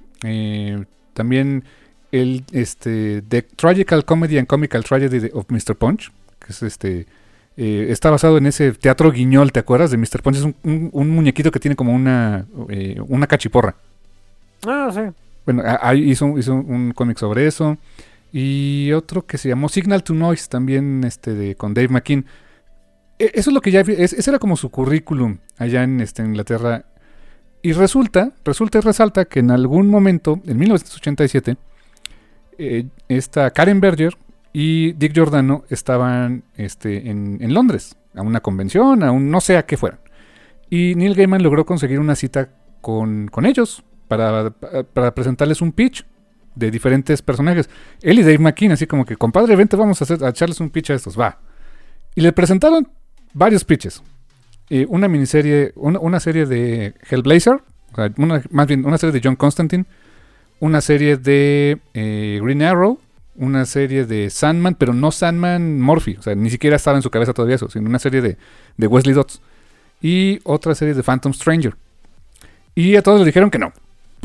también 1.15 1.65
el 2.13 2.45
este 2.53 3.23
The 3.29 3.43
Tragical 3.43 4.05
Comedy 4.05 4.39
and 4.39 4.47
Comical 4.47 4.85
Tragedy 4.85 5.31
of 5.33 5.47
Mr. 5.51 5.75
Punch, 5.77 6.11
que 6.39 6.53
es 6.53 6.63
este 6.63 7.07
está 7.57 8.11
basado 8.11 8.37
en 8.39 8.47
ese 8.47 8.73
teatro 8.73 9.11
guiñol, 9.11 9.51
¿te 9.51 9.61
acuerdas? 9.61 9.91
De 9.91 9.97
Mr. 9.97 10.23
Punch. 10.23 10.37
Es 10.37 10.43
un, 10.43 10.55
un- 10.63 10.91
un 10.93 11.11
muñequito 11.11 11.51
que 11.51 11.59
tiene 11.61 11.75
como 11.75 11.95
una, 11.95 12.47
una 13.09 13.27
cachiporra. 13.27 13.75
Ah, 14.67 14.91
sí. 14.93 15.01
Bueno, 15.47 15.63
ahí 15.81 16.11
hizo, 16.11 16.37
hizo 16.39 16.55
un 16.55 16.93
cómic 16.93 17.17
sobre 17.19 17.47
eso. 17.47 17.79
Y 18.39 18.93
otro 18.93 19.25
que 19.25 19.39
se 19.39 19.49
llamó 19.49 19.71
Signal 19.71 20.05
to 20.05 20.13
Noise, 20.13 20.49
también 20.51 21.05
este 21.05 21.33
de, 21.35 21.55
con 21.55 21.73
Dave 21.73 21.89
McKean. 21.89 22.27
E- 23.19 23.31
Eso 23.33 23.49
es 23.49 23.55
lo 23.55 23.63
que 23.63 23.71
ya 23.71 23.81
es- 23.81 24.13
ese 24.13 24.31
era 24.31 24.39
como 24.39 24.59
su 24.59 24.69
currículum 24.69 25.39
allá 25.57 25.83
en 25.85 26.03
este, 26.03 26.23
Inglaterra. 26.23 26.85
Y 27.63 27.73
resulta, 27.73 28.33
resulta 28.45 28.77
y 28.77 28.83
resalta 28.83 29.25
que 29.25 29.39
en 29.41 29.51
algún 29.51 29.89
momento, 29.89 30.43
en 30.47 30.59
1987, 30.59 31.57
eh, 32.59 32.85
esta 33.09 33.51
Karen 33.53 33.81
Berger 33.81 34.19
y 34.53 34.93
Dick 34.93 35.15
Giordano 35.15 35.65
estaban 35.71 36.43
este, 36.57 37.09
en, 37.09 37.39
en 37.41 37.55
Londres, 37.55 37.97
a 38.15 38.21
una 38.21 38.41
convención, 38.41 39.03
a 39.03 39.13
un 39.13 39.31
no 39.31 39.41
sé 39.41 39.57
a 39.57 39.65
qué 39.65 39.79
fueran. 39.79 40.01
Y 40.69 40.95
Neil 40.95 41.15
Gaiman 41.15 41.43
logró 41.43 41.65
conseguir 41.65 42.01
una 42.01 42.15
cita 42.17 42.51
con, 42.83 43.29
con 43.29 43.47
ellos 43.47 43.83
para, 44.09 44.51
para 44.51 45.15
presentarles 45.15 45.63
un 45.63 45.73
pitch 45.73 46.05
de 46.57 46.71
diferentes 46.73 47.23
personajes. 47.23 47.71
Él 48.03 48.19
y 48.19 48.23
Dave 48.23 48.39
McKean, 48.39 48.73
así 48.73 48.87
como 48.89 49.05
que, 49.05 49.17
compadre, 49.17 49.55
vente, 49.55 49.77
vamos 49.77 50.01
a, 50.01 50.05
hacer, 50.05 50.25
a 50.25 50.31
echarles 50.31 50.59
un 50.61 50.71
pitch 50.71 50.91
a 50.91 50.95
estos, 50.95 51.19
va. 51.19 51.39
Y 52.17 52.21
le 52.23 52.33
presentaron 52.33 52.89
varios 53.33 53.65
pitches. 53.65 54.03
Eh, 54.71 54.85
una 54.89 55.07
miniserie, 55.07 55.73
una, 55.77 56.01
una 56.01 56.19
serie 56.19 56.47
de 56.47 56.95
Hellblazer, 57.09 57.61
o 57.93 57.95
sea, 57.95 58.11
una- 58.17 58.43
más 58.51 58.67
bien 58.67 58.85
una 58.85 58.99
serie 58.99 59.13
de 59.13 59.21
John 59.23 59.37
Constantine, 59.37 59.85
una 60.59 60.81
serie 60.81 61.17
de 61.19 61.79
eh, 61.95 62.41
Green 62.43 62.63
Arrow, 62.63 62.99
una 63.37 63.67
serie 63.67 64.07
de 64.07 64.31
Sandman, 64.31 64.75
pero 64.75 64.95
no 64.95 65.13
Sandman 65.13 65.79
Morphy, 65.79 66.17
o 66.19 66.23
sea, 66.23 66.35
ni 66.35 66.49
siquiera 66.49 66.77
estaba 66.77 66.97
en 66.97 67.03
su 67.03 67.11
cabeza 67.11 67.35
todavía 67.35 67.57
eso, 67.57 67.69
sino 67.69 67.89
una 67.89 67.99
serie 67.99 68.23
de, 68.23 68.39
de 68.79 68.87
Wesley 68.87 69.15
Dodds. 69.15 69.41
Y 70.01 70.41
otra 70.45 70.75
serie 70.75 70.95
de 70.95 71.03
Phantom 71.03 71.33
Stranger. 71.35 71.75
Y 72.75 72.97
a 72.97 73.03
todos 73.03 73.19
les 73.21 73.27
dijeron 73.27 73.51
que 73.51 73.59
no, 73.59 73.73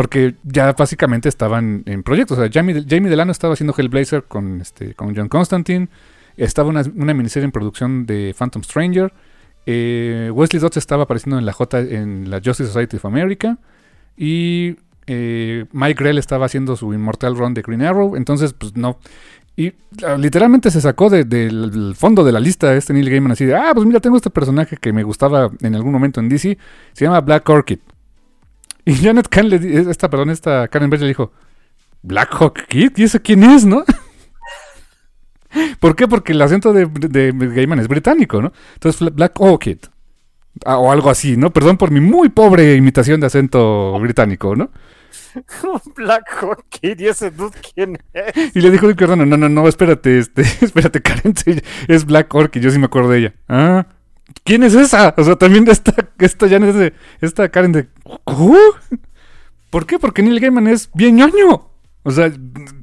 porque 0.01 0.33
ya 0.41 0.73
básicamente 0.73 1.29
estaban 1.29 1.83
en 1.85 2.01
proyectos. 2.01 2.39
O 2.39 2.41
sea, 2.41 2.49
Jamie, 2.51 2.73
Delano 3.07 3.31
estaba 3.31 3.53
haciendo 3.53 3.75
Hellblazer 3.77 4.23
con, 4.23 4.59
este, 4.59 4.95
John 4.97 5.27
Constantine. 5.27 5.89
Estaba 6.37 6.69
una, 6.69 7.13
miniserie 7.13 7.45
en 7.45 7.51
producción 7.51 8.07
de 8.07 8.33
Phantom 8.35 8.63
Stranger. 8.63 9.13
eh, 9.67 10.31
Wesley 10.33 10.59
Dodds 10.59 10.77
estaba 10.77 11.03
apareciendo 11.03 11.37
en 11.37 11.45
la 11.45 11.53
J 11.53 11.81
en 11.81 12.31
la 12.31 12.37
Justice 12.43 12.65
Society 12.71 12.97
of 12.97 13.05
America. 13.05 13.59
Y 14.17 14.77
eh, 15.05 15.65
Mike 15.71 16.03
Grell 16.03 16.17
estaba 16.17 16.47
haciendo 16.47 16.75
su 16.75 16.91
Immortal 16.95 17.35
Run 17.37 17.53
de 17.53 17.61
Green 17.61 17.83
Arrow. 17.83 18.15
Entonces, 18.15 18.53
pues 18.53 18.75
no. 18.75 18.97
Y 19.55 19.71
ah, 20.03 20.15
literalmente 20.17 20.71
se 20.71 20.81
sacó 20.81 21.11
de- 21.11 21.25
del 21.25 21.69
del 21.69 21.93
fondo 21.95 22.23
de 22.23 22.31
la 22.31 22.39
lista 22.39 22.73
este 22.75 22.91
Neil 22.93 23.07
Gaiman 23.07 23.33
así 23.33 23.45
de, 23.45 23.53
ah, 23.53 23.69
pues 23.75 23.85
mira, 23.85 23.99
tengo 23.99 24.15
este 24.17 24.31
personaje 24.31 24.77
que 24.77 24.93
me 24.93 25.03
gustaba 25.03 25.51
en 25.61 25.75
algún 25.75 25.91
momento 25.91 26.19
en 26.21 26.27
DC. 26.27 26.57
Se 26.93 27.05
llama 27.05 27.21
Black 27.21 27.47
Orchid. 27.47 27.77
Y 28.91 28.95
Janet 28.95 29.27
Kahn 29.29 29.49
le 29.49 29.59
di- 29.59 29.89
esta, 29.89 30.09
perdón, 30.09 30.29
esta 30.31 30.67
Karen 30.67 30.89
Berger 30.89 31.05
le 31.05 31.09
dijo, 31.11 31.31
Black 32.01 32.33
Hawk 32.33 32.65
Kid, 32.67 32.91
¿y 32.97 33.03
ese 33.03 33.21
quién 33.21 33.43
es, 33.43 33.65
no? 33.65 33.83
¿Por 35.79 35.95
qué? 35.95 36.07
Porque 36.07 36.31
el 36.31 36.41
acento 36.41 36.73
de, 36.73 36.85
de 36.87 37.31
Gaiman 37.33 37.79
es 37.79 37.87
británico, 37.87 38.41
¿no? 38.41 38.53
Entonces, 38.73 39.13
Black 39.13 39.39
Orchid. 39.39 39.77
Ah, 40.65 40.77
o 40.77 40.91
algo 40.91 41.09
así, 41.09 41.37
¿no? 41.37 41.51
Perdón 41.51 41.77
por 41.77 41.91
mi 41.91 42.01
muy 42.01 42.29
pobre 42.29 42.75
imitación 42.75 43.19
de 43.21 43.27
acento 43.27 43.97
británico, 43.99 44.55
¿no? 44.55 44.69
Black 45.95 46.23
Hawk 46.41 46.65
Kid, 46.69 46.99
¿y 46.99 47.07
ese 47.07 47.31
dude 47.31 47.55
quién 47.73 47.97
es? 48.13 48.55
Y 48.55 48.61
le 48.61 48.71
dijo 48.71 48.89
Giordano, 48.93 49.25
no, 49.25 49.37
no, 49.37 49.47
no, 49.49 49.67
espérate, 49.67 50.19
este, 50.19 50.41
espérate, 50.61 51.01
Karen, 51.01 51.33
es 51.87 52.05
Black 52.05 52.33
Orchid, 52.33 52.61
yo 52.61 52.71
sí 52.71 52.79
me 52.79 52.85
acuerdo 52.85 53.09
de 53.09 53.19
ella. 53.19 53.33
Ah, 53.47 53.85
¿quién 54.43 54.63
es 54.63 54.73
esa? 54.73 55.13
O 55.17 55.23
sea, 55.23 55.35
también 55.35 55.67
esta, 55.69 55.93
esta 56.19 56.47
ya 56.47 56.57
es 56.57 56.75
de, 56.75 56.93
esta 57.21 57.49
Karen 57.49 57.71
de, 57.71 57.87
¿Uh? 58.25 58.55
¿por 59.69 59.85
qué? 59.85 59.99
Porque 59.99 60.21
Neil 60.21 60.39
Gaiman 60.39 60.67
es 60.67 60.89
bien 60.93 61.15
ñoño. 61.15 61.69
O 62.03 62.11
sea, 62.11 62.31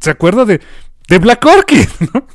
se 0.01 0.11
acuerda 0.11 0.45
de, 0.45 0.61
de 1.09 1.19
Black 1.19 1.45
Orchid, 1.45 1.89
¿no? 2.15 2.27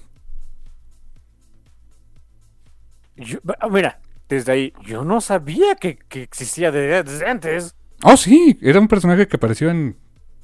Yo- 3.15 3.39
ah, 3.59 3.69
mira, 3.69 3.99
desde 4.27 4.51
ahí, 4.51 4.73
yo 4.85 5.03
no 5.03 5.21
sabía 5.21 5.75
que, 5.75 5.97
que 5.97 6.23
existía 6.23 6.71
de- 6.71 7.03
desde 7.03 7.27
antes. 7.29 7.75
Oh, 8.03 8.17
sí, 8.17 8.57
era 8.61 8.79
un 8.79 8.87
personaje 8.87 9.27
que 9.27 9.35
apareció 9.37 9.69
en 9.69 9.95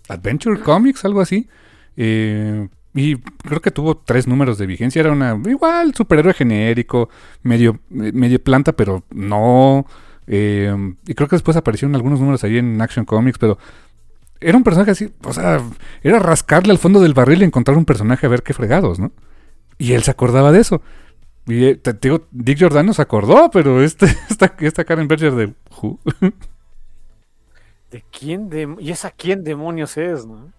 Adventure 0.08 0.62
Comics, 0.62 1.04
algo 1.04 1.22
así. 1.22 1.50
Eh, 1.98 2.68
y 2.94 3.18
creo 3.18 3.62
que 3.62 3.72
tuvo 3.72 3.98
tres 3.98 4.28
números 4.28 4.58
de 4.58 4.66
vigencia. 4.66 5.00
Era 5.00 5.12
una 5.12 5.40
igual 5.50 5.94
superhéroe 5.94 6.34
genérico, 6.34 7.10
medio, 7.44 7.80
medio 7.90 8.42
planta, 8.44 8.74
pero 8.74 9.04
no. 9.12 9.86
Eh, 10.28 10.74
y 11.08 11.14
creo 11.14 11.28
que 11.28 11.36
después 11.36 11.58
aparecieron 11.58 11.96
algunos 11.96 12.20
números 12.20 12.44
ahí 12.44 12.58
en 12.58 12.80
Action 12.82 13.06
Comics, 13.06 13.38
pero 13.38 13.58
era 14.42 14.56
un 14.58 14.64
personaje 14.64 14.92
así, 14.92 15.12
o 15.24 15.34
sea, 15.34 15.62
era 16.02 16.20
rascarle 16.20 16.72
al 16.72 16.78
fondo 16.78 17.02
del 17.02 17.14
barril 17.14 17.42
y 17.42 17.46
encontrar 17.46 17.78
un 17.78 17.86
personaje 17.86 18.26
a 18.26 18.30
ver 18.30 18.42
qué 18.44 18.54
fregados, 18.54 19.00
¿no? 19.00 19.12
Y 19.78 19.94
él 19.94 20.04
se 20.04 20.12
acordaba 20.12 20.52
de 20.52 20.60
eso. 20.62 20.82
Y 21.48 21.66
eh, 21.66 21.76
te 21.76 21.94
digo, 21.94 22.28
Dick 22.32 22.58
Giordano 22.60 22.94
se 22.94 23.02
acordó, 23.02 23.50
pero 23.52 23.82
este, 23.84 24.06
esta, 24.30 24.54
esta 24.60 24.84
Karen 24.86 25.08
Berger 25.08 25.34
de 25.34 25.54
Who? 25.82 26.00
¿De 27.92 28.04
quién 28.12 28.50
dem- 28.50 28.78
¿Y 28.80 28.92
esa 28.92 29.10
quién 29.12 29.44
demonios 29.44 29.98
es, 29.98 30.26
no? 30.26 30.52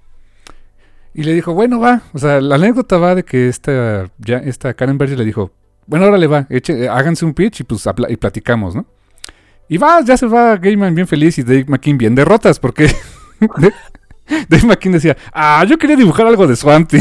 Y 1.12 1.24
le 1.24 1.34
dijo, 1.34 1.54
bueno, 1.54 1.80
va. 1.80 2.02
O 2.12 2.18
sea, 2.18 2.40
la 2.40 2.54
anécdota 2.54 2.98
va 2.98 3.14
de 3.14 3.24
que 3.24 3.48
esta, 3.48 4.10
ya, 4.18 4.38
esta 4.38 4.74
Karen 4.74 4.98
Berger 4.98 5.18
le 5.18 5.24
dijo, 5.24 5.50
bueno, 5.86 6.04
ahora 6.04 6.18
le 6.18 6.26
va, 6.28 6.46
eh, 6.48 6.88
háganse 6.88 7.24
un 7.24 7.34
pitch 7.34 7.60
y 7.60 7.64
pues 7.64 7.84
y 8.08 8.16
platicamos, 8.16 8.76
¿no? 8.76 8.86
Y 9.68 9.76
va, 9.76 10.00
ya 10.02 10.16
se 10.16 10.26
va 10.26 10.56
Gaiman 10.56 10.94
bien 10.94 11.06
feliz 11.06 11.38
y 11.38 11.42
Dave 11.42 11.64
McKean 11.66 11.98
bien 11.98 12.14
derrotas, 12.14 12.60
porque 12.60 12.92
Dave 14.48 14.66
McKean 14.66 14.92
decía, 14.92 15.16
ah, 15.32 15.64
yo 15.68 15.78
quería 15.78 15.96
dibujar 15.96 16.26
algo 16.26 16.46
de 16.46 16.54
Swamp 16.56 16.92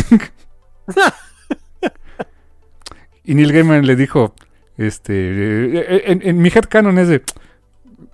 y 3.23 3.35
Neil 3.35 3.53
Gaiman 3.53 3.85
le 3.85 3.95
dijo, 3.95 4.33
este, 4.77 5.13
eh, 5.13 5.85
eh, 5.87 6.03
en, 6.05 6.21
en 6.23 6.41
mi 6.41 6.49
headcanon 6.49 6.97
es 6.97 7.09
de, 7.09 7.21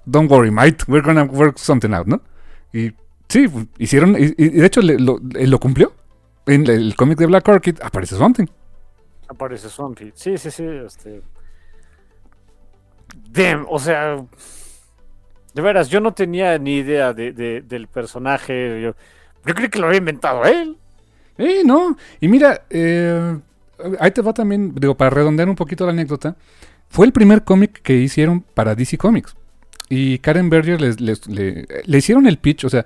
don't 0.05 0.29
worry, 0.29 0.51
mate, 0.51 0.77
we're 0.87 1.05
gonna 1.05 1.23
work 1.23 1.57
something 1.57 1.93
out, 1.93 2.07
¿no? 2.07 2.21
Y 2.73 2.93
sí, 3.29 3.45
hicieron, 3.77 4.15
y, 4.17 4.33
y 4.37 4.49
de 4.49 4.65
hecho 4.65 4.81
le- 4.81 4.99
lo, 4.99 5.19
lo 5.21 5.59
cumplió. 5.59 5.93
En 6.47 6.67
el, 6.69 6.95
cómic 6.95 7.17
de 7.17 7.25
Black 7.25 7.47
Orchid 7.47 7.79
aparece 7.81 8.15
Something. 8.15 8.45
Aparece 9.27 9.67
Swampy. 9.69 10.11
Sí, 10.13 10.37
sí, 10.37 10.51
sí. 10.51 10.63
Este... 10.63 11.21
Damn, 13.31 13.65
o 13.69 13.79
sea. 13.79 14.23
De 15.53 15.61
veras, 15.61 15.89
yo 15.89 15.99
no 16.01 16.13
tenía 16.13 16.57
ni 16.59 16.75
idea 16.77 17.13
de, 17.13 17.31
de- 17.31 17.61
del 17.61 17.87
personaje. 17.87 18.81
Yo, 18.81 18.93
yo 19.45 19.53
creí 19.55 19.69
que 19.69 19.79
lo 19.79 19.87
había 19.87 19.99
inventado 19.99 20.43
él. 20.45 20.77
Eh, 21.37 21.63
no. 21.65 21.97
Y 22.19 22.27
mira, 22.27 22.65
eh, 22.69 23.37
ahí 23.99 24.11
te 24.11 24.21
va 24.21 24.33
también, 24.33 24.73
digo, 24.75 24.95
para 24.95 25.09
redondear 25.09 25.49
un 25.49 25.55
poquito 25.55 25.85
la 25.85 25.91
anécdota. 25.91 26.35
Fue 26.89 27.05
el 27.05 27.11
primer 27.13 27.43
cómic 27.43 27.81
que 27.81 27.95
hicieron 27.95 28.41
para 28.41 28.75
DC 28.75 28.97
Comics. 28.97 29.35
Y 29.89 30.19
Karen 30.19 30.49
Berger 30.49 30.79
les- 30.81 30.99
les- 31.01 31.27
le, 31.27 31.65
le 31.85 31.97
hicieron 31.97 32.27
el 32.27 32.37
pitch, 32.37 32.65
o 32.65 32.69
sea, 32.69 32.85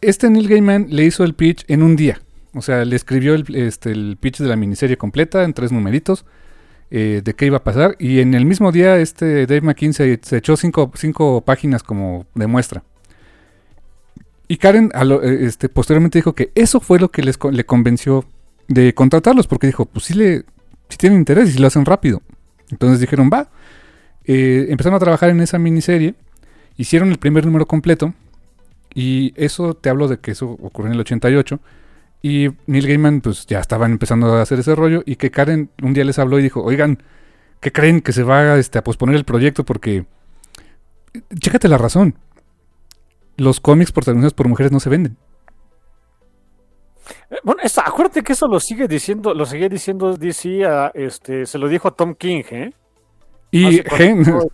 este 0.00 0.30
Neil 0.30 0.48
Gaiman 0.48 0.86
le 0.90 1.04
hizo 1.04 1.24
el 1.24 1.34
pitch 1.34 1.64
en 1.68 1.82
un 1.82 1.96
día. 1.96 2.20
O 2.54 2.62
sea, 2.62 2.84
le 2.84 2.96
escribió 2.96 3.34
el, 3.34 3.44
este, 3.54 3.94
pitch 4.20 4.38
de 4.38 4.48
la 4.48 4.56
miniserie 4.56 4.96
completa 4.96 5.44
en 5.44 5.52
tres 5.52 5.70
numeritos 5.70 6.24
eh, 6.90 7.20
de 7.22 7.34
qué 7.34 7.46
iba 7.46 7.58
a 7.58 7.64
pasar. 7.64 7.96
Y 7.98 8.20
en 8.20 8.34
el 8.34 8.44
mismo 8.46 8.72
día, 8.72 8.96
este 8.98 9.46
Dave 9.46 9.60
McKean 9.60 9.92
se, 9.92 10.12
echó 10.12 10.56
cinco, 10.56 11.42
páginas 11.44 11.82
como 11.82 12.26
de 12.34 12.46
muestra. 12.46 12.82
Y 14.48 14.56
Karen 14.56 14.90
eh, 14.94 15.38
este, 15.42 15.68
posteriormente 15.68 16.18
dijo 16.18 16.34
que 16.34 16.50
eso 16.54 16.80
fue 16.80 16.98
lo 16.98 17.10
que 17.10 17.22
les, 17.22 17.38
le 17.52 17.66
convenció 17.66 18.24
de 18.66 18.94
contratarlos, 18.94 19.46
porque 19.46 19.66
dijo, 19.66 19.84
pues 19.84 20.06
sí, 20.06 20.14
le, 20.14 20.44
sí 20.88 20.96
tienen 20.96 21.18
interés 21.18 21.50
y 21.50 21.52
si 21.52 21.58
lo 21.58 21.66
hacen 21.66 21.84
rápido. 21.84 22.22
Entonces 22.70 23.00
dijeron, 23.00 23.30
va. 23.32 23.50
Eh, 24.24 24.66
empezaron 24.70 24.96
a 24.96 25.00
trabajar 25.00 25.30
en 25.30 25.40
esa 25.40 25.58
miniserie, 25.58 26.14
hicieron 26.76 27.10
el 27.10 27.18
primer 27.18 27.46
número 27.46 27.66
completo, 27.66 28.12
y 29.00 29.32
eso 29.36 29.74
te 29.74 29.90
hablo 29.90 30.08
de 30.08 30.18
que 30.18 30.32
eso 30.32 30.46
ocurrió 30.50 30.88
en 30.88 30.94
el 30.94 31.00
88. 31.00 31.60
Y 32.20 32.48
Neil 32.66 32.86
Gaiman, 32.88 33.20
pues 33.20 33.46
ya 33.46 33.60
estaban 33.60 33.92
empezando 33.92 34.32
a 34.34 34.42
hacer 34.42 34.58
ese 34.58 34.74
rollo, 34.74 35.02
y 35.06 35.14
que 35.16 35.30
Karen 35.30 35.70
un 35.82 35.94
día 35.94 36.04
les 36.04 36.18
habló 36.18 36.38
y 36.38 36.42
dijo, 36.42 36.62
oigan, 36.64 37.02
¿qué 37.60 37.70
creen 37.70 38.00
que 38.00 38.12
se 38.12 38.24
va 38.24 38.56
este, 38.58 38.78
a 38.78 38.82
posponer 38.84 39.14
el 39.14 39.24
proyecto? 39.24 39.64
Porque, 39.64 40.04
chécate 41.38 41.68
la 41.68 41.78
razón, 41.78 42.16
los 43.36 43.60
cómics 43.60 43.92
protagonizados 43.92 44.34
por 44.34 44.48
mujeres 44.48 44.72
no 44.72 44.80
se 44.80 44.90
venden. 44.90 45.16
Eh, 47.30 47.36
Bueno, 47.44 47.60
eso- 47.62 47.82
acuérdate 47.84 48.22
que 48.22 48.32
eso 48.32 48.48
lo 48.48 48.58
sigue 48.60 48.88
diciendo, 48.88 49.32
lo 49.34 49.46
seguía 49.46 49.68
diciendo 49.68 50.16
DC, 50.16 50.64
a, 50.66 50.90
este, 50.94 51.46
se 51.46 51.58
lo 51.58 51.68
dijo 51.68 51.86
a 51.88 51.92
Tom 51.94 52.14
King, 52.14 52.42
¿eh? 52.50 52.72
Y 53.52 53.80
gen- 53.84 54.24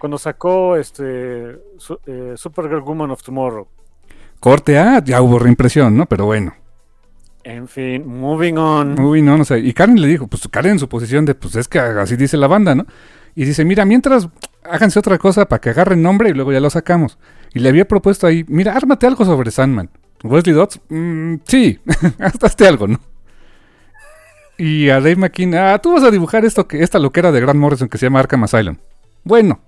cuando 0.00 0.18
sacó 0.18 0.74
este 0.76 1.56
su- 1.78 2.00
eh, 2.06 2.32
Supergirl 2.36 2.80
Woman 2.82 3.12
of 3.12 3.22
Tomorrow. 3.22 3.68
corte 4.40 4.78
A, 4.78 5.04
ya 5.04 5.22
hubo 5.22 5.38
reimpresión, 5.38 5.96
¿no? 5.96 6.06
Pero 6.06 6.26
bueno. 6.26 6.54
En 7.44 7.68
fin, 7.68 8.06
moving 8.06 8.56
on. 8.58 8.94
Moving 8.96 9.28
on, 9.28 9.40
o 9.42 9.44
sea, 9.44 9.56
y 9.58 9.72
Karen 9.72 10.00
le 10.00 10.08
dijo, 10.08 10.26
pues 10.26 10.46
Karen 10.48 10.72
en 10.72 10.78
su 10.78 10.88
posición 10.88 11.24
de, 11.24 11.34
pues 11.34 11.54
es 11.56 11.68
que 11.68 11.78
así 11.78 12.16
dice 12.16 12.36
la 12.36 12.46
banda, 12.48 12.74
¿no? 12.74 12.84
Y 13.34 13.44
dice, 13.44 13.64
mira, 13.64 13.84
mientras 13.84 14.28
háganse 14.64 14.98
otra 14.98 15.16
cosa 15.18 15.46
para 15.46 15.60
que 15.60 15.70
agarren 15.70 16.02
nombre 16.02 16.28
y 16.30 16.32
luego 16.32 16.52
ya 16.52 16.60
lo 16.60 16.68
sacamos. 16.68 17.18
Y 17.54 17.60
le 17.60 17.68
había 17.68 17.86
propuesto 17.86 18.26
ahí, 18.26 18.44
mira, 18.48 18.74
ármate 18.76 19.06
algo 19.06 19.24
sobre 19.24 19.50
Sandman. 19.50 19.88
Wesley 20.22 20.54
Dodds, 20.54 20.80
mm, 20.90 21.36
sí, 21.44 21.78
hazte 22.42 22.66
algo, 22.66 22.88
¿no? 22.88 23.00
Y 24.58 24.90
a 24.90 24.96
Dave 24.96 25.16
McKean, 25.16 25.54
ah, 25.54 25.78
tú 25.78 25.92
vas 25.94 26.02
a 26.04 26.10
dibujar 26.10 26.44
esto 26.44 26.68
que, 26.68 26.82
esta 26.82 26.98
loquera 26.98 27.32
de 27.32 27.40
Grant 27.40 27.58
Morrison 27.58 27.88
que 27.88 27.96
se 27.96 28.06
llama 28.06 28.20
Arkham 28.20 28.44
Asylum. 28.44 28.76
Bueno. 29.24 29.60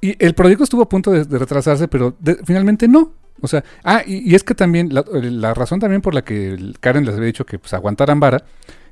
Y 0.00 0.16
el 0.24 0.34
proyecto 0.34 0.64
estuvo 0.64 0.82
a 0.82 0.88
punto 0.88 1.10
de, 1.10 1.24
retrasarse, 1.38 1.88
pero 1.88 2.16
finalmente 2.44 2.88
no. 2.88 3.12
O 3.42 3.48
sea, 3.48 3.64
ah, 3.84 4.02
y, 4.06 4.34
es 4.34 4.44
que 4.44 4.54
también, 4.54 4.90
la, 4.92 5.54
razón 5.54 5.80
también 5.80 6.02
por 6.02 6.14
la 6.14 6.22
que 6.22 6.74
Karen 6.80 7.04
les 7.04 7.14
había 7.14 7.26
dicho 7.26 7.46
que 7.46 7.58
pues, 7.58 7.72
aguantaran 7.72 8.20
vara, 8.20 8.44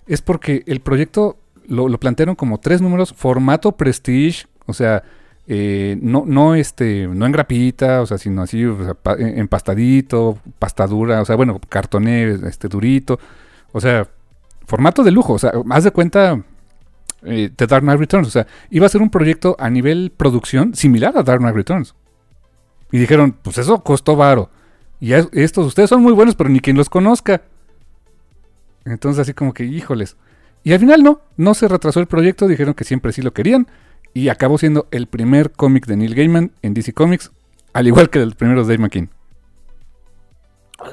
es 0.07 0.23
porque 0.23 0.63
el 0.67 0.81
proyecto 0.81 1.37
lo, 1.67 1.89
plantearon 1.99 2.35
como 2.35 2.59
tres 2.59 2.81
números, 2.81 3.13
formato 3.15 3.73
prestige, 3.73 4.47
o 4.67 4.73
sea, 4.73 5.03
eh, 5.47 5.99
no, 6.01 6.25
no, 6.27 6.55
este, 6.55 7.07
no 7.07 7.27
en 7.27 7.33
grapita, 7.33 8.03
o 8.03 8.07
sea, 8.07 8.19
sino 8.19 8.43
así, 8.43 8.63
empastadito, 9.19 10.39
pastadura, 10.59 11.23
o 11.23 11.25
sea, 11.25 11.37
bueno, 11.37 11.61
cartoné, 11.69 12.39
este, 12.47 12.69
durito, 12.69 13.19
o 13.73 13.81
sea, 13.81 14.09
formato 14.67 15.03
de 15.03 15.11
lujo, 15.11 15.35
o 15.35 15.39
sea, 15.39 15.53
más 15.65 15.85
de 15.85 15.91
cuenta 15.91 16.43
eh, 17.23 17.51
de 17.57 17.67
Dark 17.67 17.83
Knight 17.83 17.99
Returns, 17.99 18.29
o 18.29 18.31
sea, 18.31 18.47
iba 18.71 18.87
a 18.87 18.89
ser 18.89 19.03
un 19.03 19.11
proyecto 19.11 19.57
a 19.59 19.71
nivel 19.71 20.13
producción 20.17 20.75
similar 20.75 21.17
a 21.17 21.23
Dark 21.23 21.41
Knight 21.41 21.55
Returns. 21.55 21.95
Y 22.93 22.99
dijeron, 22.99 23.37
pues 23.43 23.59
eso 23.59 23.83
costó 23.83 24.17
varo. 24.17 24.51
Y 25.01 25.13
estos, 25.13 25.67
ustedes 25.67 25.91
son 25.91 26.03
muy 26.03 26.13
buenos, 26.13 26.35
pero 26.35 26.51
ni 26.51 26.61
quien 26.61 26.77
los 26.77 26.89
conozca. 26.89 27.43
Entonces 28.85 29.21
así 29.21 29.35
como 29.35 29.53
que, 29.53 29.65
híjoles. 29.65 30.17
Y 30.65 30.73
al 30.73 30.81
final 30.81 31.03
no, 31.03 31.21
no 31.37 31.55
se 31.55 31.69
retrasó 31.69 32.01
el 32.01 32.07
proyecto, 32.07 32.49
dijeron 32.49 32.75
que 32.75 32.85
siempre 32.85 33.13
sí 33.13 33.23
lo 33.23 33.33
querían. 33.33 33.69
Y 34.15 34.29
acabó 34.29 34.59
siendo 34.59 34.89
el 34.91 35.07
primer 35.07 35.53
cómic 35.53 35.87
de 35.87 35.97
Neil 35.97 36.15
Gaiman 36.15 36.53
en 36.63 36.75
DC 36.75 36.93
Comics, 36.95 37.31
al 37.75 37.87
igual 37.87 38.11
que 38.11 38.21
el 38.21 38.35
primero 38.35 38.63
de 38.63 38.69
Dave 38.69 38.83
McKean. 38.83 39.11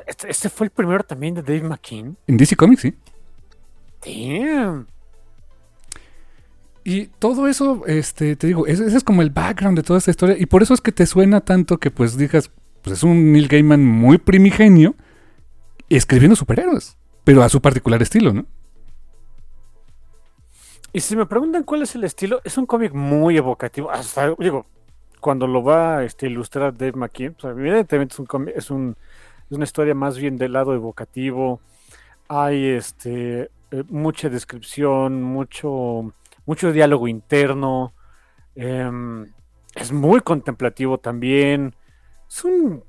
¿Este, 0.06 0.30
¿Este, 0.30 0.50
fue 0.50 0.66
el 0.66 0.72
primero 0.72 1.04
también 1.04 1.34
de 1.34 1.42
Dave 1.42 1.62
McKean? 1.62 2.18
En 2.28 2.38
DC 2.38 2.56
Comics, 2.56 2.82
sí. 2.82 2.94
Damn. 4.06 4.88
Y 6.88 7.08
todo 7.08 7.48
eso, 7.48 7.82
este, 7.88 8.36
te 8.36 8.46
digo, 8.46 8.68
ese, 8.68 8.86
es 8.86 9.04
como 9.04 9.24
el 9.24 9.32
background 9.32 9.76
de 9.76 9.82
toda 9.82 9.98
esta 9.98 10.12
historia. 10.12 10.36
Y 10.40 10.46
por 10.46 10.62
eso 10.62 10.76
es 10.76 10.82
que 10.82 10.92
te 10.92 11.08
suena 11.08 11.42
tanto 11.42 11.80
que 11.80 11.90
pues 11.90 12.16
digas, 12.16 12.52
pues 12.84 12.98
es 12.98 13.04
un 13.04 13.34
Neil 13.34 13.48
Gaiman 13.48 13.84
muy 13.84 14.20
primigenio 14.20 14.94
escribiendo 15.90 16.36
superhéroes, 16.36 16.96
pero 17.24 17.42
a 17.42 17.50
su 17.50 17.60
particular 17.60 18.04
estilo, 18.04 18.34
¿no? 18.34 18.46
Y 20.94 21.00
si 21.00 21.16
me 21.16 21.26
preguntan 21.26 21.64
cuál 21.64 21.82
es 21.82 21.96
el 21.96 22.04
estilo, 22.04 22.40
es 22.44 22.56
un 22.56 22.68
cómic 22.68 22.94
muy 22.94 23.36
evocativo. 23.36 23.90
Hasta, 23.90 24.36
digo, 24.38 24.68
cuando 25.20 25.48
lo 25.48 25.64
va 25.64 25.98
a 25.98 26.04
este, 26.04 26.28
ilustrar 26.28 26.78
Dave 26.78 26.94
McKean, 26.94 27.36
evidentemente 27.46 28.14
es, 28.14 28.20
un, 28.20 28.50
es, 28.56 28.70
un, 28.70 28.96
es 29.50 29.58
una 29.58 29.64
historia 29.64 29.96
más 29.96 30.20
bien 30.20 30.38
del 30.38 30.54
lado 30.54 30.76
evocativo. 30.76 31.60
Hay 32.28 32.68
este, 32.68 33.50
eh, 33.72 33.84
mucha 33.90 34.30
descripción, 34.30 35.24
mucho 35.24 36.14
mucho 36.46 36.72
diálogo 36.72 37.08
interno. 37.08 37.94
Em, 38.56 39.32
es 39.76 39.92
muy 39.92 40.22
contemplativo 40.22 40.98
también. 40.98 41.76
Es 42.30 42.44
un. 42.44 42.84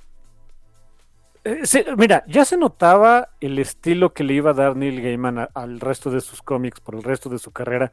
Eh, 1.45 1.62
mira, 1.97 2.24
ya 2.27 2.45
se 2.45 2.57
notaba 2.57 3.31
el 3.41 3.59
estilo 3.59 4.12
que 4.12 4.24
le 4.24 4.35
iba 4.35 4.51
a 4.51 4.55
dar 4.55 4.77
Neil 4.77 5.01
Gaiman 5.01 5.49
al 5.55 5.81
resto 5.81 6.11
de 6.11 6.20
sus 6.20 6.43
cómics 6.43 6.81
por 6.81 6.97
el 6.97 7.03
resto 7.03 7.28
de 7.28 7.39
su 7.39 7.53
carrera, 7.53 7.93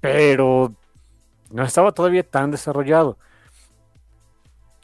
pero 0.00 0.74
no 1.50 1.62
estaba 1.64 1.92
todavía 1.92 2.22
tan 2.22 2.50
desarrollado. 2.50 3.18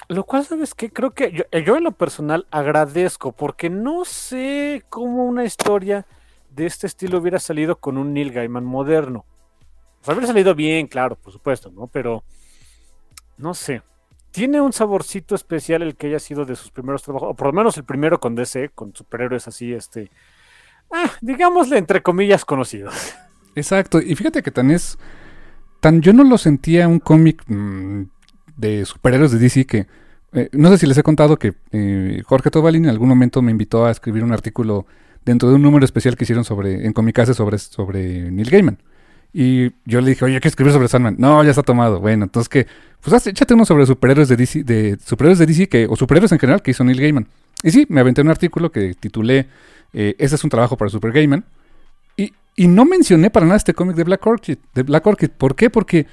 Lo 0.09 0.25
cual, 0.25 0.45
¿sabes 0.47 0.75
qué? 0.75 0.91
Creo 0.91 1.11
que 1.11 1.33
yo, 1.33 1.45
yo, 1.51 1.77
en 1.77 1.85
lo 1.85 1.93
personal 1.93 2.47
agradezco 2.51 3.33
porque 3.33 3.69
no 3.69 4.07
sé 4.07 4.83
cómo 4.89 5.27
una 5.27 5.45
historia 5.45 6.07
de 6.51 6.65
este 6.65 6.87
estilo 6.87 7.19
hubiera 7.19 7.39
salido 7.39 7.77
con 7.77 7.99
un 7.99 8.15
Neil 8.15 8.33
Gaiman 8.33 8.65
moderno. 8.65 9.27
Pues 10.01 10.17
haber 10.17 10.27
salido 10.27 10.55
bien, 10.55 10.87
claro, 10.87 11.17
por 11.17 11.33
supuesto, 11.33 11.71
¿no? 11.71 11.87
Pero 11.87 12.23
no 13.37 13.55
sé. 13.55 13.83
Tiene 14.31 14.61
un 14.61 14.73
saborcito 14.73 15.35
especial 15.35 15.83
el 15.83 15.97
que 15.97 16.09
haya 16.09 16.19
sido 16.19 16.45
de 16.45 16.55
sus 16.55 16.71
primeros 16.71 17.03
trabajos, 17.03 17.31
o 17.31 17.35
por 17.35 17.49
lo 17.49 17.53
menos 17.53 17.77
el 17.77 17.85
primero 17.85 18.21
con 18.21 18.35
DC, 18.35 18.71
con 18.75 18.95
superhéroes 18.95 19.49
así, 19.49 19.73
este. 19.73 20.11
Ah, 20.93 21.11
digámosle 21.21 21.79
entre 21.79 22.03
comillas 22.03 22.45
conocidos. 22.45 22.95
Exacto, 23.55 24.01
y 24.01 24.15
fíjate 24.15 24.43
que 24.43 24.51
tan 24.51 24.71
es. 24.71 24.99
Tan 25.81 26.03
yo 26.03 26.13
no 26.13 26.25
lo 26.25 26.39
sentía 26.39 26.89
un 26.89 26.99
cómic 26.99 27.43
mm, 27.47 28.03
de 28.57 28.85
superhéroes 28.85 29.33
de 29.33 29.39
DC 29.39 29.67
que. 29.67 29.87
Eh, 30.33 30.51
no 30.53 30.69
sé 30.69 30.79
si 30.79 30.87
les 30.87 30.99
he 30.99 31.03
contado 31.03 31.39
que 31.39 31.55
eh, 31.73 32.23
Jorge 32.27 32.51
Tobalín 32.51 32.85
en 32.85 32.91
algún 32.91 33.09
momento 33.09 33.41
me 33.41 33.51
invitó 33.51 33.87
a 33.87 33.91
escribir 33.91 34.23
un 34.23 34.33
artículo 34.33 34.87
dentro 35.25 35.49
de 35.49 35.55
un 35.55 35.63
número 35.63 35.87
especial 35.87 36.17
que 36.17 36.25
hicieron 36.25 36.45
sobre, 36.45 36.87
en 36.87 36.93
Comicase 36.93 37.33
sobre, 37.33 37.57
sobre 37.59 38.31
Neil 38.31 38.51
Gaiman. 38.51 38.79
Y 39.33 39.73
yo 39.85 40.01
le 40.01 40.11
dije, 40.11 40.25
oye, 40.25 40.35
hay 40.35 40.41
que 40.41 40.49
escribir 40.49 40.73
sobre 40.73 40.89
Sandman. 40.89 41.17
No, 41.19 41.43
ya 41.45 41.51
está 41.51 41.63
tomado. 41.63 42.01
Bueno, 42.01 42.25
entonces 42.25 42.49
que, 42.49 42.67
pues 43.01 43.27
échate 43.27 43.55
uno 43.55 43.65
sobre 43.65 43.87
superhéroes 43.87 44.29
de 44.29 44.37
DC, 44.37 44.65
de 44.65 44.99
superhéroes 45.05 45.39
de 45.39 45.47
DC 45.47 45.87
o 45.89 45.97
superhéroes 45.97 46.33
en 46.33 46.39
general 46.39 46.63
que 46.63 46.71
hizo 46.71 46.85
Neil 46.85 47.01
Gaiman. 47.01 47.29
Y 47.63 47.71
sí, 47.71 47.87
me 47.89 48.01
aventé 48.01 48.23
un 48.23 48.29
artículo 48.29 48.71
que 48.71 48.95
titulé 48.95 49.49
eh, 49.93 50.15
Ese 50.19 50.37
es 50.37 50.45
un 50.45 50.51
trabajo 50.51 50.77
para 50.77 50.91
Super 50.91 51.13
Gaiman. 51.13 51.45
Y, 52.17 52.33
y 52.57 52.69
no 52.69 52.85
mencioné 52.85 53.31
para 53.31 53.47
nada 53.47 53.57
este 53.57 53.75
cómic 53.75 53.97
de 53.97 54.05
Black 54.05 54.27
Orchid. 54.27 54.59
De 54.75 54.83
Black 54.83 55.07
Orchid. 55.07 55.31
¿Por 55.31 55.55
qué? 55.55 55.71
Porque 55.71 56.07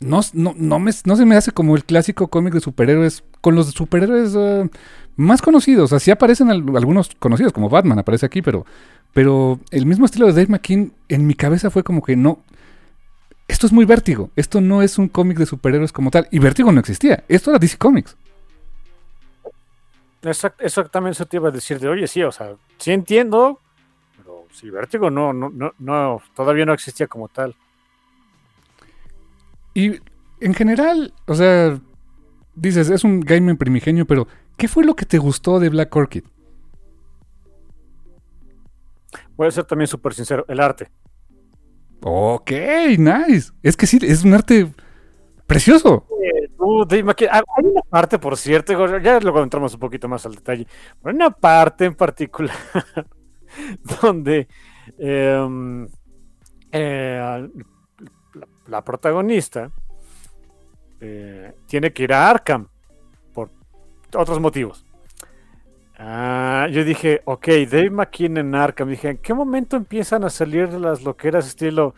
no, 0.00 0.20
no, 0.32 0.54
no, 0.56 0.78
me, 0.78 0.90
no 1.04 1.16
se 1.16 1.26
me 1.26 1.36
hace 1.36 1.52
como 1.52 1.76
el 1.76 1.84
clásico 1.84 2.28
cómic 2.28 2.54
de 2.54 2.60
superhéroes 2.60 3.22
con 3.40 3.54
los 3.54 3.68
superhéroes 3.68 4.34
uh, 4.34 4.68
más 5.16 5.42
conocidos. 5.42 5.92
Así 5.92 6.10
aparecen 6.10 6.50
algunos 6.50 7.10
conocidos, 7.18 7.52
como 7.52 7.68
Batman 7.68 7.98
aparece 7.98 8.26
aquí, 8.26 8.40
pero 8.40 8.64
pero 9.12 9.58
el 9.70 9.86
mismo 9.86 10.06
estilo 10.06 10.26
de 10.26 10.32
Dave 10.32 10.48
McKean 10.48 10.92
en 11.08 11.26
mi 11.26 11.34
cabeza 11.34 11.70
fue 11.70 11.82
como 11.82 12.02
que 12.02 12.16
no. 12.16 12.42
Esto 13.48 13.66
es 13.66 13.72
muy 13.72 13.84
vértigo. 13.84 14.30
Esto 14.36 14.60
no 14.60 14.82
es 14.82 14.96
un 14.98 15.08
cómic 15.08 15.38
de 15.38 15.46
superhéroes 15.46 15.92
como 15.92 16.10
tal. 16.10 16.28
Y 16.30 16.38
vértigo 16.38 16.70
no 16.70 16.78
existía. 16.78 17.24
Esto 17.26 17.50
era 17.50 17.58
DC 17.58 17.78
Comics. 17.78 18.16
exactamente 20.58 21.14
eso 21.14 21.26
te 21.26 21.36
iba 21.38 21.48
a 21.48 21.52
decir 21.52 21.80
de, 21.80 21.88
oye, 21.88 22.06
sí, 22.06 22.22
o 22.22 22.30
sea, 22.30 22.54
sí 22.78 22.92
entiendo, 22.92 23.58
pero 24.16 24.44
sí, 24.52 24.70
vértigo 24.70 25.10
no, 25.10 25.32
no, 25.32 25.50
no, 25.50 25.72
no, 25.78 26.22
todavía 26.36 26.64
no 26.64 26.72
existía 26.72 27.08
como 27.08 27.26
tal. 27.26 27.56
Y 29.74 29.98
en 30.40 30.54
general, 30.54 31.12
o 31.26 31.34
sea, 31.34 31.80
dices, 32.54 32.88
es 32.90 33.02
un 33.02 33.20
game 33.20 33.56
primigenio, 33.56 34.06
pero 34.06 34.28
¿qué 34.56 34.68
fue 34.68 34.84
lo 34.84 34.94
que 34.94 35.06
te 35.06 35.18
gustó 35.18 35.58
de 35.58 35.70
Black 35.70 35.94
Orchid? 35.96 36.24
Voy 39.40 39.48
a 39.48 39.52
ser 39.52 39.64
también 39.64 39.88
súper 39.88 40.12
sincero, 40.12 40.44
el 40.48 40.60
arte. 40.60 40.90
Ok, 42.02 42.50
nice. 42.98 43.50
Es 43.62 43.74
que 43.74 43.86
sí, 43.86 43.98
es 44.02 44.22
un 44.22 44.34
arte 44.34 44.70
precioso. 45.46 46.06
Eh, 46.22 46.50
ah, 47.30 47.42
hay 47.56 47.64
una 47.64 47.80
parte, 47.88 48.18
por 48.18 48.36
cierto, 48.36 48.98
ya 48.98 49.18
lo 49.18 49.42
entramos 49.42 49.72
un 49.72 49.80
poquito 49.80 50.08
más 50.08 50.26
al 50.26 50.34
detalle, 50.34 50.66
pero 51.00 51.08
hay 51.08 51.14
una 51.16 51.30
parte 51.30 51.86
en 51.86 51.94
particular 51.94 52.54
donde 54.02 54.46
em, 54.98 55.88
eh, 56.70 57.48
la, 58.66 58.84
protagonista 58.84 59.70
eh, 61.00 61.54
tiene 61.64 61.94
que 61.94 62.02
ir 62.02 62.12
a 62.12 62.28
Arkham 62.28 62.68
por 63.32 63.48
otros 64.14 64.38
motivos. 64.38 64.84
Ah, 66.02 66.66
yo 66.72 66.82
dije, 66.82 67.20
ok, 67.26 67.46
Dave 67.70 67.90
McKean 67.90 68.38
en 68.38 68.54
Arkham. 68.54 68.88
Dije, 68.88 69.10
¿en 69.10 69.18
qué 69.18 69.34
momento 69.34 69.76
empiezan 69.76 70.24
a 70.24 70.30
salir 70.30 70.72
las 70.72 71.02
loqueras 71.02 71.46
estilo 71.46 71.94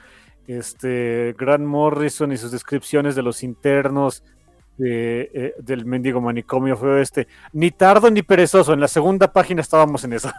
este 0.49 1.37
Grant 1.39 1.65
Morrison 1.65 2.33
y 2.33 2.37
sus 2.37 2.51
descripciones 2.51 3.15
de 3.15 3.23
los 3.23 3.45
internos 3.45 4.24
eh, 4.85 5.55
del 5.57 5.85
mendigo 5.85 6.20
manicomio 6.20 6.77
fue 6.77 7.01
este? 7.01 7.29
Ni 7.53 7.70
tardo 7.70 8.11
ni 8.11 8.23
perezoso. 8.23 8.73
En 8.73 8.81
la 8.81 8.89
segunda 8.89 9.33
página 9.33 9.61
estábamos 9.61 10.03
en 10.03 10.15
eso. 10.15 10.33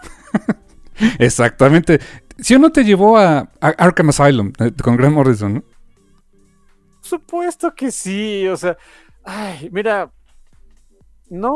Exactamente. 1.17 2.01
Si 2.39 2.55
uno 2.55 2.69
te 2.69 2.83
llevó 2.83 3.17
a, 3.17 3.49
Arkham 3.61 4.09
Asylum 4.09 4.51
eh, 4.59 4.73
con 4.83 4.97
Grant 4.97 5.15
Morrison, 5.15 5.53
¿no? 5.53 5.63
Supuesto 6.99 7.73
que 7.73 7.91
sí. 7.91 8.45
O 8.45 8.57
sea, 8.57 8.75
ay, 9.23 9.69
mira, 9.71 10.11
no, 11.33 11.53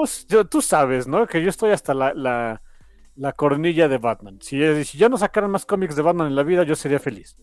tú 0.49 0.61
sabes, 0.61 1.07
¿no? 1.07 1.27
Que 1.27 1.41
yo 1.41 1.49
estoy 1.49 1.69
hasta 1.69 1.93
la, 1.93 2.11
la, 3.15 3.33
cornilla 3.33 3.87
de 3.87 3.99
Batman. 3.99 4.39
Si, 4.41 4.57
ya 4.97 5.07
no 5.07 5.17
sacaran 5.17 5.51
más 5.51 5.67
cómics 5.67 5.95
de 5.95 6.01
Batman 6.01 6.27
en 6.27 6.35
la 6.35 6.41
vida, 6.41 6.63
yo 6.63 6.75
sería 6.75 6.99
feliz. 6.99 7.37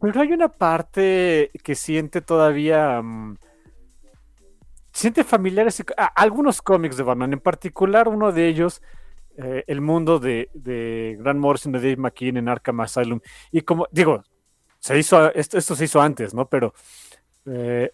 Pero 0.00 0.20
hay 0.20 0.32
una 0.32 0.48
parte 0.48 1.50
que 1.64 1.74
siente 1.74 2.20
todavía. 2.20 3.02
Mm, 3.02 3.36
siente 4.92 5.24
familiares 5.24 5.82
algunos 6.14 6.62
cómics 6.62 6.96
de 6.96 7.02
Batman, 7.02 7.32
en 7.32 7.40
particular 7.40 8.06
uno 8.06 8.30
de 8.30 8.46
ellos 8.46 8.80
eh, 9.36 9.64
el 9.66 9.80
mundo 9.80 10.20
de, 10.20 10.50
de 10.54 11.16
Grant 11.18 11.40
Morrison 11.40 11.72
de 11.72 11.80
Dave 11.80 11.96
McKean 11.96 12.36
en 12.36 12.48
Arkham 12.48 12.78
Asylum. 12.78 13.18
Y 13.50 13.62
como, 13.62 13.88
digo, 13.90 14.22
se 14.78 14.96
hizo, 14.96 15.34
esto, 15.34 15.58
esto 15.58 15.74
se 15.74 15.86
hizo 15.86 16.00
antes, 16.00 16.32
¿no? 16.32 16.48
Pero 16.48 16.74
eh, 17.46 17.90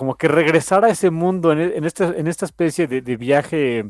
como 0.00 0.14
que 0.14 0.28
regresar 0.28 0.82
a 0.82 0.88
ese 0.88 1.10
mundo 1.10 1.52
en, 1.52 1.58
en 1.60 1.84
esta, 1.84 2.06
en 2.16 2.26
esta 2.26 2.46
especie 2.46 2.86
de, 2.86 3.02
de 3.02 3.18
viaje, 3.18 3.80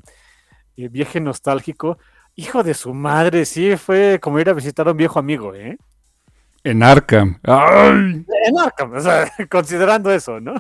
eh, 0.77 0.89
viaje 0.89 1.21
nostálgico, 1.21 1.99
hijo 2.35 2.65
de 2.65 2.75
su 2.75 2.93
madre, 2.93 3.45
sí, 3.45 3.77
fue 3.77 4.19
como 4.21 4.41
ir 4.41 4.49
a 4.49 4.53
visitar 4.53 4.89
a 4.89 4.91
un 4.91 4.97
viejo 4.97 5.21
amigo, 5.21 5.55
¿eh? 5.55 5.79
En 6.65 6.83
Arkham. 6.83 7.39
¡Ay! 7.45 8.27
En 8.27 8.59
Arkham, 8.61 8.93
o 8.93 9.01
sea, 9.01 9.31
considerando 9.49 10.11
eso, 10.11 10.41
¿no? 10.41 10.55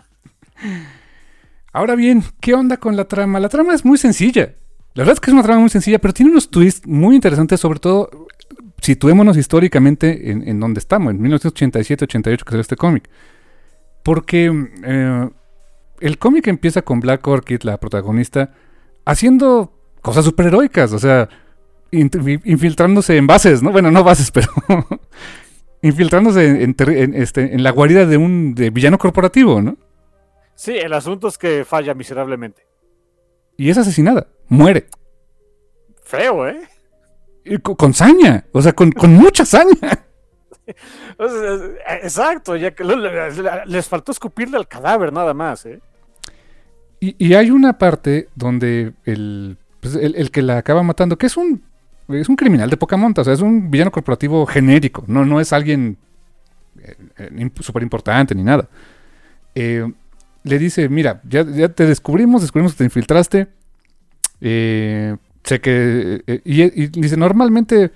Ahora 1.73 1.97
bien, 1.97 2.23
¿qué 2.41 2.55
onda 2.55 2.77
con 2.77 2.95
la 2.95 3.07
trama? 3.07 3.41
La 3.41 3.49
trama 3.49 3.75
es 3.75 3.85
muy 3.85 3.99
sencilla. 3.99 4.55
La 4.95 5.03
verdad 5.03 5.15
es 5.15 5.21
que 5.21 5.31
es 5.31 5.35
una 5.35 5.43
trama 5.43 5.63
muy 5.63 5.71
sencilla, 5.71 5.99
pero 5.99 6.15
tiene 6.15 6.31
unos 6.31 6.49
twists 6.49 6.87
muy 6.87 7.17
interesantes, 7.17 7.59
sobre 7.59 7.81
todo 7.81 8.29
situémonos 8.81 9.37
históricamente 9.37 10.31
en, 10.31 10.47
en 10.47 10.61
donde 10.61 10.79
estamos, 10.79 11.13
en 11.13 11.21
1987-88 11.21 12.23
que 12.23 12.51
salió 12.51 12.61
este 12.61 12.77
cómic. 12.77 13.11
Porque 14.05 14.69
eh, 14.85 15.31
el 16.01 16.19
cómic 16.19 16.47
empieza 16.49 16.83
con 16.83 17.01
Black 17.01 17.27
Orchid, 17.27 17.63
la 17.63 17.79
protagonista, 17.79 18.55
haciendo 19.05 19.73
cosas 20.03 20.25
superheroicas, 20.25 20.93
o 20.93 20.99
sea, 20.99 21.29
in- 21.91 22.11
infiltrándose 22.45 23.17
en 23.17 23.27
bases, 23.27 23.63
¿no? 23.63 23.71
Bueno, 23.73 23.91
no 23.91 24.03
bases, 24.05 24.31
pero 24.33 24.49
infiltrándose 25.83 26.63
en, 26.63 26.75
en 26.79 27.15
este, 27.15 27.55
en 27.55 27.63
la 27.63 27.71
guarida 27.71 28.07
de 28.07 28.17
un 28.17 28.55
de 28.55 28.71
villano 28.71 28.99
corporativo, 28.99 29.61
¿no? 29.63 29.77
Sí, 30.55 30.77
el 30.77 30.93
asunto 30.93 31.29
es 31.29 31.39
que 31.39 31.65
falla 31.65 31.95
miserablemente. 31.95 32.67
Y 33.57 33.71
es 33.71 33.79
asesinada, 33.79 34.27
muere. 34.49 34.87
Feo, 36.05 36.47
¿eh? 36.49 36.61
Y 37.45 37.59
co- 37.59 37.77
con 37.77 37.95
saña, 37.95 38.45
o 38.53 38.61
sea, 38.61 38.73
con, 38.73 38.93
con 38.93 39.15
mucha 39.15 39.45
saña. 39.45 40.05
Exacto, 42.03 42.57
ya 42.57 42.73
que 42.73 42.85
les 43.67 43.89
faltó 43.89 44.13
escupirle 44.13 44.57
al 44.57 44.69
cadáver 44.69 45.13
nada 45.13 45.35
más, 45.35 45.67
¿eh? 45.67 45.81
Y, 47.01 47.33
hay 47.33 47.51
una 47.51 47.79
parte 47.79 48.29
donde 48.35 48.93
el, 49.07 49.57
pues, 49.81 49.95
el, 49.95 50.15
el 50.17 50.31
que 50.31 50.43
la 50.43 50.59
acaba 50.59 50.83
matando, 50.83 51.17
que 51.17 51.27
es 51.27 51.37
un, 51.37 51.63
es 52.09 52.29
un 52.29 52.37
criminal 52.37 52.69
de 52.69 52.77
poca 52.77 52.99
monta, 52.99 53.23
o 53.23 53.25
sea, 53.25 53.33
es 53.33 53.41
un 53.41 53.71
villano 53.71 53.91
corporativo 53.91 54.45
genérico, 54.45 55.05
no, 55.07 55.25
no 55.25 55.41
es 55.41 55.53
alguien 55.53 55.97
súper 57.61 57.83
importante 57.83 58.35
ni 58.35 58.43
nada. 58.43 58.69
Eh, 59.55 59.91
le 60.43 60.59
dice, 60.59 60.89
mira, 60.89 61.21
ya, 61.29 61.45
ya 61.45 61.69
te 61.69 61.87
descubrimos, 61.87 62.43
descubrimos 62.43 62.73
que 62.73 62.79
te 62.79 62.85
infiltraste. 62.85 63.49
eh, 64.41 65.17
sé 65.45 65.61
que... 65.61 66.23
eh, 66.27 66.41
y 66.45 66.87
dice, 66.89 67.17
normalmente 67.17 67.91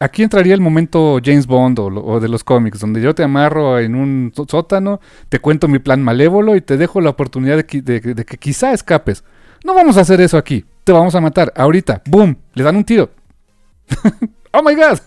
aquí 0.00 0.22
entraría 0.22 0.54
el 0.54 0.60
momento 0.60 1.18
James 1.24 1.46
Bond 1.46 1.78
o, 1.78 2.20
de 2.20 2.28
los 2.28 2.44
cómics, 2.44 2.80
donde 2.80 3.00
yo 3.00 3.14
te 3.14 3.22
amarro 3.22 3.78
en 3.78 3.94
un 3.94 4.32
só- 4.34 4.46
sótano, 4.48 5.00
te 5.28 5.38
cuento 5.38 5.68
mi 5.68 5.78
plan 5.78 6.02
malévolo 6.02 6.56
y 6.56 6.60
te 6.60 6.76
dejo 6.76 7.00
la 7.00 7.10
oportunidad 7.10 7.56
de, 7.64 7.80
de- 8.00 8.24
que 8.24 8.36
quizá 8.38 8.72
escapes. 8.72 9.24
No 9.64 9.74
vamos 9.74 9.96
a 9.96 10.02
hacer 10.02 10.20
eso 10.20 10.36
aquí. 10.36 10.64
Te 10.84 10.92
vamos 10.92 11.14
a 11.14 11.20
matar. 11.20 11.52
Ahorita, 11.56 12.02
boom, 12.06 12.36
le 12.54 12.62
dan 12.62 12.76
un 12.76 12.84
tiro. 12.84 13.10
oh 14.52 14.62
my 14.62 14.74
god. 14.74 14.98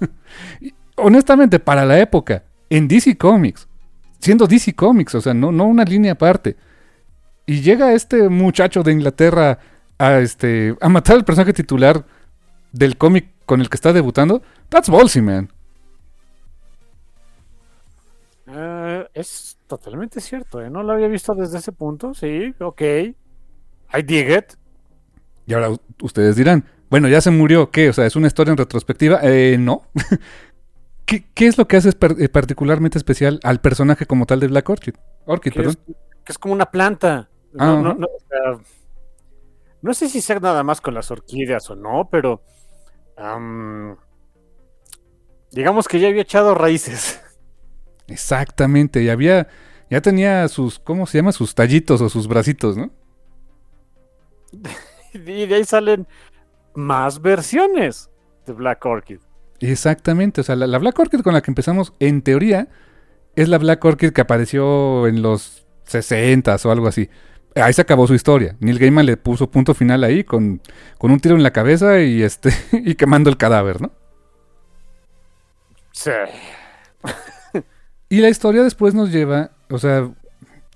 Honestamente, 0.95 1.59
para 1.59 1.85
la 1.85 1.99
época, 1.99 2.43
en 2.69 2.87
DC 2.87 3.17
Comics, 3.17 3.67
siendo 4.19 4.47
DC 4.47 4.73
Comics, 4.75 5.15
o 5.15 5.21
sea, 5.21 5.33
no, 5.33 5.51
no 5.51 5.65
una 5.65 5.83
línea 5.85 6.13
aparte. 6.13 6.57
Y 7.45 7.61
llega 7.61 7.93
este 7.93 8.27
muchacho 8.29 8.83
de 8.83 8.91
Inglaterra 8.91 9.59
a, 9.97 10.19
este, 10.19 10.75
a 10.81 10.89
matar 10.89 11.15
al 11.15 11.25
personaje 11.25 11.53
titular 11.53 12.05
del 12.71 12.97
cómic 12.97 13.29
con 13.49 13.61
el 13.61 13.67
que 13.69 13.75
está 13.77 13.91
debutando. 13.91 14.43
That's 14.69 14.89
ballsy, 14.89 15.21
man. 15.23 15.49
Eh, 18.47 19.07
es 19.15 19.57
totalmente 19.65 20.21
cierto, 20.21 20.61
¿eh? 20.61 20.69
No 20.69 20.83
lo 20.83 20.93
había 20.93 21.07
visto 21.07 21.33
desde 21.33 21.57
ese 21.57 21.71
punto, 21.71 22.13
sí, 22.13 22.53
ok. 22.59 22.81
I 22.81 24.01
dig 24.05 24.29
it. 24.29 24.53
Y 25.47 25.53
ahora 25.55 25.71
ustedes 26.03 26.35
dirán, 26.35 26.63
bueno, 26.91 27.07
ya 27.07 27.21
se 27.21 27.31
murió, 27.31 27.71
¿qué? 27.71 27.89
O 27.89 27.93
sea, 27.93 28.05
¿es 28.05 28.15
una 28.15 28.27
historia 28.27 28.51
en 28.51 28.57
retrospectiva? 28.57 29.19
Eh, 29.23 29.57
no. 29.59 29.81
¿Qué, 31.07 31.25
qué 31.33 31.47
es 31.47 31.57
lo 31.57 31.67
que 31.67 31.77
hace 31.77 31.89
eh, 31.89 32.29
particularmente 32.29 32.99
especial 32.99 33.39
al 33.43 33.61
personaje 33.61 34.05
como 34.05 34.27
tal 34.27 34.39
de 34.39 34.47
Black 34.47 34.69
Orchid? 34.69 34.93
Orchid, 35.25 35.51
Que 35.51 35.61
es, 35.61 35.75
perdón. 35.75 35.95
que 36.23 36.31
es 36.31 36.37
como 36.37 36.53
una 36.53 36.67
planta. 36.67 37.29
No, 37.53 37.63
Ah, 37.63 37.81
no, 37.81 37.93
no, 37.95 38.05
o 38.05 38.19
sea, 38.29 38.63
no 39.81 39.93
sé 39.95 40.07
si 40.07 40.21
sea 40.21 40.39
nada 40.39 40.61
más 40.63 40.81
con 40.81 40.93
las 40.93 41.09
orquídeas 41.09 41.67
o 41.71 41.75
no, 41.75 42.07
pero 42.11 42.43
am, 43.19 43.97
digamos 45.51 45.87
que 45.87 45.99
ya 45.99 46.07
había 46.07 46.21
echado 46.21 46.55
raíces. 46.55 47.21
Exactamente, 48.07 49.03
y 49.03 49.09
había, 49.09 49.47
ya 49.89 50.01
tenía 50.01 50.47
sus, 50.47 50.79
¿cómo 50.79 51.05
se 51.05 51.19
llama? 51.19 51.31
Sus 51.31 51.53
tallitos 51.53 52.01
o 52.01 52.09
sus 52.09 52.27
bracitos, 52.27 52.77
¿no? 52.77 52.91
Y 55.11 55.47
de 55.47 55.55
ahí 55.55 55.65
salen 55.65 56.07
más 56.75 57.19
versiones 57.19 58.11
de 58.45 58.53
Black 58.53 58.85
Orchid. 58.85 59.17
Exactamente, 59.59 60.41
o 60.41 60.43
sea, 60.43 60.55
la, 60.55 60.67
la 60.67 60.77
Black 60.77 60.99
Orchid 60.99 61.21
con 61.21 61.33
la 61.33 61.41
que 61.41 61.49
empezamos, 61.49 61.93
en 61.99 62.21
teoría, 62.21 62.67
es 63.35 63.49
la 63.49 63.57
Black 63.57 63.83
Orchid 63.83 64.11
que 64.11 64.21
apareció 64.21 65.07
en 65.07 65.23
los 65.23 65.65
60 65.85 66.55
o 66.63 66.71
algo 66.71 66.87
así. 66.87 67.09
Ahí 67.59 67.73
se 67.73 67.81
acabó 67.81 68.07
su 68.07 68.13
historia. 68.15 68.55
Neil 68.59 68.79
Gaiman 68.79 69.05
le 69.05 69.17
puso 69.17 69.49
punto 69.49 69.73
final 69.73 70.03
ahí 70.03 70.23
con, 70.23 70.61
con 70.97 71.11
un 71.11 71.19
tiro 71.19 71.35
en 71.35 71.43
la 71.43 71.51
cabeza 71.51 72.01
y 72.01 72.21
este 72.23 72.51
y 72.71 72.95
quemando 72.95 73.29
el 73.29 73.37
cadáver, 73.37 73.81
¿no? 73.81 73.91
Sí. 75.91 76.11
Y 78.09 78.21
la 78.21 78.29
historia 78.29 78.63
después 78.63 78.93
nos 78.95 79.11
lleva, 79.11 79.51
o 79.69 79.77
sea, 79.77 80.09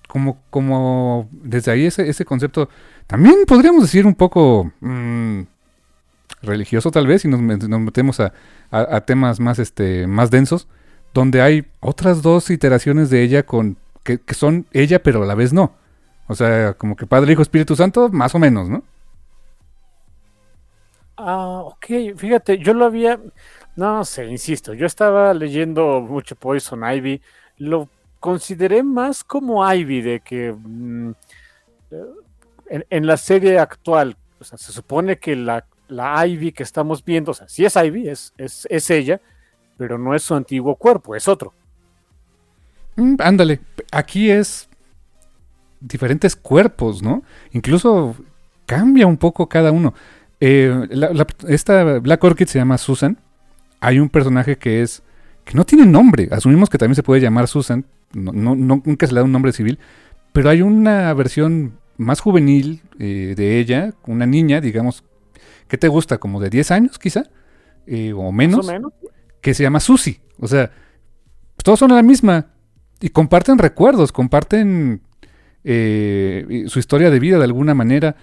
como, 0.07 0.39
como 0.51 1.27
desde 1.31 1.72
ahí 1.72 1.85
ese, 1.88 2.07
ese 2.07 2.26
concepto, 2.26 2.69
también 3.07 3.35
podríamos 3.47 3.81
decir 3.84 4.05
un 4.05 4.14
poco 4.14 4.72
mm, 4.81 5.41
religioso 6.43 6.91
tal 6.91 7.07
vez, 7.07 7.26
y 7.26 7.27
nos, 7.27 7.39
met- 7.39 7.68
nos 7.68 7.80
metemos 7.80 8.19
a, 8.19 8.34
a- 8.69 8.97
a 8.97 9.01
temas 9.01 9.39
más, 9.39 9.57
este, 9.57 10.05
más 10.05 10.30
densos, 10.30 10.68
donde 11.14 11.41
hay 11.41 11.65
otras 11.80 12.22
dos 12.22 12.51
iteraciones 12.51 13.10
de 13.10 13.23
ella 13.23 13.43
con 13.43 13.77
que, 14.03 14.19
que 14.19 14.34
son 14.35 14.68
ella, 14.72 15.01
pero 15.01 15.23
a 15.23 15.26
la 15.26 15.34
vez 15.35 15.53
no. 15.53 15.73
O 16.28 16.36
sea, 16.36 16.74
como 16.74 16.95
que 16.95 17.06
Padre, 17.06 17.34
Hijo, 17.34 17.41
Espíritu 17.41 17.76
Santo, 17.76 18.10
más 18.10 18.34
o 18.36 18.40
menos, 18.40 18.70
¿no? 18.70 18.84
Ah, 21.18 21.62
ok, 21.66 21.86
fíjate, 22.18 22.58
yo 22.58 22.74
lo 22.74 22.86
había, 22.86 23.20
no 23.76 24.04
sé, 24.04 24.26
insisto, 24.26 24.74
yo 24.74 24.86
estaba 24.86 25.34
leyendo 25.34 26.02
mucho 26.02 26.36
Poison 26.36 26.82
Ivy, 26.84 27.22
lo 27.58 27.88
consideré 28.20 28.82
más 28.82 29.24
como 29.24 29.72
Ivy 29.72 30.02
de 30.02 30.20
que 30.22 30.54
mm, 30.54 31.12
eh, 31.91 32.06
en, 32.68 32.86
en 32.90 33.06
la 33.06 33.18
serie 33.18 33.60
actual, 33.60 34.18
o 34.40 34.44
sea, 34.44 34.58
se 34.58 34.72
supone 34.72 35.18
que 35.18 35.36
la, 35.36 35.66
la 35.88 36.26
Ivy 36.26 36.52
que 36.52 36.64
estamos 36.64 37.06
viendo, 37.06 37.32
o 37.32 37.34
sea, 37.34 37.48
sí 37.48 37.64
es 37.64 37.76
Ivy, 37.76 38.10
es, 38.10 38.34
es, 38.38 38.68
es 38.70 38.90
ella, 38.90 39.22
pero 39.78 39.98
no 39.98 40.16
es 40.16 40.24
su 40.24 40.34
antiguo 40.34 40.76
cuerpo, 40.76 41.16
es 41.16 41.28
otro. 41.28 41.54
Mm, 42.95 43.16
ándale, 43.20 43.60
aquí 43.91 44.32
es 44.32 44.68
diferentes 45.85 46.35
cuerpos, 46.35 47.01
¿no? 47.03 47.23
Incluso 47.51 48.15
cambia 48.65 49.05
un 49.07 49.18
poco 49.18 49.47
cada 49.49 49.72
uno. 49.72 49.93
Eh, 50.39 50.88
la- 50.89 51.14
la- 51.14 51.27
esta 51.47 51.99
Black 51.99 52.23
Orchid 52.23 52.47
se 52.47 52.60
llama 52.60 52.77
Susan. 52.77 53.18
Hay 53.80 53.99
un 53.99 54.10
personaje 54.10 54.57
que 54.57 54.81
es 54.81 55.03
que 55.45 55.53
no 55.55 55.65
tiene 55.65 55.85
nombre. 55.85 56.30
Asumimos 56.31 56.69
que 56.69 56.77
también 56.77 56.95
se 56.95 57.03
puede 57.03 57.22
llamar 57.22 57.47
Susan. 57.47 57.85
No, 58.14 58.31
no- 58.31 58.55
no- 58.55 58.81
nunca 58.85 59.05
se 59.07 59.14
le 59.14 59.19
da 59.19 59.26
un 59.26 59.31
nombre 59.31 59.51
civil. 59.51 59.77
Pero 60.31 60.49
hay 60.49 60.61
una 60.61 61.14
versión 61.14 61.73
más 61.97 62.19
juvenil 62.22 62.81
eh, 62.99 63.34
de 63.35 63.60
ella, 63.60 63.93
una 64.07 64.26
niña, 64.26 64.61
digamos, 64.61 65.03
que 65.68 65.77
te 65.77 65.88
gusta? 65.88 66.18
Como 66.18 66.39
de 66.39 66.49
10 66.49 66.72
años, 66.72 66.97
quizá, 66.97 67.26
eh, 67.88 68.14
o 68.15 68.31
menos 68.31 68.68
o 68.68 68.72
menos. 68.72 68.93
que 69.41 69.53
se 69.53 69.64
llama 69.64 69.80
Susi. 69.80 70.19
O 70.39 70.47
sea, 70.47 70.72
todos 71.64 71.80
son 71.80 71.91
la 71.91 72.01
misma. 72.03 72.47
Y 73.01 73.10
comparten 73.10 73.57
recuerdos, 73.57 74.11
comparten 74.11 75.01
eh, 75.64 76.65
su 76.68 76.80
historia 76.80 77.10
de 77.10 77.19
vida 77.19 77.38
de 77.38 77.45
alguna 77.45 77.73
manera, 77.73 78.15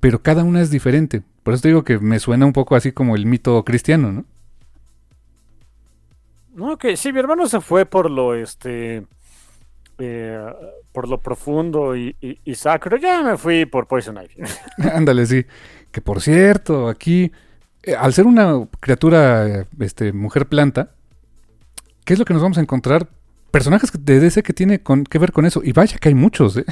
pero 0.00 0.22
cada 0.22 0.44
una 0.44 0.60
es 0.60 0.70
diferente. 0.70 1.22
Por 1.42 1.54
eso 1.54 1.62
te 1.62 1.68
digo 1.68 1.84
que 1.84 1.98
me 1.98 2.18
suena 2.18 2.46
un 2.46 2.52
poco 2.52 2.76
así 2.76 2.92
como 2.92 3.16
el 3.16 3.26
mito 3.26 3.64
cristiano, 3.64 4.12
¿no? 4.12 4.24
No, 6.54 6.76
que 6.76 6.96
sí, 6.96 7.12
mi 7.12 7.20
hermano 7.20 7.46
se 7.46 7.60
fue 7.60 7.86
por 7.86 8.10
lo 8.10 8.34
este 8.34 9.06
eh, 9.98 10.40
por 10.92 11.08
lo 11.08 11.18
profundo 11.18 11.96
y, 11.96 12.16
y, 12.20 12.38
y 12.44 12.54
sacro. 12.54 12.96
Ya 12.96 13.22
me 13.22 13.36
fui 13.36 13.66
por 13.66 13.86
Poison 13.86 14.16
Ivy. 14.16 14.48
Ándale, 14.92 15.26
sí. 15.26 15.44
Que 15.90 16.00
por 16.00 16.20
cierto, 16.20 16.88
aquí, 16.88 17.32
eh, 17.82 17.94
al 17.94 18.12
ser 18.12 18.26
una 18.26 18.66
criatura, 18.80 19.66
este, 19.80 20.12
mujer 20.12 20.46
planta, 20.46 20.90
¿qué 22.04 22.12
es 22.12 22.18
lo 22.18 22.24
que 22.24 22.34
nos 22.34 22.42
vamos 22.42 22.58
a 22.58 22.62
encontrar? 22.62 23.08
Personajes 23.50 23.90
de 23.98 24.20
DC 24.20 24.42
que 24.42 24.52
tiene 24.52 24.82
con, 24.82 25.04
que 25.04 25.18
ver 25.18 25.32
con 25.32 25.46
eso. 25.46 25.62
Y 25.64 25.72
vaya 25.72 25.98
que 25.98 26.08
hay 26.10 26.14
muchos, 26.14 26.56
¿eh? 26.58 26.64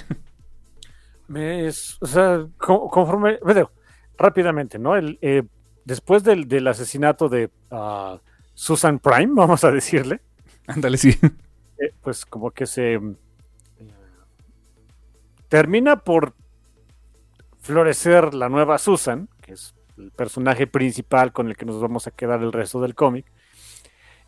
Me 1.28 1.66
es- 1.66 1.98
o 2.00 2.06
sea, 2.06 2.46
co- 2.56 2.88
conforme, 2.88 3.38
bueno, 3.42 3.72
rápidamente, 4.16 4.78
¿no? 4.78 4.96
El, 4.96 5.18
eh, 5.22 5.42
después 5.84 6.22
del, 6.22 6.46
del 6.48 6.68
asesinato 6.68 7.28
de 7.28 7.50
uh, 7.70 8.18
Susan 8.54 8.98
Prime, 9.00 9.32
vamos 9.34 9.64
a 9.64 9.70
decirle. 9.72 10.20
Ándale, 10.66 10.96
sí. 10.98 11.18
Eh, 11.78 11.92
pues 12.02 12.24
como 12.26 12.50
que 12.50 12.66
se 12.66 12.94
eh, 12.94 13.00
termina 15.48 15.96
por 16.04 16.34
florecer 17.60 18.34
la 18.34 18.48
nueva 18.48 18.78
Susan, 18.78 19.28
que 19.42 19.52
es 19.54 19.74
el 19.98 20.10
personaje 20.12 20.66
principal 20.66 21.32
con 21.32 21.48
el 21.48 21.56
que 21.56 21.64
nos 21.66 21.80
vamos 21.80 22.06
a 22.06 22.10
quedar 22.10 22.42
el 22.42 22.52
resto 22.52 22.80
del 22.80 22.94
cómic. 22.94 23.26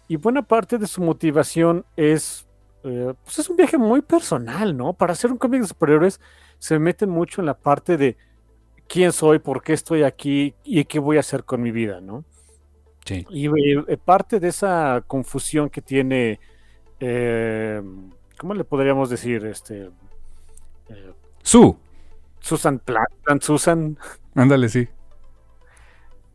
Y 0.09 0.17
buena 0.17 0.43
parte 0.43 0.79
de 0.79 0.87
su 0.87 1.03
motivación 1.03 1.85
es, 1.97 2.49
eh, 2.83 3.13
pues 3.23 3.39
es 3.39 3.49
un 3.49 3.57
viaje 3.57 3.77
muy 3.77 4.01
personal, 4.01 4.77
¿no? 4.77 4.95
Para 4.95 5.13
hacer 5.13 5.31
un 5.31 5.39
cómic 5.39 5.61
de 5.61 5.69
superhéroes 5.69 6.21
se 6.59 6.79
meten 6.79 7.11
mucho 7.11 7.41
en 7.41 7.47
la 7.47 7.55
parte 7.55 7.97
de 7.97 8.17
quién 8.89 9.13
soy, 9.13 9.39
por 9.39 9.63
qué 9.63 9.75
estoy 9.75 10.03
aquí 10.03 10.55
y 10.65 10.85
qué 10.87 10.99
voy 10.99 11.19
a 11.19 11.21
hacer 11.21 11.45
con 11.45 11.63
mi 11.63 11.71
vida, 11.71 12.01
¿no? 12.01 12.25
Sí. 13.05 13.27
Y 13.31 13.47
eh, 13.47 13.97
parte 14.03 14.41
de 14.41 14.49
esa 14.49 15.03
confusión 15.07 15.71
que 15.71 15.81
tiene, 15.81 16.41
eh, 17.01 17.81
¿cómo 18.39 18.55
le 18.55 18.65
podríamos 18.65 19.11
decir? 19.11 19.45
Este, 19.47 19.91
eh, 20.89 21.13
Su. 21.43 21.77
Susan 22.41 22.79
Plant, 22.79 23.43
Susan. 23.43 23.99
Ándale, 24.35 24.69
sí. 24.69 24.89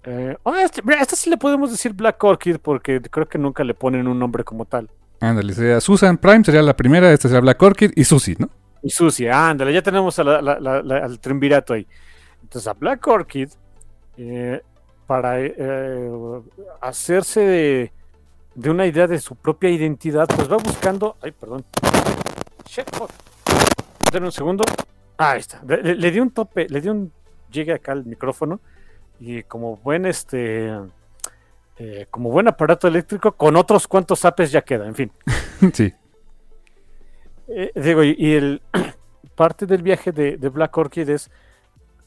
Eh, 0.06 0.36
oh, 0.44 0.54
este, 0.56 0.82
esta 1.00 1.16
sí 1.16 1.30
le 1.30 1.38
podemos 1.38 1.72
decir 1.72 1.94
Black 1.94 2.22
Orchid 2.24 2.58
porque 2.58 3.02
creo 3.02 3.28
que 3.28 3.38
nunca 3.38 3.64
le 3.64 3.74
ponen 3.74 4.08
un 4.08 4.20
nombre 4.20 4.44
como 4.44 4.66
tal. 4.66 4.90
Ándale, 5.20 5.54
sería 5.54 5.80
Susan 5.80 6.18
Prime, 6.18 6.44
sería 6.44 6.62
la 6.62 6.76
primera, 6.76 7.12
esta 7.12 7.30
sería 7.30 7.40
Black 7.40 7.62
Orchid 7.62 7.92
y 7.96 8.04
Susie, 8.04 8.36
¿no? 8.38 8.50
Y 8.82 8.90
Susie, 8.90 9.32
ándale, 9.32 9.72
ya 9.72 9.82
tenemos 9.82 10.20
al 10.20 11.20
triunvirato 11.22 11.74
ahí. 11.74 11.88
Entonces 12.42 12.68
a 12.68 12.74
Black 12.74 13.08
Orchid, 13.08 13.50
eh, 14.18 14.62
para 15.08 15.40
eh, 15.40 16.12
hacerse 16.82 17.92
de, 18.56 18.70
una 18.70 18.86
idea 18.86 19.08
de 19.08 19.20
su 19.20 19.36
propia 19.36 19.70
identidad, 19.70 20.28
pues 20.28 20.52
va 20.52 20.58
buscando... 20.58 21.16
Ay, 21.22 21.32
perdón. 21.32 21.64
Shit, 22.68 22.90
un 24.22 24.32
segundo. 24.32 24.64
Ah, 25.18 25.32
ahí 25.32 25.40
está. 25.40 25.62
Le, 25.66 25.96
le 25.96 26.12
di 26.12 26.20
un 26.20 26.32
tope, 26.32 26.68
le 26.68 26.82
di 26.82 26.90
un 26.90 27.12
llegue 27.50 27.72
acá 27.72 27.94
al 27.94 28.06
micrófono 28.06 28.60
y 29.26 29.44
como 29.44 29.78
buen 29.78 30.06
este 30.06 30.70
eh, 31.78 32.08
como 32.12 32.30
buen 32.30 32.48
aparato 32.50 32.88
eléctrico 32.88 33.32
con 33.32 33.56
otros 33.56 33.88
cuantos 33.88 34.26
apes 34.26 34.52
ya 34.52 34.62
queda, 34.62 34.86
en 34.86 34.96
fin. 34.96 35.12
Sí. 35.74 35.94
Eh, 37.48 37.72
digo, 37.74 38.04
y, 38.04 38.34
el 38.34 38.62
parte 39.36 39.66
del 39.66 39.82
viaje 39.82 40.12
de, 40.12 40.36
Black 40.50 40.78
Orchid 40.78 41.10
es 41.10 41.32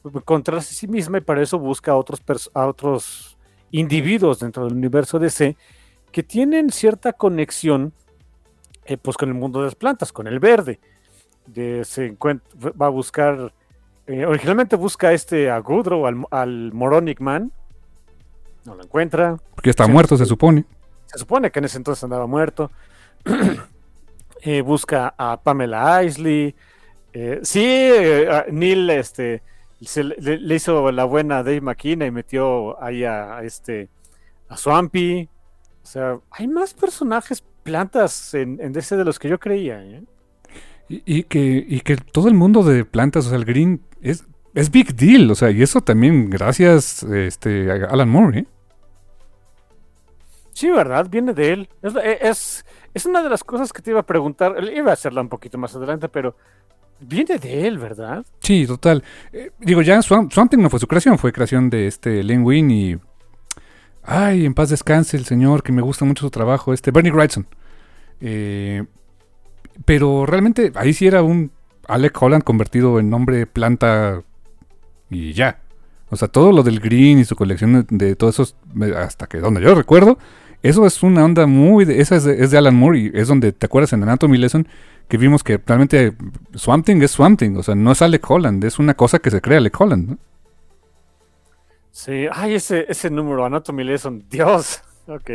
encontrarse 0.03 0.69
a 0.71 0.77
sí 0.77 0.87
misma 0.87 1.17
y 1.17 1.21
para 1.21 1.41
eso 1.41 1.57
busca 1.57 1.91
a 1.91 1.95
otros, 1.95 2.21
a 2.53 2.67
otros 2.67 3.37
individuos 3.71 4.39
dentro 4.39 4.65
del 4.65 4.73
universo 4.73 5.17
DC 5.17 5.57
que 6.11 6.21
tienen 6.21 6.71
cierta 6.71 7.13
conexión 7.13 7.93
eh, 8.85 8.97
pues 8.97 9.17
con 9.17 9.29
el 9.29 9.35
mundo 9.35 9.59
de 9.59 9.65
las 9.65 9.75
plantas, 9.75 10.11
con 10.11 10.27
el 10.27 10.39
verde. 10.39 10.79
De, 11.47 11.83
se 11.83 12.15
va 12.19 12.85
a 12.85 12.89
buscar 12.89 13.53
eh, 14.07 14.25
originalmente 14.25 14.77
busca 14.77 15.11
este 15.11 15.49
a 15.49 15.59
Goodrow, 15.59 16.07
al, 16.31 16.73
Moronic 16.73 17.19
Man. 17.19 17.51
No 18.65 18.75
lo 18.75 18.83
encuentra. 18.83 19.37
Porque 19.53 19.69
está 19.69 19.85
muerto, 19.87 20.17
se 20.17 20.25
supone. 20.25 20.65
Se 21.05 21.19
supone 21.19 21.51
que 21.51 21.59
en 21.59 21.65
ese 21.65 21.77
entonces 21.77 22.03
andaba 22.03 22.27
muerto. 22.27 22.71
Eh, 24.43 24.61
busca 24.61 25.15
a 25.17 25.41
Pamela 25.41 26.03
Isley. 26.03 26.55
Eh, 27.11 27.39
sí, 27.41 27.89
Neil 28.51 28.87
este, 28.91 29.41
le, 29.79 30.55
hizo 30.55 30.91
la 30.91 31.05
buena 31.05 31.41
Dave 31.41 31.59
McKean 31.59 32.03
y 32.03 32.11
metió 32.11 32.81
ahí 32.81 33.03
a, 33.03 33.41
este 33.41 33.89
a 34.47 34.55
Swampy. 34.55 35.27
O 35.83 35.85
sea, 35.85 36.19
hay 36.29 36.47
más 36.47 36.75
personajes 36.75 37.43
plantas 37.63 38.35
en, 38.35 38.59
en 38.61 38.71
DC 38.71 38.95
de 38.95 39.03
los 39.03 39.17
que 39.17 39.27
yo 39.27 39.39
creía. 39.39 39.83
Y, 40.89 41.23
que, 41.23 41.65
y 41.67 41.81
que 41.81 41.97
todo 41.97 42.29
el 42.29 42.33
mundo 42.33 42.63
de 42.63 42.85
plantas, 42.85 43.25
o 43.25 43.29
sea, 43.29 43.37
el 43.37 43.43
green 43.43 43.81
es, 44.01 44.25
es 44.53 44.71
big 44.71 44.95
deal, 44.95 45.29
o 45.29 45.35
sea, 45.35 45.51
y 45.51 45.61
eso 45.61 45.81
también 45.81 46.29
gracias 46.29 47.03
este, 47.03 47.69
a 47.69 47.87
Alan 47.87 48.07
Moore, 48.07 48.39
¿eh? 48.39 48.45
Sí, 50.57 50.71
¿verdad? 50.71 51.07
Viene 51.07 51.35
de 51.35 51.53
él. 51.53 51.69
Eh, 51.83 52.17
es, 52.21 52.65
es, 52.91 53.05
una 53.05 53.21
de 53.21 53.29
las 53.29 53.43
cosas 53.43 53.71
que 53.71 53.83
te 53.83 53.91
iba 53.91 53.99
a 53.99 54.05
preguntar. 54.05 54.55
Iba 54.73 54.89
a 54.89 54.93
hacerla 54.93 55.21
un 55.21 55.29
poquito 55.29 55.59
más 55.59 55.75
adelante, 55.75 56.09
pero 56.09 56.35
viene 56.99 57.37
de 57.37 57.67
él, 57.67 57.77
¿verdad? 57.77 58.25
Sí, 58.39 58.65
total. 58.65 59.03
Eh, 59.31 59.51
digo, 59.59 59.83
ya 59.83 60.01
Swamp, 60.01 60.33
no 60.53 60.69
fue 60.71 60.79
su 60.79 60.87
creación, 60.87 61.19
fue 61.19 61.31
creación 61.31 61.69
de 61.69 61.85
este 61.85 62.23
Len 62.23 62.43
Wein 62.43 62.71
y... 62.71 62.97
Ay, 64.01 64.47
en 64.47 64.55
paz 64.55 64.69
descanse 64.69 65.15
el 65.15 65.25
señor, 65.25 65.61
que 65.61 65.71
me 65.71 65.83
gusta 65.83 66.05
mucho 66.05 66.25
su 66.25 66.31
trabajo, 66.31 66.73
este 66.73 66.89
Bernie 66.89 67.11
Wrightson. 67.11 67.45
Eh, 68.19 68.83
pero 69.85 70.25
realmente 70.25 70.71
ahí 70.75 70.93
sí 70.93 71.07
era 71.07 71.23
un 71.23 71.51
Alec 71.87 72.21
Holland 72.21 72.43
convertido 72.43 72.99
en 72.99 73.09
nombre 73.09 73.45
planta 73.45 74.23
y 75.09 75.33
ya. 75.33 75.59
O 76.09 76.15
sea, 76.15 76.27
todo 76.27 76.51
lo 76.51 76.63
del 76.63 76.79
green 76.79 77.19
y 77.19 77.25
su 77.25 77.35
colección 77.35 77.85
de, 77.89 78.15
todos 78.15 78.35
esos, 78.35 78.55
hasta 78.95 79.27
que 79.27 79.39
donde 79.39 79.61
yo 79.61 79.75
recuerdo, 79.75 80.17
eso 80.63 80.85
es 80.85 81.03
una 81.03 81.23
onda 81.25 81.47
muy, 81.47 81.85
de, 81.85 81.99
esa 81.99 82.15
es 82.15 82.23
de, 82.23 82.57
Alan 82.57 82.75
Moore 82.75 82.99
y 82.99 83.11
es 83.13 83.27
donde, 83.27 83.51
¿te 83.51 83.65
acuerdas 83.65 83.93
en 83.93 84.03
Anatomy 84.03 84.37
Lesson? 84.37 84.67
Que 85.09 85.17
vimos 85.17 85.43
que 85.43 85.61
realmente 85.65 86.13
Swamp 86.55 86.85
Thing 86.85 87.01
es 87.01 87.11
Swamp 87.11 87.39
Thing, 87.39 87.57
o 87.57 87.63
sea, 87.63 87.75
no 87.75 87.91
es 87.91 88.01
Alec 88.01 88.29
Holland, 88.29 88.63
es 88.63 88.79
una 88.79 88.93
cosa 88.93 89.19
que 89.19 89.31
se 89.31 89.41
crea 89.41 89.57
Alec 89.57 89.79
Holland, 89.79 90.09
¿no? 90.09 90.17
Sí, 91.91 92.27
ay, 92.31 92.53
ese, 92.53 92.85
ese 92.87 93.09
número, 93.09 93.43
Anatomy 93.43 93.83
Lesson, 93.83 94.25
Dios, 94.29 94.81
ok. 95.07 95.31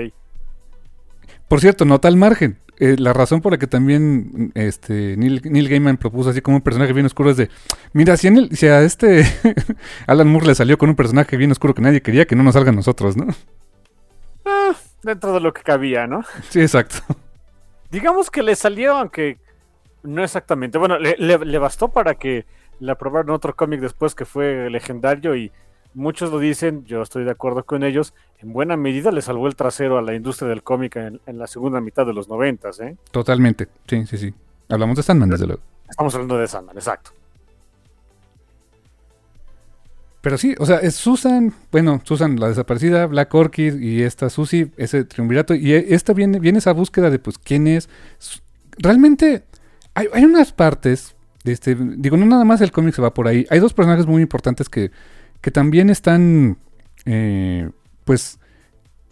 Por 1.52 1.60
cierto, 1.60 1.84
nota 1.84 2.08
al 2.08 2.16
margen, 2.16 2.56
eh, 2.78 2.96
la 2.98 3.12
razón 3.12 3.42
por 3.42 3.52
la 3.52 3.58
que 3.58 3.66
también 3.66 4.52
este 4.54 5.18
Neil, 5.18 5.68
Gaiman 5.68 5.98
propuso 5.98 6.30
así 6.30 6.40
como 6.40 6.56
un 6.56 6.62
personaje 6.62 6.94
bien 6.94 7.04
oscuro 7.04 7.28
es 7.28 7.36
de, 7.36 7.50
mira, 7.92 8.16
si, 8.16 8.28
a 8.68 8.80
este 8.80 9.26
Alan 10.06 10.28
Moore 10.28 10.46
le 10.46 10.54
salió 10.54 10.78
con 10.78 10.88
un 10.88 10.96
personaje 10.96 11.36
bien 11.36 11.50
oscuro 11.50 11.74
que 11.74 11.82
nadie 11.82 12.00
quería, 12.00 12.24
que 12.24 12.36
no 12.36 12.42
nos 12.42 12.54
salga 12.54 12.70
a 12.70 12.74
nosotros, 12.74 13.18
¿no? 13.18 13.26
Ah, 14.46 14.72
dentro 15.02 15.34
de 15.34 15.40
lo 15.40 15.52
que 15.52 15.62
cabía, 15.62 16.06
¿no? 16.06 16.24
Sí, 16.48 16.62
exacto. 16.62 16.96
Digamos 17.90 18.30
que 18.30 18.42
le 18.42 18.56
salió, 18.56 18.96
aunque 18.96 19.36
no 20.04 20.24
exactamente. 20.24 20.78
Bueno, 20.78 20.98
le, 20.98 21.16
le 21.18 21.58
bastó 21.58 21.88
para 21.88 22.14
que 22.14 22.46
le 22.80 22.92
aprobaran 22.92 23.28
otro 23.28 23.54
cómic 23.54 23.80
después 23.80 24.14
que 24.14 24.24
fue 24.24 24.70
legendario 24.70 25.36
y 25.36 25.52
muchos 25.94 26.30
lo 26.30 26.38
dicen, 26.38 26.84
yo 26.84 27.02
estoy 27.02 27.24
de 27.24 27.30
acuerdo 27.30 27.64
con 27.64 27.82
ellos, 27.82 28.14
en 28.38 28.52
buena 28.52 28.76
medida 28.76 29.10
le 29.10 29.22
salvó 29.22 29.46
el 29.46 29.56
trasero 29.56 29.98
a 29.98 30.02
la 30.02 30.14
industria 30.14 30.48
del 30.48 30.62
cómic 30.62 30.96
en, 30.96 31.20
la 31.26 31.46
segunda 31.46 31.80
mitad 31.80 32.06
de 32.06 32.12
los 32.12 32.28
noventas, 32.28 32.80
¿eh? 32.80 32.96
Totalmente, 33.10 33.68
sí, 33.86 34.06
sí, 34.06 34.18
sí. 34.18 34.34
Hablamos 34.68 34.96
de 34.96 35.02
Sandman, 35.02 35.30
desde 35.30 35.46
luego. 35.46 35.62
Estamos 35.88 36.14
hablando 36.14 36.38
de 36.38 36.48
Sandman, 36.48 36.76
exacto. 36.76 37.10
Pero 40.22 40.38
sí, 40.38 40.54
o 40.58 40.66
sea, 40.66 40.78
es 40.78 40.94
Susan, 40.94 41.52
bueno, 41.72 42.00
Susan 42.04 42.38
la 42.38 42.48
desaparecida, 42.48 43.06
Black 43.06 43.34
Orchid 43.34 43.80
y 43.80 44.02
esta 44.02 44.30
Susie, 44.30 44.70
ese 44.76 45.04
triunvirato, 45.04 45.54
y 45.54 45.72
esta 45.72 46.12
viene, 46.12 46.38
viene 46.38 46.58
esa 46.58 46.72
búsqueda 46.72 47.10
de 47.10 47.18
pues 47.18 47.38
quién 47.38 47.66
es. 47.66 47.88
Realmente 48.78 49.42
hay, 49.94 50.06
hay 50.12 50.24
unas 50.24 50.52
partes, 50.52 51.16
de 51.42 51.52
este, 51.52 51.74
digo, 51.74 52.16
no 52.16 52.24
nada 52.24 52.44
más 52.44 52.60
el 52.60 52.70
cómic 52.70 52.94
se 52.94 53.02
va 53.02 53.12
por 53.12 53.26
ahí, 53.26 53.46
hay 53.50 53.58
dos 53.58 53.74
personajes 53.74 54.06
muy 54.06 54.22
importantes 54.22 54.68
que 54.68 54.92
que 55.42 55.50
también 55.50 55.90
están, 55.90 56.56
eh, 57.04 57.68
pues, 58.04 58.38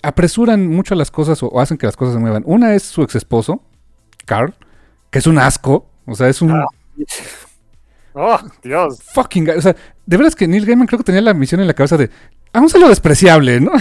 apresuran 0.03 0.67
mucho 0.69 0.95
las 0.95 1.11
cosas 1.11 1.43
o, 1.43 1.61
hacen 1.61 1.77
que 1.77 1.87
las 1.87 1.97
cosas 1.97 2.15
se 2.15 2.21
muevan. 2.21 2.45
Una 2.47 2.75
es 2.75 2.85
su 2.85 3.03
ex 3.03 3.17
esposo, 3.17 3.63
Carl, 4.25 4.55
que 5.11 5.19
es 5.19 5.27
un 5.27 5.39
asco, 5.39 5.91
o 6.07 6.15
sea, 6.15 6.29
es 6.29 6.41
un... 6.41 6.53
Ah. 6.53 6.65
Oh, 8.13 8.39
Dios. 8.63 9.03
Fucking. 9.13 9.51
O 9.51 9.61
sea, 9.61 9.75
de 10.07 10.17
verdad 10.17 10.29
es 10.29 10.37
que 10.37 10.49
Neil 10.49 10.67
Gaiman 10.67 10.87
creo 10.87 10.99
que 10.99 11.05
tenía 11.05 11.21
la 11.21 11.35
misión 11.35 11.61
en 11.61 11.67
la 11.67 11.75
cabeza 11.75 11.97
de, 11.97 12.11
vamos 12.53 12.75
a 12.75 12.79
lo 12.79 12.89
despreciable, 12.89 13.61
¿no? 13.61 13.73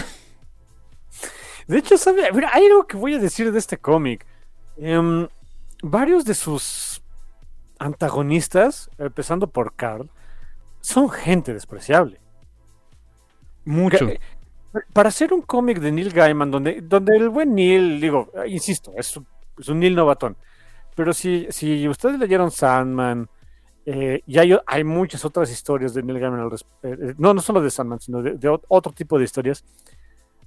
De 1.68 1.78
hecho, 1.78 1.98
¿sabe? 1.98 2.24
hay 2.52 2.66
algo 2.66 2.88
que 2.88 2.98
voy 2.98 3.14
a 3.14 3.20
decir 3.20 3.52
de 3.52 3.60
este 3.60 3.78
cómic. 3.78 4.26
Em, 4.78 5.28
varios 5.84 6.26
de 6.26 6.34
sus 6.34 7.04
antagonistas, 7.80 8.90
empezando 8.98 9.48
por 9.48 9.76
Carl, 9.76 10.10
son 10.82 11.10
gente 11.10 11.54
despreciable. 11.54 12.20
Mucho. 13.66 14.10
Para 14.94 15.10
hacer 15.10 15.34
un 15.34 15.42
cómic 15.42 15.80
de 15.80 15.92
Neil 15.92 16.12
Gaiman, 16.12 16.52
donde, 16.52 16.82
donde 16.82 17.18
el 17.18 17.30
buen 17.30 17.56
Neil, 17.56 18.00
digo, 18.00 18.32
insisto, 18.48 18.94
es, 18.96 19.18
un 19.68 19.80
Neil 19.80 19.96
novatón. 19.96 20.38
Pero 20.96 21.14
si, 21.14 21.48
si 21.50 21.88
ustedes 21.88 22.20
leyeron 22.20 22.52
Sandman, 22.52 23.28
eh, 23.86 24.22
y 24.28 24.38
hay, 24.38 24.56
hay, 24.68 24.84
muchas 24.84 25.26
otras 25.26 25.50
historias 25.50 25.94
de 25.94 26.04
Neil 26.04 26.20
Gaiman, 26.20 26.52
eh, 26.52 26.58
eh, 26.84 27.14
no, 27.18 27.34
no 27.34 27.42
solo 27.42 27.62
de 27.62 27.72
Sandman, 27.72 28.00
sino 28.00 28.22
de, 28.22 28.60
otro 28.68 28.92
tipo 28.92 29.18
de 29.18 29.26
historias, 29.26 29.64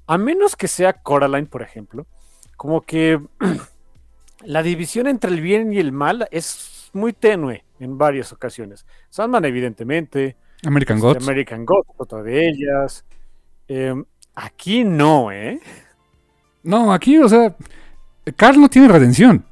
a 0.06 0.18
menos 0.18 0.54
que 0.54 0.68
sea 0.68 0.92
Coraline, 0.92 1.48
por 1.48 1.62
ejemplo, 1.62 2.06
como 2.56 2.82
que 2.82 3.20
la 4.44 4.62
división 4.62 5.08
entre 5.08 5.32
el 5.32 5.40
bien 5.40 5.72
y 5.72 5.78
el 5.78 5.90
mal 5.90 6.28
es 6.30 6.90
muy 6.92 7.12
tenue 7.12 7.64
en 7.80 7.98
varias 7.98 8.32
ocasiones. 8.32 8.86
Sandman, 9.08 9.44
evidentemente, 9.44 10.36
American 10.64 10.96
este, 10.96 11.06
Gods. 11.06 11.28
American 11.28 11.64
Gods, 11.64 11.88
otra 11.96 12.22
de 12.22 12.48
ellas. 12.48 13.04
Em, 13.68 14.04
Aquí 14.34 14.84
no, 14.84 15.30
¿eh? 15.30 15.60
No, 16.62 16.92
aquí, 16.92 17.18
o 17.18 17.28
sea, 17.28 17.54
Carl 18.36 18.60
no 18.60 18.68
tiene 18.68 18.88
redención. 18.88 19.44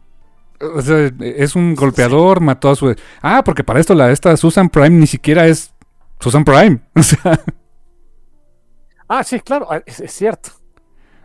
O 0.61 0.81
sea, 0.81 1.11
es 1.21 1.57
un 1.57 1.75
golpeador, 1.75 2.41
mató 2.41 2.71
a 2.71 2.77
su... 2.77 2.95
Ah, 3.23 3.43
porque 3.45 3.65
para 3.65 3.81
esto 3.81 3.95
la 3.95 4.11
esta 4.11 4.37
Susan 4.37 4.69
Prime 4.69 4.91
ni 4.91 5.07
siquiera 5.07 5.47
es 5.47 5.73
Susan 6.19 6.45
Prime. 6.45 6.81
O 6.95 7.03
sea... 7.03 7.41
Ah, 9.09 9.25
sí, 9.25 9.41
claro, 9.41 9.67
ah, 9.71 9.83
es, 9.85 10.01
es 10.01 10.13
cierto. 10.13 10.51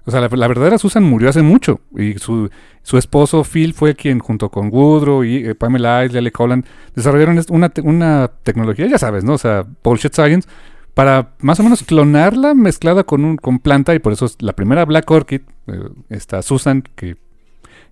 O 0.05 0.11
sea, 0.11 0.21
la, 0.21 0.29
la, 0.29 0.47
verdadera 0.47 0.77
Susan 0.77 1.03
murió 1.03 1.29
hace 1.29 1.41
mucho. 1.41 1.81
Y 1.97 2.13
su, 2.19 2.49
su 2.83 2.97
esposo 2.97 3.43
Phil 3.43 3.73
fue 3.73 3.95
quien, 3.95 4.19
junto 4.19 4.49
con 4.49 4.69
Woodrow 4.71 5.23
y 5.23 5.37
eh, 5.37 5.55
Pamela 5.55 6.05
Isley, 6.05 6.21
Lele 6.21 6.33
Holland, 6.37 6.65
desarrollaron 6.95 7.43
una, 7.49 7.71
una 7.83 8.31
tecnología, 8.43 8.87
ya 8.87 8.99
sabes, 8.99 9.23
¿no? 9.23 9.33
O 9.33 9.37
sea, 9.37 9.65
bullshit 9.83 10.13
science, 10.13 10.47
para 10.93 11.33
más 11.39 11.59
o 11.59 11.63
menos 11.63 11.83
clonarla 11.83 12.53
mezclada 12.53 13.03
con, 13.03 13.25
un, 13.25 13.37
con 13.37 13.59
planta. 13.59 13.95
Y 13.95 13.99
por 13.99 14.13
eso 14.13 14.25
es 14.25 14.37
la 14.41 14.53
primera 14.53 14.85
Black 14.85 15.09
Orchid, 15.09 15.41
eh, 15.67 15.89
esta 16.09 16.41
Susan, 16.43 16.83
que 16.95 17.17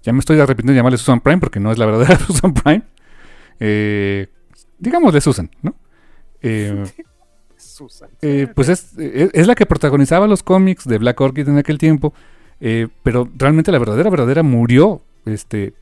ya 0.04 0.14
me 0.14 0.20
estoy 0.20 0.40
arrepintiendo 0.40 0.74
de 0.74 0.78
llamarle 0.78 0.98
Susan 0.98 1.20
Prime 1.20 1.40
porque 1.40 1.60
no 1.60 1.72
es 1.72 1.78
la 1.78 1.86
verdadera 1.86 2.18
Susan 2.28 2.54
Prime. 2.54 2.84
Eh, 3.60 4.28
digamos 4.78 5.14
de 5.14 5.22
Susan, 5.22 5.50
¿no? 5.62 5.76
Eh, 6.42 6.84
Susan. 7.74 8.10
Eh, 8.22 8.48
pues 8.54 8.70
es, 8.70 8.98
es, 8.98 9.30
es, 9.34 9.48
la 9.48 9.56
que 9.56 9.66
protagonizaba 9.66 10.28
los 10.28 10.44
cómics 10.44 10.86
de 10.86 10.98
Black 10.98 11.20
Orchid 11.20 11.50
en 11.50 11.58
aquel 11.58 11.78
tiempo, 11.78 12.14
eh, 12.60 12.88
pero 13.04 13.28
realmente 13.36 13.72
la 13.72 13.80
verdadera, 13.80 14.10
verdadera 14.10 14.44
murió 14.44 15.02
este, 15.26 15.74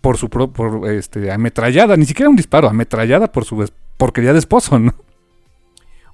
por 0.00 0.16
su 0.16 0.28
pro, 0.28 0.48
por, 0.48 0.90
este, 0.90 1.30
ametrallada, 1.30 1.96
ni 1.96 2.04
siquiera 2.04 2.28
un 2.28 2.36
disparo, 2.36 2.68
ametrallada 2.68 3.30
por 3.30 3.44
su 3.44 3.68
porquería 3.96 4.32
de 4.32 4.38
esposo, 4.40 4.78
¿no? 4.78 4.92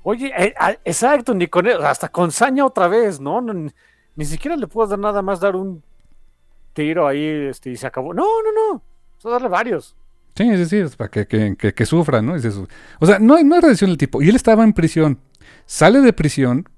Oye, 0.03 0.33
eh, 0.37 0.55
exacto, 0.85 1.35
ni 1.35 1.47
con 1.47 1.67
hasta 1.67 2.09
con 2.09 2.31
saña 2.31 2.65
otra 2.65 2.89
vez, 2.89 3.21
¿no? 3.21 3.41
Ni, 3.41 3.71
ni 4.17 4.25
siquiera 4.25 4.57
le 4.57 4.67
puedo 4.67 4.89
dar 4.89 4.99
nada 4.99 5.23
más 5.23 5.41
dar 5.41 5.57
un 5.57 5.83
tiro 6.73 7.07
ahí 7.07 7.25
este, 7.25 7.71
y 7.71 7.77
se 7.77 7.87
acabó. 7.87 8.15
No, 8.15 8.25
no, 8.43 8.53
no. 8.53 8.83
Puedo 9.21 9.35
darle 9.35 9.49
varios. 9.49 9.97
Sí, 10.35 10.57
sí, 10.57 10.66
sí, 10.66 10.77
es 10.77 10.97
para 10.97 11.11
que, 11.11 11.27
que, 11.27 11.57
que, 11.57 11.74
que 11.74 11.86
sufra, 11.86 12.23
¿no? 12.23 12.36
Es 12.36 12.44
eso. 12.44 12.69
O 12.98 13.07
sea, 13.07 13.19
no, 13.19 13.43
no 13.43 13.55
hay 13.55 13.61
redención 13.61 13.90
del 13.90 13.98
tipo. 13.98 14.23
Y 14.23 14.28
él 14.28 14.36
estaba 14.36 14.65
en 14.65 14.73
prisión. 14.73 15.19
Sale 15.66 16.01
de 16.01 16.12
prisión 16.12 16.69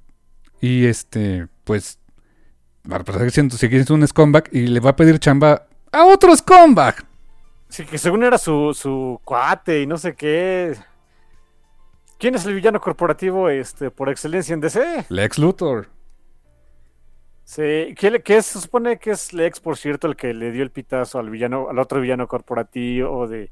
y 0.60 0.86
este, 0.86 1.48
pues, 1.64 1.98
para 2.88 3.04
seguir 3.58 3.84
siendo 3.84 3.94
un 3.94 4.06
scumbag 4.06 4.44
y 4.52 4.66
le 4.66 4.80
va 4.80 4.90
a 4.90 4.96
pedir 4.96 5.18
chamba 5.18 5.66
a 5.90 6.04
otro 6.04 6.34
scumbag. 6.34 7.04
Sí, 7.68 7.84
que 7.84 7.98
según 7.98 8.22
era 8.22 8.38
su, 8.38 8.74
su 8.74 9.20
cuate 9.24 9.82
y 9.82 9.86
no 9.86 9.96
sé 9.96 10.14
qué. 10.14 10.76
¿Quién 12.18 12.34
es 12.34 12.44
el 12.46 12.54
villano 12.54 12.80
corporativo 12.80 13.48
este, 13.48 13.90
por 13.90 14.08
excelencia 14.08 14.52
en 14.54 14.60
DC? 14.60 15.06
Lex 15.08 15.38
Luthor. 15.38 15.88
Sí, 17.44 17.94
que, 17.96 18.22
que 18.22 18.40
se 18.42 18.60
supone 18.60 18.98
que 18.98 19.10
es 19.10 19.32
Lex, 19.32 19.60
por 19.60 19.76
cierto, 19.76 20.06
el 20.06 20.16
que 20.16 20.32
le 20.32 20.52
dio 20.52 20.62
el 20.62 20.70
pitazo 20.70 21.18
al 21.18 21.28
villano, 21.28 21.68
al 21.68 21.78
otro 21.78 22.00
villano 22.00 22.26
corporativo 22.28 23.26
de 23.26 23.50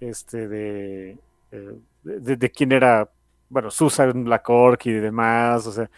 este 0.00 0.46
de, 0.46 1.18
de, 2.02 2.36
de, 2.36 2.50
quién 2.50 2.72
era, 2.72 3.10
bueno, 3.48 3.70
Susan 3.70 4.24
Black 4.24 4.48
y 4.84 4.92
demás, 4.92 5.66
o 5.66 5.72
sea, 5.72 5.90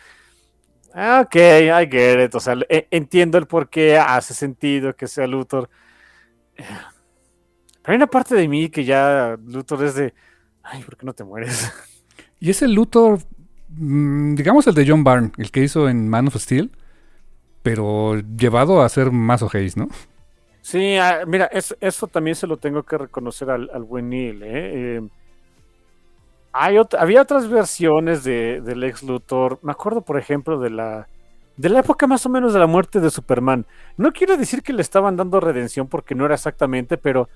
ok, 1.20 1.35
I 1.35 1.89
get 1.90 2.24
it, 2.24 2.35
o 2.35 2.40
sea, 2.40 2.57
entiendo 2.90 3.39
el 3.39 3.47
por 3.47 3.69
qué 3.69 3.98
hace 3.98 4.32
sentido 4.32 4.94
que 4.94 5.09
sea 5.09 5.27
Luthor. 5.27 5.69
Pero 6.55 7.93
hay 7.93 7.97
una 7.97 8.07
parte 8.07 8.35
de 8.35 8.48
mí 8.48 8.69
que 8.69 8.85
ya 8.85 9.36
Luthor 9.44 9.85
es 9.85 9.94
de, 9.94 10.15
ay, 10.62 10.82
¿por 10.82 10.97
qué 10.97 11.07
no 11.07 11.12
te 11.12 11.24
mueres? 11.24 11.73
Y 12.39 12.51
ese 12.51 12.69
Luthor, 12.69 13.20
digamos 13.69 14.66
el 14.66 14.74
de 14.74 14.86
John 14.86 15.03
Byrne, 15.03 15.32
el 15.39 15.51
que 15.51 15.62
hizo 15.62 15.89
en 15.89 16.07
Man 16.07 16.28
of 16.28 16.36
Steel, 16.36 16.70
pero 17.66 18.14
llevado 18.38 18.80
a 18.80 18.88
ser 18.88 19.10
más 19.10 19.43
ojéis, 19.43 19.76
¿no? 19.76 19.88
Sí, 20.62 20.97
uh, 21.01 21.26
mira, 21.26 21.47
eso, 21.47 21.74
eso, 21.80 22.06
también 22.06 22.36
se 22.36 22.47
lo 22.47 22.59
tengo 22.59 22.84
que 22.84 22.97
reconocer 22.97 23.51
al, 23.51 23.68
al 23.74 23.82
buen 23.82 24.09
Neil. 24.09 24.40
¿eh? 24.44 24.48
Eh, 24.98 25.09
hay 26.52 26.78
ot 26.78 26.94
había 26.94 27.22
otras 27.22 27.48
versiones 27.48 28.22
de, 28.22 28.60
del 28.60 28.84
ex 28.84 29.02
Luthor. 29.02 29.59
Me 29.62 29.72
acuerdo, 29.72 30.02
por 30.02 30.16
ejemplo, 30.16 30.60
de 30.60 30.70
la, 30.70 31.09
de 31.56 31.68
la 31.68 31.80
época 31.80 32.06
más 32.06 32.24
o 32.24 32.28
menos 32.28 32.52
de 32.55 32.60
la 32.60 32.68
muerte 32.68 33.01
de 33.01 33.10
Superman. 33.10 33.66
No 33.97 34.12
quiero 34.12 34.36
decir 34.36 34.62
que 34.62 34.72
le 34.72 34.82
estaban 34.82 35.16
dando 35.16 35.40
redención 35.40 35.88
porque 35.88 36.14
no 36.14 36.24
era 36.24 36.36
exactamente, 36.36 36.97
pero 36.97 37.28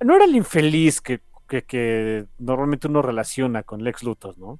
no 0.00 0.16
era 0.16 0.24
el 0.24 0.34
infeliz 0.34 1.02
que, 1.02 1.20
que, 1.46 1.60
que 1.64 2.24
normalmente 2.38 2.88
uno 2.88 3.02
relaciona 3.02 3.64
con 3.64 3.84
Lex 3.84 4.02
Luthor, 4.02 4.38
¿no? 4.38 4.58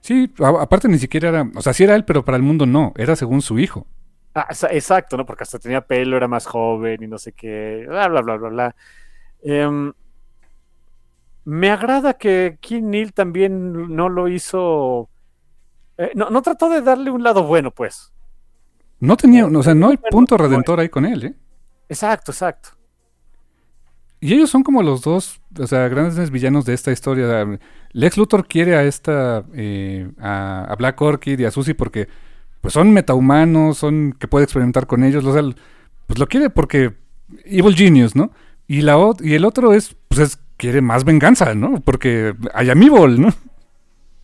Sí, 0.00 0.32
aparte 0.40 0.88
ni 0.88 0.98
siquiera 0.98 1.28
era, 1.28 1.50
o 1.54 1.62
sea, 1.62 1.72
sí 1.72 1.84
era 1.84 1.94
él, 1.94 2.04
pero 2.04 2.24
para 2.24 2.36
el 2.36 2.42
mundo 2.42 2.66
no, 2.66 2.92
era 2.96 3.14
según 3.14 3.40
su 3.40 3.60
hijo. 3.60 3.86
Ah, 4.34 4.48
exacto, 4.70 5.16
¿no? 5.16 5.26
Porque 5.26 5.42
hasta 5.42 5.58
tenía 5.58 5.82
pelo, 5.82 6.16
era 6.16 6.26
más 6.26 6.46
joven 6.46 7.02
y 7.02 7.06
no 7.06 7.18
sé 7.18 7.32
qué, 7.32 7.84
bla, 7.86 8.08
bla, 8.08 8.22
bla, 8.22 8.36
bla, 8.36 8.48
bla. 8.48 8.76
Eh, 9.42 9.92
me 11.44 11.70
agrada 11.70 12.14
que 12.14 12.58
King 12.60 12.84
Neil 12.84 13.12
también 13.12 13.94
no 13.94 14.08
lo 14.08 14.28
hizo, 14.28 15.10
eh, 15.98 16.12
no, 16.14 16.30
no, 16.30 16.40
trató 16.40 16.68
de 16.68 16.80
darle 16.80 17.10
un 17.10 17.22
lado 17.22 17.42
bueno, 17.44 17.70
pues. 17.70 18.12
No 19.00 19.16
tenía, 19.16 19.46
o 19.46 19.62
sea, 19.62 19.74
no 19.74 19.88
hay 19.88 19.96
punto 19.96 20.36
redentor 20.36 20.80
ahí 20.80 20.88
con 20.88 21.04
él, 21.04 21.24
¿eh? 21.24 21.34
Exacto, 21.88 22.30
exacto. 22.30 22.70
Y 24.20 24.32
ellos 24.32 24.48
son 24.48 24.62
como 24.62 24.84
los 24.84 25.02
dos, 25.02 25.40
o 25.58 25.66
sea, 25.66 25.88
grandes 25.88 26.30
villanos 26.30 26.64
de 26.64 26.74
esta 26.74 26.92
historia. 26.92 27.58
Lex 27.90 28.16
Luthor 28.16 28.46
quiere 28.46 28.76
a 28.76 28.84
esta, 28.84 29.44
eh, 29.52 30.08
a, 30.20 30.64
a 30.70 30.76
Black 30.76 31.00
Orchid 31.02 31.40
y 31.40 31.44
a 31.44 31.50
Susie 31.50 31.74
porque 31.74 32.06
pues 32.62 32.72
son 32.72 32.92
metahumanos, 32.92 33.76
son 33.76 34.14
que 34.18 34.28
puede 34.28 34.44
experimentar 34.44 34.86
con 34.86 35.04
ellos, 35.04 35.24
o 35.26 35.32
sea, 35.32 35.42
pues 36.06 36.18
lo 36.18 36.26
quiere 36.26 36.48
porque 36.48 36.94
Evil 37.44 37.74
Genius, 37.76 38.16
¿no? 38.16 38.30
Y 38.66 38.80
la 38.80 38.96
y 39.20 39.34
el 39.34 39.44
otro 39.44 39.74
es 39.74 39.94
pues 40.08 40.20
es 40.20 40.38
quiere 40.56 40.80
más 40.80 41.04
venganza, 41.04 41.54
¿no? 41.54 41.80
Porque 41.80 42.34
hay 42.54 42.70
Amibol, 42.70 43.20
¿no? 43.20 43.34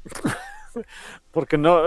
porque 1.32 1.59
no 1.59 1.81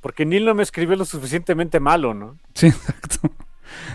porque 0.00 0.24
Neil 0.24 0.44
no 0.44 0.54
me 0.54 0.62
escribió 0.62 0.96
lo 0.96 1.04
suficientemente 1.04 1.80
malo, 1.80 2.14
¿no? 2.14 2.38
Sí, 2.54 2.68
exacto. 2.68 3.30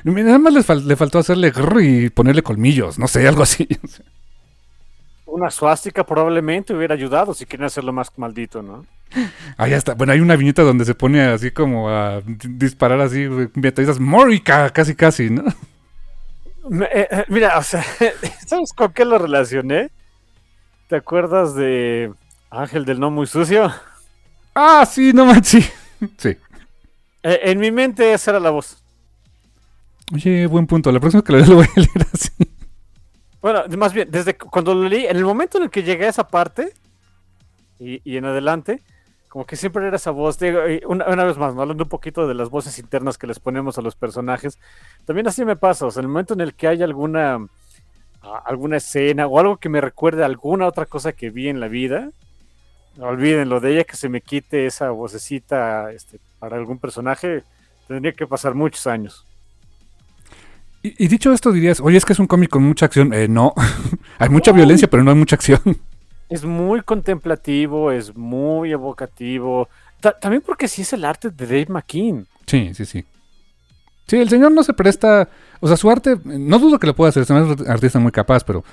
Nada 0.04 0.38
más 0.40 0.54
le, 0.54 0.62
fal 0.64 0.86
le 0.86 0.96
faltó 0.98 1.20
hacerle 1.20 1.54
y 1.82 2.10
ponerle 2.10 2.44
colmillos, 2.44 3.00
no 3.00 3.08
sé, 3.08 3.26
algo 3.28 3.44
así. 3.44 3.68
Una 5.26 5.50
suástica 5.50 6.06
probablemente 6.06 6.76
hubiera 6.76 6.94
ayudado 6.94 7.34
si 7.34 7.46
quieren 7.46 7.66
hacerlo 7.66 7.94
más 7.94 8.12
maldito, 8.18 8.62
¿no? 8.62 8.86
Ahí 9.58 9.74
está. 9.74 9.94
Bueno, 9.94 10.14
hay 10.14 10.20
una 10.20 10.36
viñeta 10.36 10.64
donde 10.64 10.86
se 10.86 10.96
pone 10.96 11.22
así 11.22 11.52
como 11.52 11.90
a 11.90 12.22
disparar 12.26 13.00
así, 13.02 13.28
metallistas 13.54 14.00
Morica, 14.00 14.70
casi 14.72 14.96
casi, 14.96 15.30
¿no? 15.30 15.44
Eh, 16.72 17.08
eh, 17.12 17.26
mira, 17.28 17.58
o 17.58 17.64
sea, 17.64 17.84
¿sabes 18.46 18.72
con 18.74 18.94
qué 18.94 19.06
lo 19.06 19.18
relacioné? 19.18 19.92
¿Te 20.88 20.96
acuerdas 20.96 21.56
de 21.56 22.12
Ángel 22.50 22.86
del 22.86 23.00
No 23.00 23.12
Muy 23.12 23.28
Sucio? 23.28 23.72
Ah, 24.56 24.86
sí, 24.86 25.12
no 25.14 25.26
manches. 25.26 25.72
Sí. 26.18 26.36
Eh, 27.24 27.40
en 27.44 27.60
mi 27.60 27.72
mente 27.72 28.12
esa 28.12 28.32
era 28.32 28.40
la 28.42 28.50
voz. 28.50 28.84
Oye, 30.14 30.46
buen 30.48 30.68
punto. 30.68 30.92
La 30.92 31.00
próxima 31.00 31.24
que 31.24 31.32
lo, 31.32 31.40
lo 31.40 31.56
voy 31.56 31.66
a 31.66 31.80
leer 31.80 32.08
así. 32.14 32.30
Bueno, 33.42 33.64
más 33.78 33.94
bien, 33.94 34.12
desde 34.12 34.36
cuando 34.36 34.74
lo 34.74 34.90
leí, 34.90 35.06
en 35.06 35.16
el 35.16 35.24
momento 35.24 35.58
en 35.58 35.66
el 35.66 35.70
que 35.70 35.84
llegué 35.84 36.08
a 36.08 36.10
esa 36.10 36.28
parte 36.28 36.74
y, 37.80 38.02
y 38.04 38.18
en 38.18 38.26
adelante, 38.26 38.82
como 39.34 39.48
que 39.48 39.56
siempre 39.56 39.88
era 39.88 39.96
esa 39.96 40.12
voz. 40.12 40.38
De, 40.38 40.84
una, 40.86 41.24
vez 41.24 41.40
más, 41.40 41.56
¿no? 41.56 41.64
hablando 41.64 41.86
un 41.86 41.90
poquito 41.90 42.28
de 42.28 42.36
las 42.36 42.52
voces 42.52 42.78
internas 42.78 43.18
que 43.18 43.26
les 43.26 43.40
ponemos 43.40 43.80
a 43.80 43.82
los 43.82 43.96
personajes, 43.96 44.60
también 45.06 45.28
así 45.28 45.44
me 45.44 45.56
pasa. 45.56 45.88
O 45.88 45.92
sea, 45.92 46.02
el 46.02 46.08
momento 46.08 46.36
en 46.36 46.42
el 46.42 46.54
que 46.54 46.68
hay 46.68 46.84
alguna, 46.84 47.44
alguna 48.46 48.78
escena 48.78 49.26
o 49.26 49.40
algo 49.40 49.58
que 49.58 49.70
me 49.70 49.82
recuerde 49.82 50.22
a 50.22 50.28
alguna 50.28 50.68
otra 50.68 50.86
cosa 50.86 51.14
que 51.14 51.32
vi 51.32 51.50
en 51.50 51.60
la 51.60 51.68
vida, 51.68 52.12
olvídenlo 53.00 53.60
de 53.60 53.74
ella 53.74 53.86
que 53.86 53.96
se 53.96 54.08
me 54.08 54.22
quite 54.22 54.68
esa 54.68 54.92
vocecita 54.92 55.92
este, 55.92 56.20
para 56.38 56.58
algún 56.58 56.78
personaje, 56.78 57.42
tendría 57.88 58.14
que 58.14 58.28
pasar 58.28 58.54
muchos 58.54 58.86
años. 58.86 59.26
Y, 60.84 60.94
y, 61.04 61.08
dicho 61.08 61.34
esto 61.34 61.52
dirías, 61.52 61.80
oye, 61.80 61.98
es 61.98 62.06
que 62.06 62.14
es 62.14 62.20
un 62.20 62.28
cómic 62.28 62.52
con 62.52 62.62
mucha 62.62 62.86
acción. 62.86 63.12
Eh, 63.16 63.28
no, 63.28 63.56
hay 64.20 64.30
mucha 64.30 64.52
violencia, 64.52 64.88
pero 64.88 65.04
no 65.04 65.10
hay 65.10 65.18
mucha 65.18 65.38
acción. 65.38 65.60
Es 66.30 66.44
muy 66.44 66.82
contemplativo, 66.82 67.92
es 67.92 68.16
muy 68.16 68.72
evocativo. 68.72 69.70
Ta 70.00 70.18
también 70.20 70.42
porque 70.46 70.68
sí 70.68 70.82
es 70.82 70.94
el 70.94 71.06
arte 71.06 71.30
de 71.30 71.46
Dave 71.46 71.68
McKean. 71.70 72.28
Sí, 72.46 72.74
sí, 72.74 72.86
sí. 72.86 73.06
Sí, 74.08 74.18
el 74.18 74.30
señor 74.30 74.52
no 74.52 74.64
se 74.64 74.74
presta, 74.74 75.30
o 75.62 75.68
sea, 75.68 75.78
su 75.78 75.90
arte, 75.90 76.18
no 76.26 76.60
dudo 76.60 76.78
que 76.78 76.88
lo 76.88 76.96
pueda 76.96 77.10
hacer, 77.10 77.24
es 77.24 77.30
un 77.30 77.70
artista 77.70 78.00
muy 78.00 78.12
capaz, 78.12 78.44
pero, 78.44 78.64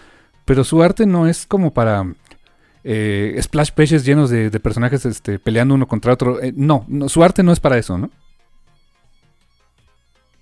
pero 0.44 0.64
su 0.64 0.82
arte 0.82 1.06
no 1.06 1.28
es 1.28 1.46
como 1.46 1.72
para 1.72 2.04
eh, 2.82 3.38
splash 3.40 3.70
pages 3.72 4.04
llenos 4.04 4.30
de, 4.30 4.50
de, 4.50 4.60
personajes 4.60 5.04
este, 5.04 5.38
peleando 5.38 5.74
uno 5.74 5.86
contra 5.86 6.12
otro. 6.12 6.42
Eh, 6.42 6.52
no, 6.56 6.84
no, 6.88 7.08
su 7.08 7.22
arte 7.22 7.42
no 7.42 7.52
es 7.52 7.60
para 7.60 7.78
eso, 7.78 7.98
¿no? 7.98 8.10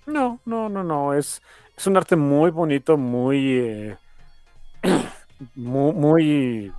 No, 0.07 0.39
no, 0.45 0.69
no, 0.69 0.83
no. 0.83 1.13
Es, 1.13 1.41
es 1.77 1.87
un 1.87 1.97
arte 1.97 2.15
muy 2.15 2.49
bonito, 2.49 2.97
muy. 2.97 3.57
Eh, 3.57 3.97
muy. 5.55 5.93
muy 5.93 6.71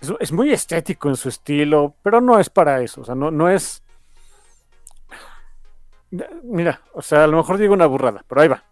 es, 0.00 0.32
muy 0.32 0.52
estético 0.52 1.08
en 1.08 1.16
su 1.16 1.28
estilo, 1.28 1.94
pero 2.02 2.20
no 2.20 2.38
es 2.38 2.50
para 2.50 2.80
eso. 2.82 3.00
O 3.00 3.04
sea, 3.04 3.14
no, 3.14 3.30
no 3.30 3.48
es. 3.48 3.82
Mira, 6.42 6.80
o 6.94 7.02
sea, 7.02 7.24
a 7.24 7.26
lo 7.26 7.36
mejor 7.36 7.58
digo 7.58 7.74
una 7.74 7.86
burrada, 7.86 8.24
pero 8.26 8.40
ahí 8.40 8.48
va. 8.48 8.64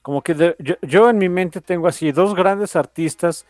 Como 0.00 0.22
que 0.22 0.56
yo, 0.82 1.10
en 1.10 1.18
mi 1.18 1.28
mente 1.28 1.60
tengo 1.60 1.86
así 1.86 2.10
dos 2.10 2.34
grandes 2.34 2.74
artistas 2.74 3.46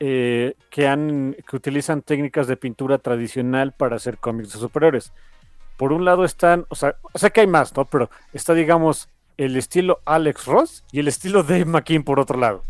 eh, 0.00 0.54
que 0.68 0.88
han 0.88 1.36
que 1.48 1.54
utilizan 1.54 2.02
técnicas 2.02 2.48
de 2.48 2.56
pintura 2.56 2.98
tradicional 2.98 3.72
para 3.72 3.96
hacer 3.96 4.18
cómics 4.18 4.52
de 4.52 4.58
superhéroes. 4.58 5.12
Por 5.76 5.92
un 5.92 6.04
lado 6.04 6.24
están, 6.24 6.66
o 6.70 6.74
sea, 6.74 6.96
sé 7.14 7.30
que 7.30 7.42
hay 7.42 7.46
más, 7.46 7.76
¿no? 7.76 7.84
Pero 7.84 8.10
está, 8.32 8.52
digamos, 8.52 9.08
el 9.36 9.56
estilo 9.56 10.00
Alex 10.04 10.46
Ross 10.46 10.84
y 10.90 10.98
el 10.98 11.08
estilo 11.08 11.44
Dave 11.44 11.66
McKean 11.66 12.02
por 12.02 12.18
otro 12.18 12.38
lado. 12.38 12.62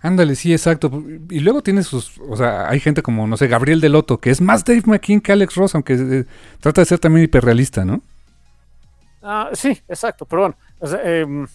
Ándale, 0.00 0.36
sí, 0.36 0.52
exacto. 0.52 1.02
Y 1.28 1.40
luego 1.40 1.62
tiene 1.62 1.82
sus, 1.82 2.18
o 2.18 2.36
sea, 2.36 2.68
hay 2.68 2.78
gente 2.78 3.02
como, 3.02 3.26
no 3.26 3.36
sé, 3.36 3.48
Gabriel 3.48 3.80
Deloto, 3.80 4.18
que 4.20 4.30
es 4.30 4.40
más 4.40 4.64
Dave 4.64 4.82
McKean 4.86 5.20
que 5.20 5.32
Alex 5.32 5.56
Ross, 5.56 5.74
aunque 5.74 5.94
eh, 5.94 6.24
trata 6.60 6.82
de 6.82 6.84
ser 6.86 7.00
también 7.00 7.24
hiperrealista, 7.24 7.84
¿no? 7.84 8.00
Ah, 9.20 9.50
sí, 9.54 9.70
exacto, 9.88 10.26
pero 10.26 10.42
bueno, 10.42 10.56
o 10.78 10.86
sea, 10.86 11.00
em, 11.02 11.46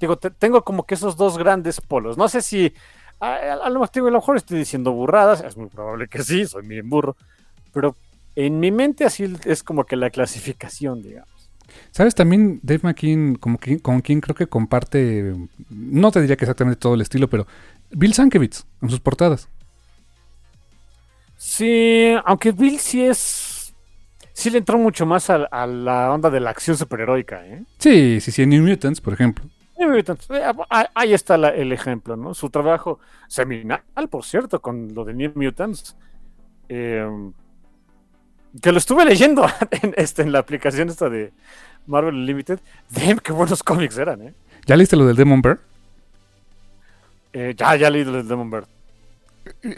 digo, 0.00 0.16
te- 0.16 0.30
tengo 0.30 0.62
como 0.64 0.84
que 0.86 0.94
esos 0.94 1.16
dos 1.16 1.36
grandes 1.36 1.80
polos. 1.80 2.16
No 2.16 2.28
sé 2.28 2.42
si, 2.42 2.72
a, 3.20 3.26
a- 3.34 3.52
a 3.66 3.70
lo 3.70 3.82
a 3.82 3.90
lo 3.94 4.10
mejor 4.12 4.36
estoy 4.36 4.58
diciendo 4.58 4.92
burradas, 4.92 5.42
es 5.42 5.56
muy 5.56 5.68
probable 5.68 6.08
que 6.08 6.22
sí, 6.22 6.46
soy 6.46 6.66
bien 6.66 6.88
burro, 6.88 7.16
pero 7.72 7.96
en 8.36 8.60
mi 8.60 8.70
mente 8.70 9.04
así 9.04 9.24
es 9.44 9.62
como 9.64 9.84
que 9.84 9.96
la 9.96 10.10
clasificación, 10.10 11.02
digamos. 11.02 11.50
¿Sabes? 11.90 12.14
También 12.14 12.60
Dave 12.62 12.80
McKean, 12.82 13.34
como 13.36 13.58
que, 13.58 13.80
con 13.80 14.00
quien 14.00 14.20
creo 14.20 14.34
que 14.34 14.46
comparte, 14.46 15.34
no 15.70 16.10
te 16.12 16.20
diría 16.20 16.36
que 16.36 16.44
exactamente 16.44 16.78
todo 16.80 16.94
el 16.94 17.00
estilo, 17.02 17.28
pero 17.28 17.46
Bill 17.90 18.14
Sankiewicz 18.14 18.64
en 18.82 18.90
sus 18.90 19.00
portadas. 19.00 19.48
Sí, 21.36 22.14
aunque 22.24 22.52
Bill 22.52 22.78
sí 22.80 23.02
es, 23.04 23.74
sí 24.32 24.50
le 24.50 24.58
entró 24.58 24.76
mucho 24.78 25.06
más 25.06 25.30
a, 25.30 25.36
a 25.50 25.66
la 25.66 26.12
onda 26.12 26.30
de 26.30 26.40
la 26.40 26.50
acción 26.50 26.76
superheroica, 26.76 27.46
¿eh? 27.46 27.64
Sí, 27.78 28.20
sí, 28.20 28.32
sí, 28.32 28.42
en 28.42 28.50
New 28.50 28.66
Mutants, 28.66 29.00
por 29.00 29.12
ejemplo. 29.12 29.44
New 29.78 29.88
Mutants, 29.94 30.28
eh, 30.30 30.42
ah, 30.70 30.88
Ahí 30.94 31.14
está 31.14 31.36
la- 31.38 31.50
el 31.50 31.72
ejemplo, 31.72 32.16
¿no? 32.16 32.34
Su 32.34 32.50
trabajo 32.50 32.98
seminal, 33.28 33.82
por 34.10 34.24
cierto, 34.24 34.60
con 34.60 34.92
lo 34.94 35.04
de 35.04 35.14
New 35.14 35.32
Mutants. 35.34 35.96
eh, 36.68 37.06
que 38.62 38.72
lo 38.72 38.78
estuve 38.78 39.04
leyendo 39.04 39.46
en, 39.82 39.94
este, 39.96 40.22
en 40.22 40.32
la 40.32 40.40
aplicación 40.40 40.88
esta 40.88 41.08
de 41.08 41.32
Marvel 41.86 42.14
Unlimited. 42.14 42.58
Damn, 42.90 43.18
qué 43.20 43.30
buenos 43.32 43.62
cómics 43.62 43.96
eran, 43.98 44.22
¿eh? 44.22 44.34
¿Ya 44.66 44.74
leíste 44.76 44.96
lo 44.96 45.06
del 45.06 45.16
Demon 45.16 45.40
Bear? 45.40 45.60
Eh, 47.32 47.54
ya, 47.56 47.76
ya 47.76 47.90
leí 47.90 48.02
el 48.02 48.26
Demon 48.26 48.50
Bird. 48.50 48.66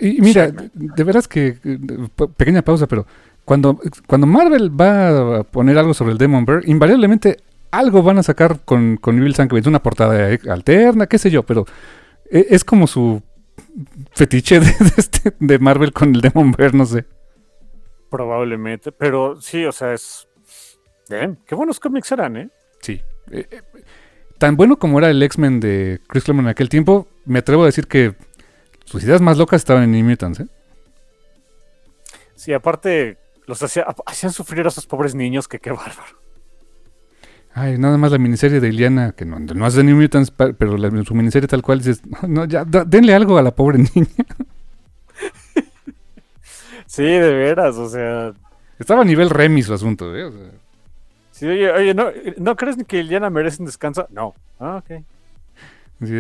Y, 0.01 0.19
y 0.19 0.21
mira, 0.21 0.51
de, 0.51 0.71
de 0.75 1.05
veras 1.05 1.29
que, 1.29 1.59
eh, 1.65 1.79
pe- 2.17 2.29
pequeña 2.29 2.63
pausa, 2.63 2.87
pero 2.87 3.07
cuando, 3.45 3.81
cuando 4.07 4.27
Marvel 4.27 4.71
va 4.81 5.39
a 5.39 5.43
poner 5.45 5.79
algo 5.79 5.95
sobre 5.95 6.13
el 6.13 6.19
Demon 6.19 6.45
Bear, 6.45 6.63
invariablemente 6.67 7.39
algo 7.71 8.03
van 8.03 8.19
a 8.19 8.23
sacar 8.23 8.61
con, 8.65 8.97
con 8.97 9.19
Bill 9.21 9.35
Sankiewicz, 9.35 9.67
una 9.67 9.83
portada 9.83 10.33
eh, 10.33 10.41
alterna, 10.49 11.07
qué 11.07 11.19
sé 11.19 11.31
yo, 11.31 11.45
pero 11.45 11.67
eh, 12.31 12.47
es 12.51 12.65
como 12.65 12.87
su 12.87 13.23
fetiche 14.13 14.59
de, 14.61 14.67
de 14.67 14.93
este, 14.97 15.35
de 15.39 15.59
Marvel 15.59 15.93
con 15.93 16.15
el 16.15 16.21
Demon 16.21 16.53
Bear, 16.53 16.75
no 16.75 16.85
sé. 16.87 17.05
Probablemente, 18.11 18.91
pero 18.91 19.41
sí, 19.41 19.65
o 19.65 19.73
sea, 19.73 19.93
es. 19.95 20.27
Damn, 21.09 21.37
qué 21.47 21.55
buenos 21.55 21.79
cómics 21.81 22.11
eran, 22.13 22.37
¿eh? 22.37 22.49
Sí. 22.81 23.01
Eh, 23.31 23.47
tan 24.41 24.57
bueno 24.57 24.79
como 24.79 24.99
era 24.99 25.11
el 25.11 25.23
X-Men 25.23 25.61
de 25.61 26.01
Chris 26.09 26.25
Claremont 26.25 26.47
en 26.47 26.51
aquel 26.51 26.69
tiempo, 26.69 27.07
me 27.27 27.39
atrevo 27.41 27.63
a 27.63 27.67
decir 27.67 27.87
que 27.87 28.15
sus 28.85 29.05
ideas 29.05 29.21
más 29.21 29.37
locas 29.39 29.61
estaban 29.61 29.85
en 29.85 29.93
New 29.93 30.05
Mutants, 30.05 30.41
¿eh? 30.41 30.47
Sí, 32.35 32.53
aparte, 32.55 33.19
los 33.47 33.63
hacía- 33.63 33.87
hacían 34.07 34.33
sufrir 34.33 34.65
a 34.65 34.69
esos 34.71 34.87
pobres 34.87 35.15
niños, 35.15 35.47
que 35.47 35.59
qué 35.59 35.71
bárbaro. 35.71 36.19
Ay, 37.53 37.77
nada 37.79 37.99
más 37.99 38.13
la 38.13 38.19
miniserie 38.19 38.61
de 38.61 38.69
Iliana, 38.69 39.13
que 39.13 39.25
no, 39.27 39.39
no 39.39 39.71
de 39.71 39.85
New 39.85 39.97
Mutants, 39.97 40.31
pero 40.31 40.77
la- 40.79 41.05
su 41.05 41.15
miniserie 41.15 41.47
tal 41.47 41.63
cual 41.63 41.79
dices, 41.79 42.01
no, 42.27 42.47
ya, 42.47 42.65
da- 42.65 42.85
denle 42.85 43.15
algo 43.15 43.37
a 43.37 43.43
la 43.43 43.55
pobre 43.55 43.79
niña. 43.95 44.07
Sí, 46.87 47.03
de 47.05 47.33
veras, 47.35 47.77
o 47.77 47.89
sea. 47.89 48.33
Estaba 48.79 49.03
a 49.03 49.05
nivel 49.05 49.31
Remy 49.31 49.63
su 49.63 49.75
asunto, 49.75 50.17
¿eh? 50.17 50.25
O 50.25 50.33
sea, 50.33 50.51
Sí, 51.41 51.47
oye, 51.47 51.73
oye, 51.73 51.95
¿no, 51.95 52.07
¿no 52.37 52.55
crees 52.55 52.77
que 52.87 53.03
Liliana 53.03 53.31
merece 53.31 53.63
un 53.63 53.67
descanso? 53.67 54.07
No. 54.11 54.35
Ah, 54.59 54.77
ok. 54.85 55.03
sí. 56.05 56.15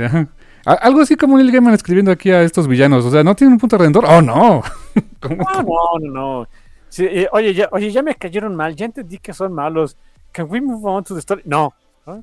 A- 0.66 0.72
algo 0.72 1.00
así 1.02 1.14
como 1.16 1.36
Neil 1.36 1.52
Gaiman 1.52 1.74
escribiendo 1.74 2.10
aquí 2.10 2.30
a 2.30 2.42
estos 2.42 2.66
villanos, 2.66 3.04
o 3.04 3.10
sea, 3.10 3.22
¿no 3.22 3.34
tienen 3.34 3.52
un 3.52 3.58
punto 3.58 3.76
redentor? 3.78 4.04
¡Oh, 4.06 4.22
no! 4.22 4.62
¿Cómo? 5.20 5.36
No, 5.36 5.62
no, 5.62 5.98
no, 6.00 6.12
no. 6.40 6.48
Sí, 6.88 7.04
eh, 7.06 7.28
oye, 7.32 7.52
ya, 7.54 7.68
oye, 7.72 7.90
ya 7.90 8.02
me 8.02 8.14
cayeron 8.14 8.56
mal, 8.56 8.74
ya 8.74 8.86
entendí 8.86 9.18
que 9.18 9.32
son 9.34 9.52
malos. 9.52 9.96
Can 10.32 10.46
we 10.50 10.60
move 10.60 10.84
on 10.88 11.04
to 11.04 11.14
the 11.14 11.20
story? 11.20 11.42
No. 11.44 11.72
Ah. 12.06 12.18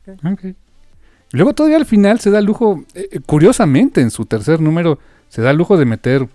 Luego 1.32 1.54
todavía 1.54 1.78
al 1.78 1.86
final 1.86 2.20
se 2.20 2.32
da 2.32 2.40
el 2.40 2.46
lujo, 2.46 2.84
eh, 2.96 3.08
eh, 3.12 3.20
curiosamente 3.26 4.02
en 4.02 4.10
su 4.12 4.26
tercer 4.26 4.60
número, 4.60 4.98
se 5.30 5.42
da 5.42 5.52
el 5.52 5.58
lujo 5.58 5.78
de 5.78 5.86
meter 5.86 6.24
eh, 6.24 6.28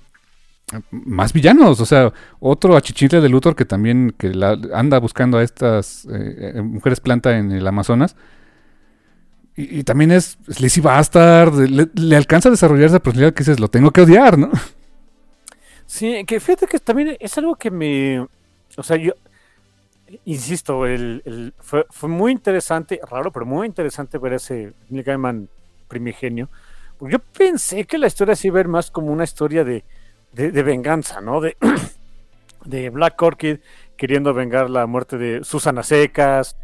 más 0.90 1.32
villanos, 1.32 1.81
o 1.81 1.86
sea, 1.86 2.12
otro 2.40 2.77
achichincle 2.77 3.20
de 3.20 3.28
Luthor 3.28 3.55
que 3.55 3.65
también 3.65 4.15
que 4.16 4.32
anda 4.73 4.99
buscando 4.99 5.39
a 5.39 5.43
estas 5.43 6.07
eh, 6.07 6.53
eh, 6.57 6.62
mujeres 6.62 7.01
planta 7.01 7.36
en 7.36 7.53
el 7.53 7.66
Amazonas. 7.66 8.16
Y, 9.55 9.85
también 9.85 10.12
es 10.12 10.39
Lizzie 10.61 10.82
Bastard, 10.82 11.55
le, 11.55 12.16
alcanza 12.16 12.49
a 12.49 12.53
desarrollar 12.53 12.86
esa 12.86 13.01
personalidad 13.01 13.35
que 13.35 13.40
dices, 13.40 13.61
lo 13.61 13.69
tengo 13.69 13.90
que 13.90 14.01
odiar, 14.01 14.39
¿no? 14.39 14.51
Sí, 15.85 16.24
que 16.24 16.40
fíjate 16.40 16.66
que 16.66 16.78
también 16.78 17.19
es 17.20 17.36
algo 17.36 17.55
que 17.57 17.70
me. 17.70 18.20
O 18.77 18.82
sea, 18.82 18.97
yo. 18.97 19.12
Insisto, 20.24 20.86
el, 20.86 21.53
fue, 21.59 21.85
muy 22.09 22.32
interesante, 22.32 22.99
raro, 23.11 23.31
pero 23.31 23.44
muy 23.44 23.66
interesante 23.66 24.16
ver 24.16 24.35
ese 24.35 24.73
Neil 24.89 25.05
Gaiman 25.05 25.49
primigenio. 25.89 26.49
Yo 27.01 27.19
pensé 27.19 27.85
que 27.85 27.99
la 27.99 28.07
historia 28.07 28.35
se 28.35 28.49
iba 28.49 28.55
a 28.55 28.62
ver 28.62 28.69
más 28.69 28.90
como 28.90 29.12
una 29.12 29.24
historia 29.24 29.65
de, 29.65 29.85
de, 30.33 30.63
venganza, 30.63 31.21
¿no? 31.21 31.41
De, 31.41 31.57
de 32.65 32.91
Black 32.91 33.21
Orchid 33.21 33.59
queriendo 33.97 34.35
vengar 34.35 34.71
la 34.71 34.87
muerte 34.87 35.19
de 35.19 35.45
Susana 35.45 35.83
Secas. 35.83 36.57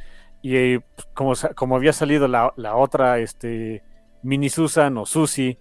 Y 0.43 0.57
eh, 0.57 0.81
como, 1.15 1.35
sa- 1.35 1.55
como 1.55 1.77
había 1.77 1.93
salido 1.93 2.29
la, 2.29 2.53
la 2.57 2.77
otra, 2.77 3.19
este, 3.19 3.83
Mini 4.23 4.49
Susan 4.49 4.97
o 4.99 5.07
Susie, 5.07 5.59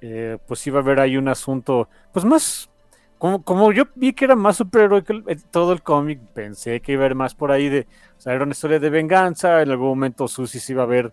eh, 0.00 0.38
pues 0.46 0.66
iba 0.66 0.78
a 0.80 0.82
haber 0.82 1.00
ahí 1.00 1.16
un 1.16 1.28
asunto, 1.28 1.88
pues 2.12 2.24
más 2.24 2.68
como, 3.18 3.44
como 3.44 3.72
yo 3.72 3.84
vi 3.94 4.12
que 4.12 4.24
era 4.24 4.34
más 4.36 4.56
superheroico 4.56 5.12
el- 5.12 5.24
el- 5.28 5.44
todo 5.44 5.72
el 5.72 5.82
cómic, 5.82 6.20
pensé 6.34 6.80
que 6.80 6.92
iba 6.92 7.02
a 7.02 7.06
haber 7.06 7.14
más 7.16 7.34
por 7.34 7.52
ahí 7.52 7.68
de, 7.68 7.86
o 8.18 8.20
sea, 8.20 8.34
era 8.34 8.44
una 8.44 8.52
historia 8.52 8.80
de 8.80 8.90
venganza, 8.90 9.62
en 9.62 9.70
algún 9.70 9.88
momento 9.88 10.28
Susie 10.28 10.60
se 10.60 10.72
iba 10.72 10.82
a 10.84 10.86
ver 10.86 11.12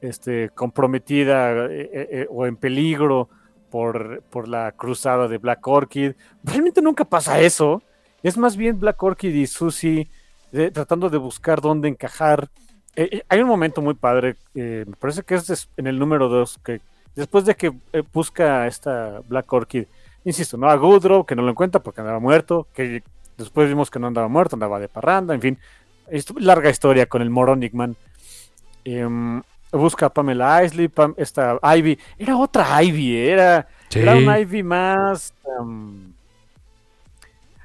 este, 0.00 0.50
comprometida 0.50 1.66
eh, 1.66 1.90
eh, 1.92 2.08
eh, 2.12 2.26
o 2.30 2.46
en 2.46 2.56
peligro 2.56 3.28
por, 3.70 4.22
por 4.30 4.48
la 4.48 4.72
cruzada 4.72 5.28
de 5.28 5.38
Black 5.38 5.66
Orchid. 5.66 6.12
Realmente 6.44 6.82
nunca 6.82 7.04
pasa 7.04 7.40
eso, 7.40 7.82
es 8.22 8.36
más 8.36 8.56
bien 8.56 8.78
Black 8.78 9.02
Orchid 9.02 9.34
y 9.34 9.46
Susie 9.46 10.08
eh, 10.52 10.70
tratando 10.72 11.08
de 11.08 11.18
buscar 11.18 11.60
dónde 11.60 11.88
encajar. 11.88 12.48
Eh, 12.96 13.08
eh, 13.12 13.22
hay 13.28 13.40
un 13.40 13.48
momento 13.48 13.80
muy 13.80 13.94
padre, 13.94 14.36
eh, 14.54 14.84
me 14.86 14.96
parece 14.96 15.22
que 15.22 15.36
es 15.36 15.68
en 15.76 15.86
el 15.86 15.98
número 15.98 16.28
2, 16.28 16.58
que 16.64 16.80
después 17.14 17.44
de 17.44 17.54
que 17.54 17.72
eh, 17.92 18.02
busca 18.12 18.66
esta 18.66 19.22
Black 19.28 19.52
Orchid, 19.52 19.84
insisto, 20.24 20.56
¿no? 20.56 20.68
A 20.68 20.76
Goodrow, 20.76 21.24
que 21.24 21.36
no 21.36 21.42
lo 21.42 21.50
encuentra 21.50 21.82
porque 21.82 22.00
andaba 22.00 22.18
muerto, 22.18 22.66
que 22.74 23.02
después 23.36 23.68
vimos 23.68 23.90
que 23.90 23.98
no 23.98 24.08
andaba 24.08 24.28
muerto, 24.28 24.56
andaba 24.56 24.78
de 24.78 24.88
parranda, 24.88 25.34
en 25.34 25.40
fin. 25.40 25.58
Larga 26.38 26.70
historia 26.70 27.06
con 27.06 27.22
el 27.22 27.30
Moronic 27.30 27.72
Man. 27.72 27.96
Em, 28.84 29.40
busca 29.72 30.06
a 30.06 30.10
Pamela 30.10 30.64
Isley, 30.64 30.88
Pam- 30.88 31.14
esta 31.16 31.58
Ivy. 31.76 31.98
Era 32.18 32.36
otra 32.36 32.82
Ivy, 32.82 33.16
era, 33.16 33.68
era 33.94 34.16
una 34.16 34.38
Ivy 34.40 34.62
más... 34.62 35.32
em, 35.58 36.12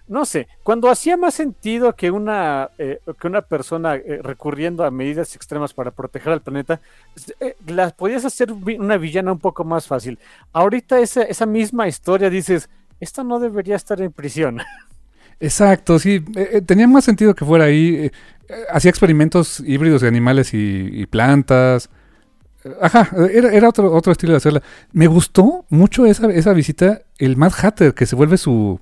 no 0.08 0.24
sé, 0.24 0.48
cuando 0.62 0.88
hacía 0.90 1.18
más 1.18 1.34
sentido 1.34 1.94
que 1.96 2.12
una, 2.12 2.70
eh, 2.78 3.00
que 3.20 3.26
una 3.26 3.42
persona 3.42 3.96
eh, 3.96 4.20
recurriendo 4.22 4.86
a 4.86 4.92
medidas 4.92 5.36
extremas 5.36 5.74
para 5.74 5.90
proteger 5.90 6.32
al 6.32 6.42
planeta, 6.42 6.80
eh, 7.40 7.56
las 7.66 7.94
podías 7.94 8.24
hacer 8.24 8.52
una 8.52 8.98
villana 8.98 9.32
un 9.32 9.40
poco 9.40 9.64
más 9.64 9.88
fácil. 9.88 10.20
Ahorita 10.54 11.00
esa, 11.00 11.24
esa 11.24 11.48
misma 11.48 11.88
historia 11.88 12.30
dices, 12.30 12.70
esta 13.00 13.24
no 13.24 13.40
debería 13.40 13.76
estar 13.76 14.00
en 14.00 14.12
prisión. 14.12 14.60
Exacto, 15.40 16.00
sí. 16.00 16.24
eh, 16.36 16.50
eh, 16.54 16.62
tenía 16.62 16.88
más 16.88 17.04
sentido 17.04 17.36
que 17.36 17.46
fuera 17.46 17.66
ahí. 17.66 17.96
eh, 17.96 18.12
hacía 18.70 18.90
experimentos 18.90 19.60
híbridos 19.60 20.02
de 20.02 20.08
animales 20.08 20.54
y, 20.54 20.90
y 20.92 21.06
plantas. 21.06 21.90
Ajá, 22.82 23.10
era, 23.32 23.52
era 23.52 23.70
otro, 23.70 23.94
otro 23.94 24.12
estilo 24.12 24.34
de 24.34 24.38
hacerla. 24.38 24.64
Me 24.92 25.08
gustó 25.08 25.66
mucho 25.70 26.06
esa, 26.06 26.32
esa 26.32 26.54
visita, 26.54 27.02
el 27.18 27.38
Mad 27.38 27.54
Hatter, 27.62 27.94
que 27.94 28.06
se 28.06 28.16
vuelve 28.16 28.38
su... 28.38 28.80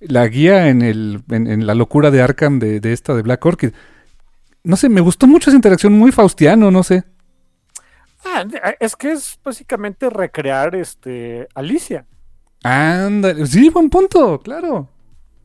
La 0.00 0.26
guía 0.28 0.68
en, 0.68 0.82
el, 0.82 1.22
en, 1.30 1.46
en 1.46 1.66
la 1.66 1.74
locura 1.74 2.10
de 2.10 2.20
Arkham 2.20 2.58
de, 2.58 2.78
de 2.80 2.92
esta 2.92 3.14
de 3.14 3.22
Black 3.22 3.44
Orchid. 3.44 3.72
No 4.62 4.76
sé, 4.76 4.88
me 4.88 5.00
gustó 5.00 5.26
mucho 5.26 5.50
esa 5.50 5.56
interacción, 5.56 5.92
muy 5.94 6.12
faustiano, 6.12 6.70
no 6.70 6.82
sé. 6.82 7.04
Ah, 8.24 8.44
es 8.80 8.96
que 8.96 9.12
es 9.12 9.38
básicamente 9.42 10.10
recrear 10.10 10.74
este 10.74 11.48
Alicia. 11.54 12.06
Ándale, 12.62 13.46
sí, 13.46 13.70
buen 13.70 13.90
punto, 13.90 14.40
claro. 14.40 14.88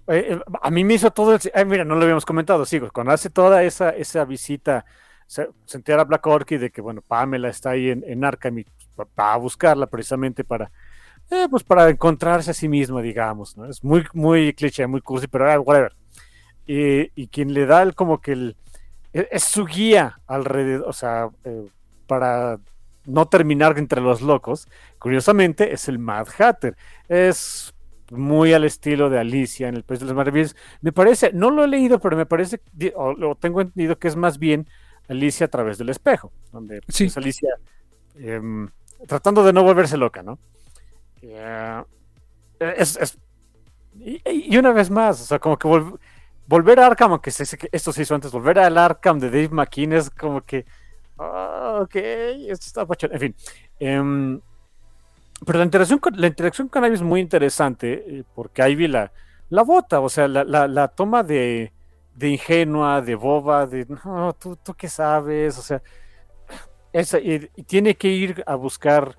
Eh, 0.09 0.33
eh, 0.33 0.39
a 0.61 0.71
mí 0.71 0.83
me 0.83 0.95
hizo 0.95 1.11
todo 1.11 1.35
el... 1.35 1.67
mira, 1.67 1.85
no 1.85 1.95
lo 1.95 2.01
habíamos 2.01 2.25
comentado, 2.25 2.65
sigo, 2.65 2.89
cuando 2.91 3.13
hace 3.13 3.29
toda 3.29 3.63
esa, 3.63 3.91
esa 3.91 4.25
visita, 4.25 4.85
se, 5.27 5.49
se 5.65 5.79
Black 5.79 6.25
Orchid 6.25 6.59
de 6.59 6.71
que, 6.71 6.81
bueno, 6.81 7.01
Pamela 7.01 7.49
está 7.49 7.71
ahí 7.71 7.89
en, 7.89 8.03
en 8.07 8.23
Arkham 8.23 8.59
y 8.59 8.65
va 8.97 9.33
a 9.33 9.37
buscarla 9.37 9.87
precisamente 9.87 10.43
para, 10.43 10.71
eh, 11.29 11.47
pues 11.49 11.63
para 11.63 11.89
encontrarse 11.89 12.51
a 12.51 12.53
sí 12.55 12.67
misma, 12.67 13.01
digamos, 13.01 13.55
¿no? 13.55 13.65
Es 13.65 13.83
muy, 13.83 14.05
muy 14.13 14.53
cliché, 14.53 14.87
muy 14.87 15.01
cursi, 15.01 15.27
pero 15.27 15.49
ah, 15.49 15.59
whatever. 15.59 15.95
Y, 16.65 17.11
y, 17.21 17.27
quien 17.27 17.53
le 17.53 17.65
da 17.65 17.81
el, 17.83 17.95
como 17.95 18.21
que 18.21 18.31
el, 18.31 18.57
e, 19.13 19.27
es 19.31 19.43
su 19.43 19.65
guía 19.65 20.19
alrededor, 20.27 20.87
o 20.87 20.93
sea, 20.93 21.29
eh, 21.43 21.67
para 22.07 22.59
no 23.05 23.27
terminar 23.27 23.77
entre 23.77 24.01
los 24.01 24.21
locos, 24.21 24.67
curiosamente 24.99 25.73
es 25.73 25.87
el 25.87 25.99
Mad 25.99 26.27
Hatter. 26.37 26.75
Es 27.07 27.73
muy 28.11 28.53
al 28.53 28.63
estilo 28.63 29.09
de 29.09 29.19
Alicia 29.19 29.67
en 29.67 29.75
el 29.75 29.83
País 29.83 29.99
de 29.99 30.07
las 30.07 30.15
Maravillas. 30.15 30.55
Me 30.81 30.91
parece, 30.91 31.31
no 31.33 31.49
lo 31.51 31.63
he 31.63 31.67
leído, 31.67 31.99
pero 31.99 32.17
me 32.17 32.25
parece, 32.25 32.61
o 32.95 33.13
lo 33.13 33.35
tengo 33.35 33.61
entendido 33.61 33.97
que 33.97 34.07
es 34.07 34.15
más 34.15 34.39
bien 34.39 34.67
Alicia 35.07 35.45
a 35.45 35.49
través 35.49 35.77
del 35.77 35.89
espejo, 35.89 36.31
donde 36.51 36.81
sí. 36.87 37.05
es 37.05 37.17
Alicia 37.17 37.49
eh, 38.15 38.41
tratando 39.07 39.43
de 39.43 39.53
no 39.53 39.63
volverse 39.63 39.97
loca, 39.97 40.23
¿no? 40.23 40.39
Yeah. 41.21 41.85
Es, 42.59 42.97
es, 42.97 43.17
y, 43.97 44.21
y, 44.25 44.57
una 44.57 44.71
vez 44.71 44.89
más, 44.89 45.21
o 45.21 45.25
sea, 45.25 45.39
como 45.39 45.57
que 45.57 45.67
vol 45.67 45.99
volver 46.49 46.79
a 46.79 46.87
Arkham, 46.87 47.11
aunque 47.11 47.31
que 47.31 47.69
esto 47.71 47.93
se 47.93 48.01
hizo 48.01 48.15
antes, 48.15 48.31
volver 48.31 48.57
al 48.59 48.77
Arkham 48.77 49.19
de 49.19 49.29
Dave 49.29 49.49
McKean 49.49 49.93
es 49.93 50.09
como 50.09 50.41
que, 50.41 50.65
oh, 51.17 51.81
ok, 51.83 51.95
esto 51.95 52.65
está 52.65 52.85
pachón. 52.87 53.11
En 53.13 53.19
fin. 53.19 53.35
Um, 53.79 54.41
pero 55.45 55.59
la 55.59 55.65
interacción, 55.65 55.99
con, 55.99 56.19
la 56.19 56.27
interacción 56.27 56.67
con 56.67 56.85
Ivy 56.85 56.95
es 56.95 57.01
muy 57.01 57.21
interesante 57.21 58.03
eh, 58.07 58.23
porque 58.35 58.67
Ivy 58.69 58.87
la, 58.87 59.11
la 59.49 59.63
vota, 59.63 59.99
o 59.99 60.09
sea, 60.09 60.27
la, 60.27 60.43
la, 60.43 60.67
la 60.67 60.87
toma 60.89 61.23
de, 61.23 61.73
de, 62.15 62.29
ingenua, 62.29 63.01
de 63.01 63.15
boba, 63.15 63.65
de 63.65 63.85
no, 64.03 64.33
tú, 64.33 64.57
tú 64.57 64.73
qué 64.73 64.89
sabes, 64.89 65.57
o 65.57 65.61
sea, 65.61 65.81
esa, 66.93 67.19
y, 67.19 67.39
tiene 67.65 67.95
que 67.95 68.09
ir 68.09 68.43
a 68.45 68.55
buscar 68.55 69.17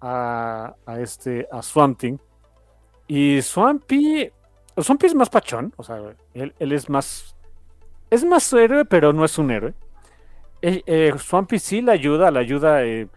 a, 0.00 0.74
a 0.86 1.00
este 1.00 1.48
a 1.50 1.62
Swamp 1.62 1.98
Thing. 1.98 2.18
Y 3.08 3.40
Swampy, 3.40 4.32
Swampy 4.76 5.06
es 5.06 5.14
más 5.14 5.30
pachón, 5.30 5.72
o 5.76 5.82
sea, 5.82 5.98
él, 6.34 6.54
él, 6.58 6.72
es 6.72 6.88
más 6.90 7.36
es 8.10 8.24
más 8.24 8.52
héroe, 8.52 8.84
pero 8.84 9.12
no 9.12 9.24
es 9.24 9.38
un 9.38 9.50
héroe. 9.50 9.74
Eh, 10.62 10.82
eh, 10.86 11.12
Swampy 11.18 11.58
sí 11.58 11.82
le 11.82 11.92
ayuda, 11.92 12.30
le 12.30 12.38
ayuda 12.40 12.84
eh, 12.84 13.08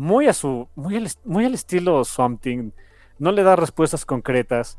muy 0.00 0.28
a 0.28 0.32
su 0.32 0.66
muy 0.74 0.96
al, 0.96 1.08
muy 1.24 1.44
al 1.44 1.52
estilo 1.52 2.04
Swamp 2.04 2.40
Thing. 2.40 2.70
No 3.18 3.32
le 3.32 3.42
da 3.42 3.54
respuestas 3.54 4.06
concretas. 4.06 4.78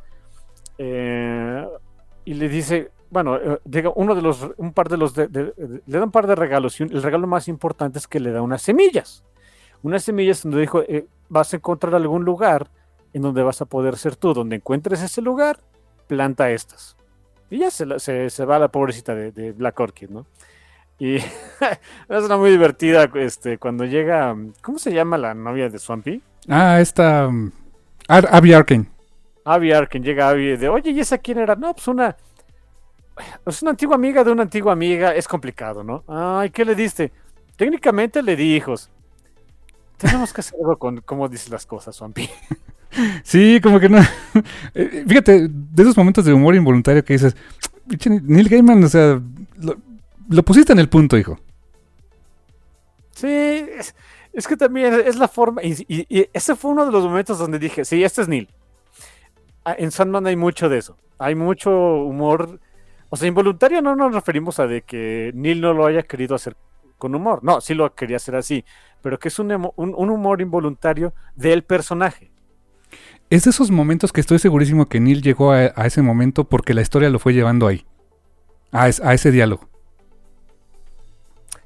Eh, 0.80 1.68
y 2.26 2.34
le 2.34 2.50
dice, 2.50 2.92
bueno, 3.12 3.38
llega 3.70 3.92
uno 3.96 4.16
de 4.16 4.24
los, 4.24 4.48
un 4.58 4.74
par 4.74 4.90
de 4.90 4.98
los, 4.98 5.14
de, 5.14 5.28
le 5.86 5.98
da 5.98 6.04
un 6.04 6.12
par 6.12 6.26
de 6.26 6.34
regalos 6.34 6.80
y 6.80 6.84
el 6.84 7.04
regalo 7.04 7.28
más 7.28 7.48
importante 7.48 8.00
es 8.00 8.08
que 8.08 8.20
le 8.20 8.32
da 8.32 8.42
unas 8.42 8.64
semillas. 8.64 9.24
Unas 9.84 10.04
semillas 10.04 10.42
donde 10.42 10.62
dijo, 10.62 10.82
eh, 10.82 11.06
vas 11.30 11.54
a 11.54 11.58
encontrar 11.58 11.94
algún 11.94 12.26
lugar 12.26 12.72
en 13.14 13.22
donde 13.22 13.44
vas 13.44 13.62
a 13.62 13.66
poder 13.66 13.98
ser 13.98 14.16
tú. 14.16 14.34
Donde 14.34 14.56
encuentres 14.56 15.04
ese 15.04 15.22
lugar, 15.22 15.60
planta 16.08 16.50
estas. 16.50 16.98
Y 17.52 17.60
ya 17.60 17.70
se, 17.70 18.00
se, 18.00 18.30
se 18.32 18.46
va 18.46 18.58
la 18.58 18.70
pobrecita 18.70 19.14
de, 19.14 19.52
Black 19.52 19.80
Orchid, 19.80 20.10
¿no? 20.10 20.26
Y 21.02 21.16
es 22.10 22.24
una 22.24 22.38
muy 22.38 22.52
divertida 22.52 23.10
este, 23.16 23.58
cuando 23.58 23.86
llega. 23.86 24.38
¿Cómo 24.62 24.78
se 24.78 24.94
llama 24.94 25.18
la 25.18 25.34
novia 25.34 25.68
de 25.68 25.80
Swampy? 25.80 26.22
Ah, 26.48 26.80
esta. 26.80 27.26
Um, 27.26 27.52
Abby 28.08 28.54
Arkin. 28.54 28.88
Abby 29.44 29.72
Arkin 29.72 30.04
llega 30.04 30.30
Abby 30.30 30.58
de, 30.58 30.70
oye, 30.70 30.92
¿y 30.92 31.00
esa 31.00 31.18
quién 31.18 31.40
era? 31.40 31.56
No, 31.56 31.74
pues 31.74 31.88
una. 31.88 32.16
Es 33.48 33.64
una 33.64 33.72
antigua 33.72 33.96
amiga 33.96 34.24
de 34.24 34.32
una 34.32 34.44
antigua 34.44 34.74
amiga. 34.74 35.16
Es 35.16 35.28
complicado, 35.28 35.84
¿no? 35.84 36.04
Ay, 36.08 36.52
¿qué 36.52 36.64
le 36.64 36.76
diste? 36.76 37.12
Técnicamente 37.56 38.22
le 38.22 38.36
di 38.36 38.56
hijos. 38.56 38.92
Tenemos 39.98 40.32
que 40.32 40.42
hacer 40.42 40.60
algo 40.60 40.78
con 40.78 41.02
cómo 41.02 41.28
dices 41.28 41.50
las 41.50 41.66
cosas, 41.66 41.96
Swampy. 41.96 42.30
Sí, 43.24 43.62
como 43.64 43.80
que 43.80 43.88
no. 43.88 44.00
Fíjate, 45.08 45.48
de 45.48 45.82
esos 45.82 45.96
momentos 45.96 46.26
de 46.26 46.34
humor 46.34 46.56
involuntario 46.56 47.06
que 47.06 47.14
dices, 47.14 47.38
Neil 48.06 48.50
Gaiman, 48.50 48.84
o 48.84 48.90
sea, 48.90 49.22
lo, 49.58 49.78
lo 50.32 50.44
pusiste 50.44 50.74
en 50.74 50.80
el 50.80 50.90
punto, 50.90 51.18
hijo. 51.18 51.40
Sí, 53.12 53.28
es, 53.28 53.94
es, 54.34 54.48
que 54.48 54.58
también 54.58 54.94
es 55.06 55.18
la 55.18 55.28
forma. 55.28 55.62
Y, 55.64 55.74
y, 55.88 56.06
y, 56.10 56.30
ese 56.34 56.56
fue 56.56 56.72
uno 56.72 56.86
de 56.86 56.92
los 56.92 57.04
momentos 57.04 57.38
donde 57.38 57.60
dije, 57.60 57.86
sí, 57.86 58.04
este 58.04 58.22
es 58.22 58.28
Neil. 58.28 58.50
Ah, 59.66 59.76
en 59.78 59.92
Sandman 59.92 60.26
hay 60.26 60.36
mucho 60.36 60.70
de 60.70 60.80
eso. 60.80 60.98
Hay 61.20 61.36
mucho 61.36 61.72
humor. 61.72 62.60
O 63.10 63.18
sea, 63.18 63.28
involuntario 63.28 63.82
no 63.82 63.96
nos 63.96 64.14
referimos 64.14 64.60
a 64.60 64.68
de 64.68 64.82
que 64.82 65.32
Neil 65.36 65.62
no 65.62 65.74
lo 65.74 65.86
haya 65.86 66.04
querido 66.04 66.36
hacer 66.36 66.56
con 66.98 67.14
humor. 67.14 67.44
No, 67.44 67.62
sí 67.62 67.74
lo 67.74 67.94
quería 67.94 68.18
hacer 68.18 68.36
así. 68.36 68.64
Pero 69.02 69.20
que 69.20 69.28
es 69.28 69.38
un, 69.38 69.52
un, 69.52 69.94
un 69.96 70.10
humor 70.10 70.42
involuntario 70.42 71.14
del 71.36 71.64
personaje. 71.64 72.32
Es 73.30 73.44
de 73.44 73.52
esos 73.52 73.72
momentos 73.72 74.12
que 74.12 74.22
estoy 74.22 74.40
segurísimo 74.40 74.88
que 74.88 75.00
Neil 75.00 75.22
llegó 75.22 75.52
a, 75.52 75.72
a, 75.76 75.86
ese 75.86 76.02
momento 76.02 76.46
porque 76.46 76.74
la 76.74 76.82
historia 76.82 77.10
lo 77.10 77.20
fue 77.20 77.34
llevando 77.34 77.68
ahí. 77.68 77.86
A, 78.72 78.88
es, 78.88 79.02
a 79.02 79.14
ese 79.14 79.32
diálogo. 79.32 79.71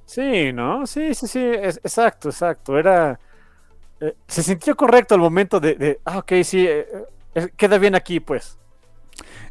Sí, 0.05 0.53
¿no? 0.53 0.85
Sí, 0.85 1.13
sí, 1.13 1.27
sí. 1.27 1.39
Es, 1.39 1.77
exacto, 1.77 2.29
exacto. 2.29 2.77
Era. 2.77 3.19
Eh, 3.99 4.15
se 4.27 4.43
sintió 4.43 4.75
correcto 4.75 5.15
al 5.15 5.21
momento 5.21 5.59
de. 5.59 5.99
ah, 6.05 6.19
ok, 6.19 6.33
sí. 6.43 6.65
Eh, 6.67 6.85
eh, 7.35 7.49
queda 7.55 7.77
bien 7.77 7.95
aquí, 7.95 8.19
pues. 8.19 8.57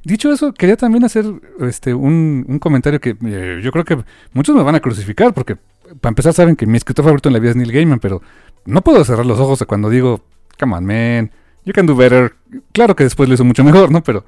Dicho 0.03 0.31
eso, 0.33 0.53
quería 0.53 0.77
también 0.77 1.05
hacer 1.05 1.25
este 1.61 1.95
un, 1.95 2.45
un 2.47 2.59
comentario 2.59 3.01
que 3.01 3.17
yo 3.63 3.73
creo 3.73 3.85
que 3.85 4.05
muchos 4.35 4.55
me 4.55 4.63
van 4.63 4.75
a 4.75 4.81
crucificar 4.81 5.33
porque 5.33 5.57
para 6.01 6.11
empezar 6.11 6.35
saben 6.35 6.57
que 6.57 6.67
mi 6.67 6.77
escritor 6.77 7.05
favorito 7.07 7.31
en 7.31 7.33
la 7.33 7.39
vida 7.39 7.53
es 7.53 7.57
Neil 7.57 7.73
Gaiman, 7.73 8.01
pero 8.01 8.21
no 8.67 8.83
puedo 8.83 9.03
cerrar 9.05 9.25
los 9.25 9.41
ojos 9.41 9.65
cuando 9.67 9.89
digo, 9.89 10.21
come 10.61 10.77
on, 10.77 10.85
man, 10.85 11.31
you 11.65 11.73
can 11.73 11.87
do 11.87 11.97
better. 11.97 12.35
Claro 12.73 12.95
que 12.95 13.05
después 13.05 13.29
lo 13.29 13.35
hizo 13.35 13.45
mucho 13.45 13.65
mejor, 13.65 13.91
¿no? 13.91 14.03
Pero 14.03 14.27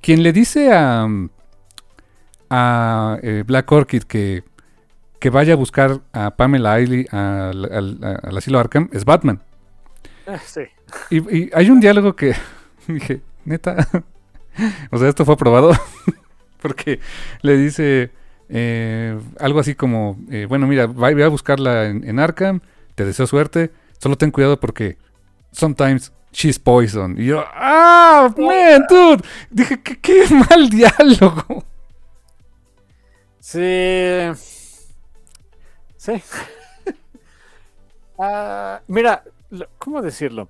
quien 0.00 0.22
le 0.22 0.32
dice 0.32 0.72
a, 0.72 1.08
a 2.50 3.18
eh, 3.22 3.44
Black 3.46 3.70
Orchid 3.72 4.02
que, 4.02 4.44
que 5.22 5.30
vaya 5.30 5.52
a 5.52 5.56
buscar 5.56 6.00
a 6.12 6.32
Pamela 6.32 6.72
Ailey 6.72 7.06
al, 7.12 8.00
asilo 8.36 8.58
Arkham 8.58 8.88
es 8.92 9.04
Batman. 9.04 9.40
Sí. 10.44 10.62
Y, 11.10 11.38
y 11.38 11.50
hay 11.54 11.70
un 11.70 11.78
diálogo 11.78 12.16
que 12.16 12.34
dije, 12.88 13.20
neta, 13.44 13.88
o 14.90 14.98
sea, 14.98 15.08
esto 15.08 15.24
fue 15.24 15.34
aprobado 15.34 15.70
porque 16.60 16.98
le 17.40 17.56
dice 17.56 18.10
eh, 18.48 19.16
algo 19.38 19.60
así 19.60 19.76
como, 19.76 20.18
eh, 20.28 20.46
bueno, 20.48 20.66
mira, 20.66 20.86
voy 20.86 21.22
a 21.22 21.28
buscarla 21.28 21.84
en, 21.84 22.02
en, 22.02 22.18
Arkham, 22.18 22.60
te 22.96 23.04
deseo 23.04 23.28
suerte, 23.28 23.70
solo 23.98 24.16
ten 24.18 24.32
cuidado 24.32 24.58
porque 24.58 24.98
sometimes 25.52 26.12
she's 26.32 26.58
poison. 26.58 27.14
Y 27.16 27.26
yo, 27.26 27.44
ah, 27.54 28.34
man, 28.36 28.86
dude, 28.88 29.22
dije, 29.52 29.80
qué, 29.84 30.00
qué 30.00 30.24
mal 30.50 30.68
diálogo. 30.68 31.64
Sí. 33.38 34.50
Sí. 36.02 36.20
uh, 38.16 38.24
mira, 38.88 39.22
¿cómo 39.78 40.02
decirlo? 40.02 40.48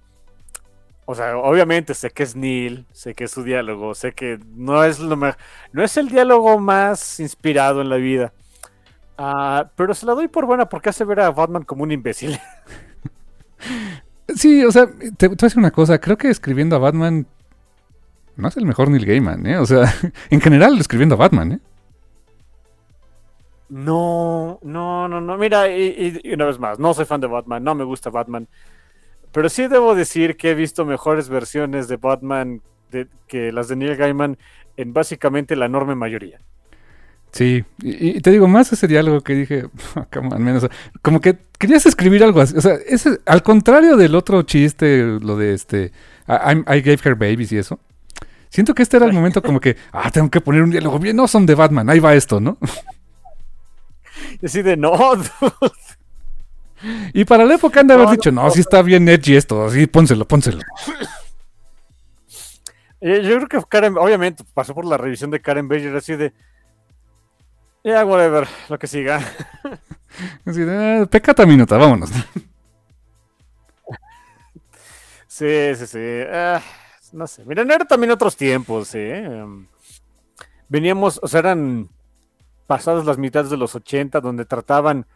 O 1.05 1.15
sea, 1.15 1.37
obviamente 1.37 1.93
sé 1.93 2.09
que 2.09 2.23
es 2.23 2.35
Neil, 2.35 2.87
sé 2.93 3.13
que 3.13 3.25
es 3.25 3.33
su 3.33 3.43
diálogo, 3.43 3.95
sé 3.95 4.13
que 4.13 4.39
no 4.55 4.83
es 4.83 4.99
lo 4.99 5.15
no 5.15 5.83
es 5.83 5.97
el 5.99 6.09
diálogo 6.09 6.59
más 6.59 7.21
inspirado 7.21 7.83
en 7.83 7.91
la 7.91 7.97
vida. 7.97 8.33
Uh, 9.19 9.69
pero 9.77 9.93
se 9.93 10.07
la 10.07 10.15
doy 10.15 10.29
por 10.29 10.47
buena 10.47 10.71
porque 10.71 10.89
hace 10.89 11.05
ver 11.05 11.21
a 11.21 11.31
Batman 11.31 11.65
como 11.65 11.83
un 11.83 11.93
imbécil. 11.93 12.39
Sí, 14.35 14.65
o 14.65 14.73
sea, 14.73 14.87
te, 14.87 15.11
te 15.11 15.29
voy 15.29 15.37
a 15.39 15.45
decir 15.45 15.59
una 15.59 15.71
cosa, 15.71 16.01
creo 16.01 16.17
que 16.17 16.31
escribiendo 16.31 16.75
a 16.75 16.79
Batman 16.79 17.27
no 18.37 18.49
es 18.49 18.57
el 18.57 18.65
mejor 18.65 18.89
Neil 18.89 19.05
Gaiman, 19.05 19.47
¿eh? 19.47 19.59
O 19.59 19.67
sea, 19.67 19.93
en 20.31 20.41
general 20.41 20.79
escribiendo 20.79 21.17
a 21.17 21.19
Batman, 21.19 21.53
¿eh? 21.53 21.61
No, 23.73 24.59
no, 24.63 25.09
no, 25.09 25.23
no. 25.23 25.39
Mira, 25.39 25.67
y, 25.75 26.21
y, 26.23 26.35
una 26.35 26.45
vez 26.45 26.59
más, 26.59 26.79
no 26.79 26.93
soy 26.93 27.07
fan 27.07 27.23
de 27.23 27.27
Batman, 27.27 27.65
no 27.65 27.75
me 27.75 27.85
gusta 27.85 28.11
Batman. 28.11 28.47
Pero 29.33 29.49
sí 29.49 29.67
debo 29.67 29.95
decir 29.95 30.37
que 30.37 30.51
he 30.51 30.55
visto 30.55 30.85
mejores 30.85 31.31
versiones 31.31 31.89
de 31.89 31.97
Batman 31.97 32.61
de, 32.91 33.09
que 33.27 33.51
las 33.51 33.69
de 33.69 33.77
Neil 33.77 33.97
Gaiman 33.97 34.37
en 34.77 34.93
básicamente 34.93 35.57
la 35.57 35.65
enorme 35.65 35.95
mayoría. 35.95 36.39
Sí, 37.31 37.65
y, 37.83 38.19
y 38.19 38.21
te 38.21 38.31
digo, 38.31 38.47
más 38.47 38.71
ese 38.75 38.87
diálogo 38.87 39.23
que 39.23 39.35
dije, 39.35 39.65
come 40.13 40.29
on, 40.35 40.45
menos, 40.45 40.69
como 41.01 41.23
que 41.23 41.39
querías 41.59 41.87
escribir 41.87 42.23
algo 42.23 42.43
así, 42.43 42.55
o 42.55 42.61
sea, 42.61 42.75
ese, 42.87 43.21
al 43.25 43.43
contrario 43.43 43.97
del 43.97 44.15
otro 44.15 44.43
chiste, 44.43 45.19
lo 45.19 45.39
de 45.39 45.55
este, 45.55 45.93
I, 46.29 46.59
I 46.59 46.83
gave 46.83 46.99
her 47.05 47.15
babies 47.15 47.51
y 47.53 47.57
eso, 47.57 47.81
siento 48.51 48.75
que 48.75 48.83
este 48.83 48.99
era 48.99 49.07
el 49.07 49.15
momento 49.15 49.41
como 49.41 49.61
que, 49.61 49.79
ah, 49.93 50.11
tengo 50.11 50.31
que 50.31 50.43
poner 50.43 50.63
un 50.63 50.71
diálogo 50.73 50.99
bien, 50.99 51.17
no 51.17 51.27
son 51.27 51.47
de 51.47 51.55
Batman, 51.55 51.89
ahí 51.89 52.01
va 52.01 52.15
esto, 52.15 52.39
¿no? 52.39 52.59
Y 54.43 54.47
así 54.47 54.61
de, 54.63 54.77
no, 54.77 54.91
dude. 55.17 55.73
Y 57.15 57.25
para 57.25 57.45
la 57.45 57.55
época 57.55 57.81
han 57.81 57.87
de 57.87 57.95
haber 57.95 58.07
no, 58.07 58.13
dicho, 58.13 58.33
no, 58.33 58.43
no, 58.45 58.51
sí 58.51 58.61
está 58.61 58.83
bien 58.83 59.09
edgy 59.09 59.37
esto, 59.37 59.65
así 59.67 59.87
pónselo, 59.87 60.27
pónselo. 60.27 60.61
Eh, 63.01 63.23
Yo 63.23 63.37
creo 63.37 63.49
que 63.49 63.69
Karen, 63.69 63.97
obviamente, 63.99 64.45
pasó 64.53 64.75
por 64.75 64.85
la 64.85 64.97
revisión 64.97 65.31
de 65.31 65.41
Karen 65.41 65.69
Bayer 65.69 65.95
así 65.97 66.17
de. 66.17 66.33
Ya, 67.85 68.05
whatever, 68.05 68.47
lo 68.69 68.79
que 68.79 68.87
siga. 68.87 69.19
Así 70.47 70.61
de, 70.61 71.01
"Ah, 71.03 71.07
pecata 71.07 71.45
minuta, 71.47 71.77
vámonos. 71.77 72.11
Sí, 75.27 75.75
sí, 75.77 75.87
sí. 75.87 75.99
Ah, 76.31 76.61
no 77.13 77.27
sé. 77.27 77.45
Miren, 77.47 77.71
eran 77.71 77.89
también 77.89 78.11
otros 78.11 78.37
tiempos, 78.37 78.95
¿eh? 78.95 79.25
Em, 79.25 79.67
Veníamos, 80.69 81.19
o 81.23 81.27
sea, 81.29 81.41
eran 81.41 81.89
pasadas 82.67 83.05
las 83.05 83.19
mitades 83.19 83.51
de 83.51 83.57
los 83.57 83.75
80, 83.75 84.21
donde 84.21 84.45
trataban 84.45 85.07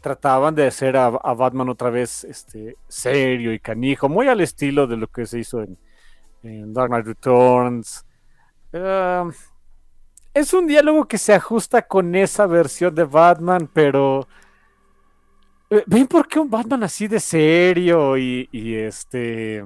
trataban 0.00 0.54
de 0.54 0.66
hacer 0.66 0.96
a, 0.96 1.10
Batman 1.10 1.68
otra 1.68 1.90
vez 1.90 2.24
este, 2.24 2.76
serio 2.88 3.52
y 3.52 3.58
canijo, 3.58 4.08
muy 4.08 4.28
al 4.28 4.40
estilo 4.40 4.86
de 4.86 4.96
lo 4.96 5.06
que 5.08 5.26
se 5.26 5.38
hizo 5.38 5.62
en, 5.62 5.76
Dark 6.72 6.88
Knight 6.88 7.06
Returns. 7.06 8.06
Es 10.32 10.54
un 10.54 10.66
diálogo 10.66 11.06
que 11.06 11.18
se 11.18 11.34
ajusta 11.34 11.82
con 11.82 12.14
esa 12.14 12.46
versión 12.46 12.94
de 12.94 13.04
Batman, 13.04 13.68
pero 13.70 14.26
eh, 15.68 15.84
¿ven 15.86 16.06
por 16.06 16.26
qué 16.26 16.38
un 16.38 16.48
Batman 16.48 16.84
así 16.84 17.08
de 17.08 17.20
serio 17.20 18.16
y, 18.16 18.48
y 18.52 18.74
este 18.74 19.62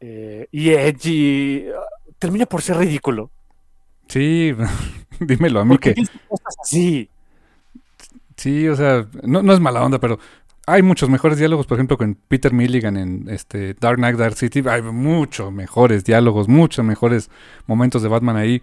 eh, 0.00 0.48
y 0.50 0.70
edgy 0.70 1.66
ah, 1.68 1.86
termina 2.18 2.46
por 2.46 2.62
ser 2.62 2.78
ridículo? 2.78 3.30
Sí, 4.08 4.54
dímelo 5.20 5.60
a 5.60 5.64
mí 5.64 5.70
¿Por 5.70 5.80
qué 5.80 5.94
que... 5.94 6.02
cosas 6.28 6.54
así? 6.62 7.08
Sí, 8.36 8.68
o 8.68 8.76
sea, 8.76 9.06
no, 9.22 9.42
no 9.42 9.52
es 9.52 9.60
mala 9.60 9.82
onda, 9.82 9.98
pero 9.98 10.18
hay 10.66 10.82
muchos 10.82 11.10
mejores 11.10 11.38
diálogos, 11.38 11.66
por 11.66 11.76
ejemplo, 11.76 11.98
con 11.98 12.16
Peter 12.28 12.52
Milligan 12.52 12.96
en 12.96 13.26
este 13.28 13.74
Dark 13.74 13.96
Knight 13.96 14.16
Dark 14.16 14.36
City. 14.36 14.62
Hay 14.66 14.82
muchos 14.82 15.52
mejores 15.52 16.04
diálogos, 16.04 16.48
muchos 16.48 16.84
mejores 16.84 17.30
momentos 17.66 18.02
de 18.02 18.08
Batman 18.08 18.36
ahí. 18.36 18.62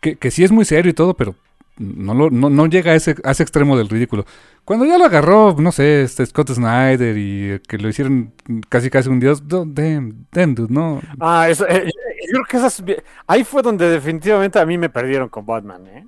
Que, 0.00 0.16
que 0.16 0.30
sí 0.30 0.42
es 0.42 0.50
muy 0.50 0.64
serio 0.64 0.90
y 0.90 0.94
todo, 0.94 1.14
pero 1.14 1.36
no, 1.78 2.14
lo, 2.14 2.30
no, 2.30 2.50
no 2.50 2.66
llega 2.66 2.92
a 2.92 2.94
ese, 2.94 3.16
a 3.24 3.32
ese 3.32 3.42
extremo 3.42 3.76
del 3.76 3.88
ridículo. 3.88 4.24
Cuando 4.64 4.84
ya 4.84 4.98
lo 4.98 5.04
agarró, 5.04 5.54
no 5.58 5.72
sé, 5.72 6.02
este 6.02 6.24
Scott 6.24 6.50
Snyder 6.50 7.16
y 7.18 7.60
que 7.66 7.78
lo 7.78 7.88
hicieron 7.88 8.32
casi 8.68 8.90
casi 8.90 9.08
un 9.08 9.20
dios, 9.20 9.42
damn, 9.46 10.26
damn, 10.32 10.54
dude, 10.54 10.72
no. 10.72 11.00
Ah, 11.20 11.48
eso, 11.48 11.66
eh, 11.68 11.90
creo 12.30 12.44
que 12.48 12.56
esas, 12.56 12.82
ahí 13.26 13.44
fue 13.44 13.62
donde 13.62 13.88
definitivamente 13.88 14.58
a 14.58 14.66
mí 14.66 14.78
me 14.78 14.88
perdieron 14.88 15.28
con 15.28 15.46
Batman, 15.46 15.86
¿eh? 15.86 16.06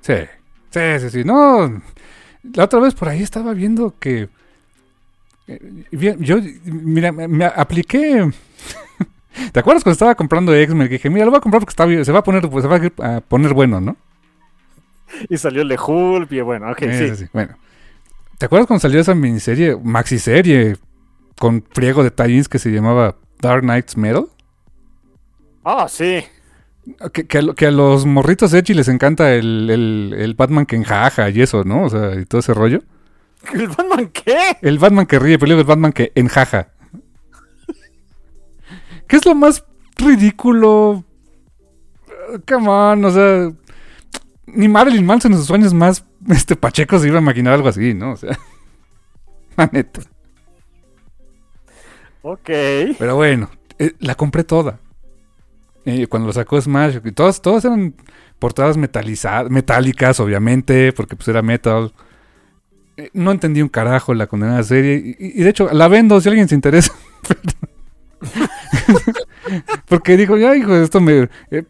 Sí, 0.00 0.14
sí, 0.70 0.80
sí, 1.00 1.10
sí. 1.10 1.24
No, 1.24 1.82
la 2.54 2.64
otra 2.64 2.80
vez 2.80 2.94
por 2.94 3.08
ahí 3.08 3.22
estaba 3.22 3.52
viendo 3.52 3.94
que. 3.98 4.28
eh, 5.46 6.16
Yo, 6.18 6.38
mira, 6.64 7.12
me, 7.12 7.44
apliqué. 7.44 8.30
¿Te 9.52 9.60
acuerdas 9.60 9.84
cuando 9.84 9.92
estaba 9.92 10.14
comprando 10.14 10.54
X-Men? 10.54 10.88
Que 10.88 10.94
dije, 10.94 11.10
mira, 11.10 11.24
lo 11.24 11.30
voy 11.30 11.38
a 11.38 11.42
comprar 11.42 11.60
porque 11.60 11.72
está 11.72 11.86
bien, 11.86 12.04
se 12.04 12.12
va 12.12 12.20
a 12.20 12.24
poner, 12.24 12.48
pues, 12.48 12.64
se 12.64 12.68
va 12.68 13.16
a 13.16 13.20
poner 13.20 13.54
bueno, 13.54 13.80
¿no? 13.80 13.96
Y 15.28 15.36
salió 15.36 15.64
Le 15.64 15.76
Hulk, 15.78 16.30
y 16.32 16.40
bueno, 16.40 16.70
ok, 16.70 16.78
sí. 16.92 17.08
sí, 17.08 17.16
sí, 17.16 17.26
Bueno. 17.32 17.56
¿Te 18.38 18.46
acuerdas 18.46 18.66
cuando 18.66 18.80
salió 18.80 19.00
esa 19.00 19.14
miniserie, 19.14 19.76
maxiserie, 19.76 20.76
con 21.38 21.62
friego 21.72 22.02
de 22.02 22.10
tie 22.10 22.42
que 22.44 22.58
se 22.58 22.70
llamaba 22.70 23.16
Dark 23.38 23.62
Knight's 23.62 23.98
Metal? 23.98 24.26
Ah, 25.64 25.86
sí. 25.88 26.24
Que, 27.12 27.26
que 27.26 27.38
a, 27.38 27.42
lo- 27.42 27.54
que 27.54 27.66
a 27.66 27.70
los 27.70 28.06
morritos 28.06 28.52
Edgy 28.54 28.74
les 28.74 28.88
encanta 28.88 29.34
el, 29.34 29.68
el, 29.70 30.14
el 30.18 30.34
Batman 30.34 30.66
que 30.66 30.76
enjaja 30.76 31.28
y 31.30 31.42
eso, 31.42 31.62
¿no? 31.64 31.84
O 31.84 31.90
sea, 31.90 32.14
y 32.18 32.24
todo 32.24 32.40
ese 32.40 32.54
rollo. 32.54 32.82
¿El 33.52 33.68
Batman 33.68 34.08
qué? 34.12 34.36
El 34.62 34.78
Batman 34.78 35.06
que 35.06 35.18
ríe, 35.18 35.38
pero 35.38 35.56
el 35.58 35.64
Batman 35.64 35.92
que 35.92 36.12
enjaja. 36.14 36.68
¿Qué 39.06 39.16
es 39.16 39.26
lo 39.26 39.34
más 39.34 39.64
ridículo? 39.96 41.04
Come 42.48 42.68
on, 42.68 43.04
o 43.04 43.10
sea. 43.10 43.52
Ni 44.46 44.68
Marilyn 44.68 45.06
Manson 45.06 45.32
en 45.32 45.38
sus 45.38 45.46
sueños 45.46 45.72
más 45.74 46.04
este, 46.28 46.56
pachecos 46.56 47.02
se 47.02 47.08
iba 47.08 47.18
a 47.18 47.22
imaginar 47.22 47.54
algo 47.54 47.68
así, 47.68 47.94
¿no? 47.94 48.12
O 48.12 48.16
sea. 48.16 48.38
La 49.56 49.68
neta. 49.72 50.00
Ok. 52.22 52.48
Pero 52.98 53.16
bueno, 53.16 53.50
eh, 53.78 53.92
la 54.00 54.14
compré 54.14 54.44
toda. 54.44 54.78
Eh, 55.84 56.06
cuando 56.06 56.26
lo 56.26 56.32
sacó 56.32 56.60
Smash, 56.60 56.98
y 57.04 57.12
todas, 57.12 57.40
todas 57.40 57.64
eran 57.64 57.94
portadas 58.38 58.76
metalizadas, 58.76 59.50
metálicas, 59.50 60.20
obviamente, 60.20 60.92
porque 60.92 61.16
pues 61.16 61.28
era 61.28 61.42
metal. 61.42 61.92
Eh, 62.96 63.10
no 63.12 63.30
entendí 63.30 63.62
un 63.62 63.68
carajo 63.68 64.14
la 64.14 64.26
condenada 64.26 64.62
serie. 64.62 65.16
Y, 65.18 65.42
de 65.42 65.48
hecho, 65.48 65.68
la 65.72 65.88
vendo 65.88 66.20
si 66.20 66.28
alguien 66.28 66.48
se 66.48 66.54
interesa. 66.54 66.92
porque 69.86 70.16
digo, 70.16 70.36
ya, 70.36 70.54
hijo, 70.54 70.74
esto 70.76 71.00
me, 71.00 71.28
eh, 71.50 71.64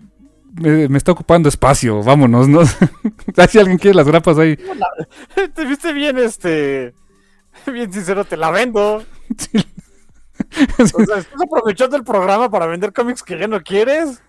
me, 0.54 0.88
me 0.88 0.98
está 0.98 1.12
ocupando 1.12 1.48
espacio, 1.48 2.02
vámonos, 2.02 2.48
¿no? 2.48 2.62
Si 3.48 3.58
alguien 3.58 3.78
quiere 3.78 3.96
las 3.96 4.06
grapas 4.06 4.38
ahí. 4.38 4.58
Te 5.54 5.64
viste 5.64 5.92
bien, 5.92 6.18
este. 6.18 6.94
Bien 7.66 7.92
sincero, 7.92 8.24
te 8.24 8.36
la 8.36 8.50
vendo. 8.50 9.04
Sí. 9.36 9.64
O 10.80 11.04
sea, 11.04 11.18
¿estás 11.18 11.42
aprovechando 11.42 11.96
el 11.96 12.04
programa 12.04 12.50
para 12.50 12.66
vender 12.66 12.92
cómics 12.92 13.22
que 13.22 13.38
ya 13.38 13.46
no 13.46 13.60
quieres? 13.62 14.22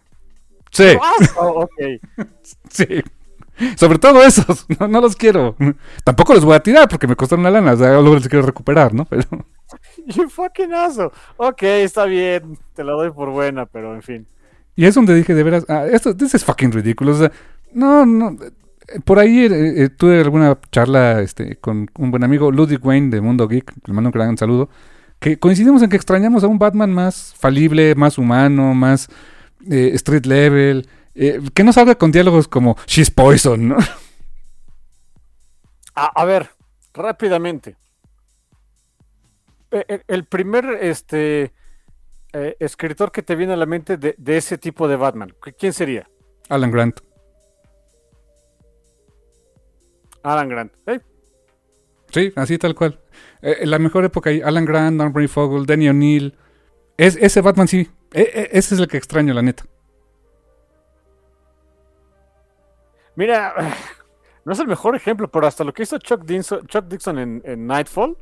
Sí. 0.72 0.98
Oh, 1.38 1.64
ok. 1.64 2.27
Sí. 2.69 3.03
Sobre 3.76 3.99
todo 3.99 4.23
esos, 4.23 4.65
no, 4.80 4.88
no 4.88 5.02
los 5.02 5.15
quiero. 5.15 5.56
Tampoco 6.03 6.34
los 6.34 6.45
voy 6.45 6.56
a 6.56 6.64
tirar 6.64 6.88
porque 6.88 7.07
me 7.07 7.15
costaron 7.15 7.41
una 7.41 7.52
lana, 7.52 7.73
o 7.73 7.77
sea, 7.77 7.91
luego 7.93 8.15
los 8.15 8.27
quiero 8.27 8.45
recuperar, 8.45 8.93
¿no? 8.93 9.06
Pero 9.06 9.23
You 10.06 10.30
fucking 10.30 10.73
aso. 10.73 11.11
Ok, 11.38 11.64
está 11.64 12.06
bien. 12.06 12.57
Te 12.73 12.84
la 12.84 12.93
doy 12.93 13.11
por 13.11 13.30
buena, 13.30 13.65
pero 13.65 13.93
en 13.93 14.02
fin. 14.02 14.27
y 14.76 14.85
es 14.85 14.95
donde 14.95 15.14
dije 15.15 15.34
de 15.34 15.43
veras, 15.43 15.65
ah, 15.69 15.85
esto 15.85 16.15
is 16.19 16.43
fucking 16.43 16.72
ridículo, 16.72 17.11
o 17.11 17.15
sea, 17.15 17.31
no, 17.73 18.06
no 18.06 18.38
eh, 18.41 18.99
por 19.03 19.19
ahí 19.19 19.45
eh, 19.45 19.84
eh, 19.84 19.89
tuve 19.89 20.19
alguna 20.22 20.57
charla 20.72 21.22
este 21.22 21.57
con 21.57 21.89
un 21.98 22.11
buen 22.11 22.23
amigo 22.23 22.52
Ludwig 22.52 22.84
Wayne 22.85 23.10
de 23.10 23.22
Mundo 23.22 23.48
Geek, 23.48 23.73
le 23.85 23.93
mando 23.93 24.10
un 24.10 24.11
gran 24.11 24.38
saludo, 24.38 24.69
que 25.22 25.38
coincidimos 25.38 25.84
en 25.84 25.89
que 25.89 25.95
extrañamos 25.98 26.43
a 26.43 26.48
un 26.48 26.57
Batman 26.57 26.91
más 26.91 27.35
falible, 27.38 27.93
más 27.93 28.18
humano, 28.18 28.73
más 28.73 29.07
eh, 29.69 29.91
street 29.93 30.26
level, 30.26 30.89
eh, 31.14 31.39
que 31.53 31.64
no 31.64 31.72
salga 31.72 31.93
con 31.95 32.11
diálogos 32.11 32.48
como 32.48 32.76
she's 32.88 33.11
poison, 33.11 33.68
¿no? 33.69 33.77
A, 35.93 36.06
a 36.07 36.26
ver, 36.26 36.49
rápidamente. 36.93 37.76
E- 39.69 39.85
e- 39.88 40.02
El 40.07 40.26
primer 40.26 40.65
este, 40.81 41.52
eh, 42.34 42.56
escritor 42.60 43.11
que 43.11 43.22
te 43.22 43.35
viene 43.35 43.53
a 43.53 43.57
la 43.57 43.68
mente 43.68 43.98
de, 43.98 44.15
de 44.18 44.38
ese 44.38 44.57
tipo 44.57 44.88
de 44.88 44.95
Batman, 44.95 45.35
¿qui- 45.39 45.56
¿quién 45.57 45.72
sería? 45.73 46.10
Alan 46.49 46.72
Grant. 46.72 46.99
Alan 50.23 50.49
Grant. 50.49 50.73
¿eh? 50.88 50.99
Sí, 52.10 52.34
así 52.35 52.57
tal 52.57 52.73
cual. 52.73 52.99
Eh, 53.41 53.65
la 53.65 53.80
mejor 53.80 54.05
época 54.05 54.30
ahí, 54.30 54.41
Alan 54.41 54.65
Grant, 54.65 54.97
Norman 54.97 55.27
Fogel, 55.27 55.65
Danny 55.65 55.89
O'Neill. 55.89 56.38
Es, 56.97 57.15
ese 57.15 57.41
Batman 57.41 57.68
sí. 57.68 57.89
E- 58.13 58.22
e- 58.22 58.49
ese 58.57 58.76
es 58.76 58.81
el 58.81 58.88
que 58.88 58.97
extraño, 58.97 59.34
la 59.34 59.41
neta. 59.41 59.63
Mira, 63.15 63.53
no 64.45 64.53
es 64.53 64.59
el 64.59 64.68
mejor 64.68 64.95
ejemplo, 64.95 65.30
pero 65.30 65.47
hasta 65.47 65.63
lo 65.63 65.73
que 65.73 65.84
hizo 65.84 65.97
Chuck 65.97 66.23
Dixon, 66.23 66.65
Chuck 66.68 66.85
Dixon 66.85 67.19
en, 67.19 67.41
en 67.45 67.68
Nightfall, 67.68 68.18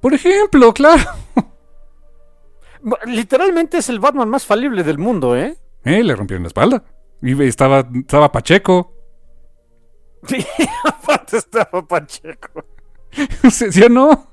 Por 0.00 0.14
ejemplo, 0.14 0.72
claro. 0.72 1.02
literalmente 3.06 3.78
es 3.78 3.88
el 3.88 3.98
Batman 3.98 4.28
más 4.28 4.44
falible 4.44 4.82
del 4.84 4.98
mundo, 4.98 5.36
¿eh? 5.36 5.56
Eh, 5.84 6.02
le 6.02 6.14
rompieron 6.14 6.42
la 6.42 6.48
espalda. 6.48 6.84
Y 7.22 7.40
estaba, 7.44 7.88
estaba 7.94 8.30
Pacheco. 8.32 8.92
Sí, 10.26 10.44
aparte 10.84 11.36
estaba 11.36 11.86
Pacheco. 11.86 12.64
¿Sí, 13.50 13.82
o 13.82 13.88
no? 13.88 14.26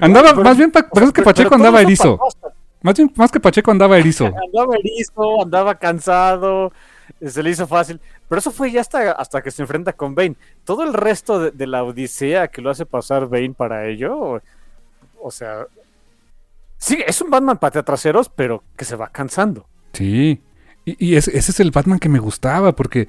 Andaba, 0.00 0.30
Pero- 0.30 0.42
más 0.42 0.56
bien, 0.56 0.70
pa- 0.70 0.88
que 1.12 1.22
Pacheco 1.22 1.54
andaba 1.54 1.80
erizo. 1.80 2.18
Más 2.82 2.96
bien, 2.96 3.12
más 3.16 3.30
que 3.30 3.40
Pacheco 3.40 3.70
andaba 3.70 3.98
erizo. 3.98 4.26
Andaba 4.46 4.76
erizo, 4.76 5.42
andaba 5.42 5.74
cansado, 5.76 6.72
eh, 7.20 7.28
se 7.30 7.42
le 7.42 7.50
hizo 7.50 7.66
fácil. 7.66 8.00
Pero 8.28 8.38
eso 8.40 8.50
fue 8.50 8.70
ya 8.72 8.80
hasta, 8.80 9.12
hasta 9.12 9.42
que 9.42 9.50
se 9.50 9.62
enfrenta 9.62 9.92
con 9.92 10.14
Bane. 10.14 10.36
Todo 10.64 10.82
el 10.82 10.92
resto 10.92 11.38
de, 11.38 11.50
de 11.52 11.66
la 11.66 11.84
odisea 11.84 12.48
que 12.48 12.60
lo 12.60 12.70
hace 12.70 12.84
pasar 12.84 13.28
Bane 13.28 13.54
para 13.56 13.86
ello, 13.86 14.18
o, 14.18 14.40
o 15.22 15.30
sea... 15.30 15.66
Sí, 16.78 17.02
es 17.06 17.20
un 17.22 17.30
Batman 17.30 17.56
patea 17.58 17.82
traseros, 17.82 18.28
pero 18.28 18.62
que 18.76 18.84
se 18.84 18.96
va 18.96 19.08
cansando. 19.08 19.66
Sí. 19.94 20.42
Y, 20.84 21.16
ese 21.16 21.36
es 21.38 21.58
el 21.60 21.70
Batman 21.70 21.98
que 21.98 22.08
me 22.10 22.18
gustaba, 22.18 22.72
porque 22.76 23.08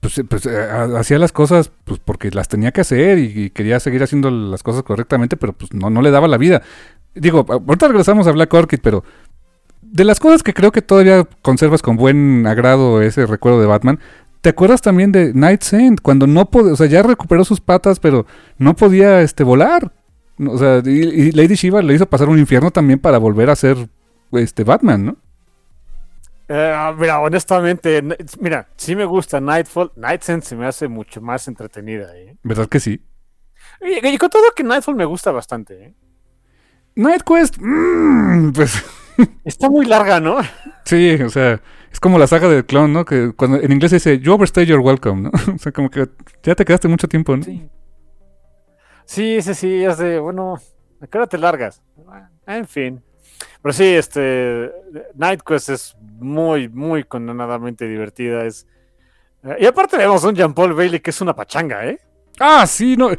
pues, 0.00 0.18
eh, 0.18 0.24
pues, 0.24 0.46
eh, 0.46 0.58
ha- 0.60 0.98
hacía 0.98 1.18
las 1.18 1.32
cosas 1.32 1.70
pues, 1.84 2.00
porque 2.04 2.30
las 2.30 2.48
tenía 2.48 2.72
que 2.72 2.80
hacer 2.82 3.18
y, 3.18 3.50
quería 3.50 3.80
seguir 3.80 4.02
haciendo 4.02 4.30
las 4.30 4.62
cosas 4.62 4.82
correctamente, 4.82 5.36
pero 5.36 5.52
pues 5.52 5.72
no, 5.72 5.90
no 5.90 6.02
le 6.02 6.10
daba 6.10 6.28
la 6.28 6.38
vida. 6.38 6.62
Digo, 7.14 7.44
ahorita 7.48 7.88
regresamos 7.88 8.26
a 8.26 8.32
Black 8.32 8.52
Orchid, 8.54 8.78
pero 8.82 9.02
de 9.82 10.04
las 10.04 10.20
cosas 10.20 10.42
que 10.42 10.54
creo 10.54 10.70
que 10.72 10.82
todavía 10.82 11.26
conservas 11.42 11.82
con 11.82 11.96
buen 11.96 12.46
agrado 12.46 13.02
ese 13.02 13.26
recuerdo 13.26 13.60
de 13.60 13.66
Batman, 13.66 13.98
¿te 14.40 14.50
acuerdas 14.50 14.82
también 14.82 15.12
de 15.12 15.32
Night's 15.34 15.72
End? 15.72 16.00
Cuando 16.00 16.26
no 16.26 16.50
podía, 16.50 16.72
o 16.72 16.76
sea, 16.76 16.86
ya 16.86 17.02
recuperó 17.02 17.44
sus 17.44 17.60
patas, 17.60 17.98
pero 17.98 18.26
no 18.58 18.76
podía 18.76 19.20
este, 19.22 19.44
volar. 19.44 19.92
O 20.46 20.58
sea, 20.58 20.82
y, 20.84 20.90
y 20.90 21.32
Lady 21.32 21.54
Shiva 21.54 21.82
le 21.82 21.94
hizo 21.94 22.06
pasar 22.06 22.28
un 22.28 22.38
infierno 22.38 22.70
también 22.70 23.00
para 23.00 23.18
volver 23.18 23.50
a 23.50 23.56
ser 23.56 23.88
este 24.32 24.62
Batman, 24.62 25.04
¿no? 25.06 25.16
Eh, 26.48 26.94
mira, 26.96 27.20
honestamente, 27.20 28.02
mira, 28.40 28.68
sí 28.76 28.96
me 28.96 29.04
gusta 29.04 29.40
Nightfall. 29.40 29.92
Nightsense 29.96 30.48
se 30.48 30.56
me 30.56 30.66
hace 30.66 30.88
mucho 30.88 31.20
más 31.20 31.46
entretenida, 31.48 32.16
¿eh? 32.16 32.36
¿Verdad 32.42 32.68
que 32.68 32.80
sí? 32.80 33.02
Y, 33.80 34.06
y 34.06 34.18
con 34.18 34.30
todo 34.30 34.52
que 34.56 34.64
Nightfall 34.64 34.96
me 34.96 35.04
gusta 35.04 35.30
bastante, 35.30 35.84
¿eh? 35.84 35.94
Night 36.96 37.22
Quest, 37.22 37.58
mm, 37.60 38.52
pues 38.52 38.82
Está 39.44 39.68
muy 39.68 39.86
larga, 39.86 40.20
¿no? 40.20 40.38
sí, 40.84 41.14
o 41.22 41.28
sea, 41.28 41.60
es 41.92 42.00
como 42.00 42.18
la 42.18 42.26
saga 42.26 42.48
del 42.48 42.64
clon, 42.64 42.92
¿no? 42.92 43.04
Que 43.04 43.32
cuando 43.34 43.60
en 43.60 43.72
inglés 43.72 43.90
se 43.90 43.96
dice, 43.96 44.18
you 44.20 44.32
overstay 44.32 44.66
your 44.66 44.80
welcome, 44.80 45.22
¿no? 45.22 45.30
o 45.54 45.58
sea, 45.58 45.72
como 45.72 45.90
que 45.90 46.08
ya 46.42 46.54
te 46.54 46.64
quedaste 46.64 46.88
mucho 46.88 47.08
tiempo, 47.08 47.36
¿no? 47.36 47.42
Sí. 47.42 47.68
Sí, 49.04 49.42
sí, 49.42 49.54
sí, 49.54 49.84
es 49.84 49.98
de, 49.98 50.18
bueno, 50.18 50.58
¿a 51.00 51.06
qué 51.06 51.18
hora 51.18 51.26
te 51.26 51.38
largas? 51.38 51.82
En 52.46 52.66
fin. 52.66 53.02
Pero 53.68 53.76
sí, 53.76 53.84
este, 53.84 54.72
Night 55.14 55.42
Quest 55.46 55.68
es 55.68 55.94
muy, 56.18 56.70
muy 56.70 57.04
condenadamente 57.04 57.86
divertida. 57.86 58.46
Es, 58.46 58.66
eh, 59.44 59.58
y 59.60 59.66
aparte 59.66 59.98
vemos 59.98 60.24
un 60.24 60.34
Jean 60.34 60.54
Paul 60.54 60.72
Bailey 60.72 61.00
que 61.00 61.10
es 61.10 61.20
una 61.20 61.36
pachanga, 61.36 61.84
¿eh? 61.84 61.98
Ah, 62.40 62.66
sí, 62.66 62.96
no. 62.96 63.10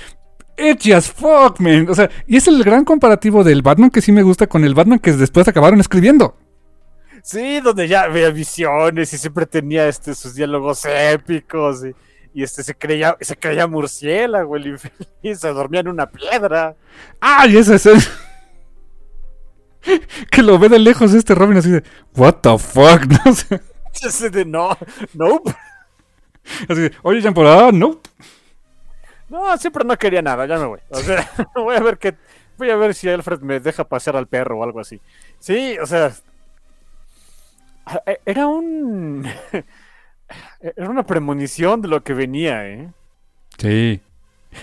Edgy 0.58 0.92
as 0.94 1.12
fuck, 1.12 1.60
man. 1.60 1.88
O 1.88 1.94
sea, 1.94 2.10
y 2.26 2.38
es 2.38 2.48
el 2.48 2.64
gran 2.64 2.84
comparativo 2.84 3.44
del 3.44 3.62
Batman 3.62 3.92
que 3.92 4.02
sí 4.02 4.12
me 4.12 4.24
gusta 4.24 4.48
con 4.48 4.64
el 4.64 4.74
Batman 4.74 4.98
que 4.98 5.12
después 5.12 5.48
acabaron 5.48 5.80
escribiendo. 5.80 6.36
Sí, 7.22 7.60
donde 7.60 7.88
ya 7.88 8.08
veía 8.08 8.32
visiones 8.32 9.14
y 9.14 9.20
siempre 9.20 9.46
tenía 9.46 9.88
este, 9.88 10.16
sus 10.16 10.34
diálogos 10.34 10.84
épicos 10.84 11.86
y, 11.86 11.94
y, 12.34 12.42
este 12.42 12.64
se 12.64 12.74
creía, 12.74 13.16
se 13.22 13.38
creía 13.38 13.68
murciélago, 13.68 14.56
el 14.56 14.66
infeliz, 14.66 15.40
se 15.40 15.50
dormía 15.50 15.82
en 15.82 15.90
una 15.90 16.10
piedra. 16.10 16.76
¡Ay, 17.20 17.56
esa 17.56 17.76
escena! 17.76 18.02
que 20.32 20.44
lo 20.44 20.58
ve 20.60 20.70
de 20.70 20.80
lejos 20.80 21.14
este 21.14 21.36
Robin 21.36 21.58
así 21.58 21.70
de, 21.72 21.84
what 22.16 22.36
the 22.42 22.58
fuck, 22.58 23.06
¿no? 23.26 23.60
De, 24.32 24.46
no, 24.46 24.78
nope. 25.14 25.52
así 26.70 26.82
de, 26.82 26.92
oye, 27.02 27.22
Jean 27.22 27.34
Paul, 27.34 27.48
ah, 27.48 27.70
no. 27.74 28.00
No, 29.28 29.58
siempre 29.58 29.84
no 29.84 29.98
quería 29.98 30.22
nada, 30.22 30.46
ya 30.46 30.58
me 30.58 30.66
voy. 30.66 30.80
O 30.90 31.00
sea, 31.00 31.30
voy 31.56 31.76
a 31.76 31.82
ver 31.82 31.98
qué. 31.98 32.16
Voy 32.58 32.70
a 32.70 32.76
ver 32.76 32.94
si 32.94 33.10
Alfred 33.10 33.40
me 33.42 33.60
deja 33.60 33.84
pasear 33.84 34.16
al 34.16 34.28
perro 34.28 34.60
o 34.60 34.64
algo 34.64 34.80
así. 34.80 35.02
Sí, 35.40 35.78
o 35.82 35.86
sea. 35.86 36.12
e- 38.06 38.20
Era 38.26 38.48
un. 38.48 39.28
Era 40.60 40.90
una 40.90 41.04
premonición 41.06 41.82
de 41.82 41.88
lo 41.88 42.04
que 42.04 42.14
venía, 42.14 42.68
¿eh? 42.68 42.92
Sí. 43.58 44.02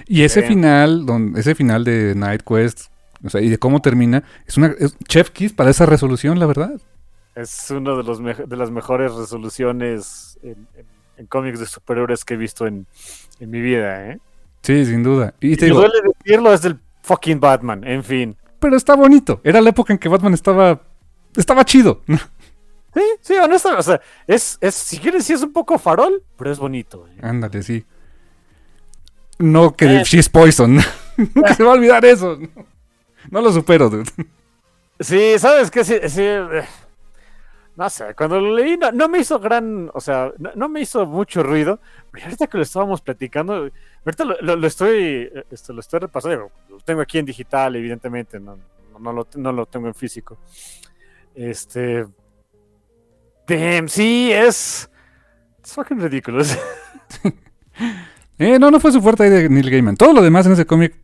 Y 0.06 0.22
ese 0.22 0.42
final, 0.42 1.06
don, 1.06 1.36
ese 1.36 1.54
final 1.54 1.84
de 1.84 2.14
Night 2.16 2.42
Quest, 2.42 2.86
o 3.26 3.30
sea, 3.30 3.40
y 3.40 3.48
de 3.48 3.58
cómo 3.58 3.80
termina, 3.82 4.22
es 4.46 4.56
una 4.56 4.74
es 4.78 4.96
chef 5.08 5.30
kiss 5.30 5.52
para 5.52 5.70
esa 5.70 5.86
resolución, 5.86 6.38
la 6.38 6.46
verdad. 6.46 6.80
Es 7.34 7.70
una 7.70 7.94
de, 7.96 8.02
los 8.02 8.22
de 8.22 8.56
las 8.56 8.70
mejores 8.70 9.12
resoluciones 9.14 10.38
en, 10.42 10.66
en- 10.74 10.86
en 11.18 11.26
cómics 11.26 11.58
de 11.60 11.66
superhéroes 11.66 12.24
que 12.24 12.34
he 12.34 12.36
visto 12.36 12.66
en, 12.66 12.86
en 13.40 13.50
mi 13.50 13.60
vida, 13.60 14.10
¿eh? 14.10 14.18
Sí, 14.62 14.84
sin 14.84 15.02
duda. 15.02 15.32
Y 15.40 15.56
te 15.56 15.66
digo, 15.66 15.78
duele 15.80 15.94
decirlo, 16.18 16.52
es 16.52 16.60
del 16.62 16.78
fucking 17.02 17.40
Batman, 17.40 17.84
en 17.84 18.02
fin. 18.04 18.36
pero 18.58 18.76
está 18.76 18.94
bonito. 18.96 19.40
Era 19.44 19.60
la 19.62 19.70
época 19.70 19.92
en 19.94 19.98
que 19.98 20.08
Batman 20.08 20.34
estaba 20.34 20.80
estaba 21.36 21.64
chido. 21.64 22.02
Sí, 22.96 23.02
sí, 23.20 23.34
honestamente, 23.34 23.80
o 23.80 23.82
sea, 23.82 24.00
es, 24.26 24.56
es, 24.58 24.74
si 24.74 24.96
quieres, 24.98 25.26
sí 25.26 25.34
es 25.34 25.42
un 25.42 25.52
poco 25.52 25.78
farol, 25.78 26.22
pero 26.38 26.50
es 26.50 26.58
bonito. 26.58 27.06
¿eh? 27.06 27.18
Ándale, 27.20 27.62
sí. 27.62 27.84
No 29.38 29.76
que 29.76 29.98
Eh. 29.98 30.02
she's 30.04 30.28
poison. 30.30 30.78
Nunca 31.34 31.54
se 31.54 31.62
va 31.62 31.72
a 31.72 31.74
olvidar 31.74 32.04
eso. 32.06 32.38
No 33.30 33.40
lo 33.40 33.52
supero, 33.52 33.88
dude. 33.90 34.04
Sí, 35.00 35.38
¿sabes 35.38 35.70
qué? 35.70 35.84
Sí, 35.84 35.94
sí, 36.08 36.22
eh, 36.22 36.64
no 37.76 37.90
sé, 37.90 38.14
cuando 38.14 38.40
lo 38.40 38.54
leí 38.54 38.78
no, 38.78 38.90
no 38.90 39.08
me 39.08 39.18
hizo 39.18 39.38
gran, 39.38 39.90
o 39.92 40.00
sea, 40.00 40.32
no, 40.38 40.50
no 40.54 40.68
me 40.68 40.80
hizo 40.80 41.04
mucho 41.04 41.42
ruido, 41.42 41.78
pero 42.10 42.24
ahorita 42.24 42.46
que 42.46 42.56
lo 42.56 42.62
estábamos 42.62 43.02
platicando, 43.02 43.70
ahorita 44.04 44.24
lo, 44.24 44.36
lo- 44.40 44.56
lo 44.56 44.66
estoy, 44.66 45.30
esto, 45.50 45.74
lo 45.74 45.80
estoy 45.80 46.00
repasando, 46.00 46.50
lo 46.70 46.78
tengo 46.80 47.02
aquí 47.02 47.18
en 47.18 47.26
digital, 47.26 47.76
evidentemente, 47.76 48.40
no, 48.40 48.58
no, 48.98 49.12
lo, 49.12 49.26
no 49.36 49.52
lo 49.52 49.66
tengo 49.66 49.88
en 49.88 49.94
físico. 49.94 50.38
Este... 51.34 52.06
Damn, 53.46 53.88
sí, 53.88 54.30
es... 54.32 54.90
Es 55.64 55.72
fucking 55.74 56.00
ridículo. 56.00 56.42
Eh, 58.38 58.58
no, 58.58 58.70
no 58.70 58.80
fue 58.80 58.92
su 58.92 59.00
fuerte 59.00 59.24
ahí 59.24 59.30
de 59.30 59.48
Neil 59.48 59.70
Gaiman. 59.70 59.96
Todo 59.96 60.12
lo 60.12 60.22
demás 60.22 60.46
en 60.46 60.52
ese 60.52 60.66
cómic, 60.66 60.94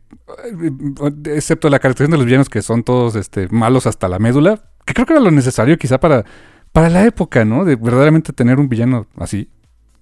eh, 0.45 0.71
excepto 1.35 1.69
la 1.69 1.79
caracterización 1.79 2.11
de 2.11 2.17
los 2.17 2.25
villanos 2.25 2.49
que 2.49 2.61
son 2.61 2.83
todos 2.83 3.15
este, 3.15 3.47
malos 3.49 3.87
hasta 3.87 4.07
la 4.07 4.19
médula, 4.19 4.61
que 4.85 4.93
creo 4.93 5.05
que 5.05 5.13
era 5.13 5.21
lo 5.21 5.31
necesario 5.31 5.77
quizá 5.77 5.99
para, 5.99 6.25
para 6.71 6.89
la 6.89 7.05
época, 7.05 7.43
¿no? 7.43 7.65
De 7.65 7.75
verdaderamente 7.75 8.33
tener 8.33 8.59
un 8.59 8.69
villano 8.69 9.07
así. 9.17 9.49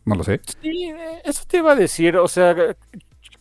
No 0.04 0.16
lo 0.16 0.24
sé. 0.24 0.42
Sí, 0.62 0.90
eh, 0.90 1.22
eso 1.24 1.44
te 1.48 1.58
iba 1.58 1.72
a 1.72 1.76
decir. 1.76 2.18
O 2.18 2.28
sea, 2.28 2.56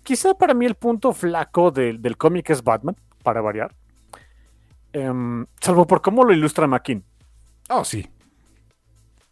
quizá 0.02 0.34
para 0.34 0.54
mí 0.54 0.66
el 0.66 0.74
punto 0.74 1.12
flaco 1.12 1.70
del, 1.70 2.00
del 2.00 2.16
cómic 2.16 2.50
es 2.50 2.62
Batman, 2.62 2.96
para 3.22 3.40
variar. 3.40 3.74
Em, 4.92 5.46
salvo 5.60 5.86
por 5.86 6.02
cómo 6.02 6.24
lo 6.24 6.32
ilustra 6.32 6.66
McKean. 6.66 7.02
Oh, 7.68 7.84
sí. 7.84 8.08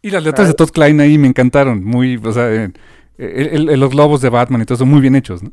Y 0.01 0.11
las 0.11 0.23
letras 0.23 0.47
de 0.47 0.53
Todd 0.53 0.69
Klein 0.69 1.01
ahí 1.01 1.17
me 1.17 1.27
encantaron. 1.27 1.83
Muy, 1.83 2.19
o 2.23 2.31
sea, 2.31 2.51
eh, 2.53 2.71
el- 3.19 3.69
el- 3.69 3.79
los 3.79 3.93
lobos 3.93 4.21
de 4.21 4.29
Batman 4.29 4.61
y 4.61 4.65
todo 4.65 4.75
eso, 4.75 4.85
muy 4.85 5.01
bien 5.01 5.15
hechos, 5.15 5.43
¿no? 5.43 5.51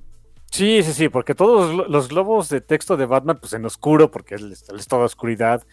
Sí, 0.51 0.83
sí, 0.83 0.93
sí, 0.93 1.09
porque 1.09 1.35
todos 1.35 1.89
los, 1.89 2.09
globos 2.09 2.49
de 2.49 2.61
texto 2.61 2.97
de 2.97 3.05
Batman, 3.07 3.39
pues 3.41 3.53
en 3.53 3.65
oscuro, 3.65 4.11
porque 4.11 4.37
él 4.37 4.53
es, 4.53 4.65
toda 4.87 5.05
oscuridad. 5.05 5.67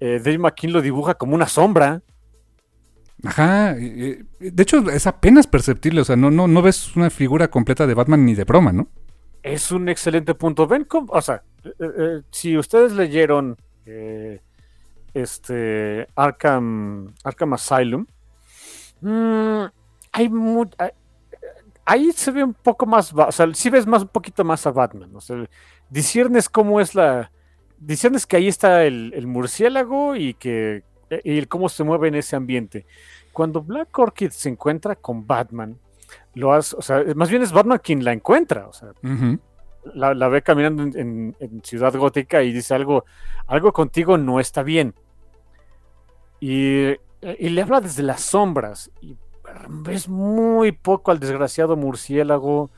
Eh, 0.00 0.20
Dave 0.22 0.38
McKean 0.38 0.72
lo 0.72 0.82
dibuja 0.82 1.14
como 1.14 1.34
una 1.34 1.46
sombra. 1.48 2.02
Ajá. 3.24 3.72
eh, 3.78 4.24
eh, 4.40 4.50
De 4.50 4.62
hecho, 4.62 4.78
es 4.90 5.06
apenas 5.06 5.46
perceptible. 5.46 6.00
O 6.00 6.04
sea, 6.04 6.16
no, 6.16 6.30
no, 6.30 6.46
no 6.48 6.62
ves 6.62 6.94
una 6.96 7.10
figura 7.10 7.48
completa 7.48 7.86
de 7.86 7.94
Batman 7.94 8.24
ni 8.26 8.34
de 8.34 8.44
broma, 8.44 8.72
¿no? 8.72 8.88
Es 9.42 9.70
un 9.72 9.88
excelente 9.88 10.34
punto. 10.34 10.66
Ven, 10.66 10.84
cómo- 10.84 11.12
o 11.12 11.22
sea, 11.22 11.42
eh, 11.64 11.70
eh, 11.80 12.22
si 12.30 12.56
ustedes 12.58 12.92
leyeron 12.92 13.56
eh, 13.86 14.40
este 15.14 16.06
Arkham, 16.14 17.14
Arkham 17.24 17.52
Asylum, 17.54 18.06
mm, 19.00 19.64
hay 20.12 20.28
mu- 20.28 20.70
hay- 20.76 20.90
ahí 21.88 22.12
se 22.12 22.30
ve 22.30 22.44
un 22.44 22.54
poco 22.54 22.86
más, 22.86 23.12
o 23.12 23.32
sea, 23.32 23.52
sí 23.54 23.70
ves 23.70 23.86
más 23.86 24.02
un 24.02 24.08
poquito 24.08 24.44
más 24.44 24.66
a 24.66 24.70
Batman. 24.70 25.10
O 25.16 25.20
sea, 25.20 25.36
disiernes 25.88 26.48
cómo 26.48 26.80
es 26.80 26.94
la, 26.94 27.30
disiernes 27.78 28.26
que 28.26 28.36
ahí 28.36 28.46
está 28.48 28.84
el, 28.84 29.12
el 29.14 29.26
murciélago 29.26 30.14
y 30.16 30.34
que 30.34 30.84
y 31.24 31.38
el 31.38 31.48
cómo 31.48 31.68
se 31.70 31.84
mueve 31.84 32.08
en 32.08 32.14
ese 32.16 32.36
ambiente. 32.36 32.84
Cuando 33.32 33.62
Black 33.62 33.98
Orchid 33.98 34.30
se 34.30 34.48
encuentra 34.50 34.94
con 34.96 35.26
Batman, 35.26 35.78
lo 36.34 36.52
hace, 36.52 36.76
o 36.76 36.82
sea, 36.82 37.02
más 37.16 37.30
bien 37.30 37.42
es 37.42 37.52
Batman 37.52 37.80
quien 37.82 38.04
la 38.04 38.12
encuentra, 38.12 38.66
o 38.68 38.72
sea, 38.72 38.92
la, 39.94 40.12
la 40.12 40.28
ve 40.28 40.42
caminando 40.42 40.82
en, 40.82 40.92
en- 40.98 41.36
en 41.40 41.64
Ciudad 41.64 41.94
Gótica 41.96 42.42
y 42.42 42.52
dice 42.52 42.74
algo, 42.74 43.04
algo 43.46 43.72
contigo 43.72 44.18
no 44.18 44.38
está 44.40 44.62
bien. 44.62 44.94
Y, 46.40 46.88
y 47.38 47.48
le 47.48 47.62
habla 47.62 47.80
desde 47.80 48.02
las 48.02 48.20
sombras. 48.20 48.90
Y 49.00 49.16
ves 49.68 50.08
muy 50.08 50.72
poco 50.72 51.10
al 51.10 51.18
desgraciado 51.20 51.76
murciélago. 51.76 52.70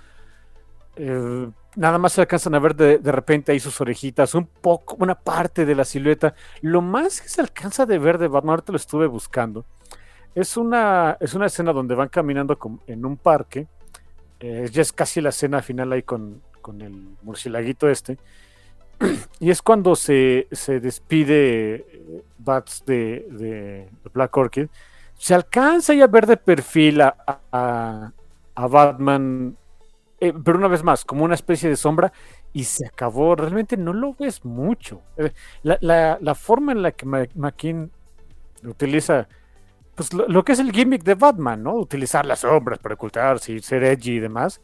Eh, 0.97 1.49
nada 1.77 1.99
más 1.99 2.13
se 2.13 2.21
alcanzan 2.21 2.55
a 2.55 2.59
ver 2.59 2.75
de, 2.77 2.99
de 2.99 3.13
repente 3.13 3.53
ahí 3.53 3.61
sus 3.61 3.81
orejitas, 3.81 4.35
un 4.35 4.47
poco, 4.47 4.97
una 4.99 5.15
parte 5.15 5.65
de 5.65 5.75
la 5.75 5.85
silueta. 5.85 6.35
Lo 6.63 6.83
más 6.83 7.21
que 7.21 7.29
se 7.29 7.41
alcanza 7.41 7.87
de 7.87 7.99
ver 7.99 8.19
de 8.19 8.29
Batman, 8.29 8.51
ahorita 8.55 8.73
lo 8.73 8.77
estuve 8.77 9.07
buscando. 9.07 9.65
Es 10.35 10.57
una, 10.57 11.17
es 11.21 11.35
una 11.35 11.47
escena 11.47 11.73
donde 11.73 11.95
van 11.95 12.09
caminando 12.09 12.57
en 12.87 13.05
un 13.05 13.17
parque. 13.17 13.67
Eh, 14.41 14.69
ya 14.73 14.83
es 14.83 14.93
casi 14.93 15.21
la 15.21 15.31
escena 15.31 15.61
final 15.63 15.93
ahí 15.93 16.03
con, 16.03 16.41
con 16.63 16.81
el 16.83 16.93
murcielaguito 17.23 17.89
este. 17.89 18.19
Y 19.41 19.51
es 19.51 19.63
cuando 19.63 19.97
se, 19.97 20.47
se 20.53 20.81
despide 20.81 21.75
eh, 21.77 22.25
Bats 22.39 22.83
de, 22.87 23.27
de- 23.31 23.89
de 24.05 24.11
Black 24.13 24.37
Orchid. 24.37 24.67
Se 25.21 25.35
alcanza 25.35 25.93
ya 25.93 26.05
a 26.05 26.07
ver 26.07 26.27
de 26.27 26.39
perfil 26.39 27.03
a, 27.03 27.15
a- 27.53 28.11
a 28.55 28.67
Batman, 28.67 29.55
eh, 30.19 30.33
pero 30.43 30.57
una 30.57 30.67
vez 30.69 30.83
más, 30.83 31.05
como 31.05 31.25
una 31.25 31.35
especie 31.35 31.69
de 31.69 31.77
sombra, 31.77 32.11
y 32.55 32.65
se 32.65 32.87
acabó. 32.87 33.37
Realmente 33.37 33.77
no 33.77 33.93
lo 33.93 34.15
ves 34.19 34.43
mucho. 34.47 35.03
Eh, 35.19 35.31
la, 35.63 35.77
la- 35.83 36.17
la 36.23 36.35
forma 36.35 36.73
en 36.73 36.81
la 36.81 36.93
que 36.93 37.05
McKean 37.35 37.91
utiliza 38.65 39.29
pues, 39.95 40.15
lo, 40.15 40.27
lo 40.27 40.43
que 40.43 40.53
es 40.53 40.59
el 40.59 40.73
gimmick 40.73 41.03
de 41.05 41.15
Batman, 41.17 41.63
¿no? 41.63 41.75
Utilizar 41.75 42.25
las 42.25 42.39
sombras 42.41 42.79
para 42.79 42.95
ocultarse 42.95 43.53
y 43.53 43.61
ser 43.61 43.85
edgy 43.85 44.13
y 44.13 44.21
demás. 44.21 44.59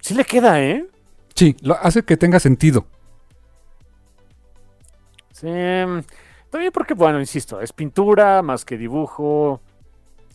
Sí 0.00 0.14
le 0.14 0.24
queda, 0.24 0.62
¿eh? 0.62 0.86
Sí, 1.34 1.54
lo 1.60 1.74
hace 1.74 2.02
que 2.04 2.16
tenga 2.16 2.40
sentido. 2.40 2.86
Sí. 5.32 5.46
También 6.50 6.72
porque, 6.72 6.94
bueno, 6.94 7.20
insisto, 7.20 7.60
es 7.60 7.72
pintura 7.72 8.42
más 8.42 8.64
que 8.64 8.76
dibujo. 8.76 9.60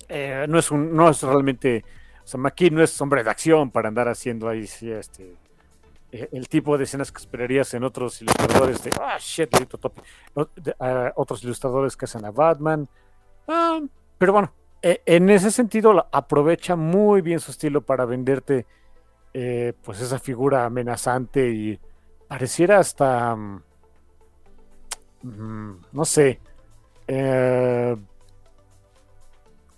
Eh, 0.08 0.46
no 0.48 0.60
es 0.60 0.72
un, 0.72 0.96
no 0.96 1.10
es 1.10 1.22
realmente. 1.22 1.84
O 2.24 2.28
sea, 2.28 2.40
McKean 2.40 2.76
no 2.76 2.84
es 2.84 3.00
hombre 3.02 3.24
de 3.24 3.30
acción 3.30 3.70
para 3.70 3.90
andar 3.90 4.08
haciendo 4.08 4.50
ahí 4.50 4.66
sí, 4.66 4.92
este, 4.92 5.36
eh, 6.12 6.30
el 6.32 6.48
tipo 6.48 6.78
de 6.78 6.86
escenas 6.86 7.12
que 7.12 7.20
esperarías 7.20 7.74
en 7.74 7.84
otros 7.84 8.22
ilustradores 8.22 8.84
de, 8.84 8.92
ah, 9.02 9.18
shit, 9.20 9.50
tope, 9.68 10.02
ah, 10.80 11.12
otros 11.16 11.44
ilustradores 11.44 11.96
que 11.98 12.06
hacen 12.06 12.26
a 12.26 12.32
Batman. 12.32 12.88
Ah, 13.48 13.80
pero 14.18 14.34
bueno, 14.34 14.52
e, 14.82 15.02
en 15.06 15.30
ese 15.30 15.52
sentido 15.52 16.08
aprovecha 16.12 16.76
muy 16.76 17.22
bien 17.22 17.40
su 17.40 17.52
estilo 17.52 17.82
para 17.82 18.06
venderte 18.06 18.66
eh, 19.34 19.74
pues 19.84 20.00
esa 20.00 20.18
figura 20.18 20.66
amenazante 20.66 21.50
y 21.50 21.80
pareciera 22.28 22.80
hasta, 22.80 23.36
mm, 23.36 23.64
no 25.26 26.06
sé, 26.06 26.40
eh, 27.08 27.96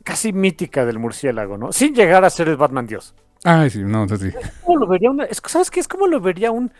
casi 0.04 0.34
mítica 0.34 0.86
del 0.86 1.00
murciélago, 1.00 1.58
¿no? 1.58 1.72
Sin 1.72 1.94
llegar 1.94 2.26
a 2.26 2.30
ser 2.30 2.50
el 2.50 2.58
Batman 2.58 2.88
Dios. 2.88 3.14
Ay, 3.44 3.70
sí, 3.70 3.84
no, 3.84 4.08
sí. 4.08 4.32
lo 4.68 4.88
vería 4.88 5.10
¿Sabes 5.32 5.72
qué? 5.72 5.80
Es 5.80 5.88
como 5.88 6.08
lo 6.08 6.20
vería 6.20 6.52
un, 6.52 6.72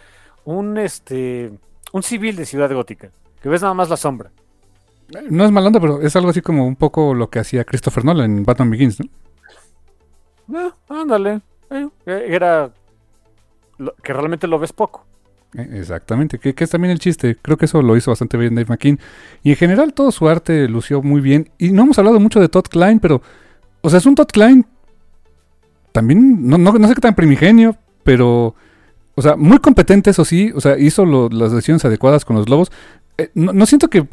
un, 0.46 0.78
este, 0.78 1.52
un 1.94 2.04
civil 2.04 2.36
de 2.36 2.46
Ciudad 2.46 2.72
Gótica, 2.74 3.12
que 3.42 3.50
ves 3.50 3.62
nada 3.62 3.74
más 3.74 3.90
la 3.90 3.98
sombra. 3.98 4.32
No 5.30 5.46
es 5.46 5.52
malanda, 5.52 5.80
pero 5.80 6.02
es 6.02 6.16
algo 6.18 6.30
así 6.30 6.42
como 6.42 6.68
un 6.68 6.76
poco 6.76 7.14
lo 7.14 7.30
que 7.30 7.40
hacía 7.40 7.64
Christopher 7.64 8.04
Nolan 8.04 8.40
en 8.40 8.44
Batman 8.44 8.72
Begins, 8.72 9.00
¿no? 9.00 9.10
Ah, 10.54 10.74
ándale. 10.90 11.42
Eh, 11.70 11.90
era 12.06 12.72
que 14.04 14.14
realmente 14.14 14.48
lo 14.48 14.60
ves 14.60 14.74
poco. 14.74 15.07
Eh, 15.58 15.70
exactamente, 15.74 16.38
que, 16.38 16.54
es 16.56 16.70
también 16.70 16.92
el 16.92 17.00
chiste. 17.00 17.36
Creo 17.42 17.58
que 17.58 17.66
eso 17.66 17.82
lo 17.82 17.98
hizo 17.98 18.12
bastante 18.12 18.38
bien 18.38 18.56
Dave 18.56 18.68
McKean. 18.70 19.00
Y 19.44 19.50
en 19.50 19.56
general 19.56 19.94
todo 19.94 20.12
su 20.12 20.30
arte 20.30 20.68
lució 20.70 21.02
muy 21.02 21.20
bien. 21.20 21.50
Y 21.58 21.72
no 21.72 21.84
hemos 21.84 21.98
hablado 21.98 22.20
mucho 22.20 22.40
de 22.40 22.48
Todd 22.48 22.66
Klein, 22.70 23.00
pero... 23.00 23.22
O 23.82 23.90
sea, 23.90 24.00
es 24.00 24.06
un 24.06 24.16
Todd 24.16 24.28
Klein 24.28 24.66
también, 25.92 26.48
no, 26.48 26.58
no, 26.58 26.88
sé 26.88 26.94
qué 26.94 27.02
tan 27.02 27.16
primigenio, 27.16 27.76
pero... 28.04 28.56
O 29.16 29.22
sea, 29.24 29.36
muy 29.36 29.58
competente, 29.58 30.12
eso 30.12 30.24
sí. 30.24 30.52
O 30.54 30.62
sea, 30.62 30.78
hizo 30.78 31.06
las 31.06 31.52
decisiones 31.52 31.84
adecuadas 31.84 32.24
con 32.24 32.36
los 32.36 32.48
lobos. 32.48 32.72
Eh, 33.18 33.32
no, 33.34 33.66
siento 33.66 33.90
que, 33.90 34.06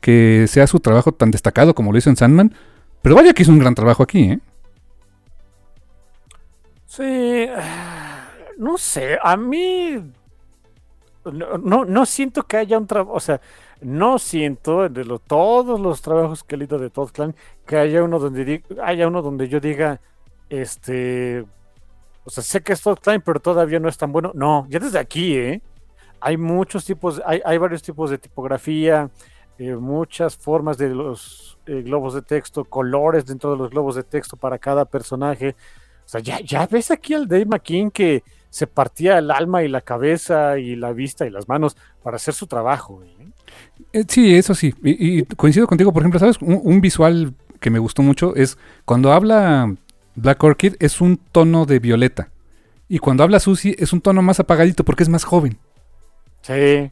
que, 0.00 0.46
sea 0.48 0.66
su 0.66 0.80
trabajo 0.80 1.12
tan 1.12 1.30
destacado 1.30 1.74
como 1.74 1.92
lo 1.92 1.98
hizo 1.98 2.08
en 2.08 2.16
Sandman. 2.16 2.54
Pero 3.02 3.16
vaya 3.16 3.34
que 3.34 3.42
hizo 3.42 3.52
un 3.52 3.58
gran 3.58 3.74
trabajo 3.74 4.02
aquí, 4.02 4.22
¿eh? 4.30 4.38
Sí. 6.86 7.46
No 8.56 8.78
sé. 8.78 9.18
A 9.22 9.36
mí 9.36 10.02
no, 11.32 11.84
no, 11.84 12.06
siento 12.06 12.42
que 12.44 12.56
haya 12.56 12.78
un 12.78 12.86
trabajo, 12.86 13.16
o 13.16 13.20
sea, 13.20 13.40
no 13.80 14.18
siento 14.18 14.88
de 14.88 15.04
todos 15.26 15.80
los 15.80 16.02
trabajos 16.02 16.44
que 16.44 16.54
he 16.54 16.58
leído 16.58 16.78
de 16.78 16.90
Todd 16.90 17.10
Klein 17.10 17.34
que 17.66 17.76
haya 17.76 18.02
uno 18.02 18.18
donde 18.18 18.62
haya 18.82 19.08
uno 19.08 19.22
donde 19.22 19.48
yo 19.48 19.60
diga, 19.60 20.00
este, 20.48 21.44
o 22.24 22.30
sea, 22.30 22.42
sé 22.42 22.60
que 22.62 22.72
es 22.72 22.82
Todd 22.82 22.98
Klein, 22.98 23.22
pero 23.22 23.40
todavía 23.40 23.78
no 23.78 23.88
es 23.88 23.96
tan 23.96 24.12
bueno. 24.12 24.32
No, 24.34 24.66
ya 24.68 24.78
desde 24.78 24.98
aquí, 24.98 25.36
¿eh? 25.36 25.62
Hay 26.20 26.36
muchos 26.36 26.84
tipos, 26.84 27.22
hay, 27.24 27.40
hay 27.44 27.58
varios 27.58 27.82
tipos 27.82 28.10
de 28.10 28.18
tipografía, 28.18 29.10
eh, 29.58 29.74
muchas 29.76 30.36
formas 30.36 30.76
de 30.76 30.90
los 30.90 31.58
eh, 31.66 31.82
globos 31.82 32.14
de 32.14 32.22
texto, 32.22 32.64
colores 32.64 33.26
dentro 33.26 33.52
de 33.52 33.56
los 33.56 33.70
globos 33.70 33.94
de 33.94 34.02
texto 34.02 34.36
para 34.36 34.58
cada 34.58 34.84
personaje. 34.84 35.54
O 36.04 36.08
sea, 36.08 36.20
ya, 36.20 36.40
ya 36.40 36.66
ves 36.66 36.90
aquí 36.90 37.14
al 37.14 37.26
Dave 37.26 37.46
McKean 37.46 37.90
que 37.90 38.22
se 38.56 38.66
partía 38.66 39.18
el 39.18 39.30
alma 39.30 39.62
y 39.64 39.68
la 39.68 39.82
cabeza 39.82 40.58
y 40.58 40.76
la 40.76 40.94
vista 40.94 41.26
y 41.26 41.30
las 41.30 41.46
manos 41.46 41.76
para 42.02 42.16
hacer 42.16 42.32
su 42.32 42.46
trabajo. 42.46 43.02
¿eh? 43.04 43.28
Eh, 43.92 44.04
sí, 44.08 44.34
eso 44.34 44.54
sí. 44.54 44.74
Y, 44.82 45.24
coincido 45.24 45.66
contigo, 45.66 45.92
por 45.92 46.00
ejemplo, 46.00 46.18
¿sabes? 46.18 46.38
Un, 46.40 46.80
visual 46.80 47.34
que 47.60 47.68
me 47.68 47.78
gustó 47.78 48.00
mucho 48.00 48.34
es 48.34 48.56
cuando 48.86 49.12
habla 49.12 49.74
Black 50.14 50.42
Orchid 50.42 50.76
es 50.80 51.02
un 51.02 51.18
tono 51.18 51.66
de 51.66 51.80
violeta. 51.80 52.30
Y 52.88 52.98
cuando 52.98 53.24
habla 53.24 53.40
Susie 53.40 53.76
es 53.78 53.92
un 53.92 54.00
tono 54.00 54.22
más 54.22 54.40
apagadito 54.40 54.84
porque 54.84 55.02
es 55.02 55.10
más 55.10 55.24
joven. 55.24 55.58
Sí. 56.40 56.90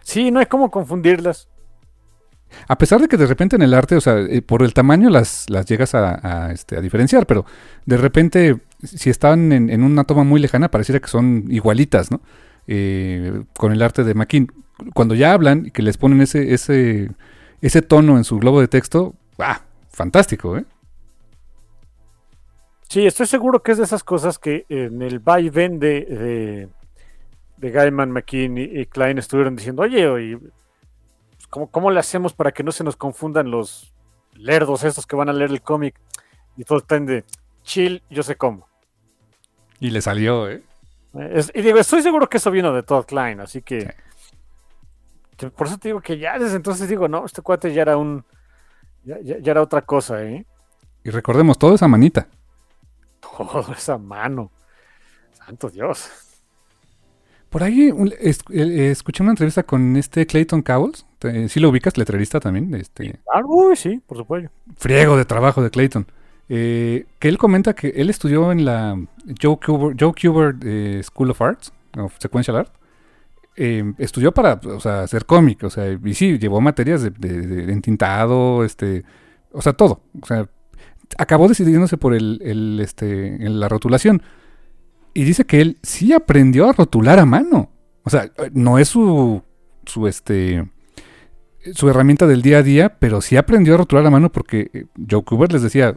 Sí, 0.00 0.30
no 0.30 0.40
hay 0.40 0.46
como 0.46 0.70
confundirlas. 0.70 1.46
A 2.68 2.78
pesar 2.78 3.00
de 3.00 3.08
que 3.08 3.16
de 3.16 3.26
repente 3.26 3.56
en 3.56 3.62
el 3.62 3.74
arte, 3.74 3.96
o 3.96 4.00
sea, 4.00 4.18
eh, 4.18 4.42
por 4.42 4.62
el 4.62 4.74
tamaño 4.74 5.10
las, 5.10 5.48
las 5.48 5.66
llegas 5.66 5.94
a, 5.94 6.52
este, 6.52 6.76
a 6.76 6.80
diferenciar, 6.80 7.26
pero 7.26 7.44
de 7.86 7.96
repente, 7.96 8.58
si 8.82 9.10
están 9.10 9.52
en, 9.52 9.82
una 9.82 10.04
toma 10.04 10.24
muy 10.24 10.40
lejana, 10.40 10.70
pareciera 10.70 11.00
que 11.00 11.08
son 11.08 11.44
igualitas, 11.48 12.10
¿no? 12.10 12.20
Eh, 12.66 13.42
con 13.56 13.72
el 13.72 13.82
arte 13.82 14.04
de 14.04 14.14
McKean. 14.14 14.48
Cuando 14.94 15.14
ya 15.14 15.32
hablan 15.32 15.66
y 15.66 15.70
que 15.70 15.82
les 15.82 15.96
ponen 15.96 16.20
ese, 16.20 16.54
ese, 16.54 17.10
ese 17.60 17.82
tono 17.82 18.16
en 18.16 18.24
su 18.24 18.38
globo 18.38 18.60
de 18.60 18.68
texto, 18.68 19.14
¡ah! 19.38 19.62
Fantástico, 19.90 20.56
¿eh? 20.56 20.64
Sí, 22.88 23.06
estoy 23.06 23.26
seguro 23.26 23.62
que 23.62 23.72
es 23.72 23.78
de 23.78 23.84
esas 23.84 24.04
cosas 24.04 24.38
que 24.38 24.66
en 24.68 25.00
el 25.02 25.18
vaivén 25.18 25.78
de, 25.78 26.00
de, 26.04 26.68
de 27.56 27.70
Gaiman, 27.70 28.10
McKean 28.10 28.58
y, 28.58 28.86
Klein 28.86 29.18
estuvieron 29.18 29.56
diciendo, 29.56 29.82
oye, 29.82 30.06
oye 30.06 30.38
¿cómo, 31.52 31.90
le 31.90 32.00
hacemos 32.00 32.32
para 32.32 32.52
que 32.52 32.62
no 32.62 32.72
se 32.72 32.82
nos 32.82 32.96
confundan 32.96 33.50
los 33.50 33.92
lerdos 34.32 34.84
estos 34.84 35.06
que 35.06 35.16
van 35.16 35.28
a 35.28 35.32
leer 35.32 35.50
el 35.50 35.62
cómic? 35.62 36.00
Y 36.56 36.64
todo 36.64 36.78
están 36.78 37.04
de 37.04 37.24
chill, 37.62 38.02
yo 38.10 38.22
sé 38.22 38.36
cómo. 38.36 38.66
Y 39.78 39.90
le 39.90 40.00
salió, 40.00 40.48
¿eh? 40.48 40.62
y 41.54 41.60
digo, 41.60 41.78
estoy 41.78 42.02
seguro 42.02 42.28
que 42.28 42.38
eso 42.38 42.50
vino 42.50 42.72
de 42.72 42.82
Todd 42.82 43.04
Klein, 43.04 43.40
así 43.40 43.60
que, 43.60 43.94
Por 45.54 45.66
eso 45.66 45.76
te 45.76 45.88
digo 45.88 46.00
que 46.00 46.16
ya 46.18 46.38
desde 46.38 46.56
entonces 46.56 46.88
digo, 46.88 47.06
no, 47.06 47.26
este 47.26 47.42
cuate 47.42 47.72
ya 47.72 47.82
era 47.82 47.96
un. 47.96 48.24
Ya, 49.04 49.16
era 49.44 49.60
otra 49.60 49.82
cosa, 49.82 50.22
¿eh? 50.22 50.46
Y 51.04 51.10
recordemos, 51.10 51.58
todo 51.58 51.74
esa 51.74 51.88
manita. 51.88 52.28
Todo 53.20 53.72
esa 53.72 53.98
mano. 53.98 54.50
Santo 55.32 55.68
Dios. 55.68 56.08
Por 57.50 57.62
ahí 57.62 57.90
eh, 57.90 58.90
escuché 58.90 59.22
una 59.22 59.32
entrevista 59.32 59.64
con 59.64 59.96
este 59.96 60.26
Clayton 60.26 60.62
Cowles. 60.62 61.04
¿Sí 61.48 61.60
lo 61.60 61.68
ubicas, 61.68 61.96
letrerista 61.96 62.40
también? 62.40 62.74
Este, 62.74 63.20
ah, 63.32 63.42
sí, 63.74 64.00
por 64.06 64.18
supuesto. 64.18 64.50
Friego 64.76 65.16
de 65.16 65.24
trabajo 65.24 65.62
de 65.62 65.70
Clayton. 65.70 66.06
Eh, 66.48 67.06
que 67.18 67.28
él 67.28 67.38
comenta 67.38 67.74
que 67.74 67.88
él 67.96 68.10
estudió 68.10 68.52
en 68.52 68.64
la 68.64 68.98
Joe 69.40 69.58
Kubert, 69.64 69.98
Joe 69.98 70.12
eh, 70.64 71.00
School 71.02 71.30
of 71.30 71.40
Arts, 71.40 71.72
of 71.96 72.14
Sequential 72.18 72.56
Art. 72.56 72.72
estudió 73.56 74.32
para 74.32 74.60
hacer 75.02 75.24
cómic, 75.24 75.62
o 75.64 75.70
sea, 75.70 75.98
y 76.04 76.14
sí, 76.14 76.38
llevó 76.38 76.60
materias 76.60 77.02
de, 77.02 77.72
entintado, 77.72 78.64
este, 78.64 79.04
o 79.52 79.62
sea, 79.62 79.72
todo. 79.72 80.02
O 80.20 80.26
sea, 80.26 80.48
acabó 81.18 81.48
decidiéndose 81.48 81.96
por 81.96 82.14
el, 82.14 82.40
el 82.42 82.80
este, 82.80 83.38
la 83.38 83.68
rotulación 83.68 84.22
y 85.14 85.24
dice 85.24 85.44
que 85.44 85.60
él 85.60 85.78
sí 85.82 86.12
aprendió 86.12 86.68
a 86.68 86.72
rotular 86.72 87.18
a 87.18 87.26
mano. 87.26 87.70
O 88.04 88.10
sea, 88.10 88.30
no 88.52 88.78
es 88.78 88.88
su, 88.88 89.42
su, 89.84 90.06
este, 90.06 90.68
su 91.74 91.88
herramienta 91.88 92.26
del 92.26 92.42
día 92.42 92.58
a 92.58 92.62
día, 92.62 92.96
pero 92.98 93.20
sí 93.20 93.36
aprendió 93.36 93.74
a 93.74 93.78
rotular 93.78 94.06
a 94.06 94.10
mano 94.10 94.30
porque 94.30 94.70
eh, 94.72 94.84
Joe 95.08 95.22
Kubert 95.22 95.52
les 95.52 95.62
decía, 95.62 95.96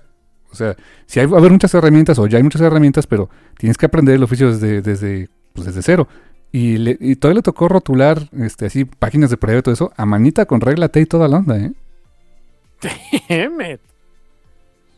o 0.52 0.56
sea, 0.56 0.76
si 1.06 1.20
hay, 1.20 1.26
va 1.26 1.38
a 1.38 1.40
haber 1.40 1.52
muchas 1.52 1.74
herramientas 1.74 2.18
o 2.20 2.28
ya 2.28 2.38
hay 2.38 2.44
muchas 2.44 2.62
herramientas, 2.62 3.08
pero 3.08 3.30
tienes 3.58 3.78
que 3.78 3.86
aprender 3.86 4.16
el 4.16 4.24
oficio 4.24 4.52
desde, 4.52 4.82
desde, 4.82 5.30
pues 5.54 5.68
desde 5.68 5.82
cero. 5.82 6.08
Y, 6.52 6.78
le, 6.78 6.98
y 7.02 7.18
todavía 7.18 7.40
le 7.40 7.44
tocó 7.44 7.68
rotular, 7.68 8.30
este, 8.40 8.68
así, 8.68 8.86
páginas 8.86 9.30
de 9.30 9.38
prueba 9.38 9.60
y 9.60 9.62
todo 9.62 9.74
eso, 9.74 9.92
a 9.98 10.06
manita 10.06 10.46
con 10.46 10.62
regla 10.62 10.88
T 10.88 11.02
y 11.02 11.06
toda 11.06 11.28
la 11.28 11.38
onda, 11.38 11.58
¿eh? 11.58 11.74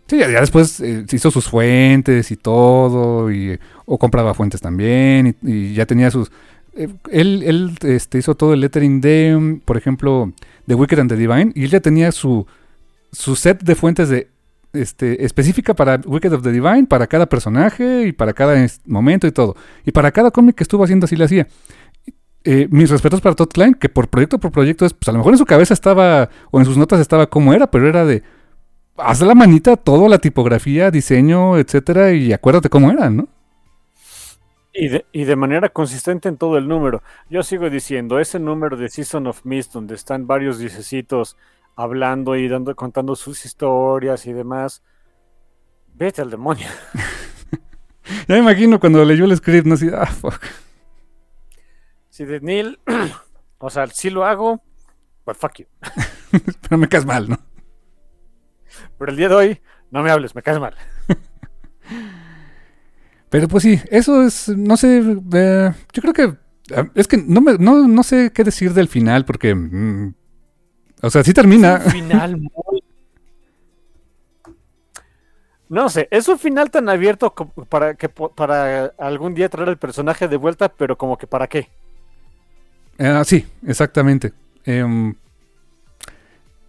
Sí, 0.08 0.20
ya, 0.20 0.28
después 0.28 0.80
eh, 0.80 1.06
hizo 1.12 1.32
sus 1.32 1.50
fuentes 1.50 2.32
y 2.32 2.38
todo, 2.38 3.32
y, 3.32 3.60
o 3.86 3.98
compraba 3.98 4.34
fuentes 4.34 4.62
también, 4.62 5.36
y, 5.42 5.74
ya 5.74 5.86
tenía 5.86 6.12
sus... 6.12 6.32
Eh, 6.78 6.88
él 7.12 7.44
él 7.44 7.72
este, 7.82 8.20
hizo 8.20 8.36
todo 8.36 8.54
el 8.54 8.62
lettering 8.62 9.02
de, 9.02 9.60
por 9.66 9.78
ejemplo, 9.78 10.32
The 10.68 10.76
Wicked 10.76 11.00
and 11.00 11.10
the 11.10 11.18
Divine, 11.18 11.52
y 11.56 11.64
él 11.64 11.70
ya 11.72 11.80
tenía 11.80 12.12
su, 12.12 12.46
su 13.12 13.36
set 13.36 13.64
de 13.64 13.76
fuentes 13.76 14.10
de 14.10 14.30
este, 14.74 15.26
específica 15.26 15.74
para 15.74 16.00
Wicked 16.06 16.34
of 16.34 16.44
the 16.44 16.52
Divine, 16.52 16.86
para 16.86 17.08
cada 17.08 17.26
personaje 17.26 18.08
y 18.08 18.12
para 18.12 18.34
cada 18.34 18.66
momento 18.86 19.28
y 19.28 19.32
todo. 19.32 19.56
Y 19.86 19.92
para 19.92 20.12
cada 20.12 20.32
cómic 20.32 20.56
que 20.56 20.64
estuvo 20.64 20.84
haciendo 20.84 21.06
así 21.06 21.16
le 21.16 21.26
hacía. 21.26 21.48
Eh, 22.44 22.68
mis 22.70 22.90
respetos 22.90 23.20
para 23.20 23.36
Todd 23.36 23.50
Klein, 23.50 23.74
que 23.74 23.90
por 23.90 24.08
proyecto 24.08 24.40
por 24.40 24.52
proyecto 24.52 24.86
es, 24.86 24.94
pues 24.94 25.10
a 25.10 25.12
lo 25.12 25.18
mejor 25.18 25.34
en 25.34 25.38
su 25.38 25.46
cabeza 25.46 25.74
estaba, 25.74 26.30
o 26.52 26.60
en 26.60 26.66
sus 26.66 26.78
notas 26.78 27.00
estaba 27.00 27.28
como 27.28 27.54
era, 27.54 27.70
pero 27.70 27.90
era 27.90 28.06
de, 28.06 28.24
haz 28.98 29.22
la 29.22 29.36
manita 29.36 29.76
todo, 29.76 30.08
la 30.08 30.20
tipografía, 30.20 30.92
diseño, 30.92 31.58
etcétera, 31.58 32.14
y 32.14 32.32
acuérdate 32.32 32.70
cómo 32.70 32.92
eran, 32.92 33.18
¿no? 33.18 33.28
Y 34.80 34.90
de, 34.90 35.06
y 35.12 35.24
de, 35.24 35.36
manera 35.36 35.70
consistente 35.70 36.30
en 36.30 36.38
todo 36.38 36.58
el 36.58 36.68
número. 36.68 37.02
Yo 37.32 37.42
sigo 37.42 37.68
diciendo, 37.70 38.20
ese 38.20 38.40
número 38.40 38.78
de 38.78 38.90
Season 38.90 39.26
of 39.26 39.44
Mist, 39.44 39.74
donde 39.74 39.96
están 39.96 40.28
varios 40.28 40.60
dicecitos 40.60 41.36
hablando 41.76 42.36
y 42.36 42.48
dando, 42.48 42.76
contando 42.76 43.16
sus 43.16 43.44
historias 43.44 44.28
y 44.28 44.34
demás, 44.34 44.84
vete 45.96 46.22
al 46.22 46.30
demonio. 46.30 46.68
ya 48.28 48.36
me 48.36 48.38
imagino 48.38 48.80
cuando 48.80 49.04
leyó 49.04 49.26
el 49.26 49.36
script, 49.36 49.66
no 49.66 49.74
así, 49.74 49.90
ah, 49.92 50.06
fuck. 50.06 50.44
Si 52.10 52.26
de 52.26 52.40
Neil, 52.40 52.80
o 53.58 53.70
sea, 53.72 53.88
si 53.88 54.12
lo 54.12 54.26
hago, 54.26 54.64
pues 55.24 55.38
fuck 55.38 55.54
you. 55.60 55.66
Pero 56.62 56.78
me 56.78 56.88
caes 56.88 57.06
mal, 57.06 57.30
¿no? 57.30 57.38
Pero 59.00 59.12
el 59.12 59.18
día 59.18 59.30
de 59.30 59.36
hoy, 59.36 59.62
no 59.90 60.04
me 60.04 60.12
hables, 60.12 60.36
me 60.36 60.44
caes 60.44 60.60
mal. 60.60 60.76
Pero 63.30 63.48
pues 63.48 63.64
sí, 63.64 63.80
eso 63.92 64.24
es, 64.24 64.50
no 64.50 64.78
sé, 64.78 65.04
eh, 65.34 65.72
yo 65.94 66.02
creo 66.02 66.14
que 66.14 66.34
Ah, 66.76 66.90
Es 66.96 67.08
que 67.08 67.18
no, 67.18 67.42
me, 67.42 67.58
no, 67.58 67.88
no 67.88 68.04
sé 68.04 68.32
qué 68.34 68.44
decir 68.44 68.74
del 68.74 68.88
final 68.88 69.26
porque... 69.26 69.56
mm, 69.56 70.14
o 71.02 71.10
sea, 71.10 71.24
sí 71.24 71.34
termina. 71.34 71.82
Un 71.86 71.92
final 71.92 72.38
muy... 72.38 72.84
No 75.70 75.90
sé, 75.90 76.08
es 76.12 76.28
un 76.30 76.40
final 76.40 76.72
tan 76.72 76.88
abierto 76.88 77.34
para 77.68 77.96
que 77.96 78.08
para 78.08 78.86
algún 78.98 79.36
día 79.36 79.50
traer 79.50 79.68
el 79.68 79.78
personaje 79.78 80.30
de 80.30 80.38
vuelta, 80.38 80.70
pero 80.70 80.98
como 80.98 81.18
que 81.18 81.28
para 81.28 81.48
qué. 81.48 81.70
Ah, 82.98 83.24
sí, 83.26 83.46
exactamente. 83.66 84.32
Em, 84.64 85.14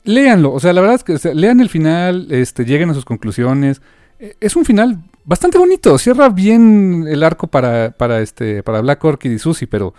léanlo, 0.03 0.53
o 0.53 0.59
sea, 0.59 0.73
la 0.73 0.81
verdad 0.81 0.97
es 0.97 1.05
que 1.05 1.13
o 1.13 1.19
sea, 1.19 1.33
lean 1.33 1.61
el 1.61 1.69
final, 1.69 2.27
este, 2.31 2.65
lleguen 2.65 2.91
a 2.91 2.95
sus 2.95 3.05
conclusiones. 3.05 3.81
Eh, 4.19 4.37
Es 4.41 4.57
un 4.57 4.65
final 4.65 5.03
bastante 5.25 5.59
bonito, 5.59 5.99
cierra 5.99 6.29
bien 6.31 7.07
el 7.09 7.23
arco 7.23 7.47
para, 7.49 7.91
para, 7.93 8.21
este, 8.21 8.63
para 8.63 8.81
Black 8.81 9.05
Orchid 9.05 9.31
y 9.31 9.39
Susie, 9.39 9.69
pero 9.69 9.95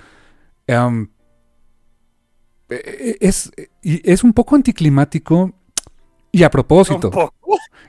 eh, 2.69 3.17
es, 3.19 3.51
es 3.83 4.23
un 4.23 4.33
poco 4.33 4.55
anticlimático 4.55 5.53
y 6.31 6.43
a 6.43 6.49
propósito. 6.51 7.09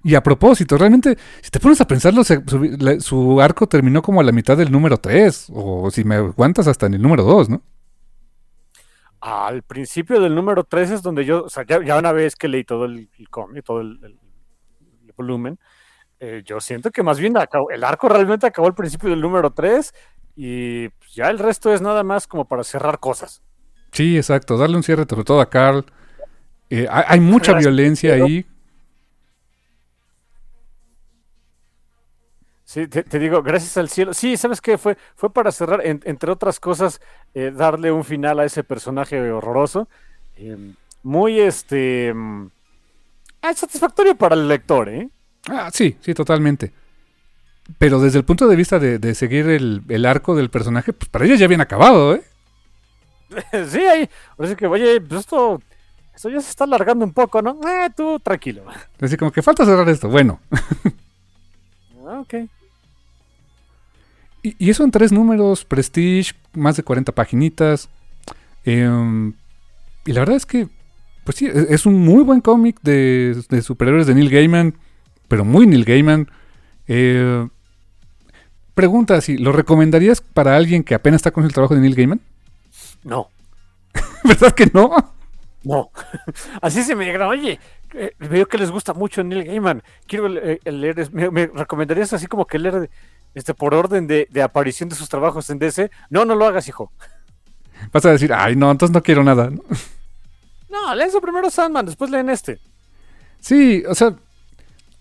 Y 0.02 0.15
a 0.15 0.23
propósito, 0.23 0.78
realmente, 0.78 1.19
si 1.43 1.51
te 1.51 1.61
pones 1.61 1.81
a 1.81 1.86
pensarlo, 1.86 2.24
se- 2.24 2.43
su, 2.47 2.59
la- 2.78 3.01
su 3.01 3.40
arco 3.40 3.66
terminó 3.69 4.01
como 4.02 4.20
a 4.20 4.24
la 4.24 4.32
mitad 4.32 4.57
del 4.57 4.73
número 4.73 4.97
3, 4.98 5.48
o 5.52 5.90
si 5.90 6.05
me 6.05 6.15
aguantas 6.16 6.66
hasta 6.69 6.86
en 6.86 6.94
el 6.94 7.02
número 7.02 7.23
2, 7.24 7.51
¿no? 7.51 7.62
Al 9.20 9.62
principio 9.62 10.19
del 10.20 10.35
número 10.35 10.65
3 10.65 10.90
es 10.93 11.02
donde 11.02 11.27
yo, 11.27 11.44
o 11.44 11.51
sea, 11.51 11.65
ya, 11.66 11.85
ya 11.85 11.98
una 11.98 12.12
vez 12.12 12.36
que 12.36 12.48
leí 12.48 12.65
todo 12.65 12.86
el, 12.86 13.11
el 13.19 13.28
cómic, 13.28 13.65
todo 13.65 13.81
el, 13.82 13.98
el- 14.02 14.19
el 15.07 15.12
volumen, 15.16 15.59
eh, 16.21 16.43
yo 16.45 16.61
siento 16.61 16.91
que 16.91 17.03
más 17.03 17.19
bien 17.19 17.37
acabó- 17.37 17.71
el 17.71 17.83
arco 17.83 18.09
realmente 18.09 18.47
acabó 18.47 18.69
al 18.69 18.75
principio 18.75 19.11
del 19.11 19.21
número 19.21 19.51
3 19.51 19.93
y 20.37 20.89
pues, 20.91 21.15
ya 21.15 21.29
el 21.31 21.39
resto 21.39 21.73
es 21.73 21.81
nada 21.81 22.05
más 22.05 22.27
como 22.27 22.45
para 22.47 22.63
cerrar 22.65 22.99
cosas. 23.01 23.43
Sí, 23.93 24.17
exacto. 24.17 24.57
Darle 24.57 24.77
un 24.77 24.83
cierre 24.83 25.05
sobre 25.09 25.25
todo 25.25 25.41
a 25.41 25.51
Carl. 25.51 25.85
Eh, 26.69 26.87
hay, 26.91 27.05
hay 27.09 27.21
mucha 27.21 27.53
Gracias, 27.53 27.73
violencia 27.75 28.13
pero- 28.13 28.25
ahí. 28.27 28.47
Sí, 32.65 32.87
te, 32.87 33.03
te 33.03 33.19
digo, 33.19 33.43
gracias 33.43 33.77
al 33.79 33.89
cielo. 33.89 34.15
Sí, 34.15 34.37
¿sabes 34.37 34.61
qué? 34.61 34.79
Fue, 34.79 34.97
fue 35.17 35.33
para 35.33 35.51
cerrar, 35.51 35.85
en- 35.85 36.01
entre 36.05 36.31
otras 36.31 36.61
cosas, 36.61 37.01
eh, 37.35 37.51
darle 37.53 37.91
un 37.91 38.05
final 38.05 38.39
a 38.39 38.45
ese 38.45 38.63
personaje 38.63 39.21
horroroso. 39.33 39.89
Eh, 40.37 40.57
muy, 41.03 41.41
este... 41.41 42.15
mm, 42.15 42.47
ah, 43.43 43.55
satisfactorio 43.55 44.15
para 44.15 44.37
el 44.37 44.47
lector, 44.47 44.89
¿eh? 44.89 45.09
Ah, 45.49 45.71
sí, 45.73 45.97
sí, 46.01 46.15
totalmente. 46.15 46.73
Pero 47.79 48.01
desde 48.01 48.19
el 48.19 48.25
punto 48.25 48.49
de 48.49 48.57
vista 48.57 48.79
de, 48.79 48.99
de 48.99 49.15
seguir 49.15 49.49
el, 49.49 49.83
el 49.89 50.05
arco 50.07 50.35
del 50.35 50.51
personaje, 50.51 50.93
pues 50.93 51.09
para 51.09 51.25
ella 51.25 51.37
ya 51.37 51.47
bien 51.47 51.61
acabado, 51.61 52.15
¿eh? 52.15 52.23
sí, 53.69 53.79
ahí. 53.81 54.09
Así 54.39 54.57
que, 54.57 54.67
oye, 54.67 55.01
pues 55.01 55.21
esto, 55.21 55.62
esto 56.15 56.29
ya 56.31 56.41
se 56.41 56.51
está 56.51 56.65
alargando 56.65 57.05
un 57.05 57.12
poco, 57.12 57.41
¿no? 57.43 57.59
Eh, 57.69 57.91
tú, 57.97 58.19
tranquilo. 58.21 58.65
Así 59.01 59.17
como 59.17 59.31
que 59.31 59.43
falta 59.43 59.65
cerrar 59.65 59.89
esto. 59.89 60.09
Bueno, 60.09 60.41
Ah, 62.07 62.21
ok. 62.21 62.35
y, 64.43 64.57
y 64.59 64.71
eso 64.71 64.83
en 64.85 64.91
tres 64.91 65.12
números, 65.12 65.65
Prestige, 65.65 66.33
más 66.55 66.77
de 66.77 66.83
40 66.83 67.12
paginitas. 67.12 67.89
Em, 68.65 69.35
y 70.07 70.12
la 70.12 70.21
verdad 70.21 70.37
es 70.37 70.47
que, 70.47 70.69
pues 71.25 71.37
sí, 71.37 71.47
es, 71.47 71.55
es 71.71 71.87
un 71.87 71.99
muy 72.01 72.25
buen 72.25 72.41
cómic 72.41 72.79
de, 72.83 73.41
de 73.49 73.62
superhéroes 73.62 74.07
de 74.07 74.15
Neil 74.15 74.31
Gaiman, 74.31 74.75
pero 75.31 75.44
muy 75.44 75.66
Neil 75.69 75.85
Gaiman. 75.85 76.28
Eh, 76.89 77.48
pregunta 78.74 79.20
si 79.20 79.39
¿lo 79.39 79.52
recomendarías 79.52 80.20
para 80.20 80.57
alguien 80.57 80.82
que 80.82 80.97
apenas 80.97 81.20
está 81.20 81.31
con 81.31 81.44
el 81.44 81.52
trabajo 81.52 81.77
de 81.77 81.81
Neil 81.81 81.94
Gaiman? 81.94 82.20
No, 83.05 83.31
¿Verdad 84.24 84.52
que 84.52 84.66
no? 84.74 85.15
no. 85.62 85.90
Así 86.61 86.82
se 86.82 86.97
me 86.97 87.05
dijeron, 87.05 87.28
oye, 87.28 87.61
eh, 87.94 88.12
veo 88.19 88.47
que 88.47 88.59
les 88.59 88.73
gusta 88.73 88.93
mucho 88.93 89.23
Neil 89.23 89.44
Gaiman. 89.44 89.85
Quiero 90.09 90.27
eh, 90.36 90.59
leer, 90.65 91.09
me, 91.12 91.31
me 91.31 91.47
recomendarías 91.47 92.12
así 92.12 92.27
como 92.27 92.44
que 92.44 92.59
leer 92.59 92.90
este, 93.35 93.55
por 93.55 93.73
orden 93.73 94.09
de, 94.09 94.27
de 94.31 94.43
aparición 94.43 94.89
de 94.89 94.97
sus 94.97 95.09
trabajos 95.09 95.48
en 95.51 95.61
DC? 95.61 95.93
No, 96.11 96.24
no 96.24 96.35
lo 96.35 96.44
hagas, 96.47 96.66
hijo. 96.66 96.90
Vas 97.93 98.05
a 98.05 98.11
decir, 98.11 98.32
ay, 98.35 98.57
no, 98.57 98.69
entonces 98.70 98.93
no 98.93 99.02
quiero 99.02 99.23
nada. 99.23 99.51
¿no? 99.51 99.62
No, 100.69 100.94
leen 100.94 101.11
primero 101.23 101.51
Sandman, 101.51 101.86
después 101.86 102.11
leen 102.11 102.31
este. 102.31 102.59
Sí, 103.40 103.82
o 103.89 103.94
sea, 103.94 104.15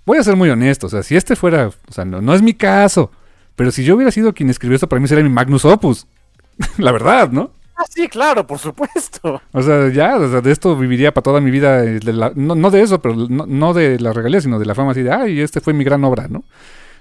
voy 0.06 0.18
a 0.18 0.24
ser 0.24 0.36
muy 0.36 0.50
honesto. 0.50 0.88
O 0.88 0.90
sea, 0.90 1.04
si 1.04 1.16
este 1.16 1.36
fuera, 1.36 1.68
o 1.68 1.92
sea, 1.92 2.06
no, 2.06 2.22
no 2.22 2.34
es 2.34 2.42
mi 2.42 2.54
caso. 2.54 3.12
Pero 3.56 3.72
si 3.72 3.84
yo 3.84 3.96
hubiera 3.96 4.12
sido 4.12 4.34
quien 4.34 4.50
escribió 4.50 4.76
esto, 4.76 4.88
para 4.90 5.00
mí 5.02 5.08
sería 5.08 5.24
mi 5.24 5.30
Magnus 5.30 5.66
Opus. 5.66 6.08
La 6.78 6.92
verdad, 6.92 7.30
¿no? 7.32 7.52
Ah, 7.76 7.86
sí, 7.90 8.08
claro, 8.10 8.46
por 8.46 8.60
supuesto. 8.60 9.42
O 9.54 9.62
sea, 9.62 9.88
ya, 9.90 10.18
o 10.18 10.30
sea, 10.30 10.42
de 10.42 10.52
esto 10.52 10.76
viviría 10.76 11.14
para 11.14 11.24
toda 11.24 11.40
mi 11.42 11.50
vida. 11.52 11.84
eh, 11.86 12.00
de 12.00 12.12
la- 12.14 12.32
no, 12.36 12.56
no 12.56 12.70
de 12.72 12.82
eso, 12.82 13.02
pero 13.02 13.16
no, 13.16 13.46
no 13.46 13.74
de 13.74 14.00
la 14.00 14.12
regalía, 14.12 14.42
sino 14.42 14.60
de 14.60 14.66
la 14.66 14.76
fama 14.76 14.92
así 14.92 15.02
de, 15.02 15.12
ay, 15.14 15.40
este 15.40 15.62
fue 15.62 15.74
mi 15.74 15.84
gran 15.86 16.04
obra, 16.04 16.28
¿no? 16.30 16.44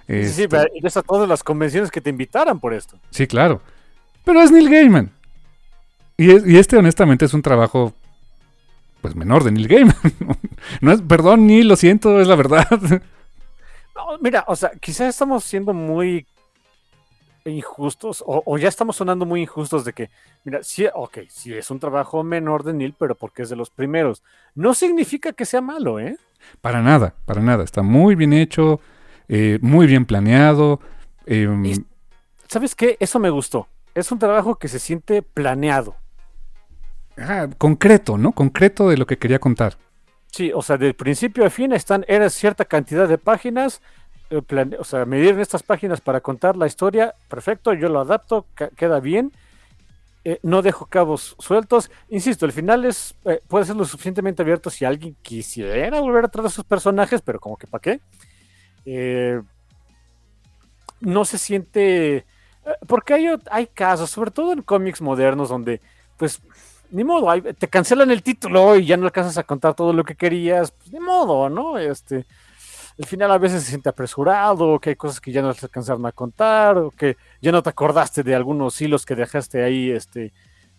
Sí, 0.07 0.15
sí, 0.25 0.43
Este, 0.43 0.49
pero 0.49 0.65
irías 0.75 0.97
a 0.97 1.03
todas 1.03 1.29
las 1.29 1.43
convenciones 1.43 1.91
que 1.91 2.01
te 2.01 2.11
invitaran 2.11 2.61
por 2.61 2.73
esto. 2.75 2.97
sí, 3.11 3.27
claro. 3.27 3.61
Pero 4.25 4.41
es 4.41 4.51
Neil 4.53 4.69
Gaiman. 4.71 5.11
Y, 6.17 6.31
es- 6.31 6.47
y 6.47 6.59
este, 6.59 6.77
honestamente, 6.77 7.25
es 7.25 7.35
un 7.35 7.43
trabajo, 7.43 7.93
pues, 9.01 9.15
menor 9.17 9.45
de 9.45 9.51
Neil 9.53 9.69
Gaiman. 9.69 9.97
no 10.81 10.93
es, 10.93 11.03
perdón, 11.03 11.47
Neil, 11.47 11.69
lo 11.69 11.77
siento, 11.77 12.21
es 12.21 12.29
la 12.29 12.37
verdad. 12.37 12.67
No, 13.95 14.17
mira, 14.21 14.45
o 14.47 14.55
sea, 14.55 14.71
quizás 14.81 15.09
estamos 15.09 15.43
siendo 15.43 15.75
muy 15.75 16.25
injustos 17.45 18.23
o, 18.27 18.43
o 18.45 18.57
ya 18.59 18.69
estamos 18.69 18.95
sonando 18.97 19.25
muy 19.27 19.41
injustos 19.43 19.85
de 19.85 19.93
que, 19.93 20.11
mira, 20.45 20.63
sí, 20.63 20.87
ok, 20.95 21.19
sí 21.29 21.53
es 21.53 21.71
un 21.71 21.81
trabajo 21.81 22.23
menor 22.23 22.63
de 22.63 22.75
Neil, 22.75 22.95
pero 22.97 23.15
porque 23.17 23.43
es 23.43 23.49
de 23.49 23.57
los 23.57 23.71
primeros. 23.71 24.23
No 24.55 24.73
significa 24.75 25.33
que 25.33 25.45
sea 25.45 25.61
malo, 25.61 25.99
¿eh? 25.99 26.17
Para 26.61 26.81
nada, 26.81 27.15
para 27.25 27.41
nada. 27.43 27.65
Está 27.65 27.83
muy 27.83 28.15
bien 28.15 28.33
hecho, 28.33 28.81
eh, 29.29 29.59
muy 29.63 29.87
bien 29.87 30.05
planeado. 30.05 30.81
Y- 31.27 31.85
¿Sabes 32.47 32.75
qué? 32.75 32.97
Eso 33.01 33.19
me 33.19 33.31
gustó. 33.31 33.67
Es 33.95 34.13
un 34.13 34.19
trabajo 34.19 34.57
que 34.57 34.69
se 34.69 34.79
siente 34.79 35.23
planeado. 35.23 35.97
Ah, 37.19 37.49
concreto, 37.59 38.19
¿no? 38.19 38.33
Concreto 38.33 38.89
de 38.89 38.97
lo 38.97 39.07
que 39.07 39.19
quería 39.19 39.39
contar. 39.39 39.77
Sí, 40.31 40.53
o 40.55 40.63
sea, 40.63 40.77
de 40.77 40.95
principio 40.95 41.45
a 41.45 41.51
fin 41.51 41.73
están, 41.73 42.05
era 42.07 42.29
cierta 42.29 42.65
cantidad 42.65 43.09
de 43.09 43.19
páginas, 43.19 43.81
eh, 44.31 44.43
o 44.79 44.85
sea, 44.85 45.07
me 45.07 45.27
estas 45.41 45.63
páginas 45.63 46.01
para 46.01 46.21
contar 46.21 46.57
la 46.57 46.67
historia, 46.67 47.15
perfecto, 47.29 47.73
yo 47.73 47.89
lo 47.89 48.01
adapto, 48.01 48.47
queda 48.77 49.01
bien, 49.01 49.33
eh, 50.25 50.39
no 50.43 50.61
dejo 50.61 50.87
cabos 50.87 51.35
sueltos, 51.39 51.91
insisto, 52.11 52.45
el 52.45 52.53
final 52.53 52.85
es, 52.85 53.17
eh, 53.25 53.41
puede 53.49 53.65
ser 53.65 53.77
lo 53.77 53.87
suficientemente 53.87 54.43
abierto 54.43 54.69
si 54.69 54.85
alguien 54.85 55.17
quisiera 55.23 55.99
volver 56.01 56.27
a 56.27 56.29
traer 56.29 56.47
a 56.47 56.51
sus 56.51 56.65
personajes, 56.65 57.23
pero 57.23 57.41
como 57.41 57.57
que 57.57 57.67
para 57.67 57.81
qué. 57.81 58.01
No 61.01 61.25
se 61.25 61.39
siente, 61.39 62.27
porque 62.87 63.15
hay, 63.15 63.29
hay 63.51 63.67
casos, 63.69 64.11
sobre 64.11 64.31
todo 64.31 64.53
en 64.53 64.63
cómics 64.63 65.01
modernos, 65.01 65.49
donde, 65.49 65.81
pues, 66.19 66.43
ni 66.91 67.05
modo, 67.05 67.31
te 67.55 67.69
cancelan 67.69 68.11
el 68.11 68.23
título 68.23 68.77
y 68.77 68.87
ya 68.87 68.97
no 68.97 69.07
alcanzas 69.07 69.39
a 69.39 69.45
contar 69.45 69.75
todo 69.75 69.93
lo 69.93 70.05
que 70.05 70.15
querías, 70.15 70.71
pues 70.71 70.93
ni 70.93 71.01
modo, 71.01 71.49
¿no? 71.49 71.79
Este, 71.79 72.25
el 72.97 73.07
final 73.07 73.31
a 73.31 73.39
veces 73.39 73.63
se 73.63 73.71
siente 73.71 73.89
apresurado, 73.89 74.69
o 74.69 74.81
que 74.81 74.91
hay 74.91 74.97
cosas 74.97 75.21
que 75.21 75.33
ya 75.33 75.43
no 75.43 75.49
alcanzaron 75.51 76.05
a 76.07 76.13
contar, 76.13 76.79
o 76.79 76.91
que 76.91 77.17
ya 77.41 77.53
no 77.53 77.63
te 77.63 77.71
acordaste 77.71 78.23
de 78.23 78.35
algunos 78.35 78.81
hilos 78.81 79.07
que 79.07 79.15
dejaste 79.15 79.63
ahí 79.63 79.91
este, 79.91 80.33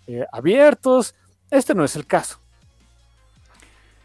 eh, 0.07 0.25
abiertos. 0.31 1.15
Este 1.51 1.73
no 1.73 1.83
es 1.83 1.95
el 1.95 2.05
caso. 2.05 2.39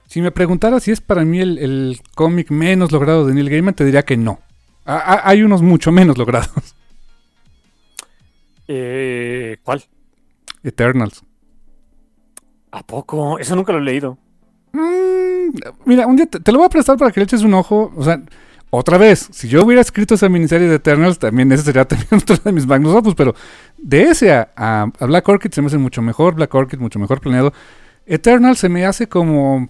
Si 0.07 0.21
me 0.21 0.31
preguntara 0.31 0.79
si 0.79 0.93
es 0.93 1.01
para 1.01 1.25
mí 1.25 1.41
el, 1.41 1.59
el 1.59 2.01
cómic 2.15 2.51
menos 2.51 2.93
logrado 2.93 3.27
de 3.27 3.35
Neil 3.35 3.51
Gaiman, 3.51 3.75
te 3.75 3.85
diría 3.85 4.05
que 4.05 4.17
no. 4.17 4.41
Hay 4.85 5.43
unos 5.43 5.63
mucho 5.63 5.91
menos 5.93 6.19
logrados. 6.19 6.75
Eh, 8.67 9.59
¿Cuál? 9.63 9.85
Eternals. 10.63 11.23
¿A 12.75 12.83
poco? 12.83 13.39
Eso 13.39 13.55
nunca 13.55 13.73
lo 13.73 13.79
he 13.79 13.83
leído. 13.83 14.19
Mm, 14.73 15.51
mira, 15.85 16.07
un 16.09 16.17
día 16.17 16.27
te, 16.27 16.41
te 16.41 16.51
lo 16.51 16.59
voy 16.59 16.67
a 16.67 16.71
prestar 16.71 16.97
para 16.97 17.13
que 17.13 17.21
le 17.21 17.25
eches 17.25 17.43
un 17.43 17.55
ojo. 17.55 17.93
O 17.97 18.03
sea, 18.03 18.21
otra 18.71 18.99
vez, 18.99 19.29
si 19.31 19.47
yo 19.49 19.63
hubiera 19.65 19.81
escrito 19.81 20.15
esa 20.15 20.29
miniserie 20.29 20.67
de 20.67 20.75
Eternals, 20.77 21.21
también 21.21 21.53
ese 21.53 21.63
sería 21.63 21.85
también 21.89 22.09
otro 22.13 22.37
de 22.37 22.51
mis 22.51 22.67
magnus 22.67 22.95
opus. 22.97 23.15
Pero 23.15 23.35
de 23.79 24.03
ese 24.03 24.33
a, 24.33 24.49
a- 24.57 24.91
a 24.99 25.07
Black 25.07 25.29
Orchid 25.29 25.53
se 25.53 25.61
me 25.63 25.69
hace 25.69 25.79
mucho 25.79 26.03
mejor. 26.03 26.35
Black 26.35 26.53
Orchid 26.53 26.79
mucho 26.79 26.99
mejor 26.99 27.21
planeado. 27.21 27.53
Eternals 28.07 28.59
se 28.59 28.69
me 28.69 28.85
hace 28.85 29.07
como. 29.09 29.69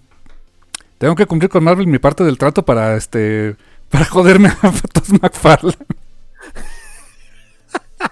Tengo 0.97 1.15
que 1.15 1.27
cumplir 1.27 1.51
con 1.51 1.63
Marvel 1.63 1.87
mi 1.87 1.99
parte 1.99 2.25
del 2.25 2.39
trato 2.39 2.65
para 2.65 2.97
este. 2.97 3.57
Para 3.91 4.07
joderme 4.07 4.49
a 4.49 4.73
Todd 4.93 5.21
McFarlane. 5.23 5.77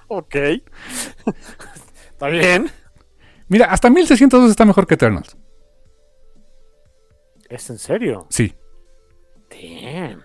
Ok. 0.08 0.34
Está 2.12 2.28
bien. 2.28 2.70
Mira, 3.48 3.66
hasta 3.66 3.90
1602 3.90 4.50
está 4.50 4.64
mejor 4.64 4.86
que 4.86 4.94
Eternals. 4.94 5.36
¿Es 7.48 7.68
en 7.68 7.78
serio? 7.78 8.26
Sí. 8.30 8.54
Damn. 9.50 10.22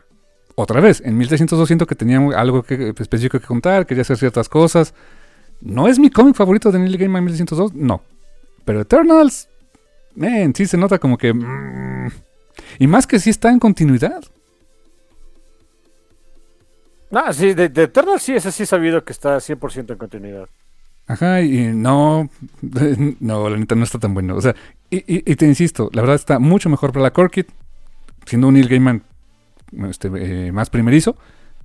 Otra 0.56 0.80
vez, 0.82 1.02
en 1.06 1.18
1602 1.18 1.68
siento 1.68 1.86
que 1.86 1.96
tenía 1.96 2.18
algo 2.36 2.64
que, 2.64 2.94
específico 2.98 3.40
que 3.40 3.46
contar, 3.46 3.86
quería 3.86 4.02
hacer 4.02 4.18
ciertas 4.18 4.50
cosas. 4.50 4.94
¿No 5.62 5.88
es 5.88 6.00
mi 6.00 6.10
cómic 6.10 6.36
favorito 6.36 6.72
de 6.72 6.80
Neil 6.80 6.98
Gaiman 6.98 7.24
1102? 7.26 7.74
No. 7.74 8.02
Pero 8.66 8.82
Eternals, 8.82 9.50
man, 10.16 10.54
sí 10.56 10.66
se 10.66 10.78
nota 10.78 11.00
como 11.00 11.18
que... 11.18 11.34
mm, 11.34 12.12
y 12.80 12.88
más 12.88 13.06
que 13.06 13.20
sí 13.20 13.30
está 13.30 13.50
en 13.50 13.60
continuidad. 13.60 14.24
Ah, 17.12 17.32
sí, 17.34 17.54
de, 17.54 17.70
de 17.70 17.84
Eternal 17.84 18.20
sí, 18.20 18.34
ese 18.34 18.52
sí 18.52 18.66
sabido 18.66 19.04
que 19.04 19.14
está 19.14 19.38
100% 19.38 19.92
en 19.92 19.98
continuidad. 19.98 20.50
Ajá, 21.08 21.42
y 21.42 21.74
no, 21.74 22.30
no, 23.20 23.50
la 23.50 23.58
neta 23.58 23.76
no 23.76 23.84
está 23.84 23.98
tan 24.00 24.14
bueno. 24.14 24.36
O 24.36 24.42
sea, 24.42 24.56
y, 24.90 24.98
y- 24.98 25.24
y 25.32 25.36
te 25.36 25.46
insisto, 25.46 25.90
la 25.94 26.02
verdad 26.02 26.16
está 26.16 26.40
mucho 26.40 26.70
mejor 26.70 26.92
Black 26.92 27.18
Orchid, 27.18 27.46
siendo 28.26 28.48
un 28.50 28.56
Neil 28.56 28.68
Gaiman 28.68 29.04
este, 29.90 30.10
eh, 30.16 30.52
más 30.52 30.70
primerizo, 30.70 31.16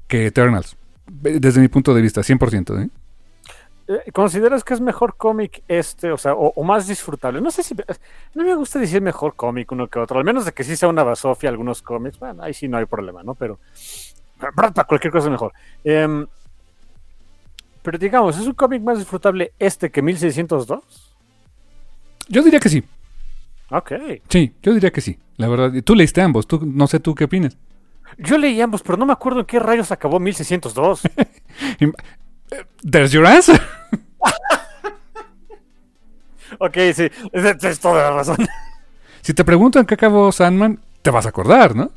que 0.07 0.27
Eternals. 0.27 0.77
Desde 1.07 1.61
mi 1.61 1.69
punto 1.69 1.93
de 1.95 2.03
vista, 2.03 2.23
100%. 2.23 2.85
¿eh? 2.85 2.89
Eh, 3.89 4.13
¿Consideras 4.13 4.63
que 4.63 4.75
es 4.75 4.81
mejor 4.81 5.17
cómic 5.17 5.63
este, 5.67 6.13
o 6.13 6.17
sea, 6.17 6.35
o, 6.35 6.63
más 6.63 6.87
disfrutable? 6.87 7.41
No 7.41 7.51
sé 7.51 7.65
si... 7.65 7.75
No 8.35 8.45
me 8.45 8.55
gusta 8.55 8.79
decir 8.79 9.03
mejor 9.03 9.35
cómic 9.35 9.71
uno 9.73 9.89
que 9.89 9.99
otro, 9.99 10.19
al 10.19 10.25
menos 10.25 10.45
de 10.45 10.53
que 10.53 10.63
sí 10.63 10.77
sea 10.77 10.89
una 10.89 11.03
basofia 11.03 11.49
algunos 11.51 11.83
cómics. 11.83 12.19
Bueno, 12.19 12.43
ahí 12.45 12.55
sí 12.55 12.69
no 12.69 12.77
hay 12.79 12.87
problema, 12.87 13.23
¿no? 13.25 13.35
Pero... 13.35 13.59
Para 14.57 14.85
cualquier 14.85 15.13
cosa 15.13 15.31
mejor. 15.31 15.53
Em, 15.85 16.27
pero 17.83 17.99
digamos, 17.99 18.39
¿es 18.39 18.47
un 18.47 18.55
cómic 18.55 18.83
más 18.83 18.99
disfrutable 18.99 19.53
este 19.59 19.91
que 19.91 20.03
1602? 20.03 20.81
Yo 22.29 22.43
diría 22.43 22.61
que 22.61 22.69
sí. 22.69 22.85
Ok. 23.71 23.93
Sí, 24.29 24.55
yo 24.63 24.73
diría 24.73 24.93
que 24.93 25.01
sí. 25.01 25.19
La 25.37 25.49
verdad, 25.49 25.73
y 25.75 25.83
tú 25.83 25.95
leíste 25.95 26.21
ambos, 26.21 26.47
tú, 26.47 26.61
no 26.65 26.87
sé 26.87 27.01
tú 27.01 27.15
qué 27.15 27.25
opinas. 27.25 27.57
Yo 28.19 28.39
leí 28.39 28.61
ambos, 28.61 28.83
pero 28.83 28.99
no 28.99 29.07
me 29.07 29.13
acuerdo 29.13 29.41
en 29.41 29.47
qué 29.47 29.59
rayos 29.59 29.91
acabó 29.91 30.21
1602. 30.21 31.03
There's 32.91 33.13
your 33.13 33.27
answer. 33.27 33.59
ok, 36.59 36.77
sí, 36.95 37.11
es, 37.33 37.65
es 37.65 37.81
toda 37.81 38.11
la 38.11 38.17
razón. 38.17 38.37
Si 39.23 39.35
te 39.35 39.45
preguntan 39.45 39.87
qué 39.87 39.95
acabó 39.95 40.33
Sandman, 40.33 40.81
te 41.01 41.13
vas 41.13 41.27
a 41.27 41.29
acordar, 41.29 41.77
¿no? 41.77 41.93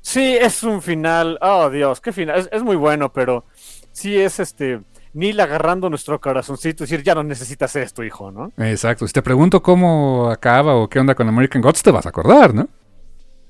Sí, 0.00 0.36
es 0.40 0.62
un 0.62 0.80
final. 0.80 1.40
Oh, 1.42 1.70
Dios, 1.70 2.00
qué 2.00 2.12
final. 2.12 2.38
Es, 2.38 2.48
es 2.52 2.62
muy 2.62 2.76
bueno, 2.76 3.12
pero 3.12 3.44
sí 3.90 4.16
es 4.16 4.38
este. 4.38 4.80
Neil 5.16 5.40
agarrando 5.40 5.88
nuestro 5.88 6.20
corazoncito 6.20 6.84
y 6.84 6.86
decir, 6.86 7.02
ya 7.02 7.14
no 7.14 7.22
necesitas 7.22 7.74
esto, 7.74 8.04
hijo, 8.04 8.30
¿no? 8.30 8.52
Exacto. 8.58 9.06
Si 9.06 9.14
te 9.14 9.22
pregunto 9.22 9.62
cómo 9.62 10.28
acaba 10.30 10.74
o 10.74 10.88
qué 10.88 11.00
onda 11.00 11.14
con 11.14 11.26
American 11.26 11.62
Gods, 11.62 11.82
te 11.82 11.90
vas 11.90 12.04
a 12.04 12.10
acordar, 12.10 12.52
¿no? 12.52 12.68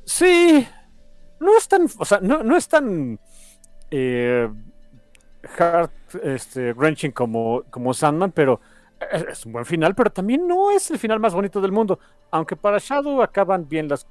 Sí. 0.04 0.66
No 1.40 1.58
es 1.58 1.66
tan. 1.66 1.88
O 1.98 2.04
sea, 2.04 2.20
no, 2.22 2.44
no 2.44 2.56
es 2.56 2.68
tan. 2.68 3.18
Eh, 3.90 4.48
heart 5.58 5.90
este, 6.22 6.72
wrenching 6.72 7.10
como, 7.10 7.64
como 7.68 7.92
Sandman, 7.92 8.30
pero 8.30 8.60
es, 9.10 9.44
un 9.44 9.52
buen 9.52 9.64
final, 9.64 9.94
pero 9.96 10.10
también 10.10 10.46
no 10.46 10.70
es 10.70 10.88
el 10.92 11.00
final 11.00 11.18
más 11.18 11.34
bonito 11.34 11.60
del 11.60 11.72
mundo. 11.72 11.98
Aunque 12.30 12.54
para 12.54 12.78
Shadow 12.78 13.22
acaban 13.22 13.68
bien 13.68 13.88
las. 13.88 14.06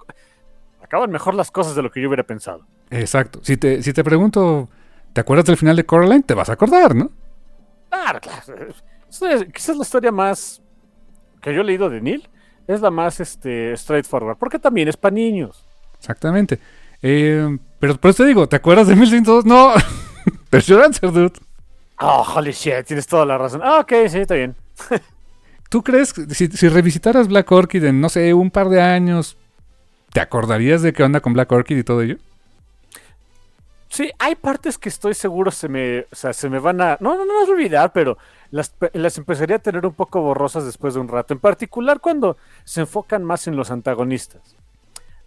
Acaban 0.81 1.09
mejor 1.09 1.33
las 1.35 1.51
cosas 1.51 1.73
de 1.73 1.81
lo 1.81 1.89
que 1.89 2.01
yo 2.01 2.09
hubiera 2.09 2.23
pensado. 2.23 2.65
Exacto. 2.89 3.39
Si 3.43 3.55
te, 3.55 3.81
si 3.81 3.93
te 3.93 4.03
pregunto, 4.03 4.67
¿te 5.13 5.21
acuerdas 5.21 5.45
del 5.45 5.55
final 5.55 5.77
de 5.77 5.85
Coraline? 5.85 6.23
Te 6.23 6.33
vas 6.33 6.49
a 6.49 6.53
acordar, 6.53 6.93
¿no? 6.93 7.11
Claro. 8.19 8.19
Es- 8.69 9.45
Quizás 9.53 9.75
la 9.77 9.83
historia 9.83 10.11
más 10.11 10.61
que 11.41 11.53
yo 11.53 11.61
he 11.61 11.63
leído 11.63 11.89
de 11.89 12.01
Neil 12.01 12.27
es 12.67 12.81
la 12.81 12.91
más 12.91 13.19
este, 13.19 13.75
straightforward, 13.77 14.37
porque 14.37 14.59
también 14.59 14.87
es 14.87 14.97
para 14.97 15.13
niños. 15.13 15.65
Exactamente. 15.97 16.59
Eh, 17.01 17.57
pero 17.79 17.95
por 17.97 18.09
eso 18.11 18.23
te 18.23 18.27
digo, 18.27 18.47
¿te 18.49 18.55
acuerdas 18.55 18.87
de 18.87 18.95
1102? 18.95 19.45
No. 19.45 19.73
There's 20.49 20.65
your 20.67 20.81
answer, 20.81 21.11
dude. 21.11 21.33
Oh, 21.99 22.23
holy 22.35 22.51
shit, 22.51 22.85
tienes 22.85 23.07
toda 23.07 23.25
la 23.25 23.37
razón. 23.37 23.61
Ah, 23.63 23.79
ok, 23.79 23.93
sí, 24.09 24.19
está 24.19 24.35
bien. 24.35 24.55
¿Tú 25.69 25.83
crees 25.83 26.11
que 26.13 26.25
si, 26.33 26.47
si 26.47 26.67
revisitaras 26.67 27.27
Black 27.27 27.51
Orchid 27.51 27.83
en, 27.85 28.01
no 28.01 28.09
sé, 28.09 28.33
un 28.33 28.51
par 28.51 28.69
de 28.69 28.81
años, 28.81 29.37
¿te 30.11 30.19
acordarías 30.19 30.81
de 30.81 30.93
qué 30.93 31.03
onda 31.03 31.19
con 31.21 31.33
Black 31.33 31.51
Orchid 31.51 31.77
y 31.77 31.83
todo 31.83 32.01
ello? 32.01 32.17
Sí, 33.95 34.11
hay 34.19 34.35
partes 34.35 34.77
que 34.77 34.89
estoy 34.89 35.13
seguro 35.13 35.51
se 35.51 35.69
me, 35.69 35.99
o 35.99 36.15
sea, 36.15 36.33
se 36.33 36.49
me 36.49 36.59
van 36.59 36.81
a, 36.81 36.97
no, 36.99 37.15
no, 37.15 37.23
no 37.23 37.41
es 37.41 37.47
olvidar, 37.47 37.93
pero 37.93 38.17
las, 38.51 38.75
las 38.91 39.17
empezaría 39.17 39.55
a 39.55 39.59
tener 39.59 39.85
un 39.85 39.93
poco 39.93 40.19
borrosas 40.19 40.65
después 40.65 40.95
de 40.95 40.99
un 40.99 41.07
rato, 41.07 41.33
en 41.33 41.39
particular 41.39 42.01
cuando 42.01 42.35
se 42.65 42.81
enfocan 42.81 43.23
más 43.23 43.47
en 43.47 43.55
los 43.55 43.71
antagonistas. 43.71 44.57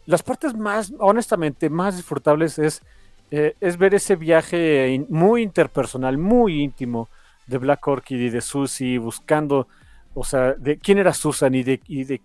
Las 0.05 0.23
partes 0.23 0.55
más, 0.55 0.93
honestamente, 0.99 1.71
más 1.71 1.97
disfrutables 1.97 2.59
es, 2.59 2.83
eh, 3.31 3.57
es 3.59 3.79
ver 3.79 3.95
ese 3.95 4.17
viaje 4.17 5.03
muy 5.09 5.41
interpersonal, 5.45 6.19
muy 6.19 6.63
íntimo 6.63 7.09
de 7.47 7.57
Black 7.57 7.89
Orchid 7.89 8.21
y 8.21 8.29
de 8.29 8.43
Susie 8.43 8.99
buscando, 8.99 9.67
o 10.13 10.25
sea, 10.25 10.53
de 10.53 10.77
quién 10.77 10.99
era 10.99 11.15
Susan 11.15 11.55
y 11.55 11.63
de, 11.63 11.81
y 11.87 12.05
de 12.05 12.21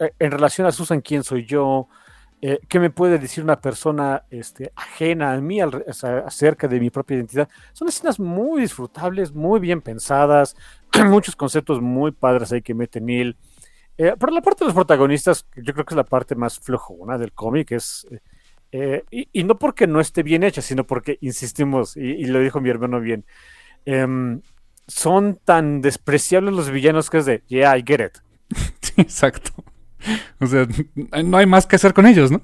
eh, 0.00 0.12
en 0.18 0.32
relación 0.32 0.66
a 0.66 0.72
Susan, 0.72 1.00
quién 1.00 1.22
soy 1.22 1.46
yo, 1.46 1.86
eh, 2.46 2.60
qué 2.68 2.78
me 2.78 2.90
puede 2.90 3.18
decir 3.18 3.42
una 3.42 3.58
persona 3.58 4.24
este, 4.28 4.70
ajena 4.76 5.32
a 5.32 5.40
mí 5.40 5.60
acerca 5.62 6.68
de 6.68 6.78
mi 6.78 6.90
propia 6.90 7.16
identidad. 7.16 7.48
Son 7.72 7.88
escenas 7.88 8.20
muy 8.20 8.60
disfrutables, 8.60 9.32
muy 9.32 9.60
bien 9.60 9.80
pensadas, 9.80 10.54
muchos 11.06 11.36
conceptos 11.36 11.80
muy 11.80 12.12
padres 12.12 12.52
ahí 12.52 12.60
que 12.60 12.74
mete 12.74 13.00
Neil. 13.00 13.34
Eh, 13.96 14.12
pero 14.20 14.30
la 14.30 14.42
parte 14.42 14.62
de 14.62 14.66
los 14.66 14.74
protagonistas, 14.74 15.46
yo 15.56 15.72
creo 15.72 15.86
que 15.86 15.94
es 15.94 15.96
la 15.96 16.04
parte 16.04 16.34
más 16.34 16.60
flojona 16.60 17.16
del 17.16 17.32
cómic, 17.32 17.72
es... 17.72 18.06
eh, 18.72 19.04
y, 19.10 19.44
no 19.44 19.58
porque 19.58 19.86
no 19.86 19.98
esté 19.98 20.22
bien 20.22 20.42
hecha, 20.42 20.60
sino 20.60 20.84
porque, 20.84 21.16
insistimos, 21.22 21.96
y, 21.96 22.02
y 22.02 22.24
lo 22.26 22.40
dijo 22.40 22.60
mi 22.60 22.68
hermano 22.68 23.00
bien, 23.00 23.24
em, 23.86 24.42
son 24.86 25.40
tan 25.42 25.80
despreciables 25.80 26.52
los 26.52 26.70
villanos 26.70 27.08
que 27.08 27.16
es 27.16 27.24
de, 27.24 27.42
yeah, 27.48 27.74
I 27.74 27.82
get 27.86 28.04
it. 28.04 28.18
Sí, 28.82 29.00
exacto. 29.00 29.50
O 30.40 30.46
sea, 30.46 30.66
no 31.24 31.36
hay 31.36 31.46
más 31.46 31.66
que 31.66 31.76
hacer 31.76 31.94
con 31.94 32.06
ellos, 32.06 32.30
¿no? 32.30 32.40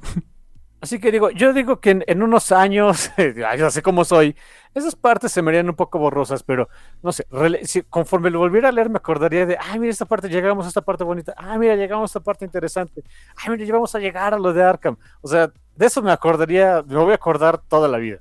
Así 0.83 0.99
que 0.99 1.13
digo, 1.13 1.29
yo 1.31 1.53
digo 1.53 1.79
que 1.79 1.91
en, 1.91 2.05
en 2.07 2.23
unos 2.23 2.53
años, 2.53 3.11
ya 3.37 3.71
sé 3.71 3.83
cómo 3.83 4.03
soy, 4.03 4.35
esas 4.75 4.97
partes 4.97 5.31
se 5.31 5.43
me 5.43 5.51
harían 5.51 5.69
un 5.69 5.75
poco 5.77 5.99
borrosas, 5.99 6.43
pero 6.43 6.71
no 7.03 7.13
sé, 7.13 7.27
si- 7.65 7.83
conforme 7.83 8.31
lo 8.31 8.39
volviera 8.39 8.71
a 8.71 8.73
leer 8.73 8.89
me 8.89 8.97
acordaría 8.97 9.45
de, 9.45 9.59
ay, 9.61 9.79
mira 9.79 9.91
esta 9.91 10.07
parte, 10.07 10.31
llegamos 10.31 10.65
a 10.65 10.69
esta 10.69 10.81
parte 10.81 11.05
bonita, 11.05 11.35
ay, 11.37 11.59
mira, 11.59 11.77
llegamos 11.77 12.05
a 12.05 12.11
esta 12.11 12.21
parte 12.21 12.47
interesante, 12.47 13.05
ay, 13.37 13.51
mira, 13.51 13.65
ya 13.65 13.75
vamos 13.75 13.95
a 13.95 13.99
llegar 13.99 14.33
a 14.33 14.39
lo 14.39 14.55
de 14.55 14.63
Arkham. 14.63 14.97
O 15.21 15.29
sea, 15.29 15.53
de 15.77 15.87
eso 15.87 16.01
me 16.01 16.13
acordaría, 16.13 16.83
me 16.87 16.97
voy 16.97 17.13
a 17.13 17.17
acordar 17.17 17.59
toda 17.59 17.87
la 17.87 17.99
vida. 17.99 18.21